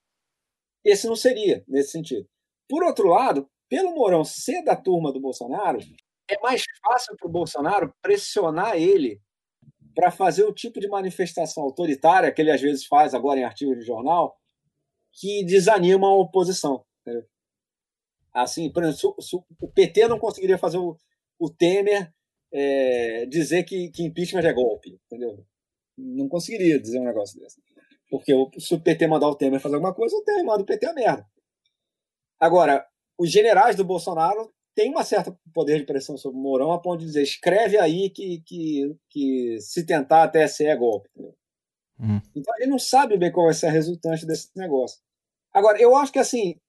Esse 0.84 1.06
não 1.06 1.14
seria, 1.14 1.62
nesse 1.68 1.90
sentido. 1.90 2.26
Por 2.68 2.82
outro 2.82 3.08
lado, 3.08 3.46
pelo 3.68 3.94
Mourão 3.94 4.24
ser 4.24 4.62
da 4.64 4.74
turma 4.74 5.12
do 5.12 5.20
Bolsonaro, 5.20 5.78
é 6.28 6.38
mais 6.40 6.62
fácil 6.82 7.16
para 7.16 7.28
o 7.28 7.32
Bolsonaro 7.32 7.94
pressionar 8.02 8.76
ele 8.76 9.20
para 9.94 10.10
fazer 10.10 10.44
o 10.44 10.52
tipo 10.52 10.78
de 10.78 10.88
manifestação 10.88 11.62
autoritária 11.64 12.30
que 12.30 12.40
ele 12.40 12.52
às 12.52 12.60
vezes 12.60 12.86
faz 12.86 13.14
agora 13.14 13.40
em 13.40 13.44
artigos 13.44 13.78
de 13.78 13.84
jornal, 13.84 14.38
que 15.12 15.44
desanima 15.44 16.06
a 16.06 16.14
oposição. 16.14 16.84
Entendeu? 17.00 17.26
Assim, 18.32 18.70
por 18.70 18.84
exemplo, 18.84 19.16
o 19.60 19.68
PT 19.68 20.06
não 20.06 20.18
conseguiria 20.18 20.56
fazer 20.56 20.78
o, 20.78 20.96
o 21.38 21.50
Temer 21.50 22.12
é, 22.52 23.26
dizer 23.26 23.64
que, 23.64 23.90
que 23.90 24.04
impeachment 24.04 24.42
é 24.42 24.52
golpe, 24.52 25.00
entendeu? 25.06 25.44
Não 25.96 26.28
conseguiria 26.28 26.80
dizer 26.80 27.00
um 27.00 27.04
negócio 27.04 27.38
desse. 27.40 27.60
Porque 28.10 28.32
se 28.58 28.74
o 28.74 28.80
PT 28.80 29.06
mandar 29.06 29.28
o 29.28 29.34
Temer 29.34 29.60
fazer 29.60 29.74
alguma 29.74 29.94
coisa, 29.94 30.16
o 30.16 30.22
Temer 30.22 30.44
manda 30.44 30.62
o 30.62 30.66
PT 30.66 30.86
a 30.86 30.94
merda. 30.94 31.26
Agora, 32.38 32.86
os 33.18 33.30
generais 33.30 33.74
do 33.74 33.84
Bolsonaro 33.84 34.52
têm 34.78 34.90
uma 34.90 35.02
certa 35.02 35.36
poder 35.52 35.80
de 35.80 35.86
pressão 35.86 36.16
sobre 36.16 36.38
o 36.38 36.40
Mourão 36.40 36.70
a 36.70 36.80
ponto 36.80 37.00
de 37.00 37.06
dizer 37.06 37.20
escreve 37.20 37.76
aí 37.76 38.08
que, 38.10 38.40
que, 38.46 38.96
que 39.10 39.58
se 39.60 39.84
tentar 39.84 40.22
até 40.22 40.46
ser 40.46 40.66
é 40.66 40.76
golpe. 40.76 41.10
Uhum. 41.98 42.20
Então 42.32 42.54
ele 42.58 42.70
não 42.70 42.78
sabe 42.78 43.18
bem 43.18 43.32
qual 43.32 43.46
vai 43.46 43.54
ser 43.54 43.66
a 43.66 43.72
resultante 43.72 44.24
desse 44.24 44.50
negócio. 44.54 45.00
Agora, 45.52 45.82
eu 45.82 45.96
acho 45.96 46.12
que 46.12 46.20
assim, 46.20 46.60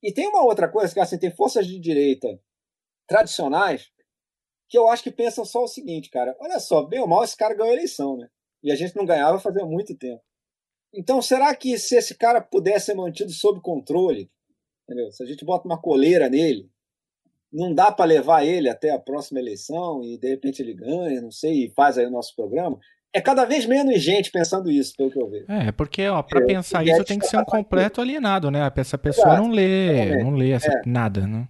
e 0.00 0.12
tem 0.12 0.28
uma 0.28 0.44
outra 0.44 0.70
coisa, 0.70 0.94
que 0.94 1.00
assim, 1.00 1.18
tem 1.18 1.34
forças 1.34 1.66
de 1.66 1.80
direita 1.80 2.40
tradicionais 3.08 3.90
que 4.68 4.78
eu 4.78 4.88
acho 4.88 5.02
que 5.02 5.10
pensam 5.10 5.44
só 5.44 5.64
o 5.64 5.68
seguinte, 5.68 6.08
cara, 6.08 6.36
olha 6.38 6.60
só, 6.60 6.84
bem 6.84 7.00
ou 7.00 7.08
mal 7.08 7.24
esse 7.24 7.36
cara 7.36 7.54
ganhou 7.54 7.72
a 7.72 7.74
eleição, 7.74 8.16
né? 8.16 8.28
E 8.62 8.70
a 8.70 8.76
gente 8.76 8.94
não 8.94 9.04
ganhava 9.04 9.40
fazia 9.40 9.66
muito 9.66 9.96
tempo. 9.96 10.22
Então, 10.94 11.20
será 11.20 11.54
que 11.54 11.76
se 11.78 11.96
esse 11.96 12.14
cara 12.14 12.40
pudesse 12.40 12.86
ser 12.86 12.94
mantido 12.94 13.32
sob 13.32 13.60
controle, 13.60 14.30
entendeu? 14.84 15.10
se 15.10 15.20
a 15.22 15.26
gente 15.26 15.44
bota 15.44 15.66
uma 15.66 15.80
coleira 15.80 16.28
nele, 16.28 16.70
não 17.56 17.72
dá 17.72 17.90
para 17.90 18.04
levar 18.04 18.44
ele 18.44 18.68
até 18.68 18.90
a 18.90 18.98
próxima 18.98 19.40
eleição 19.40 20.02
e 20.04 20.18
de 20.18 20.28
repente 20.28 20.60
ele 20.60 20.74
ganha, 20.74 21.22
não 21.22 21.30
sei, 21.30 21.64
e 21.64 21.70
faz 21.70 21.96
aí 21.96 22.06
o 22.06 22.10
nosso 22.10 22.36
programa? 22.36 22.78
É 23.14 23.20
cada 23.20 23.46
vez 23.46 23.64
menos 23.64 24.02
gente 24.02 24.30
pensando 24.30 24.70
isso, 24.70 24.94
pelo 24.94 25.10
que 25.10 25.18
eu 25.18 25.26
vejo. 25.26 25.50
É, 25.50 25.72
porque 25.72 26.02
para 26.28 26.42
é, 26.42 26.46
pensar 26.46 26.86
isso 26.86 27.02
tem 27.02 27.18
que 27.18 27.26
ser 27.26 27.38
um 27.38 27.44
completo 27.46 28.02
alienado, 28.02 28.50
né? 28.50 28.70
Essa 28.76 28.98
pessoa 28.98 29.28
Exato, 29.28 29.42
não 29.42 29.50
lê, 29.50 30.22
não 30.22 30.34
lê 30.34 30.50
essa, 30.50 30.70
é. 30.70 30.82
nada, 30.84 31.26
né? 31.26 31.48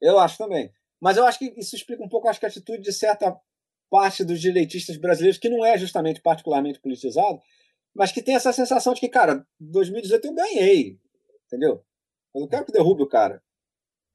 Eu 0.00 0.20
acho 0.20 0.38
também. 0.38 0.70
Mas 1.00 1.16
eu 1.16 1.26
acho 1.26 1.40
que 1.40 1.52
isso 1.56 1.74
explica 1.74 2.04
um 2.04 2.08
pouco 2.08 2.28
acho 2.28 2.38
que 2.38 2.46
a 2.46 2.48
atitude 2.48 2.82
de 2.82 2.92
certa 2.92 3.36
parte 3.90 4.22
dos 4.22 4.40
direitistas 4.40 4.96
brasileiros, 4.96 5.38
que 5.38 5.48
não 5.48 5.66
é 5.66 5.76
justamente 5.76 6.20
particularmente 6.20 6.78
politizado, 6.78 7.40
mas 7.92 8.12
que 8.12 8.22
tem 8.22 8.36
essa 8.36 8.52
sensação 8.52 8.94
de 8.94 9.00
que, 9.00 9.08
cara, 9.08 9.44
2018 9.58 10.28
eu 10.28 10.34
ganhei, 10.34 10.96
entendeu? 11.46 11.82
Eu 12.32 12.42
não 12.42 12.46
quero 12.46 12.64
que 12.64 12.72
derrube 12.72 13.02
o 13.02 13.08
cara. 13.08 13.42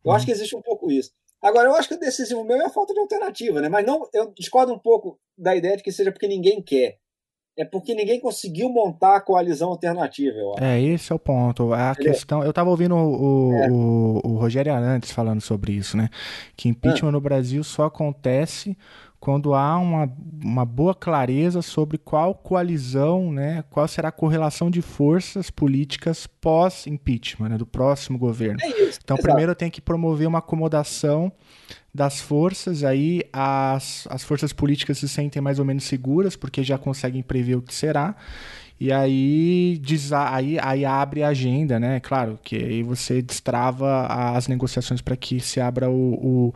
Eu 0.05 0.11
acho 0.13 0.25
que 0.25 0.31
existe 0.31 0.55
um 0.55 0.61
pouco 0.61 0.89
isso. 0.89 1.11
Agora, 1.41 1.69
eu 1.69 1.75
acho 1.75 1.87
que 1.87 1.95
o 1.95 1.99
decisivo 1.99 2.43
meu 2.43 2.57
é 2.57 2.65
a 2.65 2.69
falta 2.69 2.93
de 2.93 2.99
alternativa, 2.99 3.61
né? 3.61 3.69
Mas 3.69 3.85
não, 3.85 4.07
eu 4.13 4.33
discordo 4.35 4.73
um 4.73 4.79
pouco 4.79 5.19
da 5.37 5.55
ideia 5.55 5.77
de 5.77 5.83
que 5.83 5.91
seja 5.91 6.11
porque 6.11 6.27
ninguém 6.27 6.61
quer. 6.61 6.97
É 7.57 7.63
porque 7.63 7.95
ninguém 7.95 8.19
conseguiu 8.19 8.67
montar 8.67 9.15
a 9.15 9.21
coalizão 9.21 9.69
alternativa, 9.69 10.37
eu 10.37 10.53
acho. 10.53 10.63
É, 10.63 10.81
esse 10.81 11.11
é 11.11 11.15
o 11.15 11.19
ponto. 11.19 11.71
A 11.71 11.91
Entendeu? 11.91 12.11
questão. 12.11 12.43
Eu 12.43 12.49
estava 12.49 12.69
ouvindo 12.69 12.95
o, 12.95 13.53
é. 13.53 13.69
o, 13.69 14.21
o, 14.25 14.37
Rogério 14.37 14.73
Arantes 14.73 15.11
falando 15.11 15.39
sobre 15.39 15.71
isso, 15.71 15.95
né? 15.95 16.09
Que 16.57 16.67
impeachment 16.67 17.09
ah. 17.09 17.11
no 17.13 17.21
Brasil 17.21 17.63
só 17.63 17.85
acontece 17.85 18.77
quando 19.25 19.55
há 19.55 19.75
uma, 19.79 20.07
uma 20.43 20.63
boa 20.63 20.93
clareza 20.93 21.59
sobre 21.63 21.97
qual 21.97 22.35
coalizão, 22.35 23.31
né, 23.31 23.63
qual 23.71 23.87
será 23.87 24.09
a 24.09 24.11
correlação 24.11 24.69
de 24.69 24.83
forças 24.83 25.49
políticas 25.49 26.27
pós-impeachment, 26.27 27.49
né, 27.49 27.57
do 27.57 27.65
próximo 27.65 28.19
governo. 28.19 28.59
É 28.61 28.83
isso, 28.83 28.99
então, 29.03 29.17
primeiro 29.17 29.55
tem 29.55 29.71
que 29.71 29.81
promover 29.81 30.27
uma 30.27 30.37
acomodação 30.37 31.31
das 31.91 32.21
forças, 32.21 32.83
aí 32.83 33.23
as, 33.33 34.07
as 34.11 34.23
forças 34.23 34.53
políticas 34.53 34.99
se 34.99 35.09
sentem 35.09 35.41
mais 35.41 35.57
ou 35.57 35.65
menos 35.65 35.85
seguras, 35.85 36.35
porque 36.35 36.61
já 36.61 36.77
conseguem 36.77 37.23
prever 37.23 37.55
o 37.55 37.63
que 37.63 37.73
será. 37.73 38.15
E 38.79 38.91
aí, 38.91 39.81
aí, 40.29 40.59
aí 40.61 40.85
abre 40.85 41.23
a 41.23 41.29
agenda, 41.29 41.79
né? 41.79 41.99
Claro 42.01 42.37
que 42.43 42.57
aí 42.57 42.83
você 42.83 43.21
destrava 43.21 44.05
as 44.35 44.49
negociações 44.49 45.01
para 45.01 45.15
que 45.15 45.39
se 45.39 45.61
abra 45.61 45.89
o, 45.89 46.13
o 46.13 46.53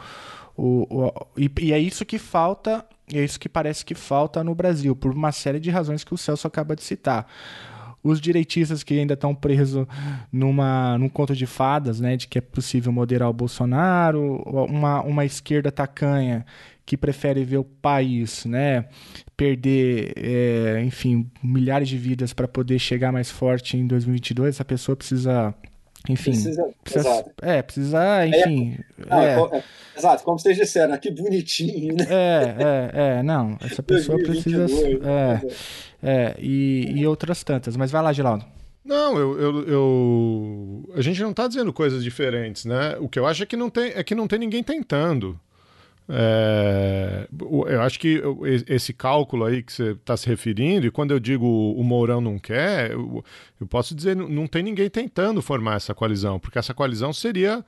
o, 0.59 0.85
o 0.89 1.27
e, 1.37 1.49
e, 1.61 1.71
é 1.71 1.79
isso 1.79 2.05
que 2.05 2.19
falta, 2.19 2.85
é 3.13 3.23
isso 3.23 3.39
que 3.39 3.47
parece 3.47 3.85
que 3.85 3.95
falta 3.95 4.43
no 4.43 4.53
Brasil, 4.53 4.93
por 4.93 5.13
uma 5.13 5.31
série 5.31 5.59
de 5.59 5.69
razões 5.69 6.03
que 6.03 6.13
o 6.13 6.17
Celso 6.17 6.45
acaba 6.45 6.75
de 6.75 6.83
citar. 6.83 7.25
Os 8.03 8.19
direitistas 8.19 8.83
que 8.83 8.97
ainda 8.97 9.13
estão 9.13 9.33
presos 9.33 9.85
numa, 10.31 10.97
num 10.97 11.09
conto 11.09 11.35
de 11.35 11.45
fadas, 11.45 11.99
né, 11.99 12.17
de 12.17 12.27
que 12.27 12.37
é 12.37 12.41
possível 12.41 12.91
moderar 12.91 13.29
o 13.29 13.33
Bolsonaro, 13.33 14.41
uma, 14.45 15.01
uma 15.01 15.25
esquerda 15.25 15.71
tacanha 15.71 16.45
que 16.85 16.97
prefere 16.97 17.43
ver 17.45 17.57
o 17.57 17.63
país, 17.63 18.45
né, 18.45 18.85
perder, 19.37 20.13
é, 20.17 20.81
enfim, 20.83 21.29
milhares 21.43 21.87
de 21.87 21.97
vidas 21.97 22.33
para 22.33 22.47
poder 22.47 22.79
chegar 22.79 23.11
mais 23.11 23.29
forte 23.29 23.77
em 23.77 23.85
2022, 23.85 24.55
essa 24.55 24.65
pessoa 24.65 24.95
precisa 24.95 25.53
enfim, 26.07 26.31
precisa, 26.31 26.69
precisa 26.83 27.25
é, 27.41 27.61
precisa, 27.61 28.27
enfim. 28.27 28.77
É, 29.09 29.15
é, 29.15 29.57
é, 29.57 29.63
exato, 29.97 30.23
como 30.23 30.39
vocês 30.39 30.55
disseram, 30.55 30.97
que 30.97 31.11
bonitinho, 31.11 31.95
né? 31.95 32.05
É, 32.09 32.55
é, 32.57 33.17
é, 33.19 33.23
não, 33.23 33.57
essa 33.61 33.83
pessoa 33.83 34.17
2022, 34.17 34.71
precisa. 34.71 35.01
É, 35.09 35.41
é 36.01 36.35
e, 36.39 36.93
e 36.95 37.07
outras 37.07 37.43
tantas. 37.43 37.75
Mas 37.75 37.91
vai 37.91 38.01
lá, 38.01 38.13
Geraldo. 38.13 38.45
Não, 38.83 39.17
eu, 39.17 39.39
eu, 39.39 39.67
eu, 39.67 40.93
a 40.95 41.01
gente 41.01 41.21
não 41.21 41.31
está 41.31 41.47
dizendo 41.47 41.71
coisas 41.73 42.03
diferentes, 42.03 42.65
né? 42.65 42.97
O 42.99 43.09
que 43.09 43.19
eu 43.19 43.27
acho 43.27 43.43
é 43.43 43.45
que 43.45 43.57
não 43.57 43.69
tem, 43.69 43.91
é 43.93 44.03
que 44.03 44.15
não 44.15 44.27
tem 44.27 44.39
ninguém 44.39 44.63
tentando. 44.63 45.39
É, 46.11 47.27
eu 47.67 47.81
acho 47.83 47.99
que 47.99 48.19
esse 48.67 48.91
cálculo 48.91 49.45
aí 49.45 49.61
que 49.61 49.71
você 49.71 49.91
está 49.91 50.17
se 50.17 50.27
referindo, 50.27 50.87
e 50.87 50.91
quando 50.91 51.11
eu 51.11 51.19
digo 51.19 51.45
o 51.45 51.83
Mourão 51.83 52.19
não 52.19 52.39
quer, 52.39 52.91
eu, 52.91 53.23
eu 53.61 53.67
posso 53.67 53.93
dizer 53.93 54.15
não 54.15 54.47
tem 54.47 54.63
ninguém 54.63 54.89
tentando 54.89 55.39
formar 55.39 55.75
essa 55.75 55.93
coalizão, 55.93 56.39
porque 56.39 56.57
essa 56.57 56.73
coalizão 56.73 57.13
seria 57.13 57.63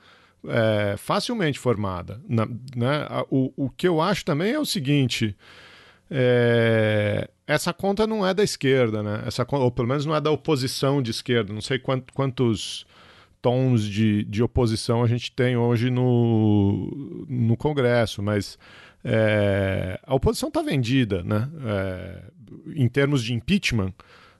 é, 0.47 0.95
facilmente 0.97 1.59
formada. 1.59 2.19
Na, 2.27 2.47
né? 2.75 3.07
o, 3.29 3.53
o 3.55 3.69
que 3.69 3.87
eu 3.87 4.01
acho 4.01 4.25
também 4.25 4.53
é 4.53 4.59
o 4.59 4.65
seguinte: 4.65 5.35
é, 6.09 7.29
essa 7.45 7.71
conta 7.71 8.07
não 8.07 8.25
é 8.25 8.33
da 8.33 8.43
esquerda, 8.43 9.03
né? 9.03 9.23
Essa, 9.25 9.45
ou 9.51 9.71
pelo 9.71 9.87
menos 9.87 10.05
não 10.05 10.15
é 10.15 10.21
da 10.21 10.31
oposição 10.31 10.99
de 10.99 11.11
esquerda. 11.11 11.53
Não 11.53 11.61
sei 11.61 11.77
quant, 11.77 12.03
quantos 12.11 12.87
tons 13.41 13.83
de, 13.83 14.23
de 14.25 14.43
oposição 14.43 15.03
a 15.03 15.07
gente 15.07 15.31
tem 15.31 15.57
hoje 15.57 15.89
no, 15.89 17.25
no 17.27 17.57
Congresso, 17.57 18.21
mas 18.21 18.57
é, 19.03 19.99
a 20.03 20.13
oposição 20.13 20.49
está 20.49 20.61
vendida, 20.61 21.23
né? 21.23 21.49
É, 21.65 22.23
em 22.75 22.87
termos 22.87 23.23
de 23.23 23.33
impeachment, 23.33 23.93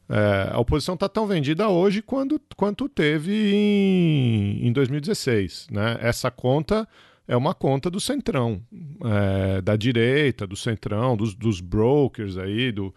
é, 0.10 0.50
a 0.52 0.60
oposição 0.60 0.96
está 0.96 1.08
tão 1.08 1.26
vendida 1.26 1.70
hoje 1.70 2.02
quando, 2.02 2.40
quanto 2.58 2.90
teve 2.90 3.54
em, 3.54 4.68
em 4.68 4.74
2016. 4.74 5.68
Né? 5.72 5.98
Essa 6.02 6.30
conta 6.30 6.86
é 7.26 7.36
uma 7.38 7.54
conta 7.54 7.90
do 7.90 8.00
centrão, 8.00 8.62
é, 9.06 9.62
da 9.62 9.78
direita, 9.78 10.46
do 10.46 10.58
centrão, 10.58 11.16
dos, 11.16 11.34
dos 11.34 11.62
brokers 11.62 12.38
aí, 12.38 12.74
do, 12.74 12.94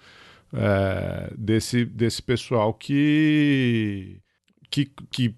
é, 0.52 1.32
desse, 1.38 1.84
desse 1.84 2.20
pessoal 2.20 2.74
que 2.74 4.18
que, 4.74 4.90
que 5.08 5.34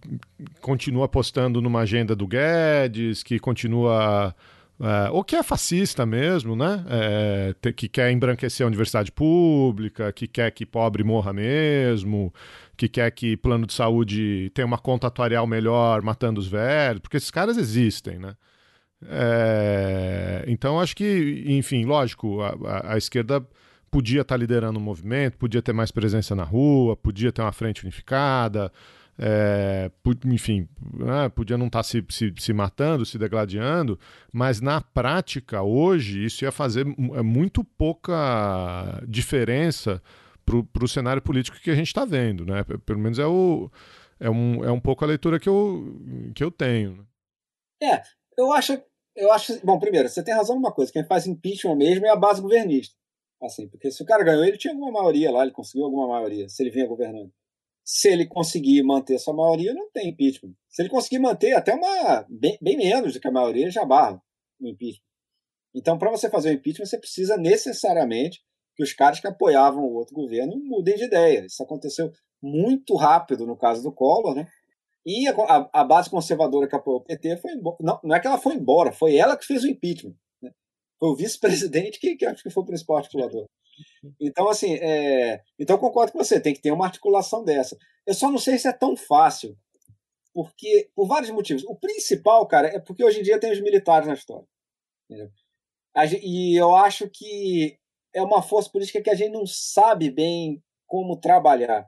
continua 0.62 1.04
apostando 1.04 1.60
numa 1.60 1.80
agenda 1.80 2.16
do 2.16 2.26
Guedes, 2.26 3.22
que 3.22 3.38
continua. 3.38 4.34
É, 4.80 5.10
ou 5.10 5.22
que 5.22 5.36
é 5.36 5.42
fascista 5.42 6.06
mesmo, 6.06 6.56
né? 6.56 6.84
É, 6.88 7.72
que 7.72 7.86
quer 7.86 8.10
embranquecer 8.10 8.64
a 8.64 8.66
universidade 8.66 9.12
pública, 9.12 10.10
que 10.10 10.26
quer 10.26 10.50
que 10.52 10.64
pobre 10.64 11.04
morra 11.04 11.34
mesmo, 11.34 12.32
que 12.78 12.88
quer 12.88 13.10
que 13.10 13.36
plano 13.36 13.66
de 13.66 13.74
saúde 13.74 14.50
tenha 14.54 14.66
uma 14.66 14.78
conta 14.78 15.06
atuarial 15.06 15.46
melhor 15.46 16.00
matando 16.00 16.40
os 16.40 16.48
velhos, 16.48 17.00
porque 17.00 17.18
esses 17.18 17.30
caras 17.30 17.58
existem, 17.58 18.18
né? 18.18 18.34
É, 19.06 20.44
então 20.46 20.80
acho 20.80 20.96
que, 20.96 21.44
enfim, 21.46 21.84
lógico, 21.84 22.40
a, 22.40 22.94
a, 22.94 22.98
esquerda 22.98 23.46
podia 23.90 24.22
estar 24.22 24.36
liderando 24.38 24.78
o 24.78 24.82
movimento, 24.82 25.36
podia 25.36 25.60
ter 25.60 25.74
mais 25.74 25.90
presença 25.90 26.34
na 26.34 26.44
rua, 26.44 26.96
podia 26.96 27.30
ter 27.30 27.42
uma 27.42 27.52
frente 27.52 27.82
unificada, 27.82 28.72
é, 29.18 29.90
enfim, 30.26 30.68
né, 30.92 31.28
podia 31.30 31.56
não 31.56 31.66
estar 31.66 31.78
tá 31.78 31.82
se, 31.82 32.04
se, 32.10 32.32
se, 32.38 32.52
matando, 32.52 33.06
se 33.06 33.18
degladiando, 33.18 33.98
mas 34.32 34.60
na 34.60 34.80
prática, 34.80 35.62
hoje, 35.62 36.24
isso 36.24 36.44
ia 36.44 36.52
fazer 36.52 36.86
é 37.14 37.22
muito 37.22 37.64
pouca 37.64 39.02
diferença 39.08 40.02
para 40.44 40.84
o 40.84 40.88
cenário 40.88 41.20
político 41.22 41.58
que 41.60 41.70
a 41.70 41.74
gente 41.74 41.88
está 41.88 42.04
vendo. 42.04 42.44
Né? 42.44 42.64
Pelo 42.84 42.98
menos 42.98 43.18
é, 43.18 43.26
o, 43.26 43.70
é, 44.20 44.30
um, 44.30 44.64
é 44.64 44.70
um 44.70 44.80
pouco 44.80 45.04
a 45.04 45.08
leitura 45.08 45.40
que 45.40 45.48
eu, 45.48 46.00
que 46.34 46.44
eu 46.44 46.50
tenho. 46.50 46.96
Né? 46.96 47.94
É, 47.94 48.02
eu 48.38 48.52
acho 48.52 48.80
Eu 49.14 49.32
acho. 49.32 49.58
Bom, 49.64 49.78
primeiro, 49.78 50.08
você 50.08 50.22
tem 50.22 50.34
razão 50.34 50.54
numa 50.56 50.72
coisa: 50.72 50.92
quem 50.92 51.04
faz 51.04 51.26
impeachment 51.26 51.76
mesmo 51.76 52.06
é 52.06 52.10
a 52.10 52.16
base 52.16 52.40
governista. 52.40 52.94
Assim, 53.42 53.68
porque 53.68 53.90
se 53.90 54.02
o 54.02 54.06
cara 54.06 54.24
ganhou, 54.24 54.44
ele 54.44 54.56
tinha 54.56 54.72
alguma 54.72 54.92
maioria 54.92 55.30
lá, 55.30 55.42
ele 55.42 55.52
conseguiu 55.52 55.84
alguma 55.84 56.08
maioria, 56.08 56.48
se 56.48 56.62
ele 56.62 56.70
vinha 56.70 56.86
governando. 56.86 57.30
Se 57.88 58.08
ele 58.08 58.26
conseguir 58.26 58.82
manter 58.82 59.16
sua 59.20 59.32
maioria, 59.32 59.72
não 59.72 59.88
tem 59.92 60.08
impeachment. 60.08 60.52
Se 60.68 60.82
ele 60.82 60.88
conseguir 60.88 61.20
manter 61.20 61.52
até 61.52 61.72
uma. 61.72 62.26
bem, 62.28 62.58
bem 62.60 62.76
menos 62.76 63.14
do 63.14 63.20
que 63.20 63.28
a 63.28 63.30
maioria, 63.32 63.70
já 63.70 63.84
barra 63.84 64.20
o 64.60 64.66
impeachment. 64.66 65.06
Então, 65.72 65.96
para 65.96 66.10
você 66.10 66.28
fazer 66.28 66.50
o 66.50 66.52
impeachment, 66.54 66.86
você 66.86 66.98
precisa 66.98 67.36
necessariamente 67.36 68.42
que 68.74 68.82
os 68.82 68.92
caras 68.92 69.20
que 69.20 69.28
apoiavam 69.28 69.84
o 69.84 69.94
outro 69.94 70.16
governo 70.16 70.56
mudem 70.56 70.96
de 70.96 71.04
ideia. 71.04 71.46
Isso 71.46 71.62
aconteceu 71.62 72.10
muito 72.42 72.96
rápido 72.96 73.46
no 73.46 73.56
caso 73.56 73.84
do 73.84 73.92
Collor, 73.92 74.34
né? 74.34 74.48
E 75.04 75.28
a, 75.28 75.70
a, 75.72 75.84
base 75.84 76.10
conservadora 76.10 76.66
que 76.66 76.74
apoiou 76.74 76.98
o 76.98 77.04
PT 77.04 77.36
foi 77.36 77.52
embora. 77.52 77.76
Não, 77.80 78.00
não 78.02 78.16
é 78.16 78.18
que 78.18 78.26
ela 78.26 78.38
foi 78.38 78.54
embora, 78.54 78.90
foi 78.90 79.16
ela 79.16 79.36
que 79.36 79.46
fez 79.46 79.62
o 79.62 79.68
impeachment. 79.68 80.16
Né? 80.42 80.50
Foi 80.98 81.10
o 81.10 81.14
vice-presidente 81.14 82.00
que, 82.00 82.16
que 82.16 82.26
acho 82.26 82.42
que 82.42 82.50
foi 82.50 82.64
o 82.64 82.66
principal 82.66 82.96
articulador. 82.96 83.46
Então, 84.20 84.48
assim, 84.48 84.74
é... 84.74 85.42
então 85.58 85.78
concordo 85.78 86.12
com 86.12 86.18
você, 86.18 86.40
tem 86.40 86.54
que 86.54 86.60
ter 86.60 86.72
uma 86.72 86.86
articulação 86.86 87.44
dessa. 87.44 87.76
Eu 88.06 88.14
só 88.14 88.30
não 88.30 88.38
sei 88.38 88.58
se 88.58 88.68
é 88.68 88.72
tão 88.72 88.96
fácil, 88.96 89.56
porque 90.32 90.90
por 90.94 91.06
vários 91.06 91.30
motivos. 91.30 91.64
O 91.64 91.74
principal, 91.74 92.46
cara, 92.46 92.68
é 92.68 92.78
porque 92.78 93.04
hoje 93.04 93.20
em 93.20 93.22
dia 93.22 93.40
tem 93.40 93.52
os 93.52 93.60
militares 93.60 94.06
na 94.06 94.14
história. 94.14 94.46
E 96.22 96.54
eu 96.60 96.74
acho 96.74 97.08
que 97.08 97.78
é 98.14 98.22
uma 98.22 98.42
força 98.42 98.70
política 98.70 99.02
que 99.02 99.10
a 99.10 99.14
gente 99.14 99.32
não 99.32 99.46
sabe 99.46 100.10
bem 100.10 100.62
como 100.86 101.16
trabalhar. 101.18 101.86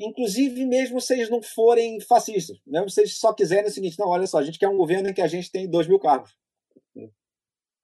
Inclusive, 0.00 0.64
mesmo 0.64 1.00
se 1.00 1.14
eles 1.14 1.28
não 1.28 1.42
forem 1.42 2.00
fascistas, 2.00 2.58
mesmo 2.66 2.88
se 2.88 3.00
eles 3.00 3.18
só 3.18 3.32
quiserem 3.32 3.68
o 3.68 3.72
seguinte: 3.72 3.98
não, 3.98 4.08
olha 4.08 4.26
só, 4.26 4.38
a 4.38 4.44
gente 4.44 4.58
quer 4.58 4.68
um 4.68 4.76
governo 4.76 5.08
em 5.08 5.14
que 5.14 5.22
a 5.22 5.26
gente 5.26 5.50
tem 5.50 5.68
dois 5.68 5.88
mil 5.88 5.98
cargos. 5.98 6.36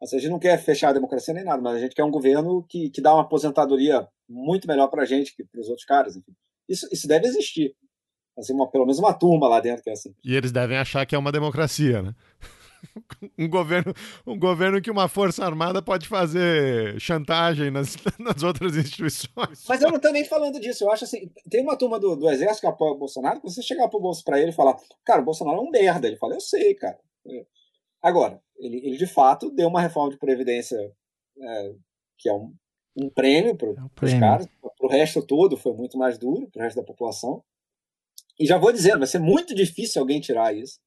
Assim, 0.03 0.16
a 0.16 0.18
gente 0.18 0.30
não 0.30 0.38
quer 0.38 0.59
fechar 0.59 0.90
a 0.90 0.92
democracia 0.92 1.32
nem 1.32 1.45
nada, 1.45 1.62
mas 1.62 1.76
a 1.76 1.80
gente 1.80 1.95
quer 1.95 2.05
um 2.05 2.11
governo 2.11 2.64
que, 2.68 2.90
que 2.90 3.01
dá 3.01 3.14
uma 3.14 3.22
aposentadoria 3.22 4.07
muito 4.28 4.68
melhor 4.68 4.88
para 4.88 5.03
a 5.03 5.07
gente 5.07 5.34
que 5.34 5.45
para 5.45 5.61
os 5.61 5.68
outros 5.68 5.86
caras. 5.86 6.16
Enfim. 6.16 6.32
Isso, 6.68 6.88
isso 6.92 7.07
deve 7.07 7.26
existir. 7.26 7.74
Assim, 8.36 8.53
uma, 8.53 8.68
pelo 8.68 8.84
menos 8.84 8.99
uma 8.99 9.14
turma 9.14 9.49
lá 9.49 9.61
dentro 9.61 9.82
que 9.82 9.90
é 9.90 9.92
assim. 9.92 10.14
E 10.24 10.34
eles 10.34 10.51
devem 10.51 10.76
achar 10.76 11.07
que 11.07 11.14
é 11.14 11.18
uma 11.18 11.30
democracia, 11.30 12.03
né? 12.03 12.14
um 13.38 13.49
governo, 13.49 13.95
um 14.26 14.38
governo 14.38 14.80
que 14.80 14.90
uma 14.90 15.09
força 15.09 15.45
armada 15.45 15.80
pode 15.80 16.09
fazer 16.09 17.01
chantagem 17.01 17.70
nas, 17.70 17.97
nas 18.18 18.42
outras 18.42 18.76
instituições. 18.76 19.64
Mas 19.68 19.82
eu 19.82 19.88
não 19.88 19.97
estou 19.97 20.12
nem 20.12 20.24
falando 20.24 20.61
disso. 20.61 20.84
Eu 20.84 20.90
acho 20.90 21.05
assim, 21.05 21.30
tem 21.51 21.62
uma 21.62 21.76
turma 21.76 21.99
do, 21.99 22.16
do 22.16 22.28
exército 22.28 22.62
que 22.62 22.66
apoia 22.66 22.92
o 22.92 22.99
Bolsonaro, 22.99 23.40
você 23.42 23.62
chegar 23.62 23.88
pro 23.88 24.01
bolso 24.01 24.24
para 24.24 24.40
ele 24.40 24.51
e 24.51 24.55
falar, 24.55 24.76
cara, 25.05 25.22
o 25.22 25.24
Bolsonaro 25.24 25.59
é 25.59 25.61
um 25.61 25.70
merda. 25.70 26.07
Ele 26.07 26.16
fala, 26.16 26.34
eu 26.34 26.40
sei, 26.40 26.74
cara. 26.74 26.99
Agora, 28.03 28.40
ele, 28.59 28.77
ele 28.79 28.97
de 28.97 29.07
fato 29.07 29.51
deu 29.51 29.69
uma 29.69 29.81
reforma 29.81 30.11
de 30.11 30.19
previdência 30.19 30.77
é, 31.41 31.75
que 32.19 32.29
é 32.29 32.35
um, 32.35 32.55
um 32.97 33.11
prêmio 33.11 33.57
para 33.57 33.69
é 33.69 33.73
um 33.73 33.91
os 34.03 34.15
caras. 34.15 34.47
Para 34.61 34.87
o 34.87 34.91
resto 34.91 35.27
todo 35.27 35.57
foi 35.57 35.73
muito 35.73 35.97
mais 35.97 36.19
duro, 36.19 36.49
para 36.51 36.61
o 36.61 36.63
resto 36.63 36.77
da 36.77 36.87
população. 36.87 37.43
E 38.39 38.47
já 38.47 38.59
vou 38.59 38.73
dizendo, 38.73 38.99
vai 38.99 39.07
ser 39.07 39.21
muito 39.21 39.55
difícil 39.55 40.01
alguém 40.01 40.21
tirar 40.21 40.55
isso 40.55 40.79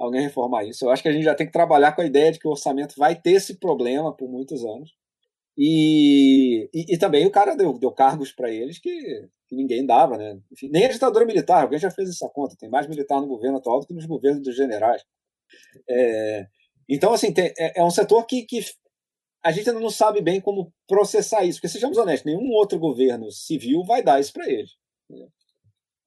alguém 0.00 0.22
reformar 0.22 0.64
isso. 0.64 0.84
Eu 0.84 0.90
acho 0.90 1.02
que 1.02 1.08
a 1.08 1.12
gente 1.12 1.24
já 1.24 1.34
tem 1.34 1.46
que 1.46 1.52
trabalhar 1.52 1.92
com 1.92 2.00
a 2.00 2.06
ideia 2.06 2.32
de 2.32 2.38
que 2.38 2.48
o 2.48 2.50
orçamento 2.50 2.94
vai 2.96 3.14
ter 3.14 3.32
esse 3.32 3.58
problema 3.58 4.16
por 4.16 4.28
muitos 4.28 4.64
anos. 4.64 4.94
E, 5.56 6.70
e, 6.72 6.94
e 6.94 6.98
também 6.98 7.26
o 7.26 7.30
cara 7.30 7.54
deu, 7.54 7.78
deu 7.78 7.92
cargos 7.92 8.32
para 8.32 8.50
eles 8.50 8.78
que, 8.78 9.28
que, 9.46 9.54
ninguém 9.54 9.84
dava, 9.84 10.16
né? 10.16 10.40
Enfim, 10.50 10.70
nem 10.70 10.86
a 10.86 10.88
ditadura 10.88 11.26
militar, 11.26 11.62
alguém 11.62 11.78
já 11.78 11.90
fez 11.90 12.08
essa 12.08 12.30
conta. 12.30 12.56
Tem 12.58 12.70
mais 12.70 12.86
militar 12.86 13.20
no 13.20 13.26
governo 13.26 13.58
atual 13.58 13.80
do 13.80 13.86
que 13.86 13.92
nos 13.92 14.06
governos 14.06 14.42
dos 14.42 14.56
generais. 14.56 15.04
É, 15.88 16.46
então, 16.90 17.12
assim, 17.12 17.32
tem, 17.32 17.54
é, 17.56 17.80
é, 17.80 17.84
um 17.84 17.90
setor 17.90 18.26
que, 18.26 18.42
que 18.42 18.60
a 19.44 19.52
gente 19.52 19.68
ainda 19.68 19.80
não 19.80 19.90
sabe 19.90 20.20
bem 20.20 20.40
como 20.40 20.74
processar 20.88 21.44
isso. 21.44 21.58
Porque, 21.58 21.68
sejamos 21.68 21.96
honestos, 21.96 22.26
nenhum 22.26 22.50
outro 22.50 22.80
governo 22.80 23.30
civil 23.30 23.84
vai 23.84 24.02
dar 24.02 24.18
isso 24.20 24.32
para 24.32 24.50
eles. 24.50 24.72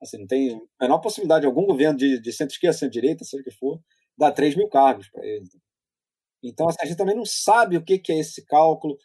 Assim, 0.01 0.17
não 0.17 0.27
tem 0.27 0.61
a 0.77 0.83
menor 0.83 0.99
possibilidade 0.99 1.41
de 1.41 1.47
algum 1.47 1.65
governo 1.65 1.97
de, 1.97 2.19
de 2.19 2.33
centro-esquerda, 2.33 2.77
centro-direita, 2.77 3.23
seja 3.23 3.41
o 3.41 3.45
que 3.45 3.51
for, 3.51 3.79
dar 4.17 4.33
3 4.33 4.57
mil 4.57 4.67
cargos 4.67 5.09
para 5.09 5.25
ele. 5.25 5.45
Então, 6.43 6.67
assim, 6.67 6.79
a 6.81 6.85
gente 6.85 6.97
também 6.97 7.15
não 7.15 7.25
sabe 7.25 7.77
o 7.77 7.83
que, 7.83 7.97
que 7.97 8.11
é 8.11 8.19
esse 8.19 8.45
cálculo. 8.45 8.97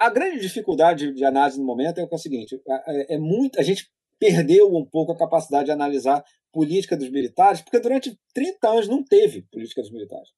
A 0.00 0.10
grande 0.10 0.40
dificuldade 0.40 1.14
de 1.14 1.24
análise 1.24 1.58
no 1.58 1.64
momento 1.64 1.98
é, 1.98 2.02
é 2.02 2.08
o 2.10 2.18
seguinte: 2.18 2.60
é, 2.88 3.14
é 3.14 3.18
muito, 3.18 3.60
a 3.60 3.62
gente 3.62 3.88
perdeu 4.18 4.74
um 4.74 4.84
pouco 4.84 5.12
a 5.12 5.16
capacidade 5.16 5.66
de 5.66 5.70
analisar 5.70 6.24
política 6.52 6.96
dos 6.96 7.08
militares, 7.08 7.60
porque 7.60 7.78
durante 7.78 8.18
30 8.34 8.68
anos 8.68 8.88
não 8.88 9.04
teve 9.04 9.42
política 9.42 9.80
dos 9.80 9.92
militares. 9.92 10.28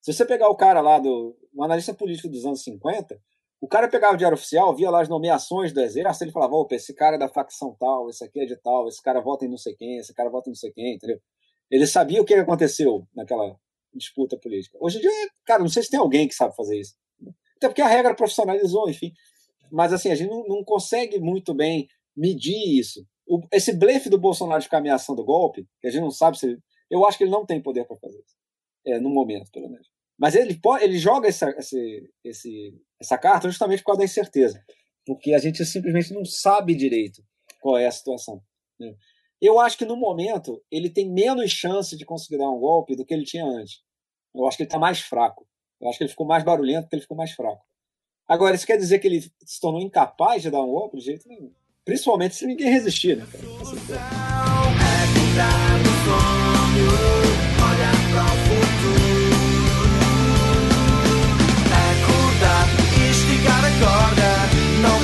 Se 0.00 0.12
você 0.12 0.24
pegar 0.24 0.48
o 0.48 0.56
cara 0.56 0.80
lá 0.80 0.98
do 0.98 1.36
um 1.54 1.62
analista 1.62 1.92
político 1.92 2.28
dos 2.28 2.46
anos 2.46 2.62
50, 2.62 3.20
o 3.60 3.68
cara 3.68 3.88
pegava 3.88 4.14
o 4.14 4.16
diário 4.16 4.34
oficial, 4.34 4.74
via 4.74 4.90
lá 4.90 5.02
as 5.02 5.08
nomeações 5.08 5.72
do 5.72 5.80
exército, 5.80 6.24
ele 6.24 6.32
falava, 6.32 6.54
opa, 6.54 6.74
esse 6.74 6.94
cara 6.94 7.16
é 7.16 7.18
da 7.18 7.28
facção 7.28 7.76
tal, 7.78 8.08
esse 8.08 8.24
aqui 8.24 8.40
é 8.40 8.46
de 8.46 8.56
tal, 8.56 8.88
esse 8.88 9.02
cara 9.02 9.20
vota 9.20 9.44
em 9.44 9.48
não 9.48 9.58
sei 9.58 9.74
quem, 9.74 9.98
esse 9.98 10.14
cara 10.14 10.30
vota 10.30 10.48
em 10.48 10.52
não 10.52 10.56
sei 10.56 10.72
quem, 10.72 10.94
entendeu? 10.94 11.20
Ele 11.70 11.86
sabia 11.86 12.22
o 12.22 12.24
que 12.24 12.34
aconteceu 12.34 13.06
naquela 13.14 13.54
disputa 13.94 14.38
política. 14.38 14.78
Hoje 14.80 14.98
em 14.98 15.00
dia, 15.02 15.10
cara, 15.44 15.60
não 15.60 15.68
sei 15.68 15.82
se 15.82 15.90
tem 15.90 16.00
alguém 16.00 16.26
que 16.26 16.34
sabe 16.34 16.56
fazer 16.56 16.80
isso. 16.80 16.94
Até 17.56 17.68
porque 17.68 17.82
a 17.82 17.86
regra 17.86 18.14
profissionalizou, 18.14 18.88
enfim. 18.88 19.12
Mas 19.70 19.92
assim, 19.92 20.10
a 20.10 20.14
gente 20.14 20.30
não, 20.30 20.46
não 20.46 20.64
consegue 20.64 21.18
muito 21.20 21.52
bem 21.52 21.86
medir 22.16 22.78
isso. 22.78 23.06
O, 23.26 23.40
esse 23.52 23.72
blefe 23.72 24.08
do 24.08 24.18
Bolsonaro 24.18 24.60
de 24.60 24.64
ficar 24.64 24.78
ameaçando 24.78 25.20
o 25.20 25.24
golpe, 25.24 25.68
que 25.80 25.86
a 25.86 25.90
gente 25.90 26.00
não 26.00 26.10
sabe 26.10 26.38
se 26.38 26.46
ele, 26.46 26.58
Eu 26.90 27.06
acho 27.06 27.18
que 27.18 27.24
ele 27.24 27.30
não 27.30 27.44
tem 27.44 27.62
poder 27.62 27.84
para 27.84 27.96
fazer 27.98 28.18
isso. 28.18 28.39
É, 28.86 28.98
no 28.98 29.10
momento, 29.10 29.50
pelo 29.50 29.68
menos. 29.68 29.88
Mas 30.18 30.34
ele, 30.34 30.54
pode, 30.54 30.84
ele 30.84 30.98
joga 30.98 31.28
essa, 31.28 31.54
esse, 32.24 32.74
essa 33.00 33.16
carta 33.18 33.48
justamente 33.48 33.80
por 33.80 33.86
causa 33.86 34.00
da 34.00 34.04
incerteza, 34.04 34.62
porque 35.06 35.32
a 35.32 35.38
gente 35.38 35.64
simplesmente 35.64 36.12
não 36.12 36.24
sabe 36.24 36.74
direito 36.74 37.22
qual 37.60 37.78
é 37.78 37.86
a 37.86 37.90
situação. 37.90 38.42
Né? 38.78 38.94
Eu 39.40 39.58
acho 39.58 39.78
que 39.78 39.86
no 39.86 39.96
momento 39.96 40.62
ele 40.70 40.90
tem 40.90 41.10
menos 41.10 41.50
chance 41.50 41.96
de 41.96 42.04
conseguir 42.04 42.36
dar 42.38 42.50
um 42.50 42.60
golpe 42.60 42.94
do 42.94 43.04
que 43.04 43.14
ele 43.14 43.24
tinha 43.24 43.44
antes. 43.44 43.80
Eu 44.34 44.46
acho 44.46 44.58
que 44.58 44.62
ele 44.62 44.68
está 44.68 44.78
mais 44.78 45.00
fraco. 45.00 45.46
Eu 45.80 45.88
acho 45.88 45.96
que 45.96 46.04
ele 46.04 46.10
ficou 46.10 46.26
mais 46.26 46.44
barulhento 46.44 46.82
porque 46.82 46.96
ele 46.96 47.02
ficou 47.02 47.16
mais 47.16 47.32
fraco. 47.32 47.64
Agora, 48.28 48.54
isso 48.54 48.66
quer 48.66 48.76
dizer 48.76 48.98
que 48.98 49.08
ele 49.08 49.22
se 49.22 49.60
tornou 49.60 49.80
incapaz 49.80 50.42
de 50.42 50.50
dar 50.50 50.60
um 50.60 50.70
golpe 50.70 50.98
de 50.98 51.04
jeito 51.04 51.26
nenhum. 51.26 51.50
Principalmente 51.84 52.36
se 52.36 52.46
ninguém 52.46 52.70
resistir, 52.70 53.16
né, 53.16 53.26
cara? 53.26 53.44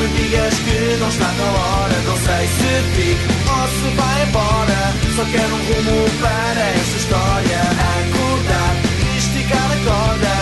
Me 0.07 0.19
digas 0.19 0.55
que 0.55 0.97
não 1.01 1.09
está 1.09 1.33
na 1.33 1.45
hora. 1.45 1.95
Não 2.07 2.17
sei 2.17 2.47
se 2.47 2.71
fico 2.95 3.51
ou 3.51 3.67
se 3.69 3.97
vai 3.97 4.23
embora. 4.23 4.95
Só 5.17 5.25
quero 5.25 5.55
um 5.55 5.63
rumo 5.67 6.11
para 6.21 6.61
esta 6.81 6.97
história. 6.97 7.61
Acordar 7.61 8.75
e 9.05 9.19
esticar 9.19 9.71
a 9.73 9.79
corda. 9.89 10.35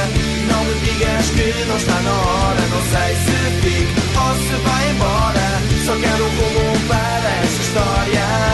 Não 0.51 0.65
me 0.65 0.75
digas 0.81 1.31
que 1.31 1.65
não 1.69 1.77
está 1.77 2.01
na 2.01 2.13
hora. 2.13 2.61
Não 2.75 2.83
sei 2.93 3.11
se 3.25 3.37
fico 3.63 4.01
ou 4.21 4.35
se 4.35 4.55
vai 4.67 4.91
embora. 4.91 5.47
Só 5.87 5.97
quero 5.97 6.25
um 6.25 6.29
rumo 6.29 6.89
para 6.89 7.31
esta 7.43 7.63
história. 7.63 8.54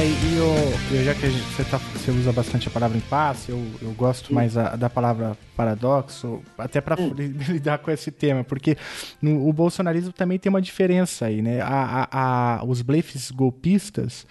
É, 0.00 0.06
e 0.06 0.36
eu, 0.38 0.98
eu, 0.98 1.04
já 1.04 1.14
que 1.14 1.28
gente, 1.28 1.44
você, 1.54 1.62
tá, 1.62 1.76
você, 1.76 2.10
usa 2.10 2.32
bastante 2.32 2.66
a 2.68 2.70
palavra 2.70 2.96
impasse, 2.96 3.50
eu, 3.50 3.62
eu 3.82 3.92
gosto 3.92 4.32
mais 4.32 4.56
a, 4.56 4.74
da 4.74 4.88
palavra 4.88 5.36
paradoxo, 5.54 6.40
até 6.56 6.80
para 6.80 6.96
lidar 7.50 7.76
com 7.80 7.90
esse 7.90 8.10
tema, 8.10 8.42
porque 8.42 8.78
no, 9.20 9.46
o 9.46 9.52
bolsonarismo 9.52 10.10
também 10.10 10.38
tem 10.38 10.48
uma 10.48 10.62
diferença 10.62 11.26
aí, 11.26 11.42
né? 11.42 11.60
A, 11.60 12.08
a, 12.10 12.60
a, 12.60 12.64
os 12.64 12.80
blefes 12.80 13.30
golpistas 13.30 14.26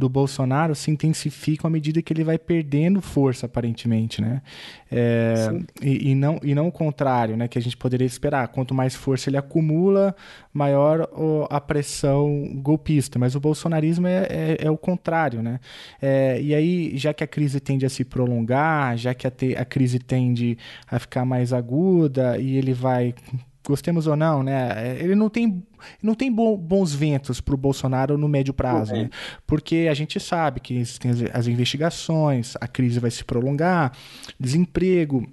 do 0.00 0.08
Bolsonaro 0.08 0.74
se 0.74 0.90
intensificam 0.90 1.68
à 1.68 1.70
medida 1.70 2.00
que 2.00 2.12
ele 2.12 2.24
vai 2.24 2.38
perdendo 2.38 3.02
força, 3.02 3.44
aparentemente, 3.44 4.22
né? 4.22 4.40
É, 4.90 5.50
e, 5.82 6.10
e, 6.10 6.14
não, 6.14 6.40
e 6.42 6.54
não 6.54 6.66
o 6.66 6.72
contrário, 6.72 7.36
né? 7.36 7.46
Que 7.46 7.58
a 7.58 7.62
gente 7.62 7.76
poderia 7.76 8.06
esperar. 8.06 8.48
Quanto 8.48 8.74
mais 8.74 8.96
força 8.96 9.28
ele 9.28 9.36
acumula, 9.36 10.16
maior 10.52 11.08
a 11.50 11.60
pressão 11.60 12.50
golpista. 12.54 13.18
Mas 13.18 13.34
o 13.34 13.40
bolsonarismo 13.40 14.06
é, 14.06 14.26
é, 14.30 14.56
é 14.60 14.70
o 14.70 14.78
contrário, 14.78 15.42
né? 15.42 15.60
É, 16.00 16.40
e 16.40 16.54
aí, 16.54 16.96
já 16.96 17.12
que 17.12 17.22
a 17.22 17.26
crise 17.26 17.60
tende 17.60 17.84
a 17.84 17.90
se 17.90 18.02
prolongar, 18.02 18.96
já 18.96 19.12
que 19.12 19.26
a, 19.26 19.30
te, 19.30 19.54
a 19.54 19.64
crise 19.66 19.98
tende 19.98 20.56
a 20.90 20.98
ficar 20.98 21.26
mais 21.26 21.52
aguda 21.52 22.38
e 22.38 22.56
ele 22.56 22.72
vai 22.72 23.14
gostemos 23.66 24.06
ou 24.06 24.16
não, 24.16 24.42
né? 24.42 24.96
Ele 24.98 25.14
não 25.14 25.28
tem, 25.28 25.62
não 26.02 26.14
tem 26.14 26.32
bons 26.32 26.94
ventos 26.94 27.40
para 27.40 27.54
o 27.54 27.58
Bolsonaro 27.58 28.16
no 28.16 28.28
médio 28.28 28.54
prazo, 28.54 28.94
uhum. 28.94 29.02
né? 29.02 29.10
Porque 29.46 29.86
a 29.90 29.94
gente 29.94 30.18
sabe 30.18 30.60
que 30.60 30.82
tem 30.98 31.10
as 31.32 31.46
investigações, 31.46 32.54
a 32.60 32.66
crise 32.66 32.98
vai 32.98 33.10
se 33.10 33.24
prolongar, 33.24 33.92
desemprego, 34.38 35.26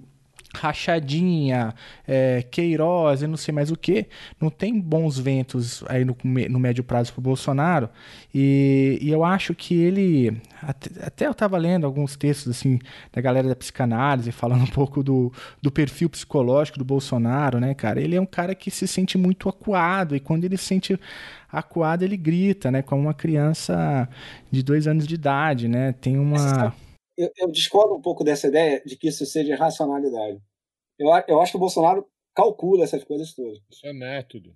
Rachadinha, 0.54 1.74
é, 2.06 2.42
Queiroz 2.50 3.20
e 3.22 3.26
não 3.26 3.36
sei 3.36 3.52
mais 3.52 3.70
o 3.70 3.76
que, 3.76 4.06
não 4.40 4.48
tem 4.48 4.80
bons 4.80 5.18
ventos 5.18 5.84
aí 5.86 6.04
no, 6.04 6.16
no 6.48 6.58
médio 6.58 6.82
prazo 6.82 7.12
para 7.12 7.20
o 7.20 7.22
Bolsonaro. 7.22 7.88
E, 8.34 8.98
e, 9.02 9.10
eu 9.10 9.24
acho 9.24 9.54
que 9.54 9.74
ele. 9.74 10.40
Até, 10.62 10.90
até 11.04 11.26
eu 11.26 11.32
estava 11.32 11.58
lendo 11.58 11.86
alguns 11.86 12.16
textos 12.16 12.56
assim 12.56 12.78
da 13.12 13.20
galera 13.20 13.48
da 13.48 13.54
psicanálise, 13.54 14.32
falando 14.32 14.62
um 14.62 14.68
pouco 14.68 15.02
do, 15.02 15.32
do 15.60 15.70
perfil 15.70 16.08
psicológico 16.08 16.78
do 16.78 16.84
Bolsonaro, 16.84 17.60
né, 17.60 17.74
cara? 17.74 18.00
Ele 18.00 18.16
é 18.16 18.20
um 18.20 18.26
cara 18.26 18.54
que 18.54 18.70
se 18.70 18.88
sente 18.88 19.18
muito 19.18 19.48
acuado, 19.48 20.16
e 20.16 20.20
quando 20.20 20.44
ele 20.44 20.56
se 20.56 20.64
sente 20.64 20.98
acuado, 21.52 22.02
ele 22.02 22.16
grita, 22.16 22.70
né? 22.70 22.80
Como 22.80 23.02
uma 23.02 23.14
criança 23.14 24.08
de 24.50 24.62
dois 24.62 24.86
anos 24.86 25.06
de 25.06 25.14
idade, 25.14 25.68
né? 25.68 25.92
Tem 25.92 26.18
uma 26.18 26.74
eu, 27.18 27.30
eu, 27.36 27.50
discordo 27.50 27.94
um 27.94 28.00
pouco 28.00 28.22
dessa 28.22 28.46
ideia 28.46 28.82
de 28.86 28.96
que 28.96 29.08
isso 29.08 29.26
seja 29.26 29.56
racionalidade. 29.56 30.40
Eu, 30.98 31.08
eu 31.26 31.40
acho 31.40 31.52
que 31.52 31.56
o 31.56 31.60
Bolsonaro 31.60 32.08
calcula 32.34 32.84
essas 32.84 33.02
coisas 33.04 33.34
todas. 33.34 33.58
Isso 33.70 33.86
é 33.86 33.92
método. 33.92 34.54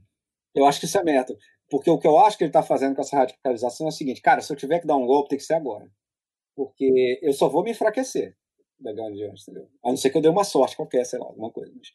Eu 0.54 0.64
acho 0.66 0.78
que 0.78 0.86
isso 0.86 0.98
é 0.98 1.02
método. 1.02 1.38
Porque 1.68 1.90
o 1.90 1.98
que 1.98 2.06
eu 2.06 2.18
acho 2.18 2.38
que 2.38 2.44
ele 2.44 2.50
está 2.50 2.62
fazendo 2.62 2.94
com 2.94 3.00
essa 3.00 3.16
radicalização 3.16 3.86
é 3.86 3.88
o 3.88 3.92
seguinte: 3.92 4.22
cara, 4.22 4.40
se 4.40 4.52
eu 4.52 4.56
tiver 4.56 4.78
que 4.78 4.86
dar 4.86 4.96
um 4.96 5.06
golpe, 5.06 5.30
tem 5.30 5.38
que 5.38 5.44
ser 5.44 5.54
agora. 5.54 5.90
Porque 6.54 7.18
eu 7.22 7.32
só 7.32 7.48
vou 7.48 7.64
me 7.64 7.70
enfraquecer 7.70 8.36
da 8.78 8.92
grande 8.92 9.16
diante, 9.16 9.42
entendeu? 9.42 9.68
A 9.84 9.88
não 9.90 9.96
ser 9.96 10.10
que 10.10 10.18
eu 10.18 10.22
dê 10.22 10.28
uma 10.28 10.44
sorte 10.44 10.76
qualquer, 10.76 11.04
sei 11.04 11.18
lá, 11.18 11.26
alguma 11.26 11.50
coisa. 11.50 11.72
Mas, 11.74 11.88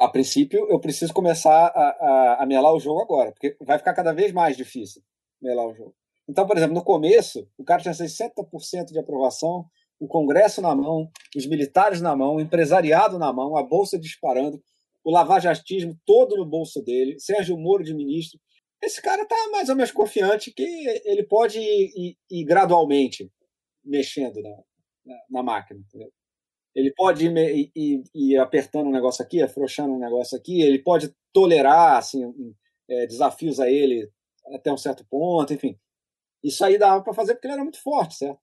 a 0.00 0.08
princípio, 0.08 0.66
eu 0.68 0.80
preciso 0.80 1.12
começar 1.14 1.66
a, 1.66 1.88
a, 1.90 2.42
a 2.42 2.46
melar 2.46 2.74
o 2.74 2.80
jogo 2.80 3.00
agora, 3.00 3.30
porque 3.30 3.56
vai 3.60 3.78
ficar 3.78 3.94
cada 3.94 4.12
vez 4.12 4.32
mais 4.32 4.56
difícil 4.56 5.02
melar 5.40 5.66
o 5.66 5.74
jogo. 5.74 5.94
Então, 6.28 6.46
por 6.46 6.56
exemplo, 6.56 6.74
no 6.74 6.84
começo, 6.84 7.48
o 7.58 7.64
cara 7.64 7.82
tinha 7.82 7.94
60% 7.94 8.86
de 8.86 8.98
aprovação, 8.98 9.68
o 10.00 10.08
Congresso 10.08 10.60
na 10.60 10.74
mão, 10.74 11.10
os 11.36 11.46
militares 11.46 12.00
na 12.00 12.16
mão, 12.16 12.36
o 12.36 12.40
empresariado 12.40 13.18
na 13.18 13.32
mão, 13.32 13.56
a 13.56 13.62
bolsa 13.62 13.98
disparando, 13.98 14.62
o 15.04 15.10
lavajatismo 15.10 15.96
todo 16.04 16.36
no 16.36 16.44
bolso 16.44 16.82
dele, 16.82 17.18
Sérgio 17.18 17.56
Moro 17.56 17.84
de 17.84 17.94
ministro. 17.94 18.40
Esse 18.82 19.00
cara 19.00 19.22
está 19.22 19.36
mais 19.50 19.68
ou 19.68 19.76
menos 19.76 19.92
confiante 19.92 20.52
que 20.52 20.62
ele 21.04 21.22
pode 21.22 21.58
ir, 21.58 21.92
ir, 21.96 22.16
ir 22.30 22.44
gradualmente 22.44 23.30
mexendo 23.84 24.40
na, 24.40 24.50
na, 25.04 25.16
na 25.30 25.42
máquina. 25.42 25.80
Entendeu? 25.80 26.12
Ele 26.74 26.92
pode 26.92 27.26
ir, 27.26 27.70
ir, 27.76 28.02
ir, 28.14 28.38
apertando 28.38 28.88
um 28.88 28.92
negócio 28.92 29.24
aqui, 29.24 29.42
afrouxando 29.42 29.92
um 29.94 29.98
negócio 29.98 30.36
aqui, 30.36 30.62
ele 30.62 30.78
pode 30.78 31.14
tolerar 31.32 31.98
assim, 31.98 32.24
é, 32.88 33.06
desafios 33.06 33.60
a 33.60 33.70
ele 33.70 34.10
até 34.54 34.72
um 34.72 34.76
certo 34.76 35.04
ponto, 35.08 35.52
enfim. 35.52 35.78
Isso 36.42 36.64
aí 36.64 36.78
dava 36.78 37.02
para 37.02 37.14
fazer 37.14 37.34
porque 37.34 37.46
ele 37.46 37.54
era 37.54 37.62
muito 37.62 37.80
forte, 37.80 38.16
certo? 38.16 38.40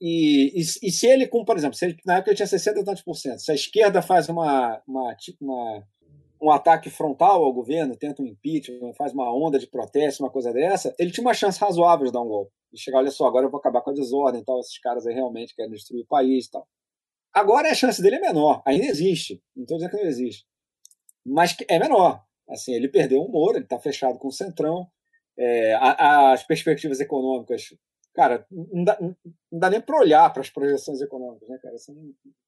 E, 0.00 0.52
e, 0.54 0.60
e, 0.60 0.92
se 0.92 1.06
ele, 1.06 1.26
com, 1.26 1.44
por 1.44 1.56
exemplo, 1.56 1.76
se 1.76 1.86
ele, 1.86 1.96
na 2.04 2.16
época 2.16 2.30
ele 2.30 2.36
tinha 2.36 2.46
60 2.46 2.80
e 2.80 2.84
tantos 2.84 3.02
por 3.02 3.14
cento, 3.14 3.38
se 3.38 3.50
a 3.50 3.54
esquerda 3.54 4.02
faz 4.02 4.28
uma, 4.28 4.82
uma, 4.86 5.14
tipo 5.14 5.42
uma, 5.42 5.82
um 6.40 6.50
ataque 6.50 6.90
frontal 6.90 7.42
ao 7.42 7.52
governo, 7.52 7.96
tenta 7.96 8.22
um 8.22 8.26
impeachment, 8.26 8.92
faz 8.94 9.12
uma 9.12 9.32
onda 9.34 9.58
de 9.58 9.66
protesto, 9.66 10.22
uma 10.22 10.30
coisa 10.30 10.52
dessa, 10.52 10.94
ele 10.98 11.10
tinha 11.10 11.24
uma 11.24 11.32
chance 11.32 11.58
razoável 11.58 12.06
de 12.06 12.12
dar 12.12 12.20
um 12.20 12.28
golpe. 12.28 12.52
De 12.72 12.80
chegar, 12.80 12.98
olha 12.98 13.10
só, 13.10 13.26
agora 13.26 13.46
eu 13.46 13.50
vou 13.50 13.58
acabar 13.58 13.80
com 13.80 13.90
a 13.90 13.94
desordem, 13.94 14.44
tal, 14.44 14.60
esses 14.60 14.78
caras 14.78 15.06
aí 15.06 15.14
realmente 15.14 15.54
querem 15.54 15.72
destruir 15.72 16.02
o 16.02 16.06
país 16.06 16.46
e 16.46 16.50
tal. 16.50 16.68
Agora 17.32 17.70
a 17.70 17.74
chance 17.74 18.02
dele 18.02 18.16
é 18.16 18.20
menor, 18.20 18.62
ainda 18.66 18.86
existe, 18.86 19.42
não 19.54 19.62
estou 19.62 19.78
dizendo 19.78 19.90
que 19.92 20.02
não 20.02 20.08
existe, 20.08 20.46
mas 21.24 21.56
é 21.68 21.78
menor. 21.78 22.22
Assim, 22.48 22.74
ele 22.74 22.88
perdeu 22.88 23.20
o 23.20 23.26
humor, 23.26 23.56
ele 23.56 23.64
está 23.64 23.78
fechado 23.78 24.18
com 24.18 24.28
o 24.28 24.32
Centrão, 24.32 24.86
é, 25.38 25.74
as 25.74 26.42
perspectivas 26.44 27.00
econômicas 27.00 27.74
cara, 28.16 28.46
não 28.50 28.82
dá, 28.82 28.98
não 28.98 29.58
dá 29.58 29.68
nem 29.68 29.80
para 29.80 30.00
olhar 30.00 30.32
para 30.32 30.40
as 30.40 30.48
projeções 30.48 31.02
econômicas, 31.02 31.46
né, 31.50 31.58
cara? 31.62 31.76
São 31.76 31.94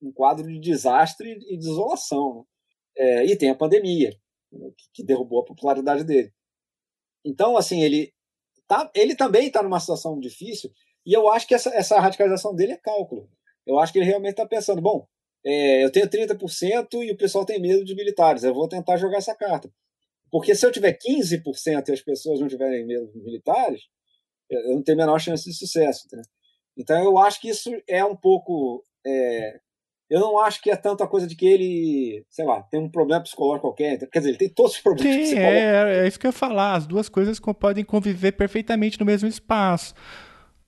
um 0.00 0.10
quadro 0.10 0.48
de 0.48 0.58
desastre 0.58 1.38
e 1.46 1.58
desolação. 1.58 2.36
Né? 2.36 2.42
É, 2.96 3.26
e 3.26 3.36
tem 3.36 3.50
a 3.50 3.54
pandemia, 3.54 4.10
né, 4.50 4.70
que, 4.94 5.04
derrubou 5.04 5.42
a 5.42 5.44
popularidade 5.44 6.04
dele. 6.04 6.32
Então, 7.22 7.54
assim, 7.54 7.82
ele, 7.82 8.14
tá, 8.66 8.90
ele 8.94 9.14
também 9.14 9.48
está 9.48 9.62
numa 9.62 9.78
situação 9.78 10.18
difícil, 10.18 10.72
e 11.04 11.12
eu 11.12 11.28
acho 11.28 11.46
que 11.46 11.54
essa, 11.54 11.68
essa 11.74 12.00
radicalização 12.00 12.54
dele 12.54 12.72
é 12.72 12.76
cálculo. 12.78 13.30
Eu 13.66 13.78
acho 13.78 13.92
que 13.92 13.98
ele 13.98 14.06
realmente 14.06 14.32
está 14.32 14.46
pensando, 14.46 14.80
bom, 14.80 15.06
é, 15.44 15.84
eu 15.84 15.92
tenho 15.92 16.08
30% 16.08 17.04
e 17.04 17.12
o 17.12 17.16
pessoal 17.16 17.44
tem 17.44 17.60
medo 17.60 17.84
de 17.84 17.94
militares, 17.94 18.42
eu 18.42 18.54
vou 18.54 18.66
tentar 18.66 18.96
jogar 18.96 19.18
essa 19.18 19.34
carta. 19.34 19.70
Porque 20.30 20.54
se 20.54 20.66
eu 20.66 20.72
tiver 20.72 20.98
15% 20.98 21.88
e 21.88 21.92
as 21.92 22.02
pessoas 22.02 22.40
não 22.40 22.48
tiverem 22.48 22.86
medo 22.86 23.10
de 23.12 23.20
militares, 23.20 23.82
eu 24.50 24.74
não 24.74 24.82
tenho 24.82 24.98
a 24.98 25.04
menor 25.04 25.18
chance 25.18 25.44
de 25.44 25.56
sucesso. 25.56 26.06
Então 26.76 27.02
eu 27.02 27.18
acho 27.18 27.40
que 27.40 27.48
isso 27.48 27.70
é 27.88 28.04
um 28.04 28.16
pouco. 28.16 28.82
É, 29.06 29.58
eu 30.08 30.20
não 30.20 30.38
acho 30.38 30.62
que 30.62 30.70
é 30.70 30.76
tanto 30.76 31.04
a 31.04 31.08
coisa 31.08 31.26
de 31.26 31.36
que 31.36 31.46
ele, 31.46 32.24
sei 32.30 32.46
lá, 32.46 32.62
tem 32.62 32.80
um 32.80 32.88
problema 32.88 33.22
psicológico 33.22 33.68
qualquer. 33.68 33.98
Quer 34.08 34.18
dizer, 34.18 34.30
ele 34.30 34.38
tem 34.38 34.48
todos 34.48 34.72
os 34.72 34.80
problemas 34.80 35.28
Sim, 35.28 35.38
é, 35.38 36.00
é 36.00 36.08
isso 36.08 36.18
que 36.18 36.26
eu 36.26 36.30
ia 36.30 36.32
falar. 36.32 36.74
As 36.74 36.86
duas 36.86 37.08
coisas 37.08 37.38
podem 37.38 37.84
conviver 37.84 38.32
perfeitamente 38.32 38.98
no 38.98 39.04
mesmo 39.04 39.28
espaço. 39.28 39.94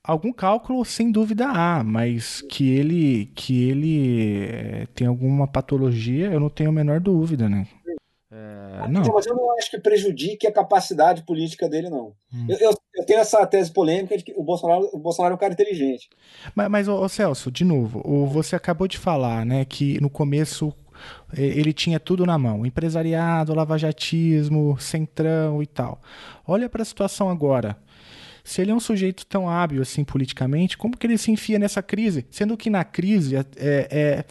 Algum 0.03 0.33
cálculo, 0.33 0.83
sem 0.83 1.11
dúvida, 1.11 1.47
há, 1.47 1.83
mas 1.83 2.41
que 2.41 2.71
ele, 2.71 3.27
que 3.35 3.69
ele 3.69 4.47
é, 4.49 4.87
tem 4.95 5.05
alguma 5.05 5.47
patologia, 5.47 6.31
eu 6.31 6.39
não 6.39 6.49
tenho 6.49 6.69
a 6.69 6.73
menor 6.73 6.99
dúvida, 6.99 7.47
né? 7.47 7.67
É, 8.31 8.87
não. 8.87 9.01
Mas 9.13 9.25
eu 9.25 9.35
não 9.35 9.57
acho 9.57 9.69
que 9.69 9.77
prejudique 9.77 10.47
a 10.47 10.51
capacidade 10.51 11.23
política 11.23 11.67
dele, 11.67 11.89
não. 11.89 12.13
Hum. 12.33 12.45
Eu, 12.47 12.57
eu, 12.59 12.73
eu, 12.95 13.05
tenho 13.05 13.19
essa 13.19 13.45
tese 13.45 13.69
polêmica 13.71 14.17
de 14.17 14.23
que 14.23 14.33
o 14.37 14.41
Bolsonaro, 14.41 14.89
o 14.93 14.97
Bolsonaro 14.97 15.33
é 15.33 15.35
um 15.35 15.39
cara 15.39 15.51
inteligente. 15.51 16.09
Mas, 16.55 16.69
mas 16.69 16.87
ô, 16.87 17.01
ô 17.01 17.09
Celso, 17.09 17.51
de 17.51 17.65
novo, 17.65 18.01
o, 18.05 18.25
você 18.25 18.55
acabou 18.55 18.87
de 18.87 18.97
falar 18.97 19.45
né, 19.45 19.65
que 19.65 19.99
no 19.99 20.09
começo 20.09 20.73
ele 21.33 21.73
tinha 21.73 21.99
tudo 21.99 22.25
na 22.25 22.37
mão: 22.37 22.65
empresariado, 22.65 23.53
lavajatismo, 23.53 24.77
centrão 24.79 25.61
e 25.61 25.67
tal. 25.67 26.01
Olha 26.47 26.69
para 26.69 26.83
a 26.83 26.85
situação 26.85 27.29
agora. 27.29 27.77
Se 28.43 28.61
ele 28.61 28.71
é 28.71 28.73
um 28.73 28.79
sujeito 28.79 29.25
tão 29.25 29.47
hábil 29.47 29.81
assim 29.81 30.03
politicamente, 30.03 30.77
como 30.77 30.97
que 30.97 31.05
ele 31.05 31.17
se 31.17 31.31
enfia 31.31 31.59
nessa 31.59 31.83
crise? 31.83 32.25
Sendo 32.31 32.57
que 32.57 32.71
na 32.71 32.83
crise 32.83 33.35
é, 33.35 33.45
é 33.57 34.25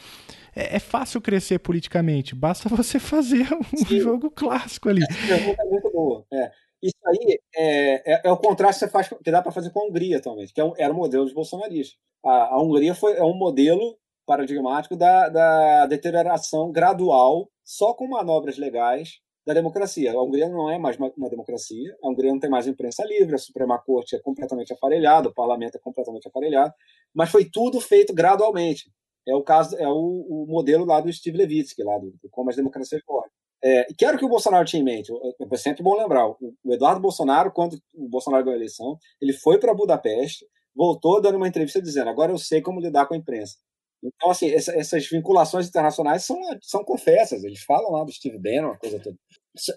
é, 0.55 0.77
é, 0.77 0.79
fácil 0.79 1.21
crescer 1.21 1.59
politicamente, 1.59 2.35
basta 2.35 2.69
você 2.75 2.99
fazer 2.99 3.47
um 3.53 3.77
Sim. 3.77 4.01
jogo 4.01 4.31
clássico 4.31 4.89
ali. 4.89 5.03
Essa 5.03 5.27
pergunta 5.27 5.63
é 5.63 5.67
muito 5.67 5.91
boa. 5.91 6.25
É. 6.33 6.51
Isso 6.83 6.97
aí 7.07 7.39
é, 7.55 8.13
é, 8.15 8.21
é, 8.25 8.33
o 8.33 8.39
contraste 8.39 8.81
que, 8.81 8.87
você 8.87 8.91
faz, 8.91 9.09
que 9.09 9.31
dá 9.31 9.43
para 9.43 9.53
fazer 9.53 9.71
com 9.71 9.81
a 9.81 9.87
Hungria 9.87 10.17
atualmente, 10.17 10.53
que 10.53 10.61
é 10.61 10.65
um, 10.65 10.73
era 10.79 10.93
o 10.93 10.97
modelo 10.97 11.25
dos 11.25 11.35
bolsonaristas. 11.35 11.99
A, 12.25 12.55
a 12.55 12.63
Hungria 12.63 12.95
foi, 12.95 13.17
é 13.17 13.23
um 13.23 13.35
modelo 13.35 13.99
paradigmático 14.27 14.97
da, 14.97 15.29
da 15.29 15.87
deterioração 15.87 16.73
gradual, 16.73 17.51
só 17.63 17.93
com 17.93 18.09
manobras 18.09 18.57
legais, 18.57 19.21
da 19.47 19.55
democracia. 19.55 20.13
A 20.13 20.23
Hungria 20.23 20.49
não 20.49 20.71
é 20.71 20.79
mais 20.79 20.97
uma, 20.97 21.13
uma, 21.17 21.29
democracia, 21.29 21.97
a 22.03 22.09
Hungria 22.09 22.31
não 22.33 22.39
tem 22.39 22.51
mais 22.51 22.67
imprensa 22.67 23.05
livre, 23.05 23.35
a 23.35 23.39
Suprema 23.39 23.79
Corte 23.79 24.17
é 24.17 24.19
completamente 24.21 24.73
aparelhada, 24.73 25.29
o 25.29 25.35
parlamento 25.35 25.77
é 25.77 25.81
completamente 25.81 26.29
aparelhado, 26.29 26.73
mas 27.15 27.31
foi 27.31 27.45
tudo 27.45 27.81
feito 27.81 28.15
gradualmente 28.15 28.91
é 29.27 29.35
o 29.35 29.43
caso, 29.43 29.77
é 29.77 29.89
o, 29.89 30.27
o 30.29 30.47
modelo 30.49 30.85
lá 30.85 31.01
do 31.01 31.13
Steve 31.13 31.39
Levitsky, 31.39 31.83
lá 31.83 31.99
do, 31.99 32.11
do 32.11 32.29
como 32.31 32.51
as 32.51 32.57
democracias 32.57 33.03
correm. 33.03 33.31
É, 33.63 33.87
quero 33.97 34.19
que 34.19 34.25
o 34.25 34.29
Bolsonaro 34.29 34.69
tenha 34.69 34.81
em 34.81 34.85
mente, 34.85 35.13
é 35.13 35.57
sempre 35.57 35.83
bom 35.83 35.95
lembrar, 35.95 36.27
o, 36.29 36.37
o 36.65 36.73
Eduardo 36.73 37.01
Bolsonaro, 37.01 37.53
quando 37.53 37.79
o 37.95 38.09
Bolsonaro 38.09 38.43
ganhou 38.43 38.55
a 38.55 38.59
eleição, 38.59 38.99
ele 39.21 39.35
foi 39.35 39.59
para 39.59 39.75
Budapeste, 39.75 40.47
voltou 40.75 41.21
dando 41.21 41.37
uma 41.37 41.49
entrevista 41.49 41.81
dizendo, 41.83 42.09
agora 42.09 42.33
eu 42.33 42.39
sei 42.39 42.63
como 42.63 42.81
lidar 42.81 43.07
com 43.07 43.15
a 43.15 43.17
imprensa. 43.17 43.57
Então, 44.03 44.31
assim, 44.31 44.51
essa, 44.51 44.73
essas 44.75 45.07
vinculações 45.07 45.69
internacionais 45.69 46.25
são, 46.25 46.39
são 46.63 46.83
confessas, 46.83 47.45
eles 47.45 47.63
falam 47.63 47.93
lá 47.93 48.03
do 48.03 48.13
Steve 48.13 48.39
Bannon, 48.39 48.69
uma 48.69 48.79
coisa 48.79 48.99
toda. 48.99 49.17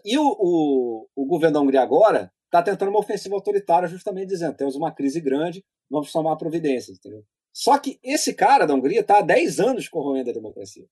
E 0.05 0.17
o, 0.17 0.23
o, 0.39 1.07
o 1.13 1.25
governo 1.25 1.55
da 1.55 1.59
Hungria 1.59 1.81
agora 1.81 2.31
está 2.45 2.63
tentando 2.63 2.89
uma 2.89 2.99
ofensiva 2.99 3.35
autoritária, 3.35 3.87
justamente 3.87 4.29
dizendo, 4.29 4.55
temos 4.55 4.75
uma 4.75 4.93
crise 4.93 5.19
grande, 5.19 5.61
vamos 5.89 6.11
tomar 6.11 6.37
providências, 6.37 6.97
entendeu? 6.97 7.23
Só 7.53 7.77
que 7.77 7.99
esse 8.03 8.33
cara 8.33 8.65
da 8.65 8.73
Hungria 8.73 9.01
está 9.01 9.19
há 9.19 9.21
10 9.21 9.59
anos 9.59 9.87
corroendo 9.87 10.31
a 10.31 10.33
democracia. 10.33 10.87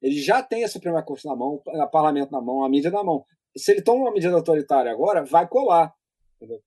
Ele 0.00 0.20
já 0.20 0.42
tem 0.42 0.62
a 0.62 0.68
Suprema 0.68 1.02
Corte 1.02 1.26
na 1.26 1.34
mão, 1.34 1.62
o 1.64 1.88
parlamento 1.88 2.30
na 2.30 2.40
mão, 2.40 2.64
a 2.64 2.68
mídia 2.68 2.90
na 2.90 3.02
mão. 3.02 3.24
Se 3.56 3.72
ele 3.72 3.82
toma 3.82 4.02
uma 4.02 4.12
medida 4.12 4.34
autoritária 4.34 4.90
agora, 4.92 5.24
vai 5.24 5.48
colar. 5.48 5.94
Entendeu? 6.36 6.60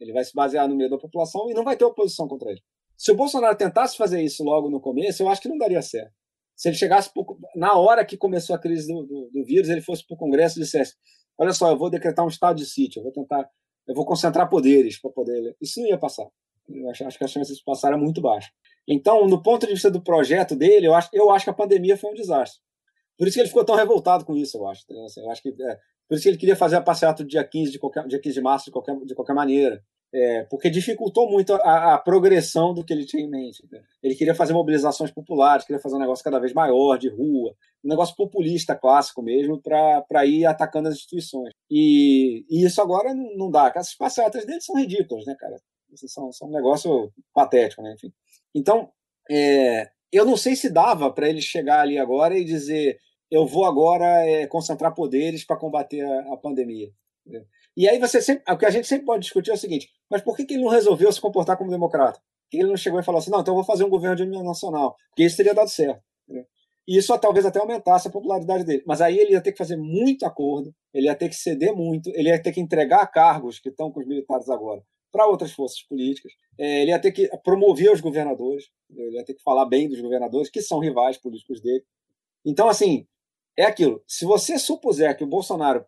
Ele 0.00 0.12
vai 0.12 0.24
se 0.24 0.34
basear 0.34 0.66
no 0.68 0.74
meio 0.74 0.90
da 0.90 0.98
população 0.98 1.50
e 1.50 1.54
não 1.54 1.64
vai 1.64 1.76
ter 1.76 1.84
oposição 1.84 2.26
contra 2.26 2.50
ele. 2.50 2.62
Se 2.96 3.12
o 3.12 3.16
Bolsonaro 3.16 3.56
tentasse 3.56 3.96
fazer 3.96 4.20
isso 4.22 4.42
logo 4.42 4.68
no 4.68 4.80
começo, 4.80 5.22
eu 5.22 5.28
acho 5.28 5.40
que 5.40 5.48
não 5.48 5.58
daria 5.58 5.82
certo. 5.82 6.12
Se 6.56 6.68
ele 6.68 6.76
chegasse 6.76 7.10
na 7.54 7.74
hora 7.78 8.04
que 8.04 8.16
começou 8.16 8.56
a 8.56 8.58
crise 8.58 8.92
do, 8.92 9.06
do, 9.06 9.30
do 9.32 9.44
vírus, 9.44 9.68
ele 9.68 9.80
fosse 9.80 10.04
para 10.04 10.14
o 10.14 10.18
Congresso 10.18 10.58
e 10.58 10.62
dissesse: 10.62 10.94
Olha 11.36 11.52
só, 11.52 11.70
eu 11.70 11.78
vou 11.78 11.88
decretar 11.88 12.24
um 12.24 12.28
estado 12.28 12.56
de 12.56 12.66
sítio, 12.66 12.98
eu 12.98 13.04
vou 13.04 13.12
tentar, 13.12 13.48
eu 13.86 13.94
vou 13.94 14.04
concentrar 14.04 14.48
poderes 14.48 15.00
para 15.00 15.10
poder. 15.12 15.56
Isso 15.60 15.80
não 15.80 15.88
ia 15.88 15.98
passar. 15.98 16.26
Eu 16.68 16.90
acho, 16.90 17.04
acho 17.06 17.18
que 17.18 17.24
a 17.24 17.28
chance 17.28 17.54
de 17.54 17.62
passar 17.62 17.88
era 17.88 17.96
muito 17.96 18.20
baixa. 18.20 18.50
Então, 18.88 19.28
no 19.28 19.42
ponto 19.42 19.66
de 19.66 19.72
vista 19.74 19.90
do 19.90 20.00
projeto 20.00 20.56
dele, 20.56 20.86
eu 20.86 20.94
acho, 20.94 21.10
eu 21.12 21.30
acho 21.30 21.44
que 21.44 21.50
a 21.50 21.54
pandemia 21.54 21.96
foi 21.96 22.10
um 22.10 22.14
desastre. 22.14 22.58
Por 23.18 23.28
isso 23.28 23.34
que 23.34 23.40
ele 23.40 23.48
ficou 23.48 23.64
tão 23.64 23.76
revoltado 23.76 24.24
com 24.24 24.34
isso, 24.34 24.56
eu 24.56 24.66
acho. 24.66 24.84
Assim, 25.04 25.20
eu 25.20 25.30
acho 25.30 25.42
que, 25.42 25.48
é, 25.50 25.78
por 26.08 26.14
isso 26.14 26.22
que 26.22 26.28
ele 26.30 26.38
queria 26.38 26.56
fazer 26.56 26.76
a 26.76 26.80
passeata 26.80 27.22
do 27.22 27.28
dia 27.28 27.44
15 27.44 27.70
de, 27.70 27.78
qualquer, 27.78 28.06
dia 28.06 28.18
15 28.18 28.34
de 28.34 28.40
março 28.40 28.64
de 28.66 28.70
qualquer, 28.70 28.96
de 29.04 29.14
qualquer 29.14 29.34
maneira. 29.34 29.84
É, 30.10 30.44
porque 30.44 30.70
dificultou 30.70 31.30
muito 31.30 31.52
a, 31.52 31.94
a, 31.94 31.98
progressão 31.98 32.72
do 32.72 32.82
que 32.82 32.94
ele 32.94 33.04
tinha 33.04 33.22
em 33.22 33.28
mente. 33.28 33.62
Né? 33.70 33.82
Ele 34.02 34.14
queria 34.14 34.34
fazer 34.34 34.54
mobilizações 34.54 35.10
populares, 35.10 35.66
queria 35.66 35.82
fazer 35.82 35.96
um 35.96 36.00
negócio 36.00 36.24
cada 36.24 36.38
vez 36.38 36.54
maior, 36.54 36.96
de 36.96 37.10
rua, 37.10 37.54
um 37.84 37.88
negócio 37.90 38.16
populista 38.16 38.74
clássico 38.74 39.20
mesmo, 39.20 39.60
para 39.60 40.24
ir 40.24 40.46
atacando 40.46 40.88
as 40.88 40.94
instituições. 40.94 41.52
E, 41.70 42.42
e 42.48 42.64
isso 42.64 42.80
agora 42.80 43.12
não, 43.12 43.36
não 43.36 43.50
dá. 43.50 43.70
As 43.76 43.94
passeatas 43.94 44.46
dele 44.46 44.62
são 44.62 44.76
ridículas, 44.76 45.26
né, 45.26 45.36
cara? 45.38 45.56
São, 45.94 46.30
são 46.32 46.48
um 46.48 46.52
negócio 46.52 47.12
patético, 47.32 47.82
né? 47.82 47.94
Enfim. 47.94 48.12
Então, 48.54 48.90
é, 49.30 49.90
eu 50.12 50.24
não 50.24 50.36
sei 50.36 50.56
se 50.56 50.70
dava 50.70 51.10
para 51.12 51.28
ele 51.28 51.40
chegar 51.40 51.80
ali 51.80 51.98
agora 51.98 52.36
e 52.38 52.44
dizer 52.44 52.98
eu 53.30 53.46
vou 53.46 53.64
agora 53.64 54.06
é, 54.26 54.46
concentrar 54.46 54.94
poderes 54.94 55.44
para 55.44 55.56
combater 55.56 56.00
a, 56.00 56.34
a 56.34 56.36
pandemia. 56.36 56.90
E 57.76 57.86
aí 57.88 57.98
você 57.98 58.22
sempre, 58.22 58.42
o 58.50 58.56
que 58.56 58.64
a 58.64 58.70
gente 58.70 58.88
sempre 58.88 59.04
pode 59.04 59.22
discutir 59.22 59.50
é 59.50 59.54
o 59.54 59.58
seguinte: 59.58 59.90
mas 60.10 60.22
por 60.22 60.34
que, 60.34 60.46
que 60.46 60.54
ele 60.54 60.62
não 60.62 60.70
resolveu 60.70 61.12
se 61.12 61.20
comportar 61.20 61.56
como 61.58 61.70
democrata? 61.70 62.18
Por 62.18 62.50
que 62.50 62.56
ele 62.58 62.68
não 62.68 62.76
chegou 62.76 62.98
e 62.98 63.04
falou 63.04 63.18
assim, 63.18 63.30
não, 63.30 63.40
então 63.40 63.52
eu 63.52 63.56
vou 63.56 63.64
fazer 63.64 63.84
um 63.84 63.90
governo 63.90 64.16
de 64.16 64.22
união 64.22 64.42
nacional? 64.42 64.96
Porque 65.10 65.24
isso 65.24 65.36
teria 65.36 65.54
dado 65.54 65.68
certo. 65.68 66.02
E 66.86 66.96
isso 66.96 67.16
talvez 67.18 67.44
até 67.44 67.58
aumentasse 67.58 68.08
a 68.08 68.10
popularidade 68.10 68.64
dele. 68.64 68.82
Mas 68.86 69.02
aí 69.02 69.18
ele 69.18 69.32
ia 69.32 69.42
ter 69.42 69.52
que 69.52 69.58
fazer 69.58 69.76
muito 69.76 70.24
acordo, 70.24 70.74
ele 70.94 71.06
ia 71.06 71.14
ter 71.14 71.28
que 71.28 71.34
ceder 71.36 71.76
muito, 71.76 72.10
ele 72.14 72.30
ia 72.30 72.42
ter 72.42 72.50
que 72.50 72.60
entregar 72.60 73.06
cargos 73.08 73.58
que 73.58 73.68
estão 73.68 73.92
com 73.92 74.00
os 74.00 74.06
militares 74.06 74.48
agora 74.48 74.82
para 75.10 75.26
outras 75.26 75.52
forças 75.52 75.82
políticas. 75.82 76.32
É, 76.58 76.82
ele 76.82 76.90
ia 76.90 76.98
ter 76.98 77.12
que 77.12 77.28
promover 77.42 77.92
os 77.92 78.00
governadores, 78.00 78.70
ele 78.90 79.16
ia 79.16 79.24
ter 79.24 79.34
que 79.34 79.42
falar 79.42 79.66
bem 79.66 79.88
dos 79.88 80.00
governadores, 80.00 80.50
que 80.50 80.60
são 80.60 80.78
rivais 80.78 81.16
políticos 81.16 81.60
dele. 81.60 81.84
Então, 82.44 82.68
assim, 82.68 83.06
é 83.56 83.64
aquilo. 83.64 84.02
Se 84.06 84.24
você 84.24 84.58
supuser 84.58 85.16
que 85.16 85.24
o 85.24 85.28
Bolsonaro 85.28 85.84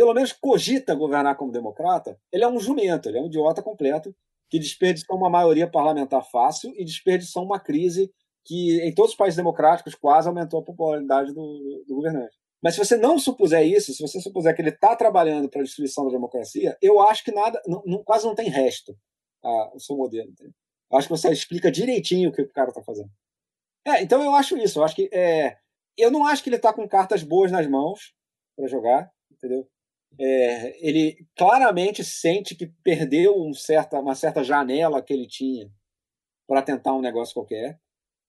pelo 0.00 0.14
menos 0.14 0.32
cogita 0.32 0.94
governar 0.94 1.36
como 1.36 1.52
democrata, 1.52 2.18
ele 2.32 2.42
é 2.42 2.48
um 2.48 2.58
jumento, 2.58 3.06
ele 3.06 3.18
é 3.18 3.20
um 3.20 3.26
idiota 3.26 3.62
completo 3.62 4.14
que 4.48 4.58
desperdiçou 4.58 5.14
uma 5.14 5.28
maioria 5.28 5.68
parlamentar 5.68 6.24
fácil 6.30 6.72
e 6.76 6.84
desperdiçou 6.84 7.44
uma 7.44 7.60
crise 7.60 8.10
que 8.44 8.80
em 8.80 8.94
todos 8.94 9.12
os 9.12 9.16
países 9.16 9.36
democráticos 9.36 9.94
quase 9.94 10.26
aumentou 10.26 10.60
a 10.60 10.64
popularidade 10.64 11.34
do, 11.34 11.84
do 11.86 11.94
governante. 11.94 12.34
Mas 12.62 12.74
se 12.74 12.80
você 12.80 12.96
não 12.96 13.18
supuser 13.18 13.66
isso, 13.66 13.94
se 13.94 14.02
você 14.02 14.20
supuser 14.20 14.54
que 14.54 14.60
ele 14.60 14.68
está 14.70 14.94
trabalhando 14.94 15.48
para 15.48 15.60
a 15.60 15.64
destruição 15.64 16.04
da 16.04 16.10
democracia, 16.10 16.76
eu 16.82 17.00
acho 17.00 17.24
que 17.24 17.32
nada, 17.32 17.60
não, 17.66 17.82
não, 17.86 18.04
quase 18.04 18.26
não 18.26 18.34
tem 18.34 18.50
resto 18.50 18.96
a, 19.42 19.74
o 19.74 19.80
seu 19.80 19.96
modelo. 19.96 20.30
Eu 20.90 20.98
acho 20.98 21.08
que 21.08 21.16
você 21.16 21.30
explica 21.30 21.70
direitinho 21.70 22.28
o 22.28 22.32
que 22.32 22.42
o 22.42 22.48
cara 22.52 22.68
está 22.68 22.82
fazendo. 22.82 23.10
É, 23.86 24.02
então 24.02 24.22
eu 24.22 24.34
acho 24.34 24.58
isso. 24.58 24.78
Eu 24.78 24.84
acho 24.84 24.94
que 24.94 25.08
é, 25.12 25.56
eu 25.96 26.10
não 26.10 26.26
acho 26.26 26.42
que 26.42 26.48
ele 26.48 26.56
está 26.56 26.72
com 26.72 26.86
cartas 26.86 27.22
boas 27.22 27.50
nas 27.50 27.66
mãos 27.66 28.14
para 28.56 28.66
jogar, 28.66 29.10
entendeu? 29.30 29.66
É, 30.18 30.86
ele 30.86 31.26
claramente 31.36 32.04
sente 32.04 32.54
que 32.54 32.66
perdeu 32.82 33.40
um 33.40 33.54
certa, 33.54 33.98
uma 33.98 34.14
certa 34.14 34.42
janela 34.42 35.02
que 35.02 35.12
ele 35.12 35.26
tinha 35.26 35.70
para 36.46 36.62
tentar 36.62 36.94
um 36.94 37.00
negócio 37.00 37.32
qualquer. 37.32 37.78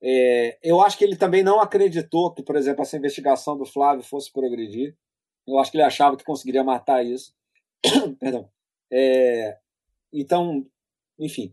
É, 0.04 0.58
eu 0.64 0.82
acho 0.82 0.98
que 0.98 1.04
ele 1.04 1.16
também 1.16 1.44
não 1.44 1.60
acreditou 1.60 2.34
que, 2.34 2.42
por 2.42 2.56
exemplo, 2.56 2.82
essa 2.82 2.98
investigação 2.98 3.58
do 3.58 3.66
Flávio 3.66 4.04
fosse 4.04 4.32
progredir. 4.32 4.96
Eu 5.48 5.60
acho 5.60 5.72
que 5.72 5.78
ele 5.78 5.84
achava 5.84 6.18
que 6.18 6.24
conseguiria 6.24 6.64
matar 6.64 7.06
isso. 7.06 7.34
Perdão. 8.20 8.50
É, 8.92 9.58
então, 10.12 10.66
enfim. 11.20 11.52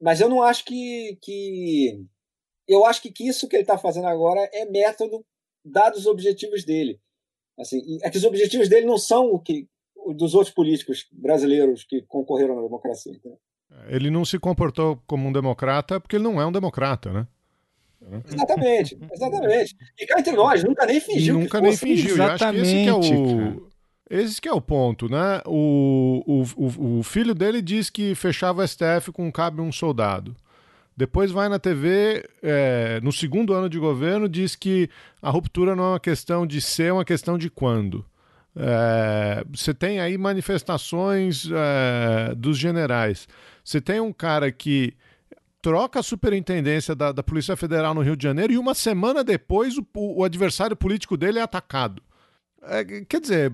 Mas 0.00 0.20
eu 0.20 0.28
não 0.28 0.42
acho 0.42 0.64
que. 0.64 1.18
que 1.22 2.04
eu 2.68 2.84
acho 2.84 3.02
que, 3.02 3.12
isso 3.26 3.48
que 3.48 3.56
ele 3.56 3.62
está 3.62 3.76
fazendo 3.76 4.06
agora 4.06 4.48
é 4.52 4.64
método, 4.64 5.24
dados 5.64 6.00
os 6.00 6.06
objetivos 6.06 6.64
dele. 6.64 7.00
Assim, 7.58 7.98
é 8.02 8.08
que 8.08 8.16
os 8.16 8.24
objetivos 8.24 8.68
dele 8.68 8.86
não 8.86 8.96
são 8.96 9.26
o 9.26 9.40
que 9.40 9.68
dos 10.14 10.34
outros 10.34 10.54
políticos 10.54 11.06
brasileiros 11.12 11.84
que 11.84 12.02
concorreram 12.02 12.54
na 12.56 12.62
democracia. 12.62 13.12
Ele 13.88 14.10
não 14.10 14.24
se 14.24 14.38
comportou 14.38 15.02
como 15.06 15.28
um 15.28 15.32
democrata 15.32 16.00
porque 16.00 16.16
ele 16.16 16.24
não 16.24 16.40
é 16.40 16.46
um 16.46 16.52
democrata, 16.52 17.12
né? 17.12 17.26
Exatamente, 18.32 18.98
exatamente. 19.12 19.76
E 19.98 20.06
cá 20.06 20.20
entre 20.20 20.32
nós, 20.32 20.64
nunca 20.64 20.86
nem 20.86 21.00
fingiu. 21.00 21.36
E 21.36 21.42
nunca 21.42 21.60
nem 21.60 21.76
fingiu. 21.76 22.14
Exatamente, 22.14 22.62
esse 22.62 22.82
que 22.82 22.88
é 22.88 22.94
o. 22.94 23.70
Esse 24.10 24.40
que 24.40 24.48
é 24.48 24.52
o 24.52 24.60
ponto, 24.60 25.08
né? 25.08 25.40
O, 25.46 26.24
o, 26.26 26.64
o, 26.66 26.98
o 26.98 27.02
filho 27.04 27.32
dele 27.32 27.62
diz 27.62 27.88
que 27.88 28.14
fechava 28.16 28.62
o 28.62 28.66
STF 28.66 29.12
com 29.12 29.30
cabe 29.30 29.60
um 29.60 29.70
soldado. 29.70 30.34
Depois 30.96 31.30
vai 31.30 31.48
na 31.48 31.58
TV, 31.58 32.28
é, 32.42 33.00
no 33.02 33.12
segundo 33.12 33.54
ano 33.54 33.68
de 33.70 33.78
governo, 33.78 34.28
diz 34.28 34.56
que 34.56 34.90
a 35.22 35.30
ruptura 35.30 35.76
não 35.76 35.84
é 35.84 35.88
uma 35.90 36.00
questão 36.00 36.46
de 36.46 36.60
ser, 36.60 36.86
é 36.86 36.92
uma 36.92 37.04
questão 37.04 37.38
de 37.38 37.48
quando. 37.48 38.04
É, 38.56 39.44
você 39.50 39.72
tem 39.72 40.00
aí 40.00 40.18
manifestações 40.18 41.48
é, 41.50 42.34
dos 42.34 42.58
generais. 42.58 43.28
Você 43.64 43.80
tem 43.80 44.00
um 44.00 44.12
cara 44.12 44.50
que 44.50 44.92
troca 45.62 46.00
a 46.00 46.02
superintendência 46.02 46.94
da, 46.94 47.12
da, 47.12 47.22
Polícia 47.22 47.56
Federal 47.56 47.94
no 47.94 48.02
Rio 48.02 48.16
de 48.16 48.22
Janeiro 48.22 48.52
e 48.52 48.58
uma 48.58 48.74
semana 48.74 49.22
depois 49.22 49.76
o, 49.76 49.86
o 49.94 50.24
adversário 50.24 50.76
político 50.76 51.16
dele 51.16 51.38
é 51.38 51.42
atacado. 51.42 52.02
É, 52.62 52.84
quer 52.84 53.20
dizer. 53.20 53.52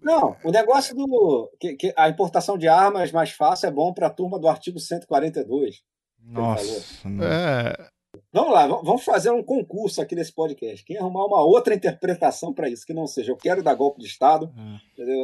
Não, 0.00 0.36
o 0.44 0.50
negócio 0.50 0.94
do. 0.94 1.50
Que, 1.58 1.74
que 1.74 1.94
a 1.96 2.08
importação 2.08 2.56
de 2.56 2.68
armas 2.68 3.10
mais 3.10 3.32
fácil 3.32 3.68
é 3.68 3.70
bom 3.70 3.92
para 3.92 4.06
a 4.06 4.10
turma 4.10 4.38
do 4.38 4.48
artigo 4.48 4.78
142. 4.78 5.82
Nossa. 6.24 7.08
É. 7.20 7.91
Vamos 8.32 8.52
lá, 8.52 8.66
vamos 8.66 9.04
fazer 9.04 9.30
um 9.30 9.42
concurso 9.42 10.00
aqui 10.00 10.14
nesse 10.14 10.32
podcast. 10.32 10.84
Quem 10.84 10.98
arrumar 10.98 11.24
uma 11.26 11.42
outra 11.42 11.74
interpretação 11.74 12.52
para 12.52 12.68
isso, 12.68 12.86
que 12.86 12.92
não 12.92 13.06
seja 13.06 13.32
eu 13.32 13.36
quero 13.36 13.62
dar 13.62 13.74
golpe 13.74 14.00
de 14.00 14.06
Estado, 14.06 14.52
é. 14.56 14.92
entendeu? 14.92 15.22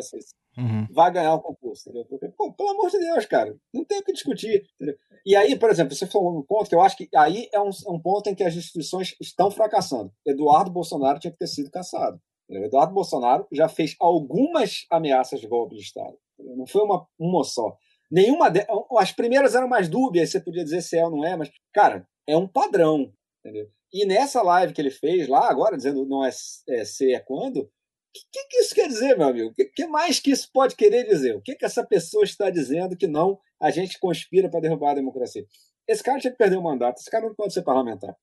Uhum. 0.56 0.86
Vai 0.90 1.12
ganhar 1.12 1.34
o 1.34 1.40
concurso, 1.40 1.88
entendeu? 1.88 2.06
Porque, 2.06 2.28
pô, 2.28 2.52
pelo 2.52 2.70
amor 2.70 2.90
de 2.90 2.98
Deus, 2.98 3.26
cara, 3.26 3.56
não 3.72 3.84
tem 3.84 3.98
o 3.98 4.04
que 4.04 4.12
discutir. 4.12 4.66
Entendeu? 4.74 4.96
E 5.24 5.36
aí, 5.36 5.58
por 5.58 5.70
exemplo, 5.70 5.94
você 5.94 6.06
falou 6.06 6.38
um 6.38 6.42
ponto 6.42 6.68
que 6.68 6.74
eu 6.74 6.80
acho 6.80 6.96
que 6.96 7.08
aí 7.14 7.48
é 7.52 7.60
um, 7.60 7.70
um 7.88 8.00
ponto 8.00 8.28
em 8.28 8.34
que 8.34 8.42
as 8.42 8.54
instituições 8.54 9.14
estão 9.20 9.50
fracassando. 9.50 10.12
Eduardo 10.26 10.70
Bolsonaro 10.70 11.18
tinha 11.18 11.30
que 11.30 11.38
ter 11.38 11.46
sido 11.46 11.70
caçado. 11.70 12.20
Eduardo 12.50 12.94
Bolsonaro 12.94 13.46
já 13.52 13.68
fez 13.68 13.94
algumas 14.00 14.86
ameaças 14.90 15.40
de 15.40 15.46
golpe 15.46 15.76
de 15.76 15.82
Estado. 15.82 16.16
Não 16.38 16.66
foi 16.66 16.82
uma, 16.82 17.06
uma 17.18 17.44
só. 17.44 17.76
Nenhuma 18.10 18.50
de... 18.50 18.66
As 18.96 19.12
primeiras 19.12 19.54
eram 19.54 19.68
mais 19.68 19.88
dúbias, 19.88 20.30
você 20.30 20.40
podia 20.40 20.64
dizer 20.64 20.80
se 20.80 20.96
é 20.96 21.04
ou 21.04 21.10
não 21.10 21.24
é, 21.24 21.36
mas, 21.36 21.50
cara, 21.72 22.06
é 22.28 22.36
um 22.36 22.46
padrão. 22.46 23.12
Entendeu? 23.40 23.68
E 23.92 24.04
nessa 24.04 24.42
live 24.42 24.74
que 24.74 24.80
ele 24.80 24.90
fez 24.90 25.26
lá, 25.26 25.50
agora, 25.50 25.76
dizendo 25.76 26.04
não 26.04 26.24
é, 26.24 26.28
é 26.68 26.84
ser 26.84 27.12
é 27.12 27.20
quando, 27.20 27.60
o 27.60 27.70
que, 28.12 28.44
que, 28.48 28.56
isso 28.58 28.74
quer 28.74 28.88
dizer, 28.88 29.16
meu 29.16 29.28
amigo? 29.28 29.50
O 29.50 29.54
que, 29.54 29.64
que, 29.66 29.86
mais 29.86 30.20
que 30.20 30.30
isso 30.30 30.50
pode 30.52 30.76
querer 30.76 31.04
dizer? 31.04 31.34
O 31.34 31.40
que, 31.40 31.54
que 31.54 31.64
essa 31.64 31.84
pessoa 31.86 32.24
está 32.24 32.50
dizendo 32.50 32.96
que 32.96 33.06
não 33.06 33.38
a 33.60 33.70
gente 33.70 33.98
conspira 33.98 34.50
para 34.50 34.60
derrubar 34.60 34.90
a 34.90 34.94
democracia? 34.94 35.46
Esse 35.86 36.02
cara 36.02 36.20
tinha 36.20 36.30
que 36.30 36.36
perder 36.36 36.56
o 36.56 36.62
mandato, 36.62 36.98
esse 36.98 37.10
cara 37.10 37.26
não 37.26 37.34
pode 37.34 37.54
ser 37.54 37.62
parlamentar. 37.62 38.14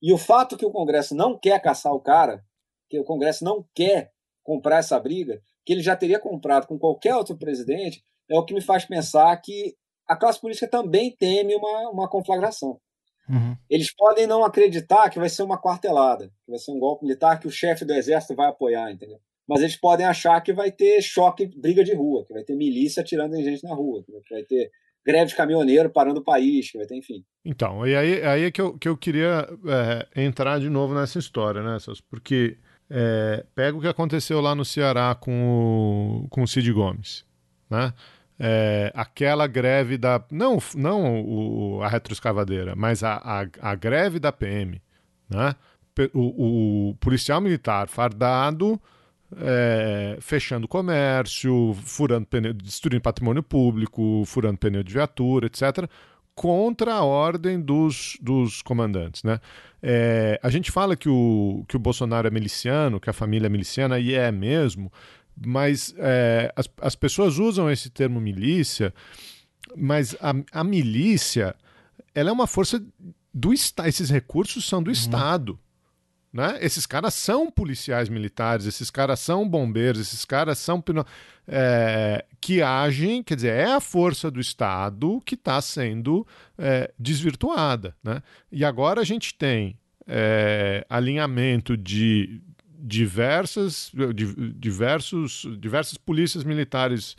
E 0.00 0.12
o 0.12 0.18
fato 0.18 0.56
que 0.56 0.64
o 0.64 0.70
Congresso 0.70 1.14
não 1.14 1.38
quer 1.38 1.60
caçar 1.60 1.92
o 1.92 2.00
cara, 2.00 2.42
que 2.88 2.98
o 2.98 3.04
Congresso 3.04 3.44
não 3.44 3.66
quer 3.74 4.10
comprar 4.42 4.78
essa 4.78 4.98
briga, 4.98 5.40
que 5.66 5.72
ele 5.72 5.82
já 5.82 5.94
teria 5.94 6.18
comprado 6.18 6.66
com 6.66 6.78
qualquer 6.78 7.14
outro 7.14 7.36
presidente, 7.36 8.02
é 8.28 8.38
o 8.38 8.44
que 8.44 8.54
me 8.54 8.62
faz 8.62 8.86
pensar 8.86 9.36
que 9.42 9.76
a 10.08 10.16
classe 10.16 10.40
política 10.40 10.66
também 10.66 11.14
teme 11.14 11.54
uma, 11.54 11.90
uma 11.90 12.08
conflagração. 12.08 12.80
Uhum. 13.30 13.56
Eles 13.68 13.94
podem 13.94 14.26
não 14.26 14.44
acreditar 14.44 15.08
que 15.08 15.18
vai 15.18 15.28
ser 15.28 15.42
uma 15.42 15.60
quartelada, 15.60 16.26
que 16.44 16.50
vai 16.50 16.58
ser 16.58 16.72
um 16.72 16.78
golpe 16.78 17.04
militar 17.04 17.38
que 17.38 17.46
o 17.46 17.50
chefe 17.50 17.84
do 17.84 17.92
exército 17.92 18.34
vai 18.34 18.48
apoiar, 18.48 18.90
entendeu? 18.90 19.18
Mas 19.48 19.60
eles 19.60 19.76
podem 19.76 20.06
achar 20.06 20.40
que 20.40 20.52
vai 20.52 20.70
ter 20.70 21.00
choque, 21.02 21.46
briga 21.46 21.82
de 21.82 21.94
rua, 21.94 22.24
que 22.24 22.32
vai 22.32 22.42
ter 22.42 22.54
milícia 22.54 23.00
atirando 23.00 23.36
em 23.36 23.42
gente 23.42 23.64
na 23.64 23.74
rua, 23.74 24.02
que 24.04 24.12
vai 24.30 24.42
ter 24.42 24.70
greve 25.04 25.26
de 25.26 25.36
caminhoneiro 25.36 25.90
parando 25.90 26.20
o 26.20 26.24
país, 26.24 26.70
que 26.70 26.78
vai 26.78 26.86
ter, 26.86 26.96
enfim. 26.96 27.24
Então, 27.44 27.86
e 27.86 27.96
aí, 27.96 28.22
aí 28.22 28.44
é 28.44 28.50
que 28.50 28.60
eu, 28.60 28.76
que 28.78 28.88
eu 28.88 28.96
queria 28.96 29.48
é, 30.14 30.22
entrar 30.24 30.60
de 30.60 30.68
novo 30.68 30.94
nessa 30.94 31.18
história, 31.18 31.62
né, 31.62 31.78
Porque 32.08 32.58
é, 32.88 33.44
pega 33.54 33.76
o 33.76 33.80
que 33.80 33.88
aconteceu 33.88 34.40
lá 34.40 34.54
no 34.54 34.64
Ceará 34.64 35.14
com 35.14 36.24
o, 36.24 36.28
com 36.28 36.42
o 36.42 36.48
Cid 36.48 36.72
Gomes, 36.72 37.24
né? 37.68 37.92
É, 38.42 38.90
aquela 38.94 39.46
greve 39.46 39.98
da. 39.98 40.24
Não, 40.30 40.58
não 40.74 41.20
o, 41.22 41.82
a 41.82 41.88
retroescavadeira, 41.88 42.74
mas 42.74 43.04
a, 43.04 43.16
a, 43.16 43.70
a, 43.70 43.74
greve 43.74 44.18
da 44.18 44.32
PM. 44.32 44.80
Né? 45.28 45.54
O, 46.14 46.88
o 46.88 46.94
policial 46.94 47.40
militar 47.40 47.86
fardado. 47.86 48.80
É, 49.36 50.18
fechando 50.20 50.66
comércio, 50.66 51.72
furando 51.84 52.26
pneu, 52.26 52.52
destruindo 52.52 53.00
patrimônio 53.00 53.44
público, 53.44 54.24
furando 54.26 54.58
pneu 54.58 54.82
de 54.82 54.92
viatura, 54.92 55.46
etc., 55.46 55.88
contra 56.34 56.94
a 56.94 57.04
ordem 57.04 57.60
dos, 57.60 58.18
dos 58.20 58.60
comandantes. 58.60 59.22
Né? 59.22 59.38
É, 59.80 60.40
a 60.42 60.50
gente 60.50 60.72
fala 60.72 60.96
que 60.96 61.08
o, 61.08 61.64
que 61.68 61.76
o 61.76 61.78
Bolsonaro 61.78 62.26
é 62.26 62.30
miliciano, 62.30 62.98
que 62.98 63.08
a 63.08 63.12
família 63.12 63.46
é 63.46 63.48
miliciana, 63.48 64.00
e 64.00 64.14
é 64.14 64.32
mesmo, 64.32 64.90
mas 65.44 65.94
é, 65.98 66.52
as, 66.54 66.68
as 66.80 66.94
pessoas 66.94 67.38
usam 67.38 67.70
esse 67.70 67.88
termo 67.88 68.20
milícia, 68.20 68.92
mas 69.76 70.14
a, 70.20 70.34
a 70.52 70.64
milícia 70.64 71.54
ela 72.14 72.30
é 72.30 72.32
uma 72.32 72.46
força 72.46 72.82
do 73.32 73.52
Estado. 73.52 73.88
Esses 73.88 74.10
recursos 74.10 74.64
são 74.66 74.82
do 74.82 74.88
uhum. 74.88 74.92
Estado. 74.92 75.58
Né? 76.32 76.58
Esses 76.60 76.86
caras 76.86 77.14
são 77.14 77.50
policiais 77.50 78.08
militares, 78.08 78.64
esses 78.64 78.88
caras 78.88 79.18
são 79.18 79.48
bombeiros, 79.48 80.00
esses 80.00 80.24
caras 80.24 80.58
são 80.58 80.82
é, 81.48 82.24
que 82.40 82.62
agem, 82.62 83.20
quer 83.22 83.34
dizer, 83.34 83.52
é 83.52 83.72
a 83.72 83.80
força 83.80 84.30
do 84.30 84.38
Estado 84.38 85.20
que 85.24 85.34
está 85.34 85.60
sendo 85.60 86.24
é, 86.56 86.92
desvirtuada. 86.96 87.96
Né? 88.02 88.22
E 88.52 88.64
agora 88.64 89.00
a 89.00 89.04
gente 89.04 89.34
tem 89.34 89.76
é, 90.06 90.86
alinhamento 90.88 91.76
de 91.76 92.40
diversas, 92.82 93.92
diversos, 94.56 95.46
diversas 95.58 95.98
polícias 95.98 96.44
militares 96.44 97.16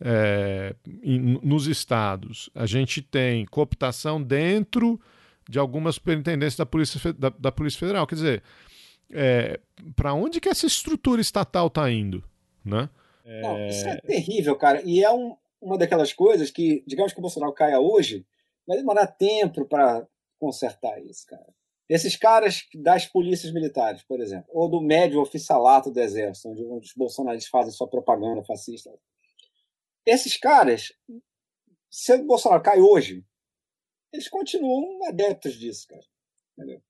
é, 0.00 0.74
em, 1.02 1.38
nos 1.42 1.66
estados. 1.66 2.50
A 2.54 2.66
gente 2.66 3.02
tem 3.02 3.46
cooptação 3.46 4.22
dentro 4.22 5.00
de 5.48 5.58
algumas 5.58 5.96
superintendências 5.96 6.56
da 6.56 6.66
Polícia, 6.66 7.12
da, 7.12 7.28
da 7.28 7.52
Polícia 7.52 7.78
Federal. 7.78 8.06
Quer 8.06 8.14
dizer, 8.14 8.42
é, 9.10 9.60
para 9.94 10.14
onde 10.14 10.40
que 10.40 10.48
essa 10.48 10.66
estrutura 10.66 11.20
estatal 11.20 11.66
está 11.66 11.90
indo? 11.90 12.24
Né? 12.64 12.88
Não, 13.24 13.66
isso 13.68 13.88
é 13.88 13.96
terrível, 14.00 14.56
cara. 14.56 14.82
E 14.84 15.02
é 15.02 15.10
um, 15.10 15.36
uma 15.60 15.78
daquelas 15.78 16.12
coisas 16.12 16.50
que, 16.50 16.82
digamos 16.86 17.12
que 17.12 17.18
o 17.18 17.22
Bolsonaro 17.22 17.52
caia 17.52 17.78
hoje, 17.78 18.26
vai 18.66 18.76
demorar 18.76 19.06
tempo 19.06 19.64
para 19.64 20.06
consertar 20.38 21.00
isso, 21.00 21.26
cara. 21.26 21.46
Esses 21.88 22.16
caras 22.16 22.64
das 22.74 23.06
polícias 23.06 23.52
militares, 23.52 24.02
por 24.02 24.20
exemplo, 24.20 24.46
ou 24.48 24.68
do 24.68 24.80
médio 24.80 25.20
oficialato 25.20 25.90
do 25.90 26.00
exército, 26.00 26.48
onde 26.48 26.62
os 26.62 26.94
bolsonaristas 26.94 27.50
fazem 27.50 27.72
sua 27.72 27.88
propaganda 27.88 28.42
fascista. 28.44 28.90
Esses 30.06 30.36
caras, 30.36 30.92
se 31.90 32.14
o 32.14 32.24
Bolsonaro 32.24 32.62
cai 32.62 32.80
hoje, 32.80 33.24
eles 34.12 34.28
continuam 34.28 35.06
adeptos 35.08 35.54
disso, 35.54 35.86
cara. 35.88 36.02
Entendeu? 36.56 36.82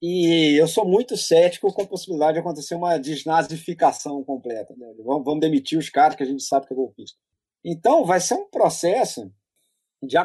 E 0.00 0.60
eu 0.60 0.66
sou 0.66 0.84
muito 0.84 1.16
cético 1.16 1.72
com 1.72 1.82
a 1.82 1.86
possibilidade 1.86 2.34
de 2.34 2.40
acontecer 2.40 2.74
uma 2.74 2.98
desnazificação 2.98 4.24
completa. 4.24 4.74
Né? 4.76 4.92
Vamos, 4.98 5.24
vamos, 5.24 5.40
demitir 5.40 5.78
os 5.78 5.88
caras 5.88 6.16
que 6.16 6.24
a 6.24 6.26
gente 6.26 6.42
sabe 6.42 6.66
que 6.66 6.72
é 6.72 6.76
golpista. 6.76 7.16
Então, 7.64 8.04
vai 8.04 8.20
ser 8.20 8.34
um 8.34 8.48
processo 8.48 9.32
de 10.02 10.16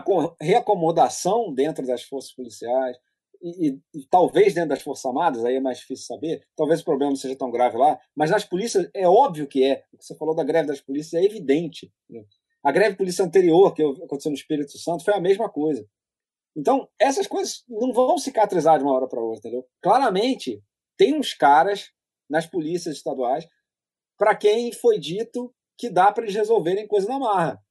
reacomodação 0.42 1.54
dentro 1.54 1.86
das 1.86 2.02
forças 2.02 2.34
policiais 2.34 2.98
e, 3.42 3.70
e, 3.70 3.82
e, 3.94 4.06
talvez 4.10 4.54
dentro 4.54 4.70
das 4.70 4.82
Forças 4.82 5.06
Armadas, 5.06 5.44
aí 5.46 5.56
é 5.56 5.60
mais 5.60 5.80
difícil 5.80 6.06
saber, 6.06 6.46
talvez 6.56 6.82
o 6.82 6.86
problema 6.86 7.12
não 7.12 7.18
seja 7.18 7.36
tão 7.36 7.52
grave 7.52 7.78
lá, 7.78 8.00
mas 8.16 8.32
nas 8.32 8.44
polícias 8.44 8.90
é 8.94 9.08
óbvio 9.08 9.48
que 9.48 9.64
é. 9.64 9.84
O 9.94 9.98
que 9.98 10.06
você 10.06 10.16
falou 10.16 10.36
da 10.36 10.44
greve 10.44 10.68
das 10.68 10.82
polícias 10.82 11.22
é 11.22 11.26
evidente. 11.26 11.92
Né? 12.10 12.24
A 12.64 12.72
greve 12.72 12.96
polícia 12.96 13.24
anterior, 13.24 13.74
que 13.74 13.84
aconteceu 13.84 14.32
no 14.32 14.38
Espírito 14.38 14.78
Santo, 14.78 15.04
foi 15.04 15.14
a 15.14 15.22
mesma 15.22 15.50
coisa. 15.50 15.88
Então, 16.56 16.90
essas 17.00 17.28
coisas 17.28 17.64
não 17.70 17.94
vão 17.94 18.18
cicatrizar 18.18 18.78
de 18.80 18.84
uma 18.84 18.94
hora 18.94 19.08
para 19.08 19.22
outra, 19.22 19.40
entendeu? 19.40 19.66
Claramente, 19.82 20.62
tem 20.98 21.14
uns 21.14 21.34
caras 21.34 21.92
nas 22.30 22.48
polícias 22.48 22.96
estaduais 22.96 23.48
para 24.18 24.36
quem 24.36 24.72
foi 24.72 25.00
dito 25.00 25.54
que 25.78 25.90
dá 25.90 26.12
para 26.12 26.24
eles 26.24 26.36
resolverem 26.36 26.88
coisa 26.88 27.08
na 27.08 27.20
marra. 27.20 27.64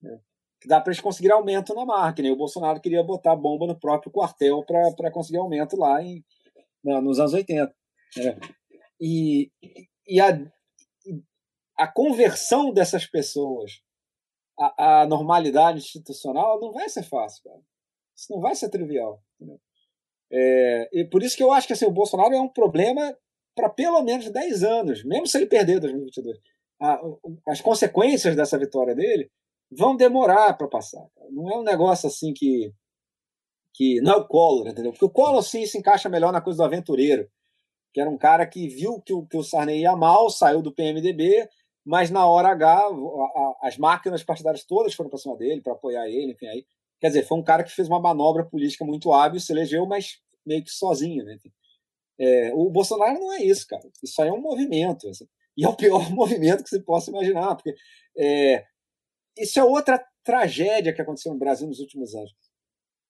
Né? 0.00 0.20
Que 0.60 0.68
dá 0.68 0.80
para 0.80 0.90
eles 0.90 1.00
conseguirem 1.00 1.36
aumento 1.36 1.74
na 1.74 1.84
marra, 1.84 2.12
que 2.12 2.22
nem 2.22 2.32
o 2.32 2.36
Bolsonaro 2.36 2.80
queria 2.80 3.02
botar 3.02 3.36
bomba 3.36 3.66
no 3.66 3.78
próprio 3.78 4.10
quartel 4.10 4.64
para 4.64 5.10
conseguir 5.10 5.38
aumento 5.38 5.76
lá 5.76 6.02
em, 6.02 6.24
nos 6.82 7.18
anos 7.18 7.32
80. 7.32 7.72
Né? 8.16 8.38
E, 9.00 9.50
e 10.06 10.20
a, 10.20 10.38
a 11.78 11.86
conversão 11.86 12.72
dessas 12.72 13.06
pessoas 13.06 13.80
à, 14.58 15.02
à 15.02 15.06
normalidade 15.06 15.78
institucional 15.78 16.60
não 16.60 16.72
vai 16.72 16.88
ser 16.88 17.04
fácil, 17.04 17.44
cara. 17.44 17.60
Isso 18.16 18.32
não 18.32 18.40
vai 18.40 18.56
ser 18.56 18.68
trivial. 18.68 19.22
É, 20.30 20.88
e 20.92 21.04
por 21.04 21.22
isso 21.22 21.36
que 21.36 21.42
eu 21.42 21.52
acho 21.52 21.66
que 21.66 21.72
assim, 21.72 21.86
o 21.86 21.92
Bolsonaro 21.92 22.34
é 22.34 22.40
um 22.40 22.48
problema 22.48 23.16
para 23.54 23.68
pelo 23.68 24.02
menos 24.02 24.30
10 24.30 24.62
anos, 24.62 25.04
mesmo 25.04 25.26
se 25.26 25.38
ele 25.38 25.46
perder 25.46 25.80
2022. 25.80 26.38
A, 26.80 27.00
as 27.48 27.60
consequências 27.60 28.34
dessa 28.36 28.58
vitória 28.58 28.94
dele 28.94 29.30
vão 29.70 29.96
demorar 29.96 30.54
para 30.54 30.68
passar. 30.68 31.06
Não 31.30 31.50
é 31.50 31.58
um 31.58 31.62
negócio 31.62 32.08
assim 32.08 32.32
que. 32.34 32.72
que 33.74 34.00
não 34.00 34.12
é 34.12 34.16
o 34.16 34.26
Collor, 34.26 34.68
entendeu? 34.68 34.92
Porque 34.92 35.04
o 35.04 35.10
Collor 35.10 35.42
sim 35.42 35.66
se 35.66 35.78
encaixa 35.78 36.08
melhor 36.08 36.32
na 36.32 36.40
coisa 36.40 36.58
do 36.58 36.64
aventureiro, 36.64 37.28
que 37.92 38.00
era 38.00 38.10
um 38.10 38.18
cara 38.18 38.46
que 38.46 38.68
viu 38.68 39.00
que 39.00 39.12
o, 39.12 39.26
que 39.26 39.36
o 39.36 39.42
Sarney 39.42 39.80
ia 39.80 39.96
mal, 39.96 40.30
saiu 40.30 40.62
do 40.62 40.74
PMDB, 40.74 41.48
mas 41.84 42.10
na 42.10 42.26
hora 42.26 42.48
H, 42.48 42.68
a, 42.68 42.86
a, 42.86 43.58
as 43.62 43.78
máquinas 43.78 44.22
partidárias 44.22 44.64
todas 44.64 44.94
foram 44.94 45.10
para 45.10 45.18
cima 45.18 45.36
dele, 45.36 45.62
para 45.62 45.72
apoiar 45.72 46.08
ele, 46.08 46.32
enfim, 46.32 46.46
aí 46.46 46.66
Quer 47.00 47.08
dizer, 47.08 47.26
foi 47.26 47.38
um 47.38 47.42
cara 47.42 47.62
que 47.62 47.70
fez 47.70 47.88
uma 47.88 48.00
manobra 48.00 48.44
política 48.44 48.84
muito 48.84 49.12
hábil, 49.12 49.40
se 49.40 49.52
elegeu, 49.52 49.86
mas 49.86 50.20
meio 50.44 50.64
que 50.64 50.70
sozinho. 50.70 51.24
Né? 51.24 51.38
É, 52.18 52.52
o 52.54 52.68
Bolsonaro 52.70 53.18
não 53.20 53.32
é 53.32 53.42
isso, 53.42 53.66
cara. 53.66 53.88
Isso 54.02 54.20
aí 54.20 54.28
é 54.28 54.32
um 54.32 54.40
movimento. 54.40 55.08
Assim. 55.08 55.26
E 55.56 55.64
é 55.64 55.68
o 55.68 55.76
pior 55.76 56.10
movimento 56.10 56.64
que 56.64 56.68
você 56.68 56.80
possa 56.80 57.10
imaginar, 57.10 57.54
porque 57.54 57.74
é, 58.16 58.64
isso 59.42 59.58
é 59.58 59.64
outra 59.64 60.04
tragédia 60.24 60.92
que 60.92 61.00
aconteceu 61.00 61.32
no 61.32 61.38
Brasil 61.38 61.66
nos 61.66 61.80
últimos 61.80 62.14
anos. 62.14 62.32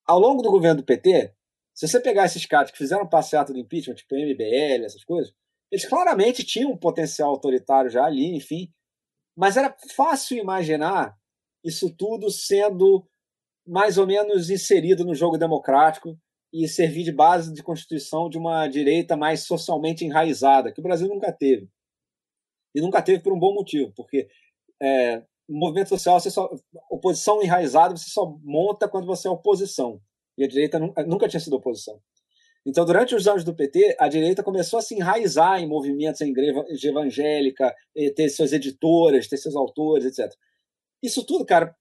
Ao 0.06 0.18
longo 0.18 0.42
do 0.42 0.50
governo 0.50 0.80
do 0.80 0.86
PT, 0.86 1.34
se 1.74 1.86
você 1.86 2.00
pegar 2.00 2.26
esses 2.26 2.44
caras 2.46 2.70
que 2.70 2.78
fizeram 2.78 3.08
passeata 3.08 3.52
do 3.52 3.58
impeachment, 3.58 3.94
tipo 3.94 4.14
MBL, 4.14 4.84
essas 4.84 5.04
coisas, 5.04 5.32
eles 5.70 5.86
claramente 5.86 6.44
tinham 6.44 6.72
um 6.72 6.76
potencial 6.76 7.30
autoritário 7.30 7.90
já 7.90 8.04
ali, 8.04 8.34
enfim, 8.34 8.72
mas 9.36 9.56
era 9.56 9.74
fácil 9.94 10.38
imaginar 10.38 11.16
isso 11.62 11.94
tudo 11.94 12.30
sendo 12.30 13.06
mais 13.66 13.98
ou 13.98 14.06
menos 14.06 14.50
inserido 14.50 15.04
no 15.04 15.14
jogo 15.14 15.36
democrático 15.36 16.18
e 16.52 16.66
servir 16.66 17.04
de 17.04 17.12
base 17.12 17.52
de 17.52 17.62
constituição 17.62 18.28
de 18.28 18.38
uma 18.38 18.66
direita 18.66 19.16
mais 19.16 19.44
socialmente 19.44 20.04
enraizada, 20.04 20.72
que 20.72 20.80
o 20.80 20.82
Brasil 20.82 21.06
nunca 21.06 21.30
teve. 21.30 21.68
E 22.74 22.80
nunca 22.80 23.02
teve 23.02 23.22
por 23.22 23.32
um 23.32 23.38
bom 23.38 23.54
motivo, 23.54 23.92
porque 23.94 24.28
é, 24.80 25.22
movimento 25.48 25.88
social, 25.88 26.20
você 26.20 26.30
só, 26.30 26.50
oposição 26.90 27.42
enraizada, 27.42 27.96
você 27.96 28.10
só 28.10 28.26
monta 28.42 28.88
quando 28.88 29.06
você 29.06 29.28
é 29.28 29.30
oposição. 29.30 30.00
E 30.36 30.44
a 30.44 30.48
direita 30.48 30.78
nunca, 30.78 31.28
tinha 31.28 31.40
sido 31.40 31.56
oposição. 31.56 31.98
Então, 32.66 32.84
durante 32.84 33.14
os 33.14 33.26
anos 33.26 33.44
do 33.44 33.54
PT, 33.54 33.96
a 33.98 34.08
direita 34.08 34.42
começou 34.42 34.78
a 34.78 34.82
se 34.82 34.94
enraizar 34.94 35.60
em 35.60 35.66
movimentos, 35.66 36.20
em 36.20 36.30
igreja 36.30 36.88
evangélica, 36.88 37.74
ter 38.14 38.28
suas 38.28 38.52
editoras, 38.52 39.26
ter 39.26 39.36
seus 39.36 39.56
autores, 39.56 40.04
etc. 40.04 40.32
Isso 41.02 41.24
tudo, 41.24 41.44
cara, 41.44 41.74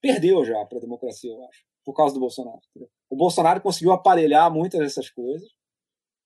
perdeu 0.00 0.44
já 0.44 0.64
para 0.66 0.78
a 0.78 0.80
democracia, 0.80 1.32
eu 1.32 1.42
acho, 1.44 1.64
por 1.84 1.94
causa 1.94 2.14
do 2.14 2.20
Bolsonaro. 2.20 2.60
O 3.08 3.16
Bolsonaro 3.16 3.60
conseguiu 3.60 3.92
aparelhar 3.92 4.52
muitas 4.52 4.80
dessas 4.80 5.08
coisas 5.08 5.48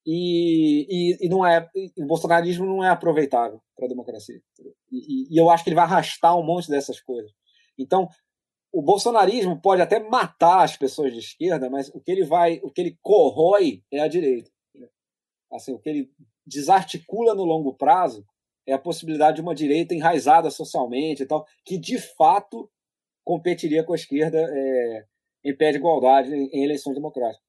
e, 0.06 0.86
e, 0.88 1.26
e 1.26 1.28
não 1.28 1.46
é, 1.46 1.68
o 1.96 2.06
bolsonarismo 2.06 2.66
não 2.66 2.82
é 2.82 2.88
aproveitável 2.88 3.60
para 3.76 3.86
a 3.86 3.88
democracia. 3.88 4.40
E, 4.90 5.34
e, 5.34 5.38
eu 5.38 5.50
acho 5.50 5.64
que 5.64 5.70
ele 5.70 5.76
vai 5.76 5.84
arrastar 5.84 6.36
um 6.38 6.42
monte 6.42 6.68
dessas 6.70 7.00
coisas. 7.00 7.30
Então, 7.78 8.08
o 8.72 8.82
bolsonarismo 8.82 9.60
pode 9.60 9.82
até 9.82 9.98
matar 9.98 10.62
as 10.62 10.76
pessoas 10.76 11.12
de 11.12 11.18
esquerda, 11.18 11.70
mas 11.70 11.88
o 11.88 12.00
que 12.00 12.10
ele 12.10 12.24
vai, 12.24 12.60
o 12.62 12.70
que 12.70 12.80
ele 12.80 12.98
corrói 13.02 13.82
é 13.92 14.00
a 14.00 14.08
direita. 14.08 14.50
Assim, 15.52 15.72
o 15.72 15.78
que 15.78 15.88
ele 15.88 16.10
desarticula 16.46 17.34
no 17.34 17.44
longo 17.44 17.74
prazo 17.74 18.24
é 18.66 18.72
a 18.74 18.78
possibilidade 18.78 19.36
de 19.36 19.42
uma 19.42 19.54
direita 19.54 19.94
enraizada 19.94 20.50
socialmente 20.50 21.22
e 21.22 21.26
tal, 21.26 21.46
que 21.64 21.78
de 21.78 21.98
fato 21.98 22.70
competiria 23.24 23.82
com 23.82 23.92
a 23.92 23.96
esquerda 23.96 24.38
é, 24.38 25.04
em 25.44 25.56
pé 25.56 25.70
de 25.70 25.78
igualdade 25.78 26.30
em, 26.34 26.64
eleições 26.64 26.94
democráticas. 26.94 27.47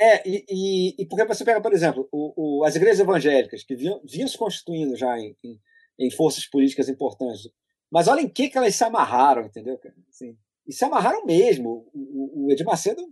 É, 0.00 0.26
e, 0.26 0.44
e, 0.48 1.02
e, 1.02 1.06
porque 1.06 1.26
você 1.26 1.44
pega, 1.44 1.60
por 1.60 1.74
exemplo, 1.74 2.08
o, 2.10 2.60
o, 2.60 2.64
as 2.64 2.74
igrejas 2.74 3.00
evangélicas, 3.00 3.62
que 3.62 3.76
vinham, 3.76 4.00
vinham 4.02 4.26
se 4.26 4.38
constituindo 4.38 4.96
já 4.96 5.18
em, 5.18 5.36
em, 5.44 5.60
em, 5.98 6.10
forças 6.10 6.46
políticas 6.46 6.88
importantes, 6.88 7.50
mas 7.92 8.08
olha 8.08 8.22
em 8.22 8.28
que, 8.28 8.48
que 8.48 8.56
elas 8.56 8.74
se 8.74 8.82
amarraram, 8.82 9.44
entendeu? 9.44 9.78
Assim, 10.08 10.38
e 10.66 10.72
se 10.72 10.84
amarraram 10.86 11.26
mesmo. 11.26 11.90
O, 11.92 12.46
o 12.46 12.50
Edir 12.50 12.64
Macedo 12.64 13.02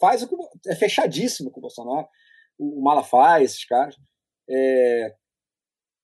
faz 0.00 0.22
o 0.22 0.28
que 0.28 0.34
é 0.68 0.74
fechadíssimo 0.74 1.50
com 1.50 1.60
o 1.60 1.62
Bolsonaro, 1.62 2.08
o, 2.58 2.80
o 2.80 2.82
Malafaia, 2.82 3.44
esses 3.44 3.66
caras. 3.66 3.96
É, 4.48 5.14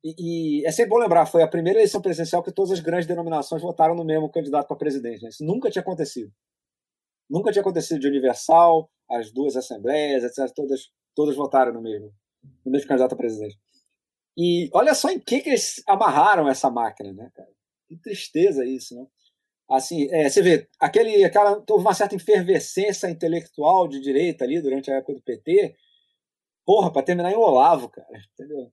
e, 0.05 0.61
e, 0.61 0.67
é 0.67 0.71
sempre 0.71 0.91
bom 0.91 0.99
lembrar, 0.99 1.25
foi 1.25 1.43
a 1.43 1.49
primeira 1.49 1.79
eleição 1.79 2.03
presidencial 2.03 2.43
que 2.43 2.53
todas 2.53 2.73
as 2.73 2.81
grandes 2.81 3.07
denominações 3.07 3.63
votaram 3.63 3.95
no 3.95 4.05
mesmo 4.05 4.31
candidato 4.31 4.69
para 4.69 4.77
presidente. 4.77 5.23
Né? 5.23 5.31
Isso 5.31 5.45
nunca 5.45 5.71
tinha 5.71 5.83
acontecido. 5.83 6.31
Nunca 7.29 7.53
tinha 7.53 7.61
acontecido 7.61 8.01
de 8.01 8.09
Universal, 8.09 8.91
as 9.11 9.33
duas 9.33 9.57
assembleias, 9.57 10.25
etc. 10.25 10.53
Todas, 10.55 10.91
todas 11.15 11.37
votaram 11.37 11.73
no 11.73 11.83
mesmo, 11.83 12.13
no 12.65 12.73
mesmo 12.73 12.89
candidato 12.89 13.15
a 13.15 13.17
presidente. 13.17 13.59
E 14.37 14.71
olha 14.73 14.95
só 14.95 15.11
em 15.11 15.19
que, 15.19 15.41
que 15.41 15.51
eles 15.51 15.83
amarraram 15.87 16.49
essa 16.49 16.71
máquina, 16.71 17.13
né, 17.13 17.31
cara? 17.35 17.49
Que 17.89 17.97
tristeza 17.97 18.65
isso, 18.65 18.95
né? 18.95 19.07
Assim, 19.69 20.09
é, 20.11 20.29
você 20.31 20.41
vê, 20.41 20.69
aquele, 20.81 21.25
aquela, 21.25 21.63
houve 21.69 21.85
uma 21.85 21.93
certa 21.93 22.15
efervescência 22.15 23.11
intelectual 23.11 23.87
de 23.87 24.01
direita 24.01 24.45
ali 24.45 24.63
durante 24.63 24.91
a 24.91 24.97
época 24.97 25.15
do 25.15 25.23
PT. 25.23 25.75
Porra, 26.65 26.93
para 26.93 27.03
terminar 27.03 27.33
em 27.33 27.37
Olavo, 27.37 27.89
cara, 27.89 28.09
entendeu? 28.33 28.73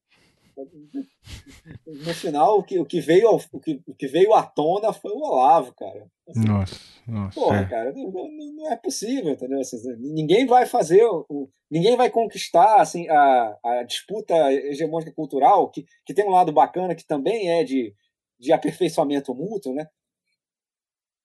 No 1.85 2.13
final, 2.13 2.59
o 2.59 2.63
que, 2.63 2.79
o, 2.79 2.85
que 2.85 2.99
veio, 3.01 3.27
ao- 3.27 3.41
o, 3.51 3.59
que, 3.59 3.81
o 3.87 3.93
que 3.95 4.07
veio 4.07 4.33
à 4.33 4.43
tona 4.43 4.91
foi 4.93 5.11
o 5.11 5.17
Olavo, 5.19 5.73
cara. 5.73 6.07
Assim, 6.27 6.45
Nossa, 6.45 6.75
nossa. 7.07 7.39
Porra, 7.39 7.59
é. 7.61 7.65
cara, 7.69 7.93
não, 7.93 8.11
não- 8.11 8.71
é 8.71 8.75
possível, 8.75 9.31
entendeu? 9.33 9.59
Assim, 9.59 9.77
ninguém 9.99 10.45
vai 10.45 10.65
fazer, 10.65 11.03
o- 11.05 11.49
ninguém 11.69 11.95
vai 11.95 12.09
conquistar 12.09 12.81
assim, 12.81 13.07
a, 13.09 13.57
a 13.63 13.83
disputa 13.83 14.33
hegemônica 14.51 15.11
cultural, 15.11 15.69
que, 15.69 15.85
que 16.05 16.13
tem 16.13 16.25
um 16.25 16.31
lado 16.31 16.51
bacana, 16.51 16.95
que 16.95 17.05
também 17.05 17.49
é 17.51 17.63
de, 17.63 17.93
de 18.39 18.51
aperfeiçoamento 18.51 19.33
mútuo, 19.35 19.73
né? 19.73 19.87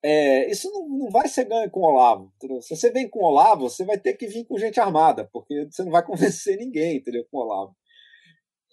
É, 0.02 0.50
isso 0.50 0.70
não, 0.72 0.88
não 0.88 1.10
vai 1.10 1.28
ser 1.28 1.44
ganho 1.44 1.70
com 1.70 1.80
o 1.80 1.84
Olavo. 1.84 2.32
Entendeu? 2.36 2.62
Se 2.62 2.74
você 2.74 2.90
vem 2.90 3.06
com 3.08 3.18
o 3.20 3.26
Olavo, 3.26 3.68
você 3.68 3.84
vai 3.84 3.98
ter 3.98 4.14
que 4.14 4.26
vir 4.26 4.44
com 4.46 4.58
gente 4.58 4.80
armada, 4.80 5.28
porque 5.30 5.66
você 5.70 5.82
não 5.84 5.90
vai 5.92 6.02
convencer 6.04 6.56
ninguém, 6.56 6.96
entendeu? 6.96 7.26
Com 7.30 7.36
o 7.38 7.40
Olavo. 7.42 7.76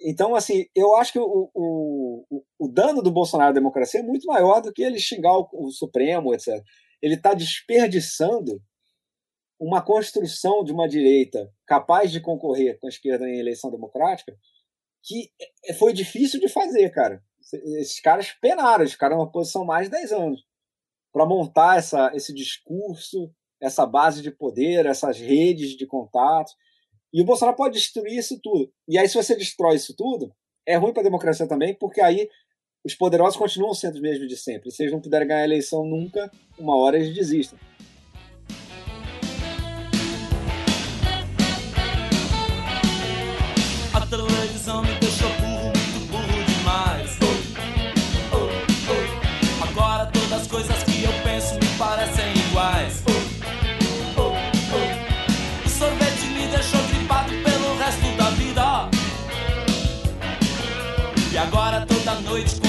Então, 0.01 0.35
assim, 0.35 0.65
eu 0.75 0.95
acho 0.95 1.11
que 1.11 1.19
o, 1.19 1.49
o, 1.53 2.43
o, 2.59 2.67
dano 2.67 3.01
do 3.01 3.11
Bolsonaro 3.11 3.49
à 3.49 3.53
democracia 3.53 3.99
é 3.99 4.03
muito 4.03 4.27
maior 4.27 4.61
do 4.61 4.71
que 4.71 4.83
ele 4.83 4.99
xingar 4.99 5.37
o, 5.37 5.47
o 5.53 5.71
Supremo, 5.71 6.33
etc. 6.33 6.63
Ele 7.01 7.15
está 7.15 7.33
desperdiçando 7.33 8.61
uma 9.59 9.81
construção 9.81 10.63
de 10.63 10.71
uma 10.71 10.87
direita 10.87 11.51
capaz 11.65 12.11
de 12.11 12.21
concorrer 12.21 12.79
com 12.79 12.85
a 12.85 12.89
esquerda 12.89 13.27
em 13.27 13.39
eleição 13.39 13.71
democrática 13.71 14.37
que 15.03 15.31
é- 15.63 15.73
foi 15.73 15.93
difícil 15.93 16.39
de 16.39 16.49
fazer, 16.49 16.89
cara. 16.91 17.23
Esses 17.79 17.99
caras 18.01 18.31
penaram, 18.41 18.81
eles 18.81 18.91
ficaram 18.91 19.17
numa 19.17 19.31
posição 19.31 19.65
mais 19.65 19.85
de 19.85 19.91
10 19.91 20.11
anos 20.11 20.43
para 21.13 21.25
montar 21.25 21.77
essa, 21.77 22.11
esse 22.13 22.33
discurso, 22.33 23.31
essa 23.61 23.85
base 23.85 24.21
de 24.21 24.29
poder, 24.29 24.85
essas 24.85 25.17
redes 25.17 25.77
de 25.77 25.87
contatos. 25.87 26.53
E 27.13 27.21
o 27.21 27.25
Bolsonaro 27.25 27.55
pode 27.55 27.75
destruir 27.75 28.17
isso 28.17 28.39
tudo. 28.41 28.71
E 28.87 28.97
aí, 28.97 29.07
se 29.07 29.15
você 29.15 29.35
destrói 29.35 29.75
isso 29.75 29.95
tudo, 29.95 30.33
é 30.65 30.75
ruim 30.75 30.93
para 30.93 31.01
a 31.01 31.05
democracia 31.05 31.47
também, 31.47 31.73
porque 31.73 32.01
aí 32.01 32.29
os 32.83 32.93
poderosos 32.93 33.37
continuam 33.37 33.73
sendo 33.73 33.95
os 33.95 34.01
mesmos 34.01 34.27
de 34.27 34.37
sempre. 34.37 34.71
Se 34.71 34.83
eles 34.83 34.93
não 34.93 35.01
puderem 35.01 35.27
ganhar 35.27 35.41
a 35.41 35.45
eleição 35.45 35.85
nunca, 35.85 36.31
uma 36.57 36.75
hora 36.77 36.97
eles 36.97 37.13
desistem. 37.13 37.59
Toda 62.45 62.66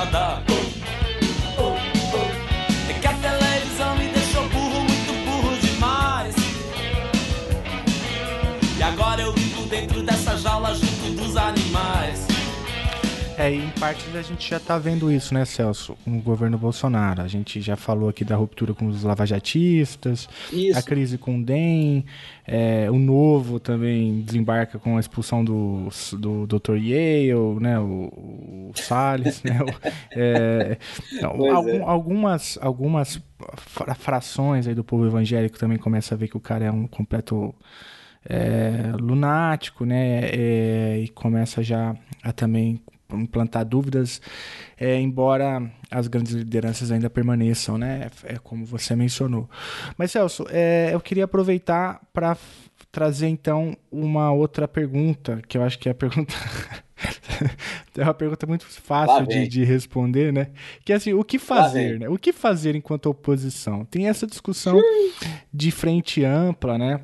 nadar 0.00 0.49
É, 13.42 13.50
e 13.54 13.56
em 13.64 13.70
parte 13.70 14.04
a 14.14 14.20
gente 14.20 14.50
já 14.50 14.60
tá 14.60 14.76
vendo 14.78 15.10
isso, 15.10 15.32
né, 15.32 15.46
Celso? 15.46 15.96
Com 16.04 16.18
o 16.18 16.20
governo 16.20 16.58
Bolsonaro. 16.58 17.22
A 17.22 17.26
gente 17.28 17.58
já 17.62 17.74
falou 17.74 18.10
aqui 18.10 18.22
da 18.22 18.36
ruptura 18.36 18.74
com 18.74 18.86
os 18.86 19.02
lavajatistas, 19.02 20.28
Isso. 20.52 20.78
a 20.78 20.82
crise 20.82 21.16
com 21.16 21.38
o 21.38 21.42
DEM, 21.42 22.04
é, 22.46 22.90
o 22.90 22.98
novo 22.98 23.58
também 23.58 24.20
desembarca 24.20 24.78
com 24.78 24.98
a 24.98 25.00
expulsão 25.00 25.42
do, 25.42 25.88
do 26.18 26.46
Dr. 26.46 26.76
Yale, 26.76 27.58
né, 27.60 27.78
o, 27.78 28.12
o 28.12 28.72
Salles, 28.74 29.42
né, 29.42 29.58
o- 29.62 29.88
é, 30.10 30.76
Pois 31.18 31.22
é. 31.22 31.50
algum- 31.54 31.88
algumas, 31.88 32.58
algumas 32.60 33.22
fra- 33.56 33.94
frações 33.94 34.66
aí 34.66 34.74
do 34.74 34.84
povo 34.84 35.06
evangélico 35.06 35.58
também 35.58 35.78
começa 35.78 36.14
a 36.14 36.18
ver 36.18 36.28
que 36.28 36.36
o 36.36 36.40
cara 36.40 36.66
é 36.66 36.70
um 36.70 36.86
completo 36.86 37.54
é, 38.28 38.92
lunático, 39.00 39.86
né? 39.86 40.24
é, 40.30 41.00
e 41.04 41.08
começa 41.08 41.62
já 41.62 41.96
a 42.22 42.32
também 42.32 42.78
implantar 43.18 43.64
dúvidas, 43.64 44.20
é, 44.78 45.00
embora 45.00 45.70
as 45.90 46.06
grandes 46.06 46.32
lideranças 46.32 46.90
ainda 46.90 47.10
permaneçam, 47.10 47.78
né? 47.78 48.10
É 48.24 48.36
como 48.38 48.64
você 48.64 48.94
mencionou. 48.94 49.48
Mas 49.96 50.12
Celso, 50.12 50.46
é, 50.50 50.90
eu 50.92 51.00
queria 51.00 51.24
aproveitar 51.24 52.00
para 52.12 52.36
trazer 52.92 53.28
então 53.28 53.76
uma 53.90 54.32
outra 54.32 54.66
pergunta, 54.66 55.40
que 55.46 55.56
eu 55.56 55.62
acho 55.62 55.78
que 55.78 55.88
é 55.88 55.92
a 55.92 55.94
pergunta 55.94 56.34
é 57.96 58.02
uma 58.02 58.14
pergunta 58.14 58.46
muito 58.46 58.66
fácil 58.66 59.26
de, 59.26 59.48
de 59.48 59.64
responder, 59.64 60.32
né? 60.32 60.48
Que 60.84 60.92
é 60.92 60.96
assim, 60.96 61.12
o 61.12 61.24
que 61.24 61.38
fazer, 61.38 62.00
né? 62.00 62.08
O 62.08 62.18
que 62.18 62.32
fazer 62.32 62.74
enquanto 62.74 63.06
oposição? 63.06 63.84
Tem 63.84 64.08
essa 64.08 64.26
discussão 64.26 64.80
de 65.52 65.70
frente 65.70 66.24
ampla, 66.24 66.78
né? 66.78 67.00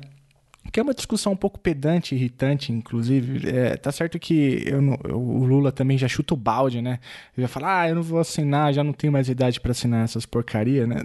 Que 0.71 0.79
é 0.79 0.83
uma 0.83 0.93
discussão 0.93 1.33
um 1.33 1.37
pouco 1.37 1.59
pedante, 1.59 2.13
irritante, 2.15 2.71
inclusive. 2.71 3.47
É, 3.49 3.75
tá 3.77 3.91
certo 3.91 4.19
que 4.19 4.63
eu 4.65 4.81
eu- 5.05 5.19
o 5.19 5.45
Lula 5.45 5.71
também 5.71 5.97
já 5.97 6.07
chuta 6.07 6.33
o 6.33 6.37
balde, 6.37 6.81
né? 6.81 6.99
Ele 7.35 7.45
já 7.45 7.47
fala, 7.47 7.81
ah, 7.81 7.89
eu 7.89 7.95
não 7.95 8.03
vou 8.03 8.19
assinar, 8.19 8.73
já 8.73 8.83
não 8.83 8.93
tenho 8.93 9.11
mais 9.13 9.29
idade 9.29 9.59
para 9.59 9.71
assinar 9.71 10.03
essas 10.03 10.25
porcaria, 10.25 10.85
né? 10.85 11.01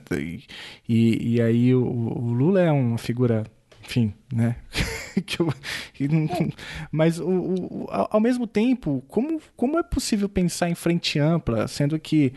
E, 0.88 0.88
e, 0.88 1.34
aí 1.42 1.74
o, 1.74 1.84
o 1.84 2.32
Lula 2.32 2.60
é 2.60 2.70
uma 2.72 2.98
figura, 2.98 3.44
enfim, 3.84 4.12
né? 4.32 4.56
mas 6.90 7.18
o, 7.20 7.28
o- 7.28 7.86
ao 7.90 8.20
mesmo 8.20 8.46
tempo, 8.46 9.02
como, 9.08 9.40
como 9.56 9.78
é 9.78 9.82
possível 9.82 10.28
pensar 10.28 10.70
em 10.70 10.74
frente 10.74 11.18
ampla, 11.18 11.68
sendo 11.68 11.98
que 11.98 12.32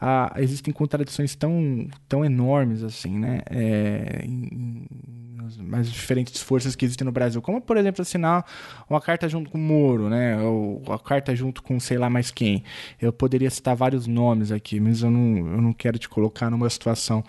ah, 0.00 0.34
existem 0.38 0.72
contradições 0.72 1.34
tão, 1.34 1.88
tão 2.08 2.24
enormes 2.24 2.82
assim, 2.82 3.18
né? 3.18 3.40
É, 3.50 4.22
em- 4.24 4.86
nas 5.34 5.56
mais 5.56 5.90
diferentes 5.90 6.42
forças 6.42 6.76
que 6.76 6.84
existem 6.84 7.06
no 7.06 7.12
Brasil, 7.12 7.40
como 7.40 7.58
por 7.60 7.76
exemplo 7.78 8.02
assinar 8.02 8.44
uma 8.90 9.00
carta 9.00 9.26
junto 9.28 9.48
com 9.50 9.56
o 9.56 9.60
Moro, 9.60 10.08
né? 10.10 10.38
Ou 10.42 10.82
a 10.92 10.98
carta 10.98 11.34
junto 11.34 11.62
com 11.62 11.80
sei 11.80 11.96
lá 11.96 12.10
mais 12.10 12.30
quem. 12.30 12.62
Eu 13.00 13.12
poderia 13.12 13.48
citar 13.50 13.74
vários 13.74 14.06
nomes 14.06 14.52
aqui, 14.52 14.78
mas 14.78 15.02
eu 15.02 15.10
não, 15.10 15.38
eu 15.38 15.62
não 15.62 15.72
quero 15.72 15.98
te 15.98 16.08
colocar 16.08 16.50
numa 16.50 16.68
situação. 16.68 17.24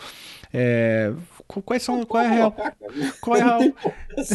É, 0.52 1.14
qu- 1.48 1.62
quais 1.62 1.84
são 1.84 2.04
qual 2.06 2.24
é 2.24 2.28
a 2.28 2.32
real, 2.32 2.56
qual 3.22 3.38
é 3.38 3.42
a 3.42 3.58
real. 3.58 3.62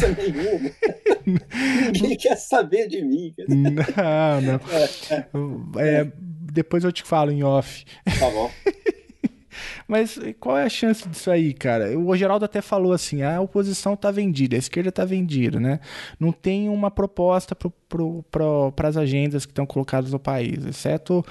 Ninguém 1.93 2.17
quer 2.17 2.35
saber 2.37 2.87
de 2.87 3.03
mim. 3.03 3.33
Não, 3.47 4.41
não. 4.41 5.79
É, 5.81 6.07
depois 6.55 6.83
eu 6.83 6.91
te 6.91 7.03
falo 7.03 7.31
em 7.31 7.43
off. 7.43 7.85
Tá 8.17 8.29
bom. 8.31 8.49
Mas 9.87 10.19
qual 10.39 10.57
é 10.57 10.63
a 10.63 10.69
chance 10.69 11.07
disso 11.07 11.29
aí, 11.29 11.53
cara? 11.53 11.97
O 11.97 12.15
Geraldo 12.15 12.45
até 12.45 12.61
falou 12.61 12.93
assim: 12.93 13.21
a 13.21 13.39
oposição 13.39 13.95
tá 13.95 14.09
vendida, 14.09 14.55
a 14.55 14.59
esquerda 14.59 14.91
tá 14.91 15.05
vendida, 15.05 15.59
né? 15.59 15.79
Não 16.19 16.31
tem 16.31 16.69
uma 16.69 16.89
proposta 16.89 17.55
para 17.55 18.87
as 18.87 18.97
agendas 18.97 19.45
que 19.45 19.51
estão 19.51 19.65
colocadas 19.65 20.11
no 20.11 20.19
país, 20.19 20.65
exceto 20.65 21.23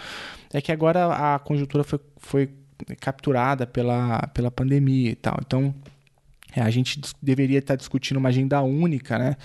é 0.52 0.60
que 0.60 0.70
agora 0.70 1.34
a 1.34 1.38
conjuntura 1.38 1.82
foi, 1.82 2.00
foi 2.16 2.50
capturada 3.00 3.66
pela, 3.66 4.26
pela 4.28 4.50
pandemia 4.50 5.10
e 5.10 5.16
tal. 5.16 5.36
Então. 5.44 5.74
É, 6.54 6.60
a 6.60 6.70
gente 6.70 7.00
deveria 7.20 7.58
estar 7.58 7.76
discutindo 7.76 8.16
uma 8.18 8.28
agenda 8.28 8.60
única, 8.62 9.18
né? 9.18 9.36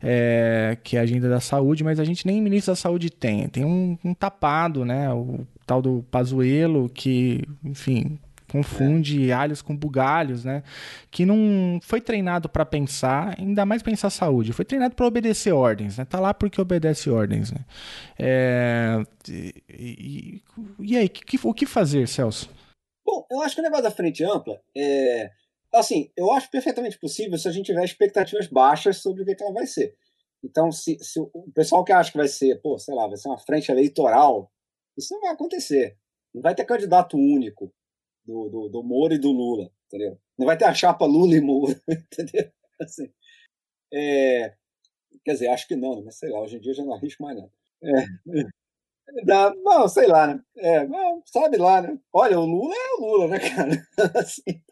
É, 0.00 0.76
que 0.82 0.96
é 0.96 1.00
a 1.00 1.02
agenda 1.02 1.28
da 1.28 1.40
saúde, 1.40 1.82
mas 1.84 1.98
a 1.98 2.04
gente 2.04 2.26
nem 2.26 2.40
ministro 2.40 2.72
da 2.72 2.76
saúde 2.76 3.10
tem. 3.10 3.48
Tem 3.48 3.64
um, 3.64 3.98
um 4.04 4.14
tapado, 4.14 4.84
né? 4.84 5.10
O 5.12 5.46
tal 5.66 5.80
do 5.82 6.04
Pazuello, 6.10 6.88
que, 6.88 7.42
enfim, 7.64 8.18
confunde 8.52 9.32
alhos 9.32 9.62
com 9.62 9.74
bugalhos, 9.74 10.44
né? 10.44 10.62
Que 11.10 11.24
não 11.24 11.80
foi 11.82 12.02
treinado 12.02 12.50
para 12.50 12.66
pensar, 12.66 13.34
ainda 13.38 13.64
mais 13.64 13.82
pensar 13.82 14.10
saúde. 14.10 14.52
Foi 14.52 14.64
treinado 14.64 14.94
para 14.94 15.06
obedecer 15.06 15.52
ordens, 15.52 15.96
né? 15.96 16.04
Tá 16.04 16.20
lá 16.20 16.34
porque 16.34 16.60
obedece 16.60 17.08
ordens, 17.08 17.50
né? 17.50 17.60
É, 18.18 19.02
e, 19.28 20.42
e- 20.80 20.96
aí, 20.98 21.10
o 21.42 21.54
que 21.54 21.64
fazer, 21.64 22.06
Celso? 22.06 22.50
Bom, 23.04 23.26
eu 23.30 23.40
acho 23.40 23.54
que 23.54 23.60
o 23.60 23.64
negócio 23.64 23.84
da 23.84 23.90
frente 23.90 24.22
ampla 24.22 24.60
é. 24.76 25.30
Assim, 25.72 26.10
eu 26.16 26.30
acho 26.32 26.50
perfeitamente 26.50 26.98
possível 26.98 27.38
se 27.38 27.48
a 27.48 27.52
gente 27.52 27.66
tiver 27.66 27.84
expectativas 27.84 28.46
baixas 28.46 28.98
sobre 28.98 29.22
o 29.22 29.24
que, 29.24 29.42
ela 29.42 29.52
vai 29.52 29.66
ser. 29.66 29.96
Então, 30.44 30.70
se, 30.70 30.98
se 31.00 31.20
o 31.20 31.50
pessoal 31.54 31.84
que 31.84 31.92
acha 31.92 32.10
que 32.10 32.18
vai 32.18 32.28
ser, 32.28 32.60
pô, 32.60 32.78
sei 32.78 32.94
lá, 32.94 33.06
vai 33.06 33.16
ser 33.16 33.28
uma 33.28 33.38
frente 33.38 33.70
eleitoral, 33.70 34.52
isso 34.96 35.14
não 35.14 35.20
vai 35.20 35.30
acontecer. 35.30 35.96
Não 36.34 36.42
vai 36.42 36.54
ter 36.54 36.64
candidato 36.64 37.16
único 37.16 37.72
do, 38.24 38.48
do, 38.48 38.68
do 38.68 38.82
Moro 38.82 39.14
e 39.14 39.18
do 39.18 39.30
Lula, 39.30 39.70
entendeu? 39.86 40.18
Não 40.38 40.46
vai 40.46 40.56
ter 40.56 40.64
a 40.64 40.74
chapa 40.74 41.06
Lula 41.06 41.34
e 41.36 41.40
Moro, 41.40 41.74
entendeu? 41.88 42.50
Assim, 42.80 43.10
é, 43.92 44.54
quer 45.24 45.32
dizer, 45.32 45.48
acho 45.48 45.68
que 45.68 45.76
não, 45.76 46.02
mas 46.04 46.18
sei 46.18 46.30
lá, 46.30 46.40
hoje 46.40 46.56
em 46.56 46.60
dia 46.60 46.72
eu 46.72 46.76
já 46.76 46.84
não 46.84 46.94
arrisco 46.94 47.22
mais 47.22 47.36
nada. 47.36 47.52
É, 47.82 48.06
dá, 49.24 49.54
não, 49.54 49.88
sei 49.88 50.06
lá, 50.06 50.26
né? 50.26 50.42
É, 50.56 50.86
sabe 51.26 51.56
lá, 51.56 51.82
né? 51.82 51.98
Olha, 52.12 52.38
o 52.38 52.44
Lula 52.44 52.74
é 52.74 52.94
o 52.94 53.00
Lula, 53.00 53.28
né, 53.28 53.38
cara? 53.38 53.70
Assim, 54.18 54.62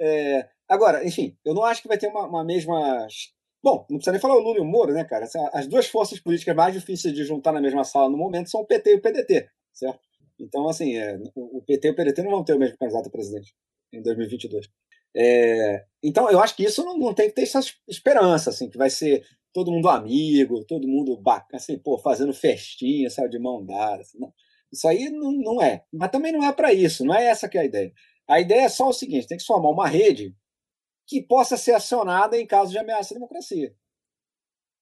é, 0.00 0.48
agora, 0.68 1.06
enfim, 1.06 1.36
eu 1.44 1.54
não 1.54 1.64
acho 1.64 1.82
que 1.82 1.88
vai 1.88 1.98
ter 1.98 2.08
uma, 2.08 2.26
uma 2.26 2.44
mesma 2.44 3.06
Bom, 3.64 3.86
não 3.88 3.96
precisa 3.96 4.12
nem 4.12 4.20
falar 4.20 4.36
o 4.36 4.40
Lula 4.40 4.58
e 4.58 4.60
o 4.60 4.64
Moro, 4.64 4.92
né, 4.92 5.04
cara? 5.04 5.26
As 5.54 5.66
duas 5.66 5.86
forças 5.86 6.20
políticas 6.20 6.54
mais 6.54 6.74
difíceis 6.74 7.14
de 7.14 7.24
juntar 7.24 7.50
na 7.50 7.62
mesma 7.62 7.82
sala 7.82 8.10
no 8.10 8.18
momento 8.18 8.50
são 8.50 8.60
o 8.60 8.66
PT 8.66 8.90
e 8.90 8.94
o 8.96 9.00
PDT, 9.00 9.48
certo? 9.72 10.00
Então, 10.38 10.68
assim, 10.68 10.98
é, 10.98 11.18
o 11.34 11.62
PT 11.62 11.88
e 11.88 11.90
o 11.92 11.96
PDT 11.96 12.22
não 12.22 12.30
vão 12.30 12.44
ter 12.44 12.52
o 12.52 12.58
mesmo 12.58 12.76
candidato 12.76 13.06
a 13.06 13.10
presidente 13.10 13.54
em 13.90 14.02
2022. 14.02 14.68
É, 15.16 15.82
então, 16.02 16.30
eu 16.30 16.40
acho 16.40 16.54
que 16.54 16.64
isso 16.64 16.84
não, 16.84 16.98
não, 16.98 17.14
tem 17.14 17.30
que 17.30 17.34
ter 17.36 17.44
essa 17.44 17.60
esperança, 17.88 18.50
assim, 18.50 18.68
que 18.68 18.76
vai 18.76 18.90
ser 18.90 19.24
todo 19.50 19.72
mundo 19.72 19.88
amigo, 19.88 20.62
todo 20.66 20.86
mundo 20.86 21.16
bacana, 21.16 21.56
assim, 21.56 21.78
pô, 21.78 21.96
fazendo 21.96 22.34
festinha, 22.34 23.08
sabe, 23.08 23.30
de 23.30 23.38
mão 23.38 23.64
dada. 23.64 24.02
Assim, 24.02 24.18
não. 24.18 24.30
Isso 24.70 24.86
aí 24.86 25.08
não, 25.08 25.32
não 25.32 25.62
é. 25.62 25.84
Mas 25.90 26.10
também 26.10 26.32
não 26.32 26.44
é 26.44 26.52
para 26.52 26.70
isso, 26.74 27.02
não 27.02 27.14
é 27.14 27.24
essa 27.28 27.48
que 27.48 27.56
é 27.56 27.62
a 27.62 27.64
ideia. 27.64 27.90
A 28.28 28.40
ideia 28.40 28.62
é 28.62 28.68
só 28.68 28.88
o 28.88 28.92
seguinte: 28.92 29.26
tem 29.26 29.38
que 29.38 29.44
formar 29.44 29.70
uma 29.70 29.88
rede 29.88 30.34
que 31.06 31.22
possa 31.22 31.56
ser 31.56 31.72
acionada 31.72 32.38
em 32.38 32.46
caso 32.46 32.70
de 32.70 32.78
ameaça 32.78 33.14
à 33.14 33.16
democracia. 33.16 33.74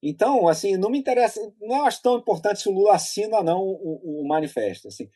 Então, 0.03 0.49
assim, 0.49 0.77
não 0.77 0.91
me 0.91 0.99
interessa, 0.99 1.41
não 1.61 1.85
acho 1.85 2.03
tão 2.03 2.19
importante 2.19 2.61
se 2.61 2.69
o 2.69 2.73
Lula 2.73 2.95
assina 2.95 3.39
ou 3.39 3.45
não 3.45 3.61
o, 3.61 4.23
o, 4.23 4.29
manifesto. 4.29 4.89
Assim. 4.89 5.09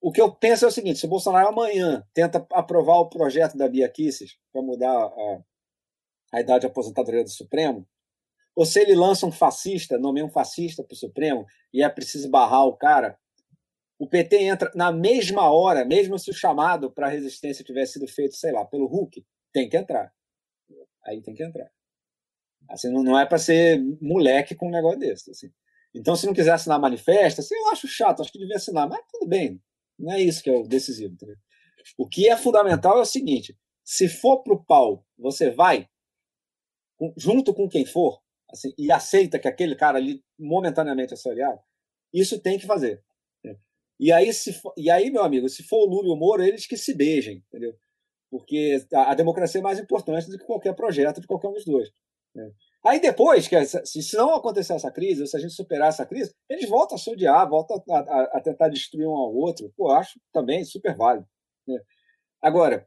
O 0.00 0.12
que 0.12 0.20
eu 0.20 0.34
penso 0.34 0.64
é 0.64 0.68
o 0.68 0.70
seguinte: 0.70 0.98
se 0.98 1.06
o 1.06 1.08
Bolsonaro 1.08 1.48
amanhã 1.48 2.06
tenta 2.12 2.46
aprovar 2.52 2.98
o 2.98 3.08
projeto 3.08 3.56
da 3.56 3.68
Bia 3.68 3.88
Kicis 3.88 4.36
para 4.52 4.62
mudar 4.62 4.92
a, 4.92 5.40
a 6.34 6.40
idade 6.40 6.60
de 6.60 6.66
aposentadoria 6.66 7.24
do 7.24 7.30
Supremo, 7.30 7.86
ou 8.54 8.66
se 8.66 8.80
ele 8.80 8.94
lança 8.94 9.24
um 9.24 9.32
fascista, 9.32 9.98
nomeia 9.98 10.26
um 10.26 10.30
fascista 10.30 10.82
para 10.82 10.94
o 10.94 10.98
Supremo 10.98 11.46
e 11.72 11.82
é 11.82 11.88
preciso 11.88 12.28
barrar 12.28 12.66
o 12.66 12.76
cara, 12.76 13.18
o 13.98 14.08
PT 14.08 14.36
entra 14.42 14.70
na 14.74 14.92
mesma 14.92 15.50
hora, 15.50 15.84
mesmo 15.84 16.18
se 16.18 16.30
o 16.30 16.34
chamado 16.34 16.90
para 16.90 17.06
a 17.08 17.10
resistência 17.10 17.64
tivesse 17.64 17.94
sido 17.94 18.06
feito, 18.06 18.36
sei 18.36 18.52
lá, 18.52 18.64
pelo 18.64 18.86
Hulk, 18.86 19.24
tem 19.52 19.68
que 19.68 19.76
entrar 19.76 20.12
aí 21.08 21.22
tem 21.22 21.34
que 21.34 21.42
entrar. 21.42 21.70
Assim, 22.68 22.90
não, 22.90 23.18
é 23.18 23.24
para 23.24 23.38
ser 23.38 23.80
moleque 24.00 24.54
com 24.54 24.68
um 24.68 24.70
negócio 24.70 24.98
desse. 24.98 25.30
Assim. 25.30 25.50
Então, 25.94 26.14
se 26.14 26.26
não 26.26 26.34
quiser 26.34 26.52
assinar 26.52 26.78
manifesto, 26.78 27.40
assim, 27.40 27.54
eu 27.54 27.68
acho 27.70 27.88
chato, 27.88 28.20
acho 28.20 28.30
que 28.30 28.38
devia 28.38 28.56
assinar, 28.56 28.88
mas 28.88 29.00
tudo 29.10 29.26
bem, 29.26 29.60
não 29.98 30.12
é 30.12 30.20
isso 30.20 30.42
que 30.42 30.50
é 30.50 30.52
o 30.52 30.62
decisivo. 30.62 31.16
O 31.96 32.06
que 32.06 32.28
é 32.28 32.36
fundamental 32.36 32.98
é 32.98 33.00
o 33.00 33.06
seguinte: 33.06 33.56
se 33.82 34.08
for 34.08 34.42
para 34.42 34.52
o 34.52 34.62
pau, 34.62 35.04
você 35.18 35.50
vai, 35.50 35.88
junto 37.16 37.54
com 37.54 37.68
quem 37.68 37.86
for, 37.86 38.20
assim, 38.50 38.72
e 38.76 38.92
aceita 38.92 39.38
que 39.38 39.48
aquele 39.48 39.74
cara 39.74 39.98
ali 39.98 40.22
momentaneamente 40.38 41.14
é 41.14 41.16
seu 41.16 41.32
aliado, 41.32 41.60
isso 42.12 42.40
tem 42.40 42.58
que 42.58 42.66
fazer. 42.66 43.02
E 43.98 44.12
aí, 44.12 44.32
se 44.32 44.60
e 44.76 44.90
aí, 44.90 45.10
meu 45.10 45.22
amigo, 45.22 45.48
se 45.48 45.62
for 45.62 45.86
o 45.86 45.90
Lula 45.90 46.08
e 46.08 46.12
o 46.12 46.16
Moro, 46.16 46.42
eles 46.42 46.66
que 46.66 46.76
se 46.76 46.94
beijem, 46.94 47.42
entendeu? 47.48 47.74
porque 48.30 48.86
a, 48.92 49.14
democracia 49.14 49.60
é 49.60 49.62
mais 49.62 49.78
importante 49.78 50.30
do 50.30 50.38
que 50.38 50.44
qualquer 50.44 50.74
projeto 50.74 51.20
de 51.20 51.26
qualquer 51.26 51.48
um 51.48 51.52
dos 51.52 51.64
dois. 51.64 51.90
Né? 52.34 52.50
Aí 52.84 53.00
depois, 53.00 53.48
que 53.48 53.64
se, 53.64 54.02
se 54.02 54.16
não 54.16 54.34
acontecer 54.34 54.74
essa 54.74 54.90
crise, 54.90 55.22
ou 55.22 55.26
se 55.26 55.36
a 55.36 55.40
gente 55.40 55.54
superar 55.54 55.88
essa 55.88 56.06
crise, 56.06 56.34
eles 56.48 56.68
voltam 56.68 56.96
a 56.96 56.98
se 56.98 57.10
odiar, 57.10 57.48
voltam 57.48 57.82
a, 57.90 57.98
a, 57.98 58.22
a 58.34 58.40
tentar 58.40 58.68
destruir 58.68 59.06
um 59.06 59.16
ao 59.16 59.34
outro. 59.34 59.72
Pô, 59.76 59.90
acho 59.90 60.20
também 60.32 60.64
super 60.64 60.94
válido. 60.96 61.26
Né? 61.66 61.80
Agora, 62.40 62.86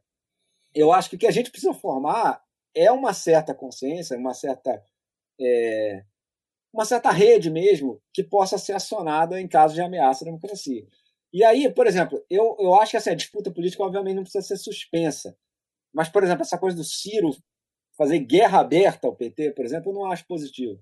eu 0.74 0.92
acho 0.92 1.10
que 1.10 1.16
o 1.16 1.18
que 1.18 1.26
a 1.26 1.32
gente 1.32 1.50
precisa 1.50 1.74
formar 1.74 2.42
é 2.74 2.90
uma 2.90 3.12
certa 3.12 3.54
consciência, 3.54 4.16
uma 4.16 4.32
certa 4.32 4.82
é, 5.40 6.04
uma 6.72 6.84
certa 6.86 7.10
rede 7.10 7.50
mesmo 7.50 8.00
que 8.14 8.24
possa 8.24 8.56
ser 8.56 8.72
acionada 8.72 9.38
em 9.38 9.46
caso 9.46 9.74
de 9.74 9.82
ameaça 9.82 10.24
à 10.24 10.26
democracia. 10.26 10.86
E 11.32 11.42
aí, 11.42 11.72
por 11.72 11.86
exemplo, 11.86 12.22
eu, 12.28 12.56
eu 12.58 12.74
acho 12.74 12.90
que 12.90 12.96
assim, 12.96 13.16
disputa 13.16 13.50
política, 13.50 13.82
obviamente, 13.82 14.16
não 14.16 14.22
precisa 14.22 14.46
ser 14.46 14.58
suspensa. 14.58 15.36
Mas, 15.92 16.08
por 16.08 16.22
exemplo, 16.22 16.42
essa 16.42 16.58
coisa 16.58 16.76
do 16.76 16.84
Ciro 16.84 17.30
fazer 17.96 18.18
guerra 18.20 18.60
aberta 18.60 19.06
ao 19.06 19.16
PT, 19.16 19.52
por 19.52 19.64
exemplo, 19.64 19.90
eu 19.90 19.94
não 19.94 20.10
acho 20.10 20.26
positivo. 20.26 20.80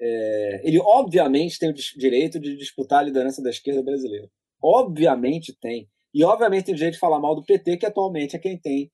É, 0.00 0.60
ele, 0.64 0.80
obviamente, 0.80 1.58
tem 1.58 1.70
o 1.70 1.74
direito 1.74 2.40
de 2.40 2.56
disputar 2.56 3.00
a 3.00 3.02
liderança 3.02 3.42
da 3.42 3.50
esquerda 3.50 3.82
brasileira. 3.82 4.28
Obviamente 4.60 5.56
tem. 5.60 5.88
E, 6.12 6.24
obviamente, 6.24 6.66
tem 6.66 6.74
direito 6.74 6.94
de 6.94 7.00
falar 7.00 7.20
mal 7.20 7.34
do 7.34 7.44
PT, 7.44 7.76
que 7.76 7.86
atualmente 7.86 8.34
é 8.34 8.38
quem 8.38 8.58
tem 8.58 8.90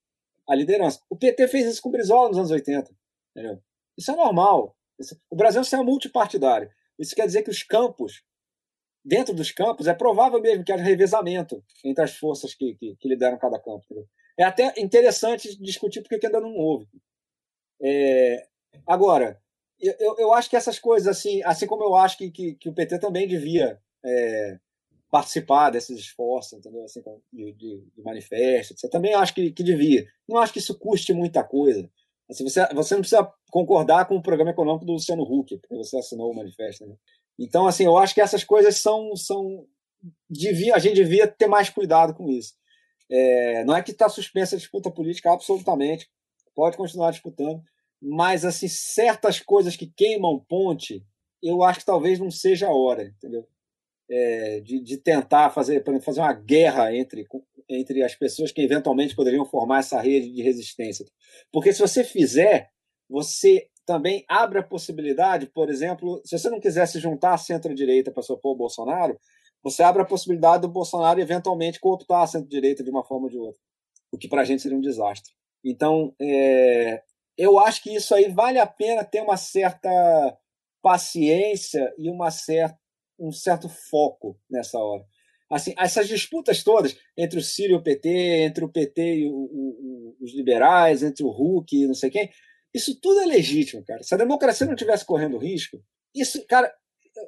a 0.49 0.55
liderança. 0.55 1.01
O 1.09 1.17
PT 1.17 1.49
fez 1.49 1.67
isso 1.67 1.83
com 1.83 1.89
o 1.89 1.93
Brizola 1.93 2.29
nos 2.29 2.39
anos 2.39 2.51
80. 2.51 2.91
Entendeu? 3.31 3.63
Isso 3.97 4.11
é 4.11 4.17
normal. 4.17 4.77
o 5.31 5.37
Brasil 5.37 5.63
é 5.63 5.83
multipartidário. 5.83 6.71
Isso 6.99 7.15
quer 7.15 7.27
dizer 7.27 7.43
que 7.43 7.51
os 7.51 7.63
campos 7.63 8.23
dentro 9.09 9.35
dos 9.35 9.51
campos, 9.51 9.87
é 9.87 9.95
provável 9.95 10.41
mesmo 10.41 10.63
que 10.63 10.71
haja 10.71 10.85
revezamento 10.85 11.65
entre 11.83 12.05
as 12.05 12.15
forças 12.15 12.55
que, 12.55 12.75
que, 12.75 12.95
que 12.97 13.09
lideram 13.09 13.39
cada 13.39 13.59
campo. 13.59 13.83
Entendeu? 13.87 14.07
É 14.39 14.45
até 14.45 14.73
interessante 14.77 15.59
discutir 15.61 16.03
porque 16.03 16.27
ainda 16.27 16.41
não 16.41 16.55
houve. 16.55 16.87
É, 17.81 18.47
agora, 18.87 19.41
eu, 19.81 20.17
eu 20.19 20.33
acho 20.35 20.51
que 20.51 20.57
essas 20.57 20.79
coisas, 20.79 21.09
assim, 21.09 21.43
assim 21.43 21.67
como 21.67 21.83
eu 21.85 21.97
acho 21.97 22.19
que, 22.19 22.31
que, 22.31 22.55
que 22.55 22.69
o 22.69 22.75
PT 22.75 22.99
também 22.99 23.27
devia 23.27 23.81
é, 24.05 24.59
participar 25.11 25.71
desses 25.71 25.99
esforços, 25.99 26.59
entendeu? 26.59 26.85
Assim, 26.85 27.03
de, 27.33 27.53
de, 27.53 27.85
de 27.97 28.03
manifesto, 28.03 28.75
etc. 28.75 28.91
Também 28.91 29.15
acho 29.15 29.35
que, 29.35 29.51
que 29.51 29.63
devia. 29.63 30.07
Não 30.29 30.39
acho 30.39 30.53
que 30.53 30.59
isso 30.59 30.79
custe 30.79 31.15
muita 31.15 31.43
coisa. 31.43 31.89
Assim, 32.29 32.45
você, 32.45 32.67
você 32.75 32.95
não 32.95 33.01
precisa 33.01 33.33
concordar 33.51 34.07
com 34.07 34.17
o 34.17 34.23
programa 34.23 34.51
econômico 34.51 34.85
do 34.85 34.93
Luciano 34.93 35.23
Huck, 35.23 35.57
porque 35.59 35.77
você 35.77 35.97
assinou 35.97 36.31
o 36.31 36.37
manifesto. 36.37 36.87
Né? 36.87 36.95
Então, 37.39 37.66
assim, 37.66 37.85
eu 37.85 37.97
acho 37.97 38.15
que 38.15 38.20
essas 38.20 38.43
coisas 38.43 38.77
são. 38.77 39.15
são 39.15 39.66
devia, 40.28 40.74
a 40.74 40.78
gente 40.78 40.97
devia 40.97 41.27
ter 41.27 41.47
mais 41.47 41.70
cuidado 41.70 42.15
com 42.15 42.28
isso. 42.31 42.55
É, 43.10 43.65
não 43.65 43.77
é 43.77 43.82
que 43.82 43.93
está 43.93 44.09
suspensa 44.09 44.56
a 44.56 44.59
disputa 44.59 44.90
política, 44.90 45.32
absolutamente. 45.32 46.10
Pode 46.55 46.77
continuar 46.77 47.12
disputando. 47.12 47.62
Mas, 48.01 48.44
assim, 48.44 48.69
certas 48.69 49.40
coisas 49.40 49.77
que 49.77 49.86
queimam 49.86 50.44
ponte, 50.48 51.05
eu 51.43 51.62
acho 51.62 51.81
que 51.81 51.86
talvez 51.86 52.19
não 52.19 52.31
seja 52.31 52.66
a 52.66 52.74
hora, 52.74 53.05
entendeu? 53.05 53.47
É, 54.10 54.60
de, 54.60 54.81
de, 54.82 54.97
tentar 54.97 55.51
fazer, 55.51 55.85
por 55.85 55.90
exemplo, 55.90 56.06
fazer 56.06 56.20
uma 56.20 56.32
guerra 56.32 56.94
entre, 56.94 57.27
entre 57.69 58.02
as 58.02 58.15
pessoas 58.15 58.51
que 58.51 58.62
eventualmente 58.62 59.15
poderiam 59.15 59.44
formar 59.44 59.81
essa 59.81 60.01
rede 60.01 60.32
de 60.32 60.43
resistência. 60.43 61.05
Porque 61.52 61.73
se 61.73 61.81
você 61.81 62.02
fizer, 62.02 62.70
você 63.09 63.69
também 63.89 64.23
abre 64.28 64.59
a 64.59 64.62
possibilidade, 64.62 65.47
por 65.47 65.70
exemplo, 65.70 66.20
se 66.23 66.39
você 66.39 66.51
não 66.51 66.60
quiser 66.60 66.86
se 66.86 67.01
juntar 67.01 67.32
à 67.32 67.39
centro-direita 67.39 68.10
para 68.10 68.23
sopor 68.23 68.52
o 68.52 68.59
Bolsonaro, 68.59 69.19
você 69.62 69.82
abre 69.82 70.02
a 70.02 70.05
possibilidade 70.05 70.60
do 70.60 70.69
Bolsonaro 70.69 71.19
eventualmente 71.19 71.81
cooptar 71.81 72.20
a 72.20 72.27
centro-direita 72.27 72.85
de 72.85 72.90
uma 72.90 73.02
forma 73.02 73.24
ou 73.24 73.31
de 73.31 73.39
outra, 73.39 73.59
o 74.12 74.19
que 74.19 74.28
para 74.28 74.43
a 74.43 74.44
gente 74.44 74.60
seria 74.60 74.77
um 74.77 74.82
desastre. 74.82 75.32
Então, 75.65 76.15
é, 76.20 77.02
eu 77.39 77.59
acho 77.59 77.82
que 77.82 77.94
isso 77.94 78.15
aí 78.15 78.31
vale 78.31 78.59
a 78.59 78.66
pena 78.66 79.02
ter 79.05 79.23
uma 79.23 79.39
certa 79.39 79.89
paciência 80.82 81.90
e 81.97 82.10
uma 82.10 82.31
certa, 82.31 82.78
um 83.19 83.32
certo 83.32 83.70
foco 83.70 84.39
nessa 84.51 84.78
hora. 84.78 85.02
Assim, 85.51 85.73
essas 85.78 86.06
disputas 86.06 86.62
todas 86.62 86.94
entre 87.16 87.39
o 87.39 87.43
Ciro 87.43 87.73
e 87.73 87.77
o 87.77 87.82
PT, 87.82 88.09
entre 88.43 88.62
o 88.66 88.69
PT 88.69 89.20
e 89.20 89.27
o, 89.27 89.35
o, 89.35 90.16
os 90.20 90.35
liberais, 90.35 91.02
entre 91.02 91.24
o 91.24 91.31
Huck 91.31 91.74
e 91.74 91.86
não 91.86 91.94
sei 91.94 92.10
quem, 92.10 92.31
isso 92.79 92.99
tudo 93.01 93.21
é 93.21 93.27
legítimo, 93.27 93.85
cara. 93.85 94.03
Se 94.03 94.15
a 94.15 94.19
democracia 94.19 94.67
não 94.67 94.75
tivesse 94.75 95.05
correndo 95.05 95.39
risco, 95.39 95.79
isso, 96.15 96.45
cara, 96.47 96.73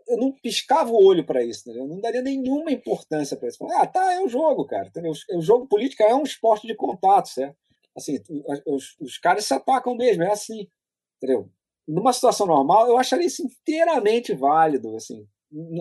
eu 0.09 0.16
não 0.16 0.32
piscava 0.32 0.90
o 0.90 1.05
olho 1.05 1.24
para 1.24 1.44
isso? 1.44 1.70
Eu 1.70 1.86
não 1.86 2.01
daria 2.01 2.22
nenhuma 2.22 2.70
importância 2.70 3.36
para 3.36 3.48
isso. 3.48 3.64
Ah, 3.72 3.86
tá, 3.86 4.12
é 4.12 4.20
o 4.20 4.28
jogo, 4.28 4.64
cara. 4.64 4.89
Entendeu? 4.89 5.12
O 5.35 5.43
jogo 5.43 5.66
político 5.66 6.02
é 6.02 6.14
um 6.14 6.22
esporte 6.22 6.66
de 6.66 6.74
contato, 6.74 7.28
certo? 7.28 7.56
Assim, 7.97 8.18
os, 8.66 8.97
os 9.01 9.18
caras 9.18 9.44
se 9.44 9.52
atacam 9.52 9.97
mesmo, 9.97 10.22
é 10.22 10.31
assim, 10.31 10.68
entendeu? 11.16 11.51
Numa 11.86 12.12
situação 12.12 12.47
normal, 12.47 12.86
eu 12.86 12.97
acharia 12.97 13.27
isso 13.27 13.43
inteiramente 13.43 14.32
válido, 14.32 14.94
assim. 14.94 15.27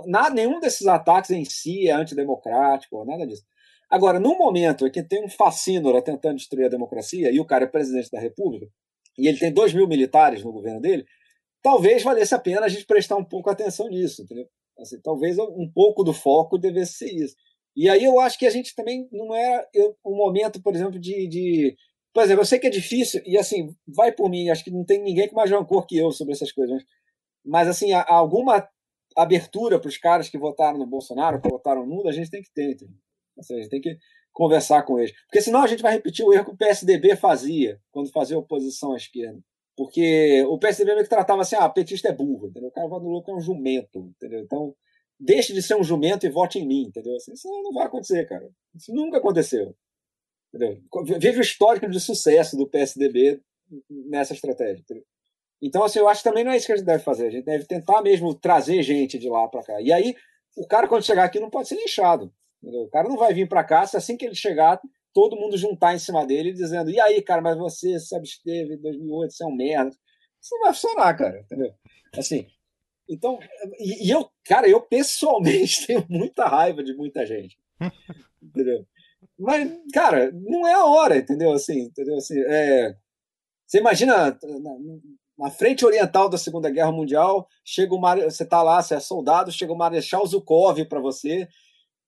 Nada, 0.08 0.34
nenhum 0.34 0.60
desses 0.60 0.88
ataques 0.88 1.30
em 1.30 1.46
si 1.46 1.88
é 1.88 1.94
antidemocrático, 1.94 3.06
nada 3.06 3.28
disso. 3.28 3.44
Agora, 3.90 4.20
no 4.20 4.38
momento 4.38 4.88
em 4.88 4.91
que 4.91 5.04
tem 5.04 5.24
um 5.24 5.30
fascínora 5.30 6.02
tentando 6.02 6.38
destruir 6.38 6.66
a 6.66 6.70
democracia 6.70 7.32
e 7.32 7.40
o 7.40 7.46
cara 7.46 7.66
é 7.66 7.68
presidente 7.68 8.12
da 8.12 8.20
República, 8.20 8.68
e 9.20 9.28
ele 9.28 9.38
tem 9.38 9.52
dois 9.52 9.74
mil 9.74 9.88
militares 9.88 10.44
no 10.44 10.52
governo 10.52 10.80
dele, 10.80 11.06
talvez 11.62 12.04
valesse 12.04 12.34
a 12.34 12.40
pena 12.40 12.66
a 12.66 12.70
gente 12.70 12.86
prestar 12.86 13.18
um 13.18 13.24
pouco 13.24 13.50
atenção 13.50 13.88
nisso. 13.90 14.26
Assim, 14.80 15.00
talvez 15.02 15.38
um 15.38 15.70
pouco 15.74 16.04
do 16.04 16.14
foco 16.14 16.58
devesse 16.58 16.94
ser 16.94 17.14
isso. 17.14 17.36
E 17.76 17.90
aí 17.90 18.04
eu 18.04 18.20
acho 18.20 18.38
que 18.38 18.46
a 18.46 18.50
gente 18.50 18.76
também 18.76 19.08
não 19.12 19.36
era 19.36 19.68
um 20.06 20.16
momento, 20.16 20.62
por 20.62 20.74
exemplo, 20.74 21.00
de, 21.00 21.28
de. 21.28 21.76
Por 22.14 22.24
exemplo, 22.24 22.41
eu 22.41 22.46
sei 22.46 22.60
que 22.60 22.68
é 22.68 22.72
difícil, 22.72 23.22
e 23.26 23.38
assim, 23.38 23.70
vai 23.88 24.12
por 24.12 24.30
mim, 24.30 24.50
acho 24.50 24.64
que 24.64 24.72
não 24.72 24.84
tem 24.84 25.02
ninguém 25.02 25.28
com 25.30 25.36
mais 25.36 25.52
rancor 25.52 25.86
que 25.86 25.98
eu 25.98 26.12
sobre 26.12 26.34
essas 26.34 26.52
coisas, 26.52 26.84
mas 27.46 27.68
assim, 27.68 27.94
alguma 27.94 28.68
abertura 29.16 29.80
para 29.80 29.88
os 29.88 29.98
caras 29.98 30.28
que 30.28 30.38
votaram 30.38 30.80
no 30.80 30.88
Bolsonaro, 30.88 31.40
que 31.40 31.50
votaram 31.50 31.86
no 31.86 31.96
Lula, 31.96 32.10
a 32.10 32.14
gente 32.14 32.32
tem 32.32 32.41
que 32.41 32.52
ter. 32.52 32.72
Entendeu? 32.72 32.96
Assim, 33.38 33.54
a 33.54 33.58
gente 33.58 33.70
tem 33.70 33.82
que 33.82 33.96
conversar 34.31 34.84
com 34.84 34.99
eles. 34.99 35.14
Porque 35.23 35.41
senão 35.41 35.61
a 35.61 35.68
gente 35.68 35.81
vai 35.81 35.93
repetir 35.93 36.26
o 36.26 36.34
erro 36.34 36.45
que 36.45 36.51
o 36.51 36.57
PSDB 36.57 37.15
fazia 37.15 37.80
quando 37.91 38.11
fazia 38.11 38.38
oposição 38.38 38.93
à 38.93 38.97
esquerda. 38.97 39.39
Porque 39.76 40.43
o 40.47 40.57
PSDB 40.57 40.91
meio 40.91 41.03
que 41.03 41.10
tratava 41.10 41.41
assim, 41.41 41.56
ah, 41.56 41.69
petista 41.69 42.10
é 42.10 42.14
burro, 42.14 42.47
entendeu? 42.47 42.69
O 42.69 42.72
cara 42.72 42.88
vai 42.88 42.99
no 42.99 43.07
Lula 43.07 43.23
é 43.27 43.31
um 43.31 43.39
jumento, 43.39 44.14
entendeu? 44.15 44.41
Então, 44.41 44.76
deixe 45.19 45.53
de 45.53 45.61
ser 45.61 45.76
um 45.76 45.84
jumento 45.84 46.26
e 46.26 46.30
vote 46.30 46.60
em 46.60 46.68
mim, 46.68 46.84
entendeu? 46.84 47.15
Assim, 47.15 47.34
isso 47.34 47.47
não 47.47 47.72
vai 47.72 47.85
acontecer, 47.85 48.27
cara. 48.27 48.49
Isso 48.76 48.93
nunca 48.93 49.18
aconteceu. 49.18 49.76
Entendeu? 50.53 50.81
Veja 51.19 51.38
o 51.38 51.41
histórico 51.41 51.89
de 51.89 51.99
sucesso 51.99 52.57
do 52.57 52.68
PSDB 52.68 53.41
nessa 53.89 54.34
estratégia. 54.34 54.81
Entendeu? 54.81 55.03
Então, 55.61 55.84
assim, 55.84 55.99
eu 55.99 56.07
acho 56.07 56.23
que 56.23 56.30
também 56.30 56.43
não 56.43 56.51
é 56.51 56.57
isso 56.57 56.65
que 56.65 56.72
a 56.72 56.77
gente 56.77 56.85
deve 56.85 57.03
fazer. 57.03 57.27
A 57.27 57.31
gente 57.31 57.45
deve 57.45 57.65
tentar 57.65 58.01
mesmo 58.01 58.34
trazer 58.34 58.81
gente 58.81 59.18
de 59.18 59.30
lá 59.30 59.47
para 59.47 59.64
cá. 59.64 59.81
E 59.81 59.91
aí, 59.91 60.15
o 60.57 60.65
cara, 60.68 60.88
quando 60.88 61.06
chegar 61.06 61.26
aqui, 61.26 61.39
não 61.39 61.49
pode 61.49 61.68
ser 61.68 61.76
linchado. 61.76 62.34
Entendeu? 62.61 62.81
O 62.84 62.90
cara 62.90 63.07
não 63.07 63.18
vai 63.18 63.34
vir 63.34 63.48
para 63.48 63.64
cá 63.64 63.86
se 63.86 63.95
assim 63.95 64.18
que 64.18 64.26
ele 64.26 64.36
chegar, 64.36 64.80
todo 65.14 65.36
mundo 65.36 65.57
juntar 65.57 65.95
em 65.95 65.99
cima 65.99 66.26
dele 66.26 66.53
dizendo: 66.53 66.90
e 66.90 66.99
aí, 66.99 67.22
cara, 67.22 67.41
mas 67.41 67.57
você 67.57 67.99
se 67.99 68.15
absteve 68.15 68.76
em 68.76 68.81
2008, 68.81 69.34
você 69.34 69.44
é 69.44 69.48
um 69.48 69.56
merda. 69.56 69.91
Isso 70.41 70.56
não 70.56 70.61
vai 70.61 70.73
funcionar, 70.73 71.14
cara. 71.15 71.40
Entendeu? 71.40 71.73
Assim. 72.15 72.48
Então, 73.10 73.40
e, 73.80 74.07
e 74.07 74.11
eu, 74.11 74.30
cara, 74.45 74.68
eu 74.69 74.80
pessoalmente 74.81 75.86
tenho 75.88 76.06
muita 76.07 76.45
raiva 76.45 76.84
de 76.84 76.94
muita 76.94 77.26
gente. 77.26 77.57
entendeu? 78.41 78.86
Mas, 79.38 79.72
cara, 79.94 80.31
não 80.31 80.68
é 80.68 80.73
a 80.73 80.86
hora, 80.86 81.18
entendeu? 81.18 81.52
Assim, 81.52 81.81
entendeu? 81.84 82.18
Assim, 82.18 82.40
é... 82.45 82.95
Você 83.65 83.80
imagina 83.80 84.38
na, 84.61 84.77
na, 85.38 85.49
frente 85.49 85.86
oriental 85.86 86.30
da 86.30 86.38
Segunda 86.38 86.69
Guerra 86.69 86.91
Mundial, 86.91 87.48
chega 87.64 87.94
o 87.94 87.99
Mar... 87.99 88.19
você 88.19 88.45
tá 88.45 88.61
lá, 88.61 88.81
você 88.81 88.95
é 88.95 88.99
soldado, 88.99 89.52
chega 89.52 89.72
o 89.72 89.77
Marechal 89.77 90.26
Zukov 90.26 90.84
para 90.86 90.99
você 90.99 91.48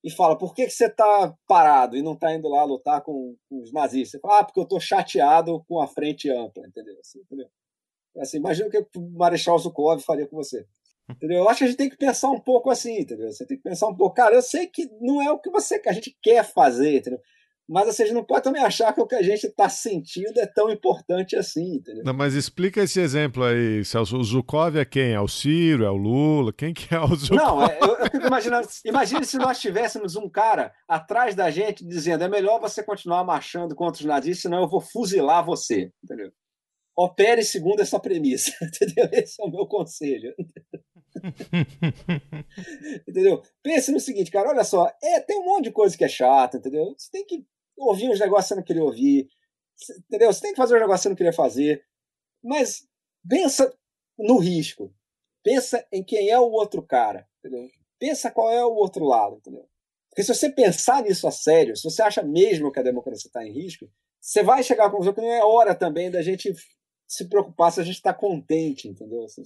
e 0.04 0.10
fala: 0.10 0.38
por 0.38 0.54
que, 0.54 0.66
que 0.66 0.72
você 0.72 0.88
está 0.88 1.36
parado 1.48 1.96
e 1.96 2.02
não 2.02 2.14
está 2.14 2.34
indo 2.34 2.48
lá 2.48 2.64
lutar 2.64 3.02
com, 3.02 3.36
com, 3.50 3.62
os 3.62 3.72
nazistas? 3.72 4.12
Você 4.12 4.20
fala: 4.20 4.40
ah, 4.40 4.44
porque 4.44 4.60
eu 4.60 4.64
estou 4.64 4.80
chateado 4.80 5.64
com 5.68 5.82
a 5.82 5.88
frente 5.88 6.30
ampla, 6.30 6.68
entendeu? 6.68 6.98
Assim, 7.00 7.20
entendeu? 7.20 7.48
Assim, 8.18 8.38
imagina 8.38 8.68
o 8.68 8.72
que 8.72 8.86
o 8.98 9.10
Marechal 9.12 9.58
Zukov 9.58 10.02
faria 10.02 10.28
com 10.28 10.36
você. 10.36 10.66
Entendeu? 11.10 11.40
Eu 11.40 11.50
acho 11.50 11.60
que 11.60 11.64
a 11.66 11.68
gente 11.68 11.78
tem 11.78 11.90
que 11.90 11.98
pensar 11.98 12.30
um 12.30 12.40
pouco 12.40 12.70
assim, 12.70 13.00
entendeu? 13.00 13.32
Você 13.32 13.46
tem 13.46 13.58
que 13.58 13.64
pensar 13.64 13.88
um 13.88 13.96
pouco, 13.96 14.16
cara, 14.16 14.36
eu 14.36 14.42
sei 14.42 14.68
que 14.68 14.90
não 15.02 15.22
é 15.22 15.32
o 15.32 15.40
que 15.40 15.50
você 15.50 15.80
que 15.80 15.90
a 15.90 15.94
gente 15.94 16.18
quer 16.22 16.44
fazer, 16.44 16.98
entendeu? 16.98 17.20
Mas 17.70 17.88
assim, 17.88 18.04
a 18.04 18.06
gente 18.08 18.16
não 18.16 18.24
pode 18.24 18.44
também 18.44 18.62
achar 18.62 18.94
que 18.94 19.00
o 19.00 19.08
que 19.08 19.16
a 19.16 19.22
gente 19.22 19.48
está 19.48 19.70
sentindo 19.70 20.38
é 20.40 20.46
tão 20.46 20.70
importante 20.70 21.36
assim, 21.36 21.76
entendeu? 21.76 22.04
Não, 22.04 22.14
mas 22.14 22.34
explica 22.34 22.82
esse 22.82 23.00
exemplo 23.00 23.44
aí, 23.44 23.84
Celso. 23.86 24.18
O 24.18 24.24
Zukov 24.24 24.78
é 24.78 24.84
quem? 24.84 25.14
É 25.14 25.20
o 25.20 25.28
Ciro? 25.28 25.86
É 25.86 25.90
o 25.90 25.96
Lula? 25.96 26.52
Quem 26.52 26.74
que 26.74 26.94
é 26.94 27.00
o 27.00 27.08
Zukov? 27.16 27.38
Não, 27.38 27.66
é, 27.66 27.78
eu, 27.82 27.96
eu 27.98 28.06
fico 28.12 28.28
imaginando. 28.28 28.68
Imagine 28.86 29.26
se 29.26 29.38
nós 29.38 29.60
tivéssemos 29.60 30.16
um 30.16 30.30
cara 30.30 30.74
atrás 30.88 31.34
da 31.34 31.50
gente 31.50 31.86
dizendo 31.86 32.24
é 32.24 32.28
melhor 32.28 32.60
você 32.60 32.84
continuar 32.84 33.24
marchando 33.24 33.76
contra 33.76 34.02
os 34.02 34.06
nazistas, 34.06 34.42
senão 34.42 34.62
eu 34.62 34.68
vou 34.68 34.82
fuzilar 34.82 35.46
você, 35.46 35.92
entendeu? 36.04 36.32
Opere 36.98 37.44
segundo 37.44 37.82
essa 37.82 38.00
premissa, 38.00 38.52
entendeu? 38.62 39.10
Esse 39.14 39.42
é 39.42 39.46
o 39.46 39.50
meu 39.50 39.66
conselho. 39.66 40.34
entendeu? 43.08 43.42
Pense 43.62 43.92
no 43.92 44.00
seguinte, 44.00 44.32
cara, 44.32 44.50
olha 44.50 44.64
só, 44.64 44.92
é, 45.02 45.20
tem 45.20 45.40
um 45.40 45.46
monte 45.46 45.66
de 45.66 45.72
coisa 45.72 45.98
que 45.98 46.04
é 46.04 46.08
chata, 46.08 46.58
entendeu? 46.58 46.94
Você 46.98 47.10
tem 47.12 47.26
que 47.26 47.46
ouvir 47.78 48.10
uns 48.10 48.20
negócios 48.20 48.46
que 48.46 48.50
você 48.50 48.56
não 48.56 48.64
queria 48.64 48.84
ouvir, 48.84 49.30
entendeu? 50.08 50.32
Você 50.32 50.42
tem 50.42 50.52
que 50.52 50.58
fazer 50.58 50.76
uns 50.76 50.82
negócios 50.82 51.00
que 51.00 51.04
você 51.04 51.10
não 51.10 51.16
queria 51.16 51.34
fazer, 51.34 51.86
mas 52.44 52.88
pensa 53.28 53.74
no 54.18 54.38
risco, 54.38 54.94
pensa 55.44 55.86
em 55.92 56.04
quem 56.04 56.30
é 56.30 56.40
o 56.40 56.52
outro 56.52 56.82
cara, 56.82 57.28
entendeu? 57.40 57.70
Pensa 58.00 58.32
qual 58.32 58.52
é 58.52 58.66
o 58.66 58.74
outro 58.74 59.06
lado, 59.06 59.38
entendeu? 59.38 59.68
Porque 60.10 60.24
se 60.24 60.34
você 60.34 60.50
pensar 60.50 61.04
nisso 61.04 61.28
a 61.28 61.32
sério, 61.32 61.76
se 61.76 61.84
você 61.84 62.02
acha 62.02 62.22
mesmo 62.22 62.72
que 62.72 62.80
a 62.80 62.84
democracia 62.84 63.28
está 63.28 63.46
em 63.46 63.52
risco, 63.52 63.90
você 64.20 64.44
vai 64.44 64.62
chegar 64.62 64.86
à 64.86 64.90
conclusão 64.90 65.14
que 65.14 65.22
não 65.22 65.32
é 65.32 65.44
hora 65.44 65.74
também 65.74 66.12
da 66.12 66.22
gente 66.22 66.54
se 67.08 67.28
preocupar 67.28 67.72
se 67.72 67.80
a 67.82 67.84
gente 67.84 67.96
está 67.96 68.14
contente, 68.14 68.88
entendeu? 68.88 69.28
Se, 69.28 69.44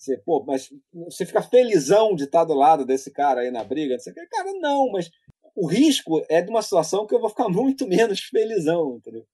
você, 0.00 0.16
pô, 0.16 0.42
mas 0.46 0.72
você 0.94 1.26
fica 1.26 1.42
felizão 1.42 2.14
de 2.14 2.24
estar 2.24 2.44
do 2.44 2.54
lado 2.54 2.86
desse 2.86 3.10
cara 3.10 3.42
aí 3.42 3.50
na 3.50 3.62
briga? 3.62 3.98
Você, 3.98 4.10
cara, 4.12 4.50
não, 4.54 4.90
mas 4.90 5.10
o 5.54 5.66
risco 5.66 6.24
é 6.30 6.40
de 6.40 6.48
uma 6.48 6.62
situação 6.62 7.06
que 7.06 7.14
eu 7.14 7.20
vou 7.20 7.28
ficar 7.28 7.48
muito 7.52 7.86
menos 7.86 8.20
felizão, 8.20 8.96
entendeu? 8.96 9.26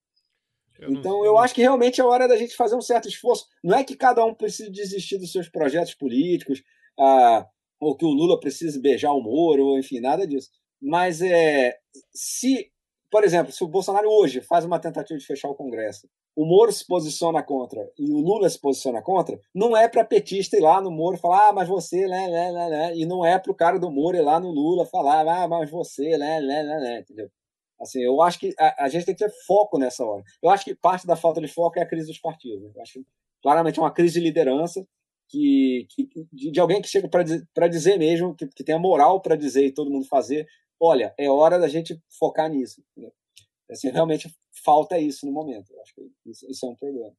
Eu 0.80 0.90
então, 0.90 1.24
eu 1.24 1.38
acho 1.38 1.54
que 1.54 1.62
realmente 1.62 2.00
é 2.00 2.04
hora 2.04 2.26
da 2.26 2.36
gente 2.36 2.56
fazer 2.56 2.74
um 2.74 2.82
certo 2.82 3.08
esforço. 3.08 3.46
Não 3.62 3.78
é 3.78 3.84
que 3.84 3.96
cada 3.96 4.24
um 4.24 4.34
precise 4.34 4.68
desistir 4.68 5.18
dos 5.18 5.30
seus 5.30 5.48
projetos 5.48 5.94
políticos, 5.94 6.62
ah, 6.98 7.46
ou 7.80 7.96
que 7.96 8.04
o 8.04 8.10
Lula 8.10 8.38
precise 8.38 8.80
beijar 8.80 9.12
o 9.12 9.22
Moro, 9.22 9.66
ou 9.66 9.78
enfim, 9.78 10.00
nada 10.00 10.26
disso. 10.26 10.50
Mas 10.82 11.22
é, 11.22 11.78
se, 12.12 12.72
por 13.16 13.24
exemplo, 13.24 13.50
se 13.50 13.64
o 13.64 13.66
Bolsonaro 13.66 14.10
hoje 14.10 14.42
faz 14.42 14.66
uma 14.66 14.78
tentativa 14.78 15.18
de 15.18 15.24
fechar 15.24 15.48
o 15.48 15.54
Congresso 15.54 16.06
o 16.36 16.44
Moro 16.44 16.70
se 16.70 16.86
posiciona 16.86 17.42
contra 17.42 17.90
e 17.98 18.12
o 18.12 18.18
Lula 18.18 18.46
se 18.50 18.60
posiciona 18.60 19.00
contra, 19.00 19.40
não 19.54 19.74
é 19.74 19.88
para 19.88 20.04
petista 20.04 20.54
ir 20.54 20.60
lá 20.60 20.82
no 20.82 20.90
Moro 20.90 21.16
falar, 21.16 21.48
ah, 21.48 21.52
mas 21.54 21.66
você, 21.66 22.06
né, 22.06 22.28
né, 22.28 22.52
né, 22.52 22.68
né, 22.68 22.94
e 22.94 23.06
não 23.06 23.24
é 23.24 23.38
para 23.38 23.50
o 23.50 23.54
cara 23.54 23.78
do 23.78 23.90
Moro 23.90 24.18
ir 24.18 24.20
lá 24.20 24.38
no 24.38 24.50
Lula 24.50 24.84
falar, 24.84 25.26
ah, 25.26 25.48
mas 25.48 25.70
você, 25.70 26.18
né, 26.18 26.42
né, 26.42 26.62
né, 26.62 26.78
né, 26.78 27.00
entendeu? 27.00 27.30
Assim, 27.80 28.02
eu 28.02 28.20
acho 28.20 28.38
que 28.38 28.52
a, 28.58 28.84
a, 28.84 28.88
gente 28.90 29.06
tem 29.06 29.14
que 29.14 29.24
ter 29.24 29.32
foco 29.46 29.78
nessa 29.78 30.04
hora. 30.04 30.22
Eu 30.42 30.50
acho 30.50 30.62
que 30.62 30.74
parte 30.74 31.06
da 31.06 31.16
falta 31.16 31.40
de 31.40 31.48
foco 31.48 31.78
é 31.78 31.82
a 31.82 31.88
crise 31.88 32.08
dos 32.08 32.18
partidos. 32.18 32.74
Eu 32.74 32.82
acho 32.82 32.92
que 32.92 33.06
claramente 33.42 33.78
é 33.78 33.82
uma 33.82 33.90
crise 33.90 34.14
de 34.14 34.20
liderança 34.20 34.86
que, 35.28 35.86
que 35.88 36.08
de, 36.30 36.50
de 36.50 36.60
alguém 36.60 36.82
que 36.82 36.88
chega 36.88 37.08
para 37.08 37.22
dizer, 37.22 37.46
dizer 37.70 37.98
mesmo, 37.98 38.34
que, 38.34 38.46
que 38.46 38.64
tem 38.64 38.74
a 38.74 38.78
moral 38.78 39.22
para 39.22 39.36
dizer 39.36 39.64
e 39.64 39.72
todo 39.72 39.90
mundo 39.90 40.06
fazer, 40.06 40.46
olha, 40.80 41.14
é 41.18 41.30
hora 41.30 41.58
da 41.58 41.68
gente 41.68 42.00
focar 42.18 42.50
nisso. 42.50 42.82
Assim, 43.70 43.90
realmente 43.90 44.34
falta 44.64 44.98
isso 44.98 45.26
no 45.26 45.32
momento. 45.32 45.72
Eu 45.72 45.80
acho 45.82 45.94
que 45.94 46.30
isso, 46.30 46.46
isso, 46.50 46.66
é 46.66 46.68
um 46.68 46.76
problema. 46.76 47.12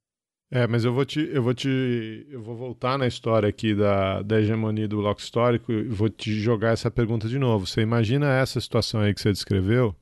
É, 0.50 0.66
mas 0.66 0.86
eu 0.86 0.94
vou 0.94 1.06
te, 1.06 1.20
eu 1.20 1.44
vou 1.44 1.54
te, 1.54 2.26
eu 2.30 2.42
vou 2.42 2.56
voltar 2.56 2.98
na 2.98 3.06
história 3.06 3.50
aqui 3.50 3.76
da, 3.76 4.22
da 4.22 4.40
hegemonia 4.40 4.88
do 4.88 4.98
bloco 4.98 5.20
histórico 5.20 5.74
e 5.74 5.90
vou 5.90 6.10
te 6.10 6.32
jogar 6.40 6.72
essa 6.72 6.90
pergunta 6.90 7.28
de 7.28 7.38
novo. 7.38 7.68
Você 7.68 7.82
imagina 7.82 8.40
essa 8.40 8.62
situação 8.62 9.02
aí 9.02 9.14
que 9.14 9.20
você 9.20 9.32
descreveu 9.32 9.94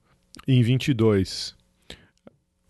em 0.48 0.62
22, 0.62 1.56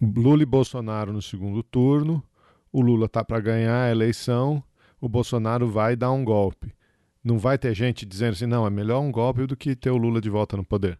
Lula 0.01 0.43
e 0.43 0.45
Bolsonaro 0.45 1.11
no 1.11 1.21
segundo 1.21 1.63
turno, 1.63 2.23
o 2.71 2.81
Lula 2.81 3.09
tá 3.09 3.23
para 3.23 3.39
ganhar 3.39 3.85
a 3.85 3.91
eleição, 3.91 4.63
o 5.01 5.09
Bolsonaro 5.09 5.67
vai 5.67 5.95
dar 5.95 6.11
um 6.11 6.23
golpe. 6.23 6.73
Não 7.25 7.39
vai 7.39 7.57
ter 7.57 7.73
gente 7.73 8.05
dizendo 8.05 8.33
assim, 8.33 8.45
não, 8.45 8.67
é 8.67 8.69
melhor 8.69 8.99
um 8.99 9.11
golpe 9.11 9.47
do 9.47 9.57
que 9.57 9.75
ter 9.75 9.89
o 9.89 9.97
Lula 9.97 10.21
de 10.21 10.29
volta 10.29 10.55
no 10.55 10.63
poder. 10.63 10.99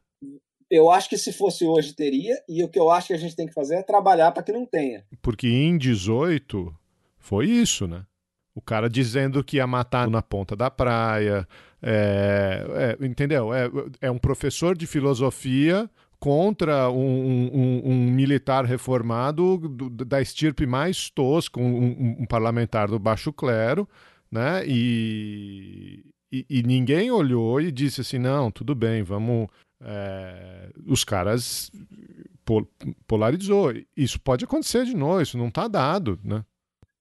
Eu 0.72 0.89
acho 0.89 1.07
que 1.07 1.18
se 1.19 1.31
fosse 1.31 1.64
hoje 1.64 1.93
teria, 1.93 2.35
e 2.49 2.64
o 2.64 2.68
que 2.68 2.80
eu 2.80 2.89
acho 2.89 3.07
que 3.10 3.14
a 3.14 3.18
gente 3.18 3.35
tem 3.35 3.45
que 3.45 3.53
fazer 3.53 3.76
é 3.76 3.84
trabalhar 3.84 4.31
para 4.31 4.41
que 4.41 4.52
não 4.52 4.65
tenha. 4.65 5.06
Porque 5.22 5.47
em 5.47 5.77
18 5.77 6.76
foi 7.19 7.45
isso, 7.45 7.88
né? 7.88 8.03
O 8.56 8.61
cara 8.61 8.89
dizendo 8.89 9.43
que 9.43 9.57
ia 9.57 9.68
matar 9.68 10.10
na 10.10 10.22
ponta 10.22 10.56
da 10.56 10.72
praia. 10.72 11.47
É, 11.84 12.95
é, 12.99 13.06
entendeu? 13.06 13.53
É, 13.53 13.69
é 14.02 14.10
um 14.10 14.18
professor 14.18 14.76
de 14.76 14.88
filosofia 14.88 15.88
contra 16.19 16.89
um, 16.89 17.52
um, 17.53 17.81
um 17.85 18.10
militar 18.10 18.65
reformado 18.65 19.57
do, 19.57 19.89
da 19.89 20.22
estirpe 20.22 20.65
mais 20.65 21.10
tosca, 21.10 21.60
um, 21.60 22.18
um, 22.22 22.26
parlamentar 22.26 22.88
do 22.88 22.97
baixo 22.97 23.31
clero, 23.31 23.88
né? 24.35 24.63
E, 24.67 26.03
e, 26.31 26.45
e, 26.49 26.63
ninguém 26.63 27.09
olhou 27.09 27.61
e 27.61 27.71
disse 27.71 28.01
assim: 28.01 28.19
não, 28.19 28.51
tudo 28.51 28.75
bem, 28.75 29.01
vamos, 29.01 29.47
é, 29.81 30.69
os 30.85 31.03
caras 31.03 31.71
pol 32.43 32.67
polarizou. 33.07 33.71
Isso 33.95 34.19
pode 34.19 34.43
acontecer 34.43 34.85
de 34.85 34.95
novo, 34.95 35.21
isso 35.21 35.37
não 35.37 35.47
está 35.47 35.67
dado, 35.67 36.19
né? 36.23 36.43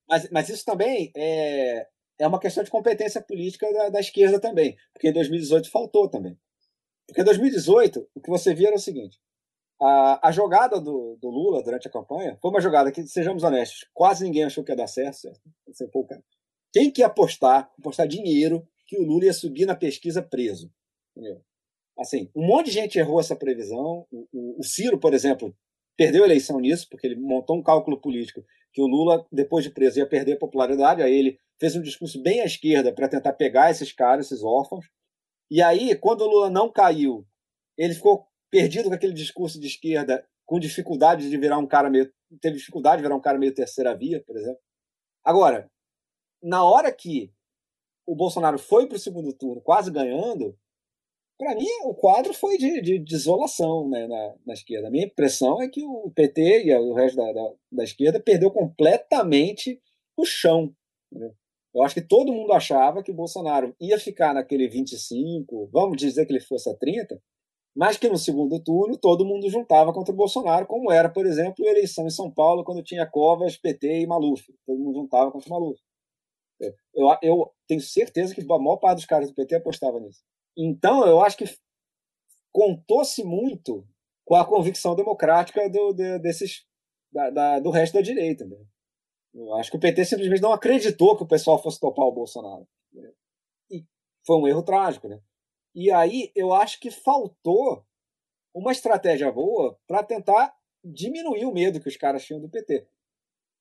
Mas, 0.09 0.31
mas 0.31 0.49
isso 0.49 0.65
também 0.65 1.11
é, 1.17 1.87
é 2.21 2.27
uma 2.27 2.39
questão 2.39 2.63
de 2.63 2.71
competência 2.71 3.21
política 3.21 3.71
da, 3.73 3.89
da 3.89 4.01
esquerda 4.01 4.39
também, 4.39 4.77
porque 4.93 5.09
em 5.09 5.13
2018 5.13 5.71
faltou 5.71 6.09
também. 6.09 6.39
Porque 7.07 7.21
em 7.21 7.25
2018, 7.25 8.09
o 8.15 8.21
que 8.21 8.31
você 8.31 8.55
via 8.55 8.69
era 8.69 8.77
o 8.77 8.81
seguinte: 8.81 9.19
a, 9.81 10.29
a 10.29 10.31
jogada 10.31 10.81
do, 10.81 11.19
do, 11.21 11.29
Lula 11.29 11.63
durante 11.63 11.89
a 11.89 11.91
campanha 11.91 12.39
foi 12.41 12.51
uma 12.51 12.61
jogada 12.61 12.93
que, 12.93 13.07
sejamos 13.07 13.43
honestos, 13.43 13.87
quase 13.93 14.25
ninguém 14.25 14.45
achou 14.45 14.65
que 14.65 14.73
ia 14.73 14.77
dar 14.77 14.87
certo. 14.87 15.17
certo? 15.17 15.91
Pô, 15.91 16.05
cara, 16.05 16.23
quem 16.75 16.91
que 16.91 17.05
apostar, 17.05 17.71
apostar 17.79 18.09
dinheiro 18.09 18.67
que 18.85 18.99
o 18.99 19.05
Lula 19.05 19.27
ia 19.27 19.33
subir 19.33 19.65
na 19.65 19.77
pesquisa 19.77 20.21
preso? 20.21 20.73
Entendeu? 21.17 21.41
Assim, 21.97 22.29
um 22.35 22.45
monte 22.45 22.67
de 22.67 22.73
gente 22.73 22.99
errou 22.99 23.21
essa 23.21 23.37
previsão. 23.37 24.05
O, 24.11 24.27
o, 24.33 24.59
o 24.59 24.65
Ciro, 24.65 24.99
por 24.99 25.15
exemplo, 25.15 25.57
perdeu 25.97 26.25
a 26.25 26.27
eleição 26.27 26.59
nisso, 26.59 26.89
porque 26.91 27.07
ele 27.07 27.15
montou 27.15 27.57
um 27.57 27.63
cálculo 27.63 28.01
político 28.01 28.45
que 28.73 28.83
o 28.83 28.89
Lula, 28.89 29.25
depois 29.31 29.63
de 29.63 29.71
preso, 29.71 30.01
ia 30.01 30.09
perder 30.09 30.33
a 30.33 30.39
popularidade. 30.39 31.01
Aí 31.01 31.15
ele 31.15 31.39
fez 31.61 31.77
um 31.77 31.81
discurso 31.81 32.21
bem 32.21 32.41
à 32.41 32.45
esquerda 32.45 32.93
para 32.93 33.09
tentar 33.09 33.35
pegar 33.35 33.71
esses 33.71 33.93
caras, 33.93 34.27
esses 34.27 34.43
órfãos. 34.43 34.85
E 35.49 35.63
aí, 35.63 35.95
quando 35.95 36.23
o 36.23 36.27
Lula 36.27 36.51
não 36.51 36.73
caiu, 36.73 37.25
ele 37.79 37.95
ficou 37.95 38.27
perdido 38.51 38.89
com 38.89 38.97
aquele 38.97 39.13
discurso 39.13 39.61
de 39.61 39.69
esquerda, 39.69 40.27
com 40.45 40.59
dificuldade 40.59 41.31
de 41.31 41.37
virar 41.39 41.59
um 41.59 41.69
cara 41.69 41.89
meio. 41.89 42.13
teve 42.41 42.57
dificuldade 42.57 42.97
de 42.97 43.03
virar 43.05 43.15
um 43.15 43.21
cara 43.21 43.39
meio 43.39 43.55
terceira 43.55 43.97
via, 43.97 44.21
por 44.27 44.37
exemplo. 44.37 44.59
Agora, 45.23 45.71
na 46.45 46.63
hora 46.63 46.93
que 46.93 47.33
o 48.07 48.15
Bolsonaro 48.15 48.59
foi 48.59 48.87
para 48.87 48.97
o 48.97 49.01
segundo 49.01 49.33
turno 49.33 49.63
quase 49.63 49.91
ganhando, 49.91 50.55
para 51.39 51.55
mim 51.55 51.67
o 51.85 51.95
quadro 51.95 52.35
foi 52.35 52.59
de, 52.59 52.83
de 52.83 52.99
desolação 52.99 53.89
né, 53.89 54.07
na, 54.07 54.35
na, 54.47 54.53
esquerda. 54.53 54.89
A 54.89 54.91
minha 54.91 55.07
impressão 55.07 55.61
é 55.63 55.69
que 55.69 55.83
o 55.83 56.11
PT 56.15 56.65
e 56.67 56.77
o 56.77 56.93
resto 56.93 57.17
da, 57.17 57.33
da, 57.33 57.53
da 57.73 57.85
esquerda 57.85 58.21
perdeu 58.21 58.51
completamente 58.51 59.81
o 60.17 60.25
chão. 60.25 60.73
Entendeu? 61.11 61.35
Eu 61.75 61.83
acho 61.83 61.95
que 61.95 62.03
todo 62.03 62.33
mundo 62.33 62.53
achava 62.53 63.03
que 63.03 63.11
o 63.11 63.15
Bolsonaro 63.15 63.75
ia 63.81 63.99
ficar 63.99 64.33
naquele 64.33 64.69
25, 64.69 65.69
vamos 65.73 65.97
dizer 65.97 66.25
que 66.25 66.33
ele 66.33 66.41
fosse 66.41 66.71
a 66.71 66.77
30, 66.77 67.21
mas 67.75 67.97
que 67.97 68.09
no 68.09 68.17
segundo 68.17 68.63
turno 68.63 68.97
todo 68.97 69.25
mundo 69.25 69.51
juntava 69.51 69.93
contra 69.93 70.15
o 70.15 70.17
Bolsonaro, 70.17 70.67
como 70.67 70.93
era, 70.93 71.09
por 71.09 71.27
exemplo, 71.27 71.67
a 71.67 71.71
eleição 71.71 72.07
em 72.07 72.11
São 72.11 72.31
Paulo, 72.31 72.63
quando 72.63 72.85
tinha 72.85 73.11
Covas, 73.11 73.57
PT 73.57 74.03
e 74.03 74.07
Maluf. 74.07 74.45
Todo 74.65 74.79
mundo 74.79 75.01
juntava 75.01 75.33
contra 75.33 75.49
o 75.49 75.53
Maluf. 75.53 75.81
Eu, 76.61 77.17
eu 77.23 77.55
tenho 77.67 77.81
certeza 77.81 78.35
que 78.35 78.41
a 78.41 78.59
maior 78.59 78.77
parte 78.77 78.97
dos 78.97 79.07
caras 79.07 79.29
do 79.29 79.35
PT 79.35 79.57
apostava 79.57 79.99
nisso. 80.01 80.23
Então, 80.57 81.07
eu 81.07 81.21
acho 81.21 81.37
que 81.37 81.45
contou-se 82.53 83.25
muito 83.25 83.87
com 84.25 84.37
a 84.37 84.45
convicção 84.45 84.95
democrática 84.95 85.69
do, 85.69 85.93
de, 85.93 86.19
desses, 86.21 86.65
da, 87.13 87.31
da, 87.31 87.61
do 87.61 87.71
resto 87.71 87.95
da 87.95 88.01
direita. 88.01 88.45
Né? 88.47 88.57
Eu 89.35 89.55
acho 89.55 89.71
que 89.71 89.77
o 89.77 89.81
PT 89.81 90.05
simplesmente 90.05 90.41
não 90.41 90.53
acreditou 90.53 91.17
que 91.17 91.25
o 91.25 91.29
pessoal 91.29 91.61
fosse 91.61 91.81
topar 91.81 92.07
o 92.07 92.13
Bolsonaro. 92.13 92.67
Né? 92.93 93.13
E 93.71 93.85
foi 94.25 94.37
um 94.37 94.47
erro 94.47 94.63
trágico. 94.63 95.09
Né? 95.09 95.21
E 95.75 95.91
aí 95.91 96.31
eu 96.35 96.53
acho 96.55 96.79
que 96.79 96.91
faltou 96.91 97.85
uma 98.55 98.71
estratégia 98.71 99.31
boa 99.33 99.77
para 99.87 100.05
tentar 100.05 100.55
diminuir 100.85 101.45
o 101.45 101.53
medo 101.53 101.81
que 101.81 101.89
os 101.89 101.97
caras 101.97 102.25
tinham 102.25 102.41
do 102.41 102.49
PT. 102.49 102.87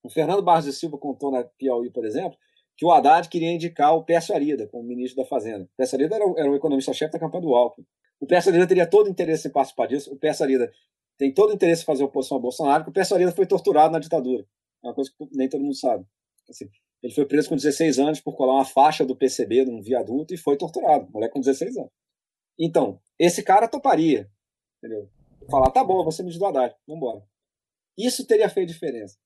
O 0.04 0.10
Fernando 0.10 0.42
Barros 0.42 0.66
de 0.66 0.72
Silva 0.72 0.98
contou 0.98 1.32
na 1.32 1.42
Piauí, 1.42 1.90
por 1.90 2.04
exemplo, 2.04 2.38
que 2.76 2.84
o 2.84 2.90
Haddad 2.90 3.28
queria 3.28 3.52
indicar 3.52 3.94
o 3.94 4.04
Pércio 4.04 4.34
Arida 4.34 4.66
como 4.68 4.82
ministro 4.84 5.22
da 5.22 5.28
Fazenda. 5.28 5.64
O 5.64 5.76
Pércio 5.76 5.96
Arida 5.96 6.16
era, 6.16 6.24
era 6.36 6.50
o 6.50 6.56
economista-chefe 6.56 7.12
da 7.12 7.18
campanha 7.18 7.42
do 7.42 7.54
Alckmin. 7.54 7.86
O 8.20 8.26
Pércio 8.26 8.50
Arida 8.50 8.66
teria 8.66 8.86
todo 8.86 9.06
o 9.06 9.10
interesse 9.10 9.48
em 9.48 9.50
participar 9.50 9.86
disso. 9.86 10.12
O 10.12 10.16
Pércio 10.16 10.44
Arida 10.44 10.72
tem 11.16 11.32
todo 11.32 11.50
o 11.50 11.54
interesse 11.54 11.82
em 11.82 11.86
fazer 11.86 12.04
oposição 12.04 12.36
ao 12.36 12.42
Bolsonaro, 12.42 12.82
porque 12.82 12.90
o 12.90 12.94
Pércio 12.94 13.14
Arida 13.14 13.32
foi 13.32 13.46
torturado 13.46 13.92
na 13.92 13.98
ditadura. 13.98 14.44
É 14.82 14.88
uma 14.88 14.94
coisa 14.94 15.10
que 15.16 15.36
nem 15.36 15.48
todo 15.48 15.62
mundo 15.62 15.76
sabe. 15.76 16.04
Assim, 16.48 16.68
ele 17.02 17.12
foi 17.12 17.26
preso 17.26 17.48
com 17.48 17.56
16 17.56 17.98
anos 17.98 18.20
por 18.20 18.34
colar 18.34 18.54
uma 18.54 18.64
faixa 18.64 19.04
do 19.04 19.14
PCB 19.14 19.64
num 19.66 19.80
viaduto 19.80 20.34
e 20.34 20.36
foi 20.36 20.56
torturado. 20.56 21.06
Moleque 21.12 21.34
com 21.34 21.40
16 21.40 21.76
anos. 21.76 21.90
Então, 22.58 23.00
esse 23.18 23.42
cara 23.42 23.68
toparia. 23.68 24.30
Entendeu? 24.78 25.08
Falar, 25.50 25.70
tá 25.70 25.84
bom, 25.84 26.02
você 26.02 26.22
me 26.22 26.36
do 26.36 26.46
Haddad, 26.46 26.74
vambora. 26.86 27.22
Isso 27.96 28.26
teria 28.26 28.48
feito 28.48 28.72
diferença. 28.72 29.18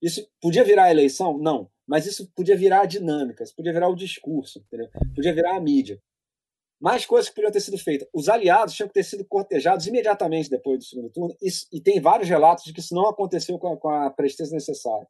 Isso 0.00 0.28
podia 0.40 0.64
virar 0.64 0.90
eleição? 0.90 1.38
Não. 1.38 1.70
Mas 1.86 2.06
isso 2.06 2.30
podia 2.34 2.56
virar 2.56 2.82
a 2.82 2.86
dinâmica, 2.86 3.42
isso 3.42 3.54
podia 3.54 3.72
virar 3.72 3.88
o 3.88 3.96
discurso, 3.96 4.60
entendeu? 4.60 4.88
podia 5.14 5.34
virar 5.34 5.56
a 5.56 5.60
mídia. 5.60 6.00
Mais 6.80 7.06
coisas 7.06 7.28
que 7.28 7.34
podiam 7.34 7.52
ter 7.52 7.60
sido 7.60 7.78
feitas. 7.78 8.08
Os 8.12 8.28
aliados 8.28 8.74
tinham 8.74 8.88
que 8.88 8.94
ter 8.94 9.04
sido 9.04 9.24
cortejados 9.24 9.86
imediatamente 9.86 10.50
depois 10.50 10.78
do 10.78 10.84
segundo 10.84 11.10
turno, 11.10 11.36
e, 11.40 11.48
e 11.72 11.80
tem 11.80 12.00
vários 12.00 12.28
relatos 12.28 12.64
de 12.64 12.72
que 12.72 12.80
isso 12.80 12.94
não 12.94 13.08
aconteceu 13.08 13.58
com 13.58 13.72
a, 13.72 13.76
com 13.76 13.88
a 13.88 14.10
presteza 14.10 14.52
necessária. 14.54 15.06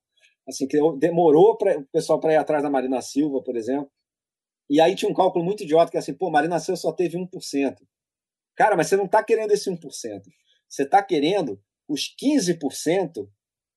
Assim, 0.47 0.66
que 0.66 0.77
demorou 0.99 1.57
para 1.57 1.78
o 1.78 1.86
pessoal 1.86 2.19
para 2.19 2.32
ir 2.32 2.36
atrás 2.36 2.62
da 2.62 2.70
Marina 2.70 3.01
Silva, 3.01 3.43
por 3.43 3.57
exemplo. 3.57 3.90
E 4.69 4.81
aí 4.81 4.94
tinha 4.94 5.11
um 5.11 5.15
cálculo 5.15 5.44
muito 5.44 5.62
idiota 5.62 5.90
que 5.90 5.97
é 5.97 6.01
assim, 6.01 6.15
pô, 6.15 6.31
Marina 6.31 6.59
Silva 6.59 6.77
só 6.77 6.93
teve 6.93 7.16
1%. 7.16 7.77
Cara, 8.57 8.77
mas 8.77 8.89
você 8.89 8.97
não 8.97 9.07
está 9.07 9.23
querendo 9.23 9.53
esse 9.53 9.70
1%. 9.70 9.78
Você 10.69 10.82
está 10.82 11.03
querendo 11.03 11.61
os 11.89 12.15
15% 12.20 13.28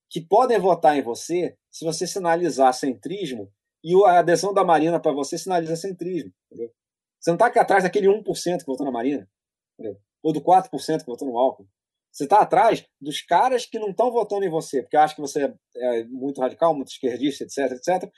que 0.09 0.21
podem 0.21 0.59
votar 0.59 0.97
em 0.97 1.01
você 1.01 1.57
se 1.71 1.83
você 1.83 2.07
sinalizar 2.07 2.73
centrismo 2.73 3.51
e 3.83 3.93
a 4.05 4.19
adesão 4.19 4.53
da 4.53 4.63
Marina 4.63 4.99
para 4.99 5.11
você 5.11 5.37
sinaliza 5.37 5.75
centrismo. 5.75 6.31
Entendeu? 6.51 6.71
Você 7.19 7.31
não 7.31 7.35
está 7.35 7.47
atrás 7.61 7.83
daquele 7.83 8.07
1% 8.07 8.59
que 8.59 8.65
votou 8.65 8.85
na 8.85 8.91
Marina, 8.91 9.27
entendeu? 9.73 9.99
ou 10.25 10.33
do 10.33 10.41
4% 10.41 10.71
que 11.01 11.05
votou 11.05 11.27
no 11.27 11.37
Alckmin. 11.37 11.69
Você 12.11 12.23
está 12.23 12.39
atrás 12.39 12.83
dos 12.99 13.21
caras 13.21 13.67
que 13.67 13.77
não 13.77 13.89
estão 13.89 14.11
votando 14.11 14.43
em 14.43 14.49
você, 14.49 14.81
porque 14.81 14.97
acham 14.97 15.15
que 15.17 15.21
você 15.21 15.53
é 15.75 16.03
muito 16.05 16.41
radical, 16.41 16.73
muito 16.73 16.87
esquerdista, 16.87 17.43
etc, 17.43 17.73
etc, 17.73 18.11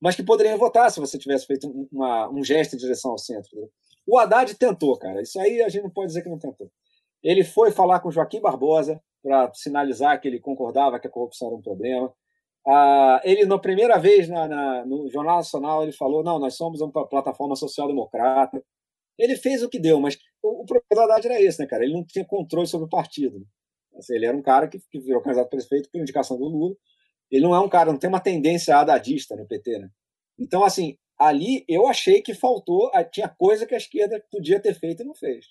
mas 0.00 0.16
que 0.16 0.22
poderiam 0.22 0.56
votar 0.56 0.90
se 0.90 0.98
você 0.98 1.18
tivesse 1.18 1.46
feito 1.46 1.68
uma, 1.92 2.30
um 2.30 2.42
gesto 2.42 2.74
em 2.74 2.78
direção 2.78 3.10
ao 3.10 3.18
centro. 3.18 3.48
Entendeu? 3.48 3.70
O 4.06 4.18
Haddad 4.18 4.54
tentou, 4.54 4.96
cara. 4.98 5.20
Isso 5.20 5.38
aí 5.38 5.60
a 5.60 5.68
gente 5.68 5.82
não 5.82 5.90
pode 5.90 6.06
dizer 6.06 6.22
que 6.22 6.30
não 6.30 6.38
tentou. 6.38 6.70
Ele 7.22 7.44
foi 7.44 7.70
falar 7.70 8.00
com 8.00 8.10
Joaquim 8.10 8.40
Barbosa 8.40 9.02
para 9.22 9.52
sinalizar 9.54 10.20
que 10.20 10.28
ele 10.28 10.40
concordava 10.40 10.98
que 10.98 11.06
a 11.06 11.10
corrupção 11.10 11.48
era 11.48 11.56
um 11.56 11.62
problema. 11.62 12.12
Ah, 12.66 13.20
ele, 13.24 13.46
na 13.46 13.58
primeira 13.58 13.98
vez 13.98 14.28
na, 14.28 14.46
na, 14.46 14.86
no 14.86 15.10
Jornal 15.10 15.36
Nacional, 15.36 15.82
ele 15.82 15.92
falou: 15.92 16.22
não, 16.22 16.38
nós 16.38 16.54
somos 16.56 16.80
uma 16.80 16.92
plataforma 17.08 17.56
social-democrata. 17.56 18.62
Ele 19.18 19.36
fez 19.36 19.62
o 19.62 19.68
que 19.68 19.78
deu, 19.78 20.00
mas 20.00 20.18
o, 20.42 20.62
o 20.62 20.66
problema 20.66 21.18
era 21.22 21.42
esse, 21.42 21.60
né, 21.60 21.66
cara? 21.66 21.84
Ele 21.84 21.94
não 21.94 22.04
tinha 22.04 22.24
controle 22.24 22.66
sobre 22.66 22.86
o 22.86 22.90
partido. 22.90 23.46
Assim, 23.96 24.14
ele 24.14 24.26
era 24.26 24.36
um 24.36 24.42
cara 24.42 24.68
que, 24.68 24.78
que 24.90 24.98
virou 25.00 25.22
candidato 25.22 25.50
prefeito 25.50 25.90
por 25.90 26.00
indicação 26.00 26.38
do 26.38 26.44
Lula. 26.44 26.74
Ele 27.30 27.42
não 27.42 27.54
é 27.54 27.60
um 27.60 27.68
cara, 27.68 27.92
não 27.92 27.98
tem 27.98 28.08
uma 28.08 28.20
tendência 28.20 28.76
hadadista 28.76 29.36
no 29.36 29.46
PT, 29.46 29.78
né? 29.78 29.90
Então, 30.38 30.64
assim, 30.64 30.96
ali 31.18 31.64
eu 31.68 31.86
achei 31.86 32.22
que 32.22 32.34
faltou, 32.34 32.90
tinha 33.12 33.28
coisa 33.28 33.66
que 33.66 33.74
a 33.74 33.78
esquerda 33.78 34.24
podia 34.30 34.60
ter 34.60 34.74
feito 34.74 35.02
e 35.02 35.06
não 35.06 35.14
fez. 35.14 35.46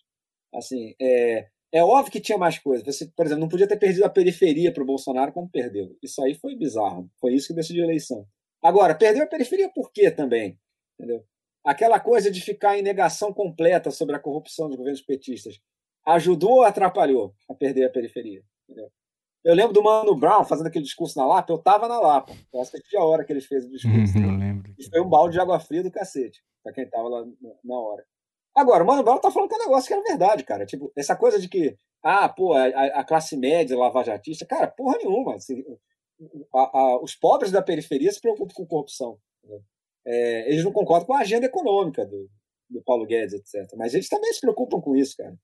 Assim, 0.54 0.96
é, 1.00 1.48
é 1.72 1.84
óbvio 1.84 2.12
que 2.12 2.20
tinha 2.20 2.38
mais 2.38 2.58
coisas. 2.58 2.86
Você, 2.86 3.06
por 3.16 3.26
exemplo, 3.26 3.42
não 3.42 3.50
podia 3.50 3.68
ter 3.68 3.78
perdido 3.78 4.04
a 4.04 4.10
periferia 4.10 4.74
para 4.74 4.84
o 4.84 4.86
Bolsonaro 4.86 5.32
como 5.32 5.50
perdeu. 5.50 5.96
Isso 6.02 6.22
aí 6.24 6.34
foi 6.34 6.56
bizarro. 6.56 7.10
Foi 7.20 7.34
isso 7.34 7.48
que 7.48 7.54
decidiu 7.54 7.84
a 7.84 7.88
eleição. 7.88 8.26
Agora, 8.64 8.96
perdeu 8.96 9.24
a 9.24 9.28
periferia 9.28 9.70
por 9.70 9.92
quê 9.92 10.12
também? 10.12 10.60
Entendeu? 11.00 11.24
Aquela 11.64 12.00
coisa 12.00 12.32
de 12.32 12.42
ficar 12.42 12.78
em 12.78 12.82
negação 12.82 13.34
completa 13.34 13.92
sobre 13.92 14.16
a 14.16 14.20
corrupção 14.20 14.68
dos 14.68 14.78
governos 14.78 15.02
petistas 15.02 15.60
ajudou 16.06 16.58
ou 16.58 16.64
atrapalhou 16.64 17.36
a 17.50 17.54
perder 17.54 17.86
a 17.86 17.90
periferia? 17.90 18.44
Entendeu? 18.68 18.92
Eu 19.44 19.56
lembro 19.56 19.74
do 19.74 19.84
Mano 19.84 20.16
Brown 20.16 20.44
fazendo 20.44 20.68
aquele 20.68 20.84
discurso 20.84 21.18
na 21.18 21.26
Lapa, 21.26 21.54
eu 21.54 21.58
tava 21.58 21.88
na 21.88 22.00
Lapa. 22.00 22.34
Eu 22.54 22.62
acho 22.62 22.72
que 22.72 22.98
a 22.98 23.04
hora 23.04 23.24
que 23.24 23.32
ele 23.32 23.42
fez 23.42 23.66
o 23.66 23.70
discurso. 23.70 24.18
Uhum, 24.18 24.32
eu 24.32 24.38
lembro. 24.38 24.74
E 24.78 24.84
foi 24.84 25.00
um 25.00 25.08
balde 25.08 25.34
de 25.34 25.40
água 25.40 25.60
fria 25.60 25.82
do 25.82 25.92
cacete, 25.92 26.44
pra 26.62 26.74
quem 26.74 26.90
tava 26.90 27.08
lá 27.08 27.26
na 27.64 27.80
hora. 27.80 28.06
Agora, 28.56 28.84
o 28.84 28.88
Mano 28.88 29.04
Brown 29.04 29.20
tá 29.20 29.32
falando 29.32 29.50
que 29.50 29.56
é 29.56 29.58
um 29.58 29.62
negócio 29.62 29.88
que 29.88 29.94
era 29.94 30.04
verdade, 30.04 30.44
cara. 30.44 30.66
Tipo, 30.66 30.92
essa 30.96 31.16
coisa 31.16 31.40
de 31.40 31.48
que, 31.48 31.78
ah, 32.04 32.28
pô, 32.28 32.54
a, 32.54 32.66
a 32.66 33.04
classe 33.04 33.38
média 33.38 33.78
lavajatista, 33.78 34.46
cara, 34.46 34.68
porra 34.68 34.98
nenhuma. 34.98 35.36
Assim, 35.36 35.64
a, 36.54 36.78
a, 36.78 37.02
os 37.02 37.16
pobres 37.16 37.52
da 37.52 37.62
periferia 37.62 38.12
se 38.12 38.20
preocupam 38.20 38.54
com 38.54 38.66
corrupção. 38.66 39.18
Né? 39.44 39.60
É, 40.06 40.52
eles 40.52 40.64
não 40.64 40.72
concordam 40.72 41.08
com 41.08 41.14
a 41.14 41.20
agenda 41.20 41.46
econômica 41.46 42.06
do, 42.06 42.30
do 42.70 42.82
Paulo 42.84 43.06
Guedes, 43.06 43.34
etc. 43.34 43.72
Mas 43.78 43.94
eles 43.94 44.10
também 44.10 44.34
se 44.34 44.42
preocupam 44.42 44.82
com 44.82 44.96
isso, 44.96 45.16
cara. 45.18 45.38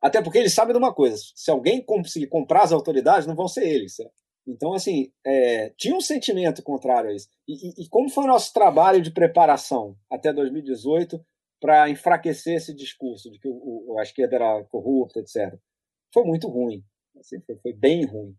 Até 0.00 0.22
porque 0.22 0.38
eles 0.38 0.54
sabem 0.54 0.72
de 0.72 0.78
uma 0.78 0.94
coisa: 0.94 1.16
se 1.34 1.50
alguém 1.50 1.82
conseguir 1.82 2.28
comprar 2.28 2.62
as 2.62 2.72
autoridades, 2.72 3.26
não 3.26 3.34
vão 3.34 3.48
ser 3.48 3.68
eles. 3.68 3.96
Certo? 3.96 4.12
Então, 4.46 4.72
assim, 4.72 5.12
é, 5.26 5.70
tinha 5.76 5.94
um 5.94 6.00
sentimento 6.00 6.62
contrário 6.62 7.10
a 7.10 7.14
isso. 7.14 7.28
E, 7.46 7.68
e, 7.68 7.84
e, 7.84 7.88
como 7.88 8.08
foi 8.08 8.24
o 8.24 8.28
nosso 8.28 8.52
trabalho 8.52 9.02
de 9.02 9.10
preparação 9.10 9.94
até 10.10 10.32
2018 10.32 11.22
para 11.60 11.90
enfraquecer 11.90 12.56
esse 12.56 12.74
discurso 12.74 13.30
de 13.30 13.38
que 13.38 13.48
o, 13.48 13.84
o, 13.88 13.98
a 13.98 14.02
esquerda 14.02 14.36
era 14.36 14.64
corrupta, 14.64 15.20
etc. 15.20 15.58
Foi 16.12 16.24
muito 16.24 16.48
ruim. 16.48 16.84
Assim, 17.18 17.40
foi, 17.40 17.56
foi, 17.56 17.72
bem 17.72 18.04
ruim. 18.04 18.36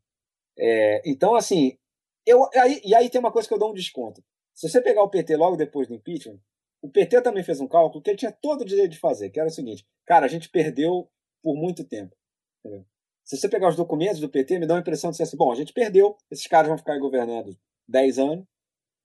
É, 0.58 1.02
então, 1.06 1.36
assim, 1.36 1.78
eu, 2.26 2.48
aí, 2.56 2.82
e 2.84 2.96
aí 2.96 3.10
tem 3.10 3.20
uma 3.20 3.32
coisa 3.32 3.48
que 3.48 3.54
eu 3.54 3.60
dou 3.60 3.72
um 3.72 3.74
desconto. 3.74 4.24
Se 4.54 4.70
você 4.70 4.82
pegar 4.82 5.04
o 5.04 5.10
PT 5.10 5.36
logo 5.36 5.56
depois 5.56 5.88
do 5.88 5.94
impeachment, 5.94 6.40
o 6.82 6.90
PT 6.90 7.22
também 7.22 7.44
fez 7.44 7.60
um 7.60 7.68
cálculo 7.68 8.02
que 8.02 8.10
ele 8.10 8.18
tinha 8.18 8.32
todo 8.32 8.62
o 8.62 8.66
direito 8.66 8.92
de 8.92 9.00
fazer, 9.00 9.30
que 9.30 9.40
era 9.40 9.50
o 9.50 9.52
seguinte: 9.52 9.86
cara, 10.06 10.26
a 10.26 10.30
gente 10.30 10.50
perdeu 10.50 11.10
por 11.42 11.56
muito 11.56 11.84
tempo. 11.84 12.16
Entendeu? 12.60 12.86
Se 13.26 13.38
você 13.38 13.48
pegar 13.48 13.70
os 13.70 13.76
documentos 13.76 14.20
do 14.20 14.30
PT, 14.30 14.60
me 14.60 14.66
dá 14.66 14.76
a 14.76 14.80
impressão 14.80 15.12
de 15.12 15.18
ser 15.18 15.24
assim: 15.24 15.38
bom, 15.38 15.52
a 15.52 15.56
gente 15.56 15.74
perdeu, 15.74 16.18
esses 16.32 16.48
caras 16.48 16.68
vão 16.68 16.78
ficar 16.78 16.98
governando 16.98 17.56
10 17.88 18.20
anos, 18.20 18.46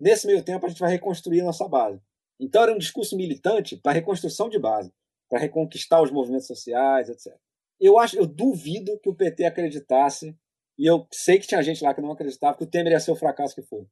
nesse 0.00 0.26
meio 0.26 0.42
tempo 0.42 0.64
a 0.64 0.68
gente 0.68 0.80
vai 0.80 0.90
reconstruir 0.90 1.40
a 1.40 1.44
nossa 1.44 1.68
base. 1.68 2.00
Então 2.38 2.62
era 2.62 2.72
um 2.74 2.78
discurso 2.78 3.16
militante 3.16 3.76
para 3.76 3.92
reconstrução 3.92 4.48
de 4.48 4.58
base, 4.58 4.92
para 5.28 5.38
reconquistar 5.38 6.02
os 6.02 6.10
movimentos 6.10 6.46
sociais, 6.46 7.08
etc. 7.08 7.34
Eu 7.80 7.98
acho, 7.98 8.16
eu 8.16 8.26
duvido 8.26 8.98
que 9.00 9.08
o 9.08 9.14
PT 9.14 9.44
acreditasse, 9.44 10.36
e 10.78 10.86
eu 10.86 11.06
sei 11.12 11.38
que 11.38 11.46
tinha 11.46 11.62
gente 11.62 11.82
lá 11.82 11.94
que 11.94 12.00
não 12.00 12.12
acreditava 12.12 12.56
que 12.56 12.64
o 12.64 12.66
Temer 12.66 12.92
ia 12.92 13.00
ser 13.00 13.12
o 13.12 13.16
fracasso 13.16 13.54
que 13.54 13.62
foi. 13.62 13.86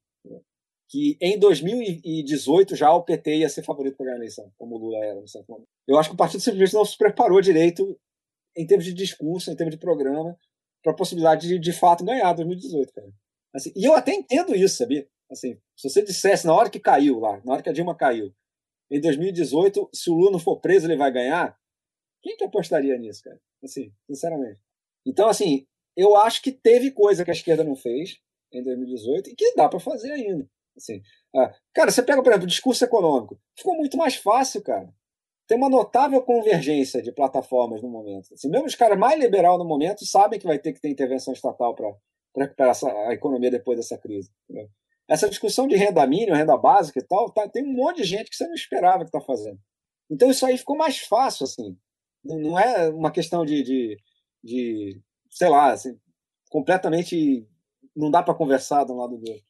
Que 0.89 1.17
em 1.21 1.39
2018 1.39 2.77
já 2.77 2.93
o 2.93 3.03
PT 3.03 3.37
ia 3.39 3.49
ser 3.49 3.63
favorito 3.63 3.97
para 3.97 4.13
a 4.13 4.17
eleição, 4.17 4.53
como 4.59 4.77
o 4.77 4.79
Lula 4.79 4.99
era 4.99 5.21
no 5.21 5.29
certo 5.29 5.49
momento. 5.49 5.69
Eu 5.87 5.99
acho 5.99 6.11
que 6.11 6.15
o 6.15 6.19
partido 6.19 6.41
simplesmente 6.41 6.75
não 6.75 6.85
se 6.85 6.99
preparou 6.99 7.41
direito 7.41 7.99
em 8.57 8.67
termos 8.67 8.85
de 8.85 8.93
discurso, 8.93 9.51
em 9.51 9.57
termos 9.57 9.75
de 9.75 9.81
programa, 9.81 10.37
para 10.83 10.93
a 10.93 10.97
possibilidade 10.97 11.49
de 11.49 11.59
de 11.59 11.73
fato 11.73 12.05
ganhar 12.05 12.33
2018, 12.35 12.93
cara. 12.93 13.09
Assim, 13.55 13.73
e 13.77 13.85
eu 13.85 13.95
até 13.95 14.13
entendo 14.13 14.55
isso, 14.55 14.77
sabia? 14.77 15.07
Assim, 15.33 15.59
se 15.75 15.89
você 15.89 16.03
dissesse 16.03 16.47
na 16.47 16.55
hora 16.55 16.69
que 16.69 16.79
caiu 16.79 17.19
lá, 17.19 17.41
na 17.45 17.55
hora 17.55 17.63
que 17.63 17.71
a 17.71 17.73
Dilma 17.73 17.97
caiu, 17.97 18.33
em 18.91 19.01
2018, 19.01 19.89
se 19.93 20.11
o 20.11 20.15
Lula 20.15 20.33
não 20.33 20.39
for 20.39 20.61
preso, 20.61 20.87
ele 20.87 20.97
vai 20.97 21.11
ganhar, 21.11 21.59
quem 22.23 22.37
que 22.37 22.45
apostaria 22.45 22.99
nisso, 22.99 23.25
cara? 23.25 23.41
Assim, 23.65 23.91
sinceramente. 24.07 24.61
Então, 25.07 25.29
assim, 25.29 25.67
eu 25.97 26.15
acho 26.15 26.43
que 26.43 26.53
teve 26.53 26.91
coisa 26.91 27.25
que 27.25 27.31
a 27.31 27.35
esquerda 27.35 27.65
não 27.65 27.75
fez 27.75 28.21
em 28.53 28.63
2018 28.63 29.31
e 29.31 29.35
que 29.35 29.55
dá 29.57 29.69
para 29.69 29.81
fazer 29.81 30.13
ainda. 30.13 30.47
Assim, 30.77 31.03
ah, 31.35 31.55
cara, 31.75 31.91
você 31.91 32.03
pega, 32.03 32.23
por 32.23 32.31
exemplo, 32.31 32.45
o 32.45 32.49
discurso 32.49 32.85
econômico. 32.85 33.41
Ficou 33.57 33.75
muito 33.75 33.97
mais 33.97 34.17
fácil, 34.17 34.63
cara. 34.63 34.93
Tem 35.47 35.57
uma 35.57 35.71
notável 35.71 36.23
convergência 36.23 37.03
de 37.03 37.11
plataformas 37.13 37.83
no 37.83 37.89
momento. 37.89 38.33
Assim, 38.35 38.49
mesmo 38.49 38.67
os 38.67 38.75
caras 38.75 38.99
mais 38.99 39.19
liberal 39.19 39.59
no 39.59 39.65
momento 39.65 40.05
sabem 40.05 40.39
que 40.39 40.47
vai 40.47 40.59
ter 40.59 40.73
que 40.73 40.81
ter 40.81 40.89
intervenção 40.89 41.33
estatal 41.33 41.75
para 41.75 41.95
recuperar 42.37 42.77
a 43.09 43.15
economia 43.15 43.51
depois 43.51 43.79
dessa 43.79 43.99
crise. 43.99 44.31
Entendeu? 44.49 44.71
Essa 45.13 45.29
discussão 45.29 45.69
de 45.69 45.77
renda 45.77 46.07
mínima, 46.07 46.39
renda 46.39 46.57
básica 46.57 46.99
e 46.99 47.03
tal, 47.03 47.31
tá, 47.31 47.47
tem 47.47 47.63
um 47.63 47.75
monte 47.75 47.99
de 47.99 48.05
gente 48.05 48.31
que 48.31 48.37
você 48.37 48.47
não 48.47 48.55
esperava 48.55 49.01
que 49.01 49.11
está 49.11 49.21
fazendo. 49.21 49.59
Então 50.11 50.31
isso 50.31 50.47
aí 50.47 50.57
ficou 50.57 50.75
mais 50.77 50.99
fácil, 51.01 51.45
assim. 51.45 51.77
Não 52.25 52.59
é 52.59 52.89
uma 52.89 53.11
questão 53.11 53.45
de, 53.45 53.63
de, 53.63 53.99
de 54.43 55.03
sei 55.31 55.51
lá, 55.51 55.73
assim, 55.73 55.99
completamente 56.49 57.47
não 57.95 58.11
dá 58.11 58.23
para 58.23 58.35
conversar 58.35 58.91
um 58.91 58.97
lado 58.97 59.19
do. 59.19 59.43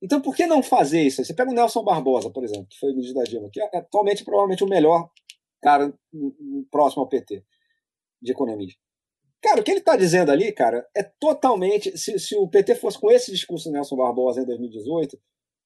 Então, 0.00 0.20
por 0.20 0.34
que 0.34 0.46
não 0.46 0.62
fazer 0.62 1.02
isso? 1.02 1.24
Você 1.24 1.34
pega 1.34 1.50
o 1.50 1.54
Nelson 1.54 1.82
Barbosa, 1.82 2.30
por 2.30 2.44
exemplo, 2.44 2.66
que 2.70 2.78
foi 2.78 2.92
ministro 2.92 3.16
da 3.16 3.24
Dilma, 3.24 3.50
que 3.52 3.60
é 3.60 3.78
atualmente 3.78 4.24
provavelmente 4.24 4.62
o 4.62 4.68
melhor 4.68 5.10
cara 5.60 5.92
próximo 6.70 7.02
ao 7.02 7.08
PT 7.08 7.44
de 8.22 8.32
economia. 8.32 8.72
Cara, 9.42 9.60
o 9.60 9.64
que 9.64 9.70
ele 9.70 9.80
está 9.80 9.96
dizendo 9.96 10.30
ali, 10.30 10.52
cara, 10.52 10.86
é 10.94 11.02
totalmente. 11.02 11.96
Se, 11.96 12.18
se, 12.18 12.36
o 12.36 12.48
PT 12.48 12.74
fosse 12.74 12.98
com 12.98 13.10
esse 13.10 13.30
discurso 13.30 13.68
do 13.68 13.72
Nelson 13.72 13.96
Barbosa 13.96 14.42
em 14.42 14.46
2018, 14.46 15.18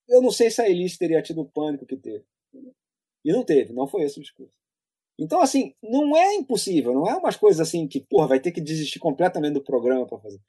eu 0.09 0.22
não 0.22 0.30
sei 0.30 0.51
se 0.51 0.62
a 0.62 0.68
elite 0.68 0.98
teria 0.98 1.22
tido 1.22 1.40
o 1.40 1.48
pânico 1.48 1.86
que 1.86 1.96
teve. 1.96 2.24
E 3.24 3.32
não 3.32 3.42
teve, 3.42 3.72
não 3.72 3.88
foi 3.88 4.02
esse 4.02 4.18
o 4.18 4.22
discurso. 4.22 4.55
Então, 5.18 5.40
assim, 5.40 5.74
não 5.82 6.16
é 6.16 6.34
impossível, 6.34 6.92
não 6.92 7.09
é 7.09 7.16
umas 7.16 7.36
coisas 7.36 7.60
assim 7.60 7.88
que, 7.88 8.01
porra, 8.01 8.28
vai 8.28 8.40
ter 8.40 8.52
que 8.52 8.60
desistir 8.60 8.98
completamente 8.98 9.55
do 9.55 9.64
programa 9.64 10.06
para 10.06 10.18
fazer. 10.18 10.40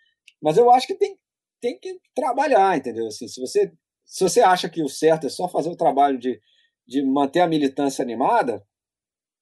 Mas 0.41 0.57
eu 0.57 0.69
acho 0.69 0.85
que 0.85 0.95
tem, 0.95 1.17
tem 1.61 1.79
que 1.79 1.99
trabalhar, 2.13 2.77
entendeu? 2.77 3.07
Assim, 3.07 3.27
se 3.27 3.39
você 3.39 3.71
se 4.05 4.23
você 4.23 4.41
acha 4.41 4.69
que 4.69 4.83
o 4.83 4.87
certo 4.87 5.25
é 5.25 5.29
só 5.29 5.49
fazer 5.49 5.69
o 5.69 5.75
trabalho 5.75 6.17
de, 6.17 6.39
de 6.87 7.03
manter 7.03 7.39
a 7.39 7.47
militância 7.47 8.03
animada, 8.03 8.65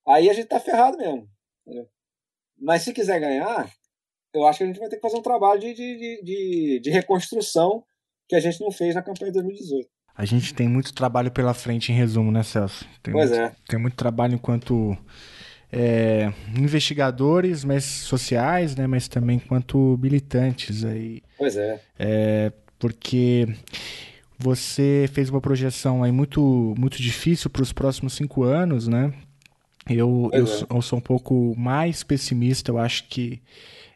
aí 0.08 0.30
a 0.30 0.34
gente 0.34 0.48
tá 0.48 0.60
ferrado 0.60 0.98
mesmo. 0.98 1.30
Entendeu? 1.62 1.90
Mas 2.60 2.84
se 2.84 2.94
quiser 2.94 3.20
ganhar, 3.20 3.70
eu 4.34 4.46
acho 4.48 4.60
que 4.60 4.64
a 4.64 4.68
gente 4.68 4.80
vai 4.80 4.90
ter 4.90 4.96
que 4.96 5.02
fazer 5.02 5.18
um 5.18 5.22
trabalho 5.22 5.60
de, 5.60 5.74
de, 5.74 6.22
de, 6.24 6.80
de 6.82 6.90
reconstrução 6.90 7.84
que 8.28 8.36
a 8.36 8.40
gente 8.40 8.60
não 8.62 8.72
fez 8.72 8.96
na 8.96 9.02
campanha 9.02 9.32
de 9.32 9.40
2018. 9.40 9.88
A 10.16 10.26
gente 10.26 10.54
tem 10.54 10.68
muito 10.68 10.94
trabalho 10.94 11.32
pela 11.32 11.54
frente, 11.54 11.92
em 11.92 11.96
resumo, 11.96 12.32
né, 12.32 12.44
Celso? 12.44 12.86
Tem 13.02 13.14
pois 13.14 13.32
muito, 13.32 13.42
é. 13.42 13.56
Tem 13.68 13.80
muito 13.80 13.96
trabalho 13.96 14.36
enquanto 14.36 14.96
é, 15.72 16.32
investigadores 16.56 17.64
mas 17.64 17.84
sociais, 17.84 18.76
né, 18.76 18.86
mas 18.86 19.08
também 19.08 19.38
enquanto 19.38 19.98
militantes 20.00 20.86
aí. 20.86 21.22
Pois 21.38 21.58
é. 21.58 21.82
é 21.98 22.54
porque 22.78 23.48
você 24.38 25.10
fez 25.12 25.30
uma 25.30 25.42
projeção 25.42 26.04
aí 26.04 26.12
muito, 26.12 26.76
muito 26.78 27.02
difícil 27.02 27.50
para 27.50 27.64
os 27.64 27.74
próximos 27.74 28.14
cinco 28.14 28.44
anos, 28.44 28.88
né? 28.88 29.12
Eu, 29.90 30.30
eu, 30.34 30.46
é. 30.46 30.66
eu, 30.70 30.82
sou 30.82 31.00
um 31.00 31.02
pouco 31.02 31.54
mais 31.58 32.04
pessimista, 32.04 32.72
eu 32.72 32.78
acho 32.78 33.08
que 33.10 33.42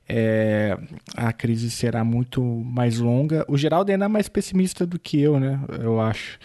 é, 0.10 0.78
a 1.16 1.34
crise 1.34 1.70
será 1.70 2.04
muito 2.04 2.42
mais 2.42 3.00
longa. 3.00 3.46
O 3.48 3.58
Geraldo 3.58 3.92
é 3.92 3.96
ainda 3.96 4.08
mais 4.08 4.30
pessimista 4.30 4.86
do 4.86 4.98
que 4.98 5.20
eu, 5.20 5.40
né? 5.40 5.60
Eu 5.82 6.00
acho. 6.00 6.40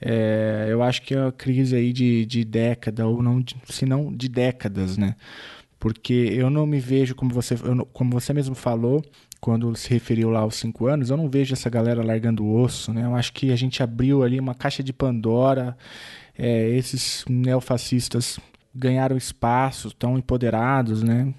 É, 0.00 0.66
eu 0.68 0.82
acho 0.82 1.02
que 1.02 1.14
é 1.14 1.20
uma 1.20 1.32
crise 1.32 1.76
aí 1.76 1.92
de, 1.92 2.26
de 2.26 2.44
década, 2.44 3.06
ou 3.06 3.22
não, 3.22 3.40
de, 3.40 3.56
se 3.68 3.86
não 3.86 4.12
de 4.12 4.28
décadas, 4.28 4.96
né? 4.96 5.14
Porque 5.78 6.30
eu 6.32 6.50
não 6.50 6.66
me 6.66 6.80
vejo, 6.80 7.14
como 7.14 7.32
você, 7.32 7.54
eu, 7.54 7.86
como 7.86 8.10
você 8.10 8.32
mesmo 8.32 8.54
falou, 8.54 9.04
quando 9.40 9.76
se 9.76 9.90
referiu 9.90 10.30
lá 10.30 10.40
aos 10.40 10.56
cinco 10.56 10.86
anos, 10.86 11.10
eu 11.10 11.16
não 11.16 11.28
vejo 11.28 11.52
essa 11.52 11.68
galera 11.68 12.02
largando 12.02 12.44
o 12.44 12.60
osso, 12.60 12.92
né? 12.92 13.04
Eu 13.04 13.14
acho 13.14 13.32
que 13.32 13.52
a 13.52 13.56
gente 13.56 13.82
abriu 13.82 14.22
ali 14.22 14.40
uma 14.40 14.54
caixa 14.54 14.82
de 14.82 14.92
Pandora, 14.92 15.76
é, 16.36 16.70
esses 16.70 17.24
neofascistas 17.28 18.40
ganharam 18.74 19.16
espaço, 19.16 19.88
estão 19.88 20.18
empoderados, 20.18 21.02
né? 21.02 21.32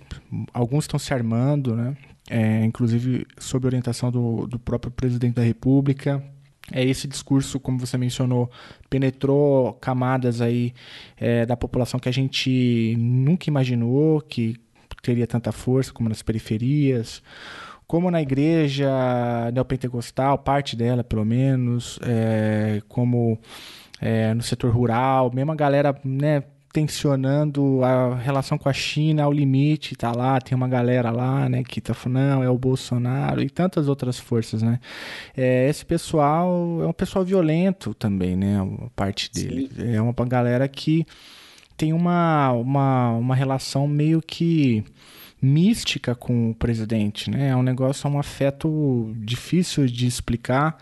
Alguns 0.53 0.85
estão 0.85 0.99
se 0.99 1.13
armando, 1.13 1.75
né? 1.75 1.97
É, 2.29 2.63
inclusive 2.63 3.27
sob 3.37 3.67
orientação 3.67 4.09
do, 4.09 4.47
do 4.47 4.57
próprio 4.57 4.91
presidente 4.91 5.35
da 5.35 5.43
República. 5.43 6.23
É 6.71 6.83
esse 6.83 7.07
discurso, 7.07 7.59
como 7.59 7.77
você 7.77 7.97
mencionou, 7.97 8.49
penetrou 8.89 9.73
camadas 9.73 10.41
aí 10.41 10.73
é, 11.15 11.45
da 11.45 11.55
população 11.55 11.99
que 11.99 12.09
a 12.09 12.11
gente 12.11 12.95
nunca 12.97 13.47
imaginou 13.47 14.19
que 14.21 14.55
teria 15.03 15.27
tanta 15.27 15.51
força, 15.51 15.93
como 15.93 16.09
nas 16.09 16.23
periferias, 16.23 17.21
como 17.85 18.09
na 18.09 18.19
igreja 18.19 18.89
neopentecostal, 19.53 20.39
parte 20.39 20.75
dela 20.75 21.03
pelo 21.03 21.23
menos, 21.23 21.99
é, 22.01 22.81
como 22.87 23.39
é, 24.01 24.33
no 24.33 24.41
setor 24.41 24.73
rural, 24.73 25.31
mesmo 25.33 25.51
a 25.51 25.55
galera 25.55 25.95
né, 26.03 26.43
tensionando 26.75 27.81
a 27.85 28.15
relação 28.15 28.57
com 28.57 28.67
a 28.67 28.73
China 28.73 29.23
ao 29.23 29.31
limite, 29.31 29.95
tá 29.95 30.11
lá, 30.11 30.41
tem 30.41 30.53
uma 30.53 30.67
galera 30.67 31.09
lá, 31.09 31.47
né, 31.47 31.63
que 31.63 31.79
tá 31.79 31.93
falando, 31.93 32.17
não, 32.17 32.43
é 32.43 32.49
o 32.49 32.57
Bolsonaro 32.57 33.41
e 33.41 33.49
tantas 33.49 33.87
outras 33.87 34.19
forças, 34.19 34.61
né. 34.61 34.81
É, 35.37 35.69
esse 35.69 35.85
pessoal 35.85 36.81
é 36.81 36.85
um 36.85 36.91
pessoal 36.91 37.23
violento 37.23 37.93
também, 37.93 38.35
né, 38.35 38.57
parte 38.93 39.31
dele. 39.31 39.71
Sim. 39.73 39.95
É 39.95 40.01
uma 40.01 40.13
galera 40.25 40.67
que 40.67 41.05
tem 41.77 41.93
uma, 41.93 42.51
uma, 42.51 43.11
uma 43.11 43.35
relação 43.35 43.87
meio 43.87 44.21
que 44.21 44.83
mística 45.41 46.13
com 46.13 46.49
o 46.49 46.55
presidente, 46.55 47.31
né, 47.31 47.51
é 47.51 47.55
um 47.55 47.63
negócio, 47.63 48.05
é 48.05 48.11
um 48.11 48.19
afeto 48.19 49.13
difícil 49.15 49.85
de 49.85 50.07
explicar, 50.07 50.77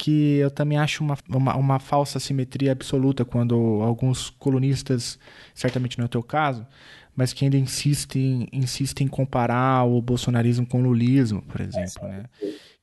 que 0.00 0.38
eu 0.38 0.50
também 0.50 0.78
acho 0.78 1.04
uma, 1.04 1.14
uma, 1.28 1.54
uma, 1.56 1.78
falsa 1.78 2.18
simetria 2.18 2.72
absoluta 2.72 3.22
quando 3.22 3.54
alguns 3.82 4.30
colunistas, 4.30 5.18
certamente 5.54 5.98
não 5.98 6.04
é 6.04 6.06
o 6.06 6.08
teu 6.08 6.22
caso, 6.22 6.66
mas 7.14 7.34
que 7.34 7.44
ainda 7.44 7.58
insistem, 7.58 8.48
insistem 8.50 9.06
em 9.06 9.10
comparar 9.10 9.84
o 9.84 10.00
bolsonarismo 10.00 10.64
com 10.64 10.80
o 10.80 10.84
lulismo, 10.84 11.42
por 11.42 11.60
exemplo, 11.60 12.08
né? 12.08 12.24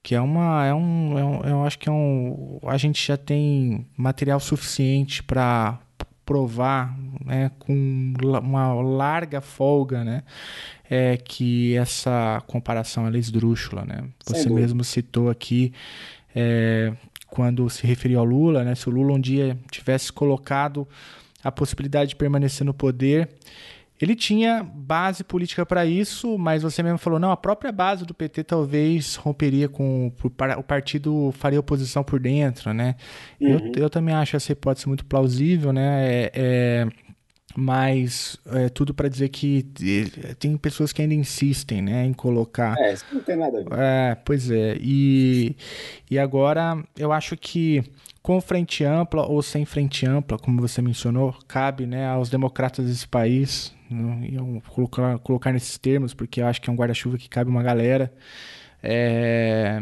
Que 0.03 0.13
é 0.13 0.21
uma, 0.21 0.63
é 0.63 0.73
um, 0.75 1.17
é 1.17 1.25
um 1.25 1.41
eu 1.41 1.65
acho 1.65 1.79
que 1.79 1.89
é 1.89 1.91
um, 1.91 2.59
a 2.67 2.77
gente 2.77 3.03
já 3.03 3.17
tem 3.17 3.87
material 3.97 4.39
suficiente 4.39 5.23
para 5.23 5.79
provar, 6.23 6.95
né, 7.25 7.49
com 7.57 8.13
uma 8.43 8.73
larga 8.75 9.41
folga, 9.41 10.03
né, 10.03 10.23
é 10.87 11.15
que 11.17 11.75
essa 11.77 12.43
comparação 12.45 13.07
é 13.07 13.17
esdrúxula, 13.17 13.85
né? 13.85 14.03
Você 14.25 14.49
mesmo 14.49 14.83
citou 14.83 15.29
aqui 15.29 15.73
é, 16.39 16.93
quando 17.37 17.69
se 17.69 17.85
referiu 17.85 18.17
ao 18.17 18.25
Lula, 18.25 18.63
né? 18.63 18.73
Se 18.73 18.89
o 18.89 18.91
Lula 18.91 19.13
um 19.13 19.19
dia 19.19 19.55
tivesse 19.69 20.11
colocado 20.11 20.87
a 21.43 21.51
possibilidade 21.51 22.09
de 22.09 22.15
permanecer 22.15 22.65
no 22.65 22.73
poder, 22.73 23.29
ele 24.01 24.15
tinha 24.15 24.63
base 24.63 25.23
política 25.23 25.63
para 25.63 25.85
isso, 25.85 26.35
mas 26.35 26.63
você 26.63 26.81
mesmo 26.81 26.97
falou, 26.97 27.19
não, 27.19 27.29
a 27.29 27.37
própria 27.37 27.71
base 27.71 28.07
do 28.07 28.13
PT 28.15 28.43
talvez 28.43 29.13
romperia 29.17 29.69
com 29.69 30.11
o 30.57 30.63
partido 30.63 31.31
faria 31.37 31.59
oposição 31.59 32.03
por 32.03 32.19
dentro, 32.19 32.73
né? 32.73 32.95
Uhum. 33.39 33.71
Eu, 33.75 33.83
eu 33.83 33.89
também 33.91 34.15
acho 34.15 34.35
essa 34.35 34.51
hipótese 34.51 34.87
muito 34.87 35.05
plausível, 35.05 35.71
né? 35.71 36.07
É, 36.07 36.31
é 36.33 36.87
mas 37.59 38.37
é 38.45 38.69
tudo 38.69 38.93
para 38.93 39.09
dizer 39.09 39.29
que 39.29 39.65
tem 40.37 40.55
pessoas 40.55 40.93
que 40.93 41.01
ainda 41.01 41.15
insistem, 41.15 41.81
né, 41.81 42.05
em 42.05 42.13
colocar. 42.13 42.77
É, 42.77 42.93
isso 42.93 43.03
não 43.11 43.19
tem 43.19 43.35
nada 43.35 43.57
a 43.57 43.63
ver. 43.63 43.69
É, 43.71 44.15
pois 44.23 44.51
é. 44.51 44.77
E, 44.79 45.55
e 46.07 46.19
agora 46.19 46.77
eu 46.95 47.11
acho 47.11 47.35
que 47.35 47.83
com 48.21 48.39
frente 48.39 48.83
ampla 48.83 49.25
ou 49.25 49.41
sem 49.41 49.65
frente 49.65 50.05
ampla, 50.05 50.37
como 50.37 50.61
você 50.61 50.83
mencionou, 50.83 51.35
cabe, 51.47 51.87
né, 51.87 52.07
aos 52.07 52.29
democratas 52.29 52.85
desse 52.85 53.07
país, 53.07 53.73
né, 53.89 54.29
eu 54.31 54.61
colocar, 54.69 55.17
colocar 55.17 55.51
nesses 55.51 55.79
termos, 55.79 56.13
porque 56.13 56.41
eu 56.41 56.45
acho 56.45 56.61
que 56.61 56.69
é 56.69 56.73
um 56.73 56.75
guarda-chuva 56.75 57.17
que 57.17 57.27
cabe 57.27 57.49
uma 57.49 57.63
galera. 57.63 58.13
É, 58.83 59.81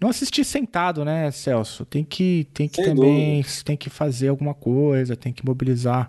não 0.00 0.08
assistir 0.08 0.44
sentado, 0.44 1.04
né, 1.04 1.32
Celso? 1.32 1.84
Tem 1.84 2.04
que, 2.04 2.46
tem 2.54 2.68
que 2.68 2.80
também 2.80 3.42
dúvida. 3.42 3.64
tem 3.64 3.76
que 3.76 3.90
fazer 3.90 4.28
alguma 4.28 4.54
coisa, 4.54 5.16
tem 5.16 5.32
que 5.32 5.44
mobilizar 5.44 6.08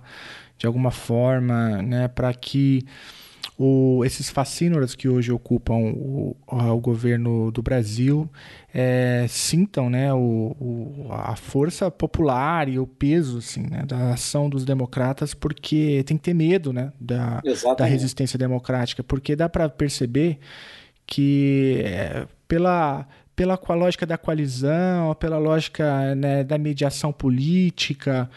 de 0.57 0.65
alguma 0.67 0.91
forma, 0.91 1.81
né, 1.81 2.07
para 2.07 2.33
que 2.33 2.85
o, 3.57 4.03
esses 4.03 4.29
fascínoras 4.29 4.95
que 4.95 5.07
hoje 5.07 5.31
ocupam 5.31 5.75
o, 5.75 6.35
o 6.47 6.79
governo 6.79 7.51
do 7.51 7.61
Brasil 7.61 8.29
é, 8.73 9.25
sintam 9.29 9.89
né, 9.89 10.13
o, 10.13 10.55
o, 10.59 11.07
a 11.11 11.35
força 11.35 11.91
popular 11.91 12.67
e 12.67 12.79
o 12.79 12.87
peso 12.87 13.37
assim, 13.37 13.63
né, 13.69 13.83
da 13.85 14.13
ação 14.13 14.49
dos 14.49 14.65
democratas, 14.65 15.33
porque 15.33 16.03
tem 16.05 16.17
que 16.17 16.23
ter 16.23 16.33
medo 16.33 16.73
né, 16.73 16.91
da, 16.99 17.41
da 17.77 17.85
resistência 17.85 18.39
democrática, 18.39 19.03
porque 19.03 19.35
dá 19.35 19.47
para 19.47 19.69
perceber 19.69 20.39
que 21.05 21.81
é, 21.85 22.25
pela 22.47 23.07
pela 23.35 23.59
lógica 23.69 24.05
da 24.05 24.17
coalizão, 24.17 25.15
pela 25.15 25.37
lógica 25.37 26.13
né, 26.15 26.43
da 26.43 26.57
mediação 26.57 27.11
política, 27.11 28.29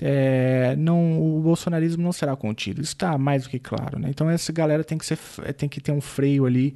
é, 0.00 0.74
não, 0.76 1.20
o 1.20 1.40
bolsonarismo 1.40 2.02
não 2.02 2.12
será 2.12 2.36
contido. 2.36 2.80
Isso 2.80 2.92
está 2.92 3.18
mais 3.18 3.44
do 3.44 3.50
que 3.50 3.58
claro. 3.58 3.98
Né? 3.98 4.08
Então 4.10 4.30
essa 4.30 4.52
galera 4.52 4.84
tem 4.84 4.96
que, 4.96 5.06
ser, 5.06 5.18
tem 5.56 5.68
que 5.68 5.80
ter 5.80 5.92
um 5.92 6.00
freio 6.00 6.46
ali 6.46 6.74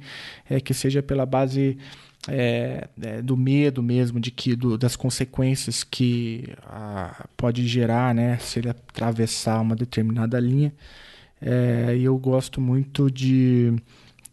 é, 0.49 0.59
que 0.59 0.73
seja 0.73 1.01
pela 1.01 1.25
base 1.25 1.77
é, 2.27 2.87
é, 3.01 3.21
do 3.21 3.37
medo 3.37 3.81
mesmo 3.81 4.19
de 4.19 4.29
que 4.29 4.55
do, 4.55 4.77
das 4.77 4.95
consequências 4.95 5.83
que 5.83 6.53
ah, 6.63 7.27
pode 7.37 7.65
gerar, 7.65 8.13
né, 8.13 8.37
se 8.39 8.59
ele 8.59 8.69
atravessar 8.69 9.61
uma 9.61 9.75
determinada 9.75 10.39
linha. 10.39 10.73
É, 11.41 11.95
e 11.95 12.03
eu 12.03 12.17
gosto 12.17 12.59
muito 12.59 13.09
de 13.09 13.73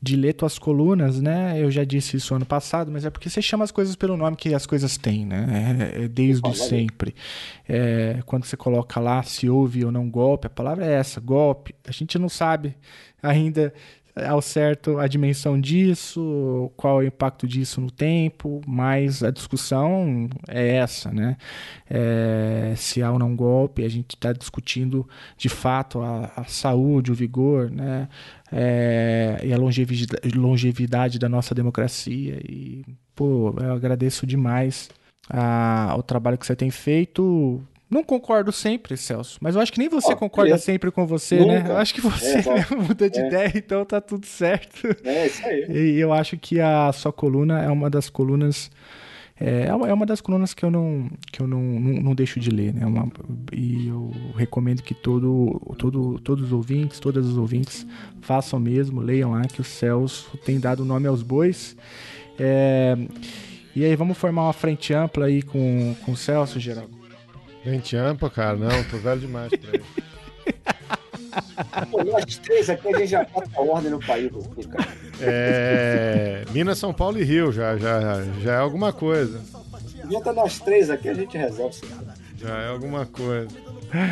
de 0.07 0.15
ler 0.17 0.35
tuas 0.35 0.59
colunas, 0.59 1.21
né? 1.21 1.61
Eu 1.61 1.69
já 1.71 1.83
disse 1.83 2.17
isso 2.17 2.35
ano 2.35 2.47
passado, 2.47 2.93
mas 2.93 3.05
é 3.05 3.11
porque 3.11 3.29
você 3.29 3.43
chama 3.43 3.65
as 3.65 3.73
coisas 3.73 3.97
pelo 3.97 4.17
nome 4.17 4.37
que 4.37 4.55
as 4.55 4.65
coisas 4.65 4.97
têm, 4.97 5.27
né? 5.27 5.79
É, 5.99 6.05
é 6.05 6.09
desde 6.09 6.55
sempre. 6.55 7.15
É, 7.69 8.23
quando 8.25 8.45
você 8.45 8.57
coloca 8.57 9.01
lá 9.01 9.23
se 9.25 9.51
houve 9.51 9.85
ou 9.85 9.91
não 9.91 10.09
golpe, 10.09 10.47
a 10.47 10.51
palavra 10.51 10.87
é 10.87 10.93
essa, 10.93 11.21
golpe. 11.21 11.75
A 11.87 11.91
gente 11.91 12.19
não 12.19 12.29
sabe 12.29 12.77
ainda 13.21 13.75
ao 14.25 14.41
certo 14.41 14.99
a 14.99 15.07
dimensão 15.07 15.61
disso, 15.61 16.73
qual 16.77 17.03
é 17.03 17.05
o 17.05 17.09
impacto 17.09 17.47
disso 17.47 17.81
no 17.81 17.91
tempo, 17.91 18.63
mas 18.67 19.23
a 19.23 19.31
discussão 19.31 20.29
é 20.49 20.77
essa, 20.77 21.11
né? 21.13 21.37
É, 21.89 22.73
se 22.77 23.03
há 23.03 23.13
ou 23.13 23.19
não 23.19 23.37
golpe, 23.37 23.85
a 23.85 23.89
gente 23.89 24.15
está 24.15 24.33
discutindo 24.33 25.07
de 25.37 25.49
fato 25.49 26.01
a, 26.01 26.33
a, 26.35 26.45
saúde, 26.45 27.13
o 27.13 27.15
vigor, 27.15 27.71
né? 27.71 28.09
É, 28.51 29.41
e 29.45 29.53
a 29.53 29.59
longevidade, 29.59 30.39
longevidade 30.39 31.19
da 31.19 31.29
nossa 31.29 31.55
democracia. 31.55 32.41
E, 32.49 32.85
pô, 33.15 33.55
eu 33.61 33.73
agradeço 33.73 34.27
demais 34.27 34.89
a, 35.29 35.95
o 35.99 36.03
trabalho 36.03 36.39
que 36.39 36.47
você 36.47 36.57
tem 36.57 36.71
feito 36.71 37.63
não 37.89 38.03
concordo 38.03 38.51
sempre, 38.51 38.97
Celso, 38.97 39.39
mas 39.41 39.55
eu 39.55 39.61
acho 39.61 39.73
que 39.73 39.79
nem 39.79 39.89
você 39.89 40.13
oh, 40.13 40.17
concorda 40.17 40.55
é. 40.55 40.59
sempre 40.59 40.91
com 40.91 41.07
você, 41.07 41.37
né? 41.37 41.59
Nunca. 41.59 41.69
né? 41.69 41.71
Eu 41.71 41.77
acho 41.77 41.95
que 41.95 42.01
você 42.01 42.39
é, 42.39 42.75
muda 42.75 43.09
de 43.09 43.21
é. 43.21 43.27
ideia, 43.27 43.53
então 43.55 43.85
tá 43.85 44.01
tudo 44.01 44.27
certo. 44.27 44.89
É, 45.05 45.27
isso 45.27 45.47
aí. 45.47 45.67
E 45.71 46.01
eu 46.01 46.13
acho 46.13 46.37
que 46.37 46.61
a 46.61 46.93
sua 46.93 47.13
coluna 47.13 47.63
é 47.63 47.71
uma 47.71 47.89
das 47.89 48.11
colunas. 48.11 48.71
É, 49.39 49.67
é 49.67 49.95
uma 49.95 50.07
das 50.07 50.21
colunas 50.21 50.53
que 50.53 50.65
eu 50.65 50.71
não, 50.71 51.09
que 51.31 51.41
eu 51.41 51.47
não, 51.47 51.61
não, 51.61 52.03
não 52.03 52.15
deixo 52.15 52.41
de 52.41 52.51
ler, 52.51 52.75
né? 52.75 52.85
Uma, 52.85 53.07
e 53.53 53.87
eu 53.87 54.11
recomendo 54.35 54.83
que 54.83 54.95
todo, 54.95 55.61
todo, 55.79 56.19
todos 56.21 56.47
os 56.47 56.53
ouvintes, 56.53 56.99
todas 56.99 57.25
os 57.25 57.37
ouvintes, 57.37 57.87
façam 58.21 58.59
mesmo, 58.59 59.01
leiam 59.01 59.33
lá, 59.33 59.43
que 59.43 59.61
o 59.61 59.65
Celso 59.65 60.37
tem 60.39 60.59
dado 60.59 60.85
nome 60.85 61.07
aos 61.07 61.23
bois. 61.23 61.77
É, 62.37 62.97
e 63.77 63.85
aí, 63.85 63.95
vamos 63.95 64.19
formar 64.19 64.45
uma 64.45 64.53
frente 64.55 64.93
ampla 64.93 65.27
aí 65.27 65.43
com, 65.43 65.95
com 66.05 66.13
o 66.13 66.17
Celso, 66.17 66.59
Geraldo? 66.59 67.06
Gente 67.67 67.97
ampla, 67.97 68.31
cara, 68.31 68.57
não, 68.57 68.85
tô 68.85 68.97
velho 68.99 69.23
demais 69.23 69.51
pra 69.51 69.71
ele. 69.73 69.85
Pô, 71.91 72.05
nós 72.05 72.39
três 72.39 72.71
aqui 72.71 72.95
a 72.95 72.99
gente 72.99 73.09
já 73.09 73.25
bota 73.25 73.51
a 73.57 73.61
ordem 73.61 73.91
no 73.91 73.99
país 73.99 74.31
cara. 74.71 74.89
É. 75.21 76.45
Minas, 76.53 76.79
São 76.79 76.95
Paulo 76.95 77.19
e 77.19 77.25
Rio, 77.25 77.51
já, 77.51 77.77
já, 77.77 78.23
já 78.41 78.53
é 78.53 78.59
alguma 78.59 78.93
coisa. 78.93 79.41
Junta 80.09 80.33
nós 80.33 80.61
três 80.61 80.91
aqui, 80.91 81.09
a 81.09 81.15
gente 81.15 81.37
resolve 81.37 81.75
isso. 81.75 81.85
Já 82.39 82.57
é 82.57 82.69
alguma 82.69 83.05
coisa. 83.05 83.51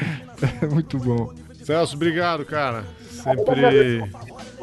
Muito 0.68 0.98
bom. 0.98 1.32
Celso, 1.62 1.94
obrigado, 1.94 2.44
cara. 2.44 2.85
Sempre. 3.09 4.10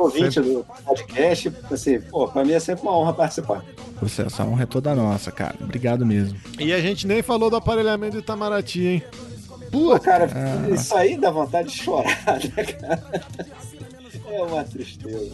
Ouvinte 0.02 0.34
sempre... 0.34 0.54
do 0.54 0.66
podcast, 0.86 1.54
assim, 1.72 2.02
pô, 2.02 2.28
pra 2.28 2.44
mim 2.44 2.54
é 2.54 2.60
sempre 2.60 2.84
uma 2.84 2.98
honra 2.98 3.14
participar. 3.14 3.64
Você, 4.02 4.24
essa 4.24 4.44
honra 4.44 4.64
é 4.64 4.66
toda 4.66 4.96
nossa, 4.96 5.32
cara. 5.32 5.56
Obrigado 5.62 6.06
mesmo. 6.06 6.38
E 6.60 6.74
a 6.74 6.80
gente 6.80 7.06
nem 7.06 7.22
falou 7.22 7.50
do 7.50 7.56
aparelhamento 7.56 8.14
de 8.14 8.20
Itamaraty, 8.20 8.86
hein? 8.86 9.04
Pô, 9.72 9.98
cara, 10.00 10.30
ah. 10.34 10.70
isso 10.70 10.96
aí 10.96 11.18
dá 11.18 11.32
vontade 11.32 11.70
de 11.70 11.76
chorar, 11.76 12.40
né, 12.56 12.64
cara? 12.66 13.04
É 14.32 14.42
uma 14.44 14.64
tristeza. 14.64 15.32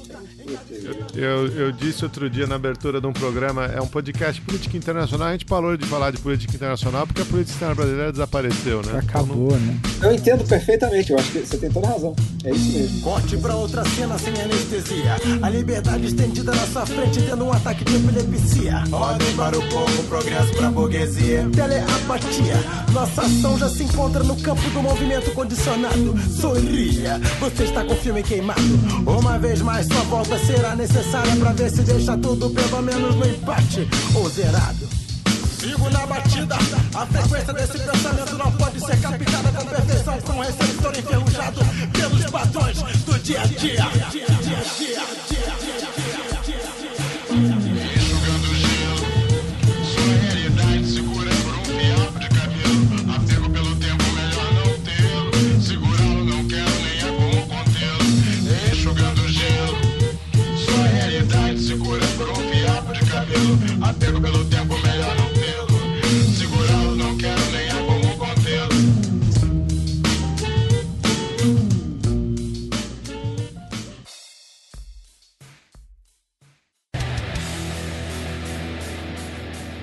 Eu, 1.16 1.48
eu 1.48 1.72
disse 1.72 2.04
outro 2.04 2.30
dia 2.30 2.48
na 2.48 2.56
abertura 2.56 3.00
de 3.00 3.06
um 3.06 3.14
programa, 3.14 3.66
é 3.66 3.80
um 3.80 3.88
podcast 3.88 4.42
política 4.42 4.76
internacional. 4.76 5.28
A 5.28 5.32
gente 5.34 5.46
parou 5.46 5.78
de 5.78 5.86
falar 5.86 6.12
de 6.12 6.18
política 6.18 6.56
internacional 6.56 7.06
porque 7.06 7.22
a 7.22 7.26
política 7.26 7.54
externa 7.54 7.76
brasileira 7.76 8.12
desapareceu, 8.12 8.82
né? 8.84 9.00
Acabou, 9.00 9.48
então, 9.48 9.60
não... 9.60 9.68
né? 9.68 9.80
Eu 10.02 10.14
entendo 10.14 10.48
perfeitamente, 10.48 11.12
eu 11.12 11.20
acho 11.20 11.32
que 11.32 11.40
você 11.40 11.58
tem 11.58 11.72
toda 11.72 11.88
razão. 11.88 12.16
É 12.44 12.52
isso 12.52 12.78
mesmo. 12.78 13.02
Corte 13.02 13.38
pra 13.38 13.56
outra 13.56 13.86
cena 13.86 14.18
sem 14.18 14.34
anestesia. 14.42 15.16
A 15.42 15.50
liberdade 15.50 16.08
estendida 16.08 16.52
na 16.54 16.66
sua 16.68 16.86
frente, 16.86 17.22
tendo 17.22 17.46
um 17.46 17.54
ataque 17.54 17.84
de 17.84 17.96
epilepsia. 17.96 18.84
Ordem 18.92 19.36
para 19.36 19.58
o 19.58 19.70
povo, 19.70 20.04
progresso 20.04 20.54
pra 20.54 20.72
burguesia. 20.72 21.48
Teleapatia. 21.54 22.56
Nossa 22.94 23.22
ação 23.22 23.58
já 23.60 23.70
se 23.70 23.84
encontra 23.84 24.24
no 24.24 24.36
campo 24.42 24.68
do 24.70 24.82
movimento 24.82 25.32
condicionado. 25.34 26.16
Sorria, 26.40 27.20
você 27.40 27.64
está 27.64 27.84
com 27.84 27.94
o 27.94 27.98
filme 27.98 28.24
queimado. 28.24 28.87
Uma 29.06 29.38
vez 29.40 29.62
mais, 29.62 29.88
sua 29.88 30.02
volta 30.04 30.38
será 30.40 30.76
necessária 30.76 31.36
pra 31.36 31.52
ver 31.54 31.70
se 31.70 31.82
deixa 31.82 32.18
tudo 32.18 32.50
pelo 32.50 32.82
menos 32.82 33.16
no 33.16 33.28
empate 33.28 33.88
ou 34.16 34.30
zerado. 34.30 34.88
Sigo 35.60 35.90
na 35.90 36.06
batida, 36.06 36.56
a 36.94 37.06
frequência 37.06 37.54
desse 37.54 37.80
pensamento 37.80 38.38
não 38.38 38.52
pode 38.52 38.80
ser 38.80 39.00
captada 39.02 39.52
com 39.52 39.66
perfeição, 39.66 40.22
com 40.22 40.40
receptor 40.40 40.98
enferrujado 40.98 41.60
pelos 41.94 42.26
padrões 42.30 42.78
do 42.78 43.20
dia 43.20 43.42
a 43.42 43.46
dia, 43.46 43.88
dia, 44.12 44.26
dia, 44.42 44.62
dia. 44.84 46.07
Apego 63.98 64.22
pelo 64.22 64.46
tempo, 64.46 64.78
melhor 64.80 65.14
não 65.18 65.28
tê-lo. 65.34 65.68
Segurá-lo 66.38 66.96
não 66.96 67.18
quero, 67.18 67.42
nem 67.52 67.68
há 67.70 67.84
como 67.84 68.16
contê-lo. 68.18 68.78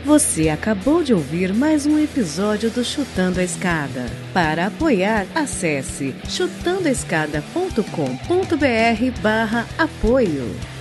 Você 0.05 0.49
acabou 0.49 1.03
de 1.03 1.13
ouvir 1.13 1.53
mais 1.53 1.85
um 1.87 1.99
episódio 1.99 2.71
do 2.71 2.85
Chutando 2.85 3.41
a 3.41 3.45
Escada. 3.45 4.07
Para 4.33 4.67
apoiar, 4.67 5.27
acesse 5.35 6.15
chutandoaescada.com.br 6.29 9.21
barra 9.21 9.67
apoio. 9.77 10.74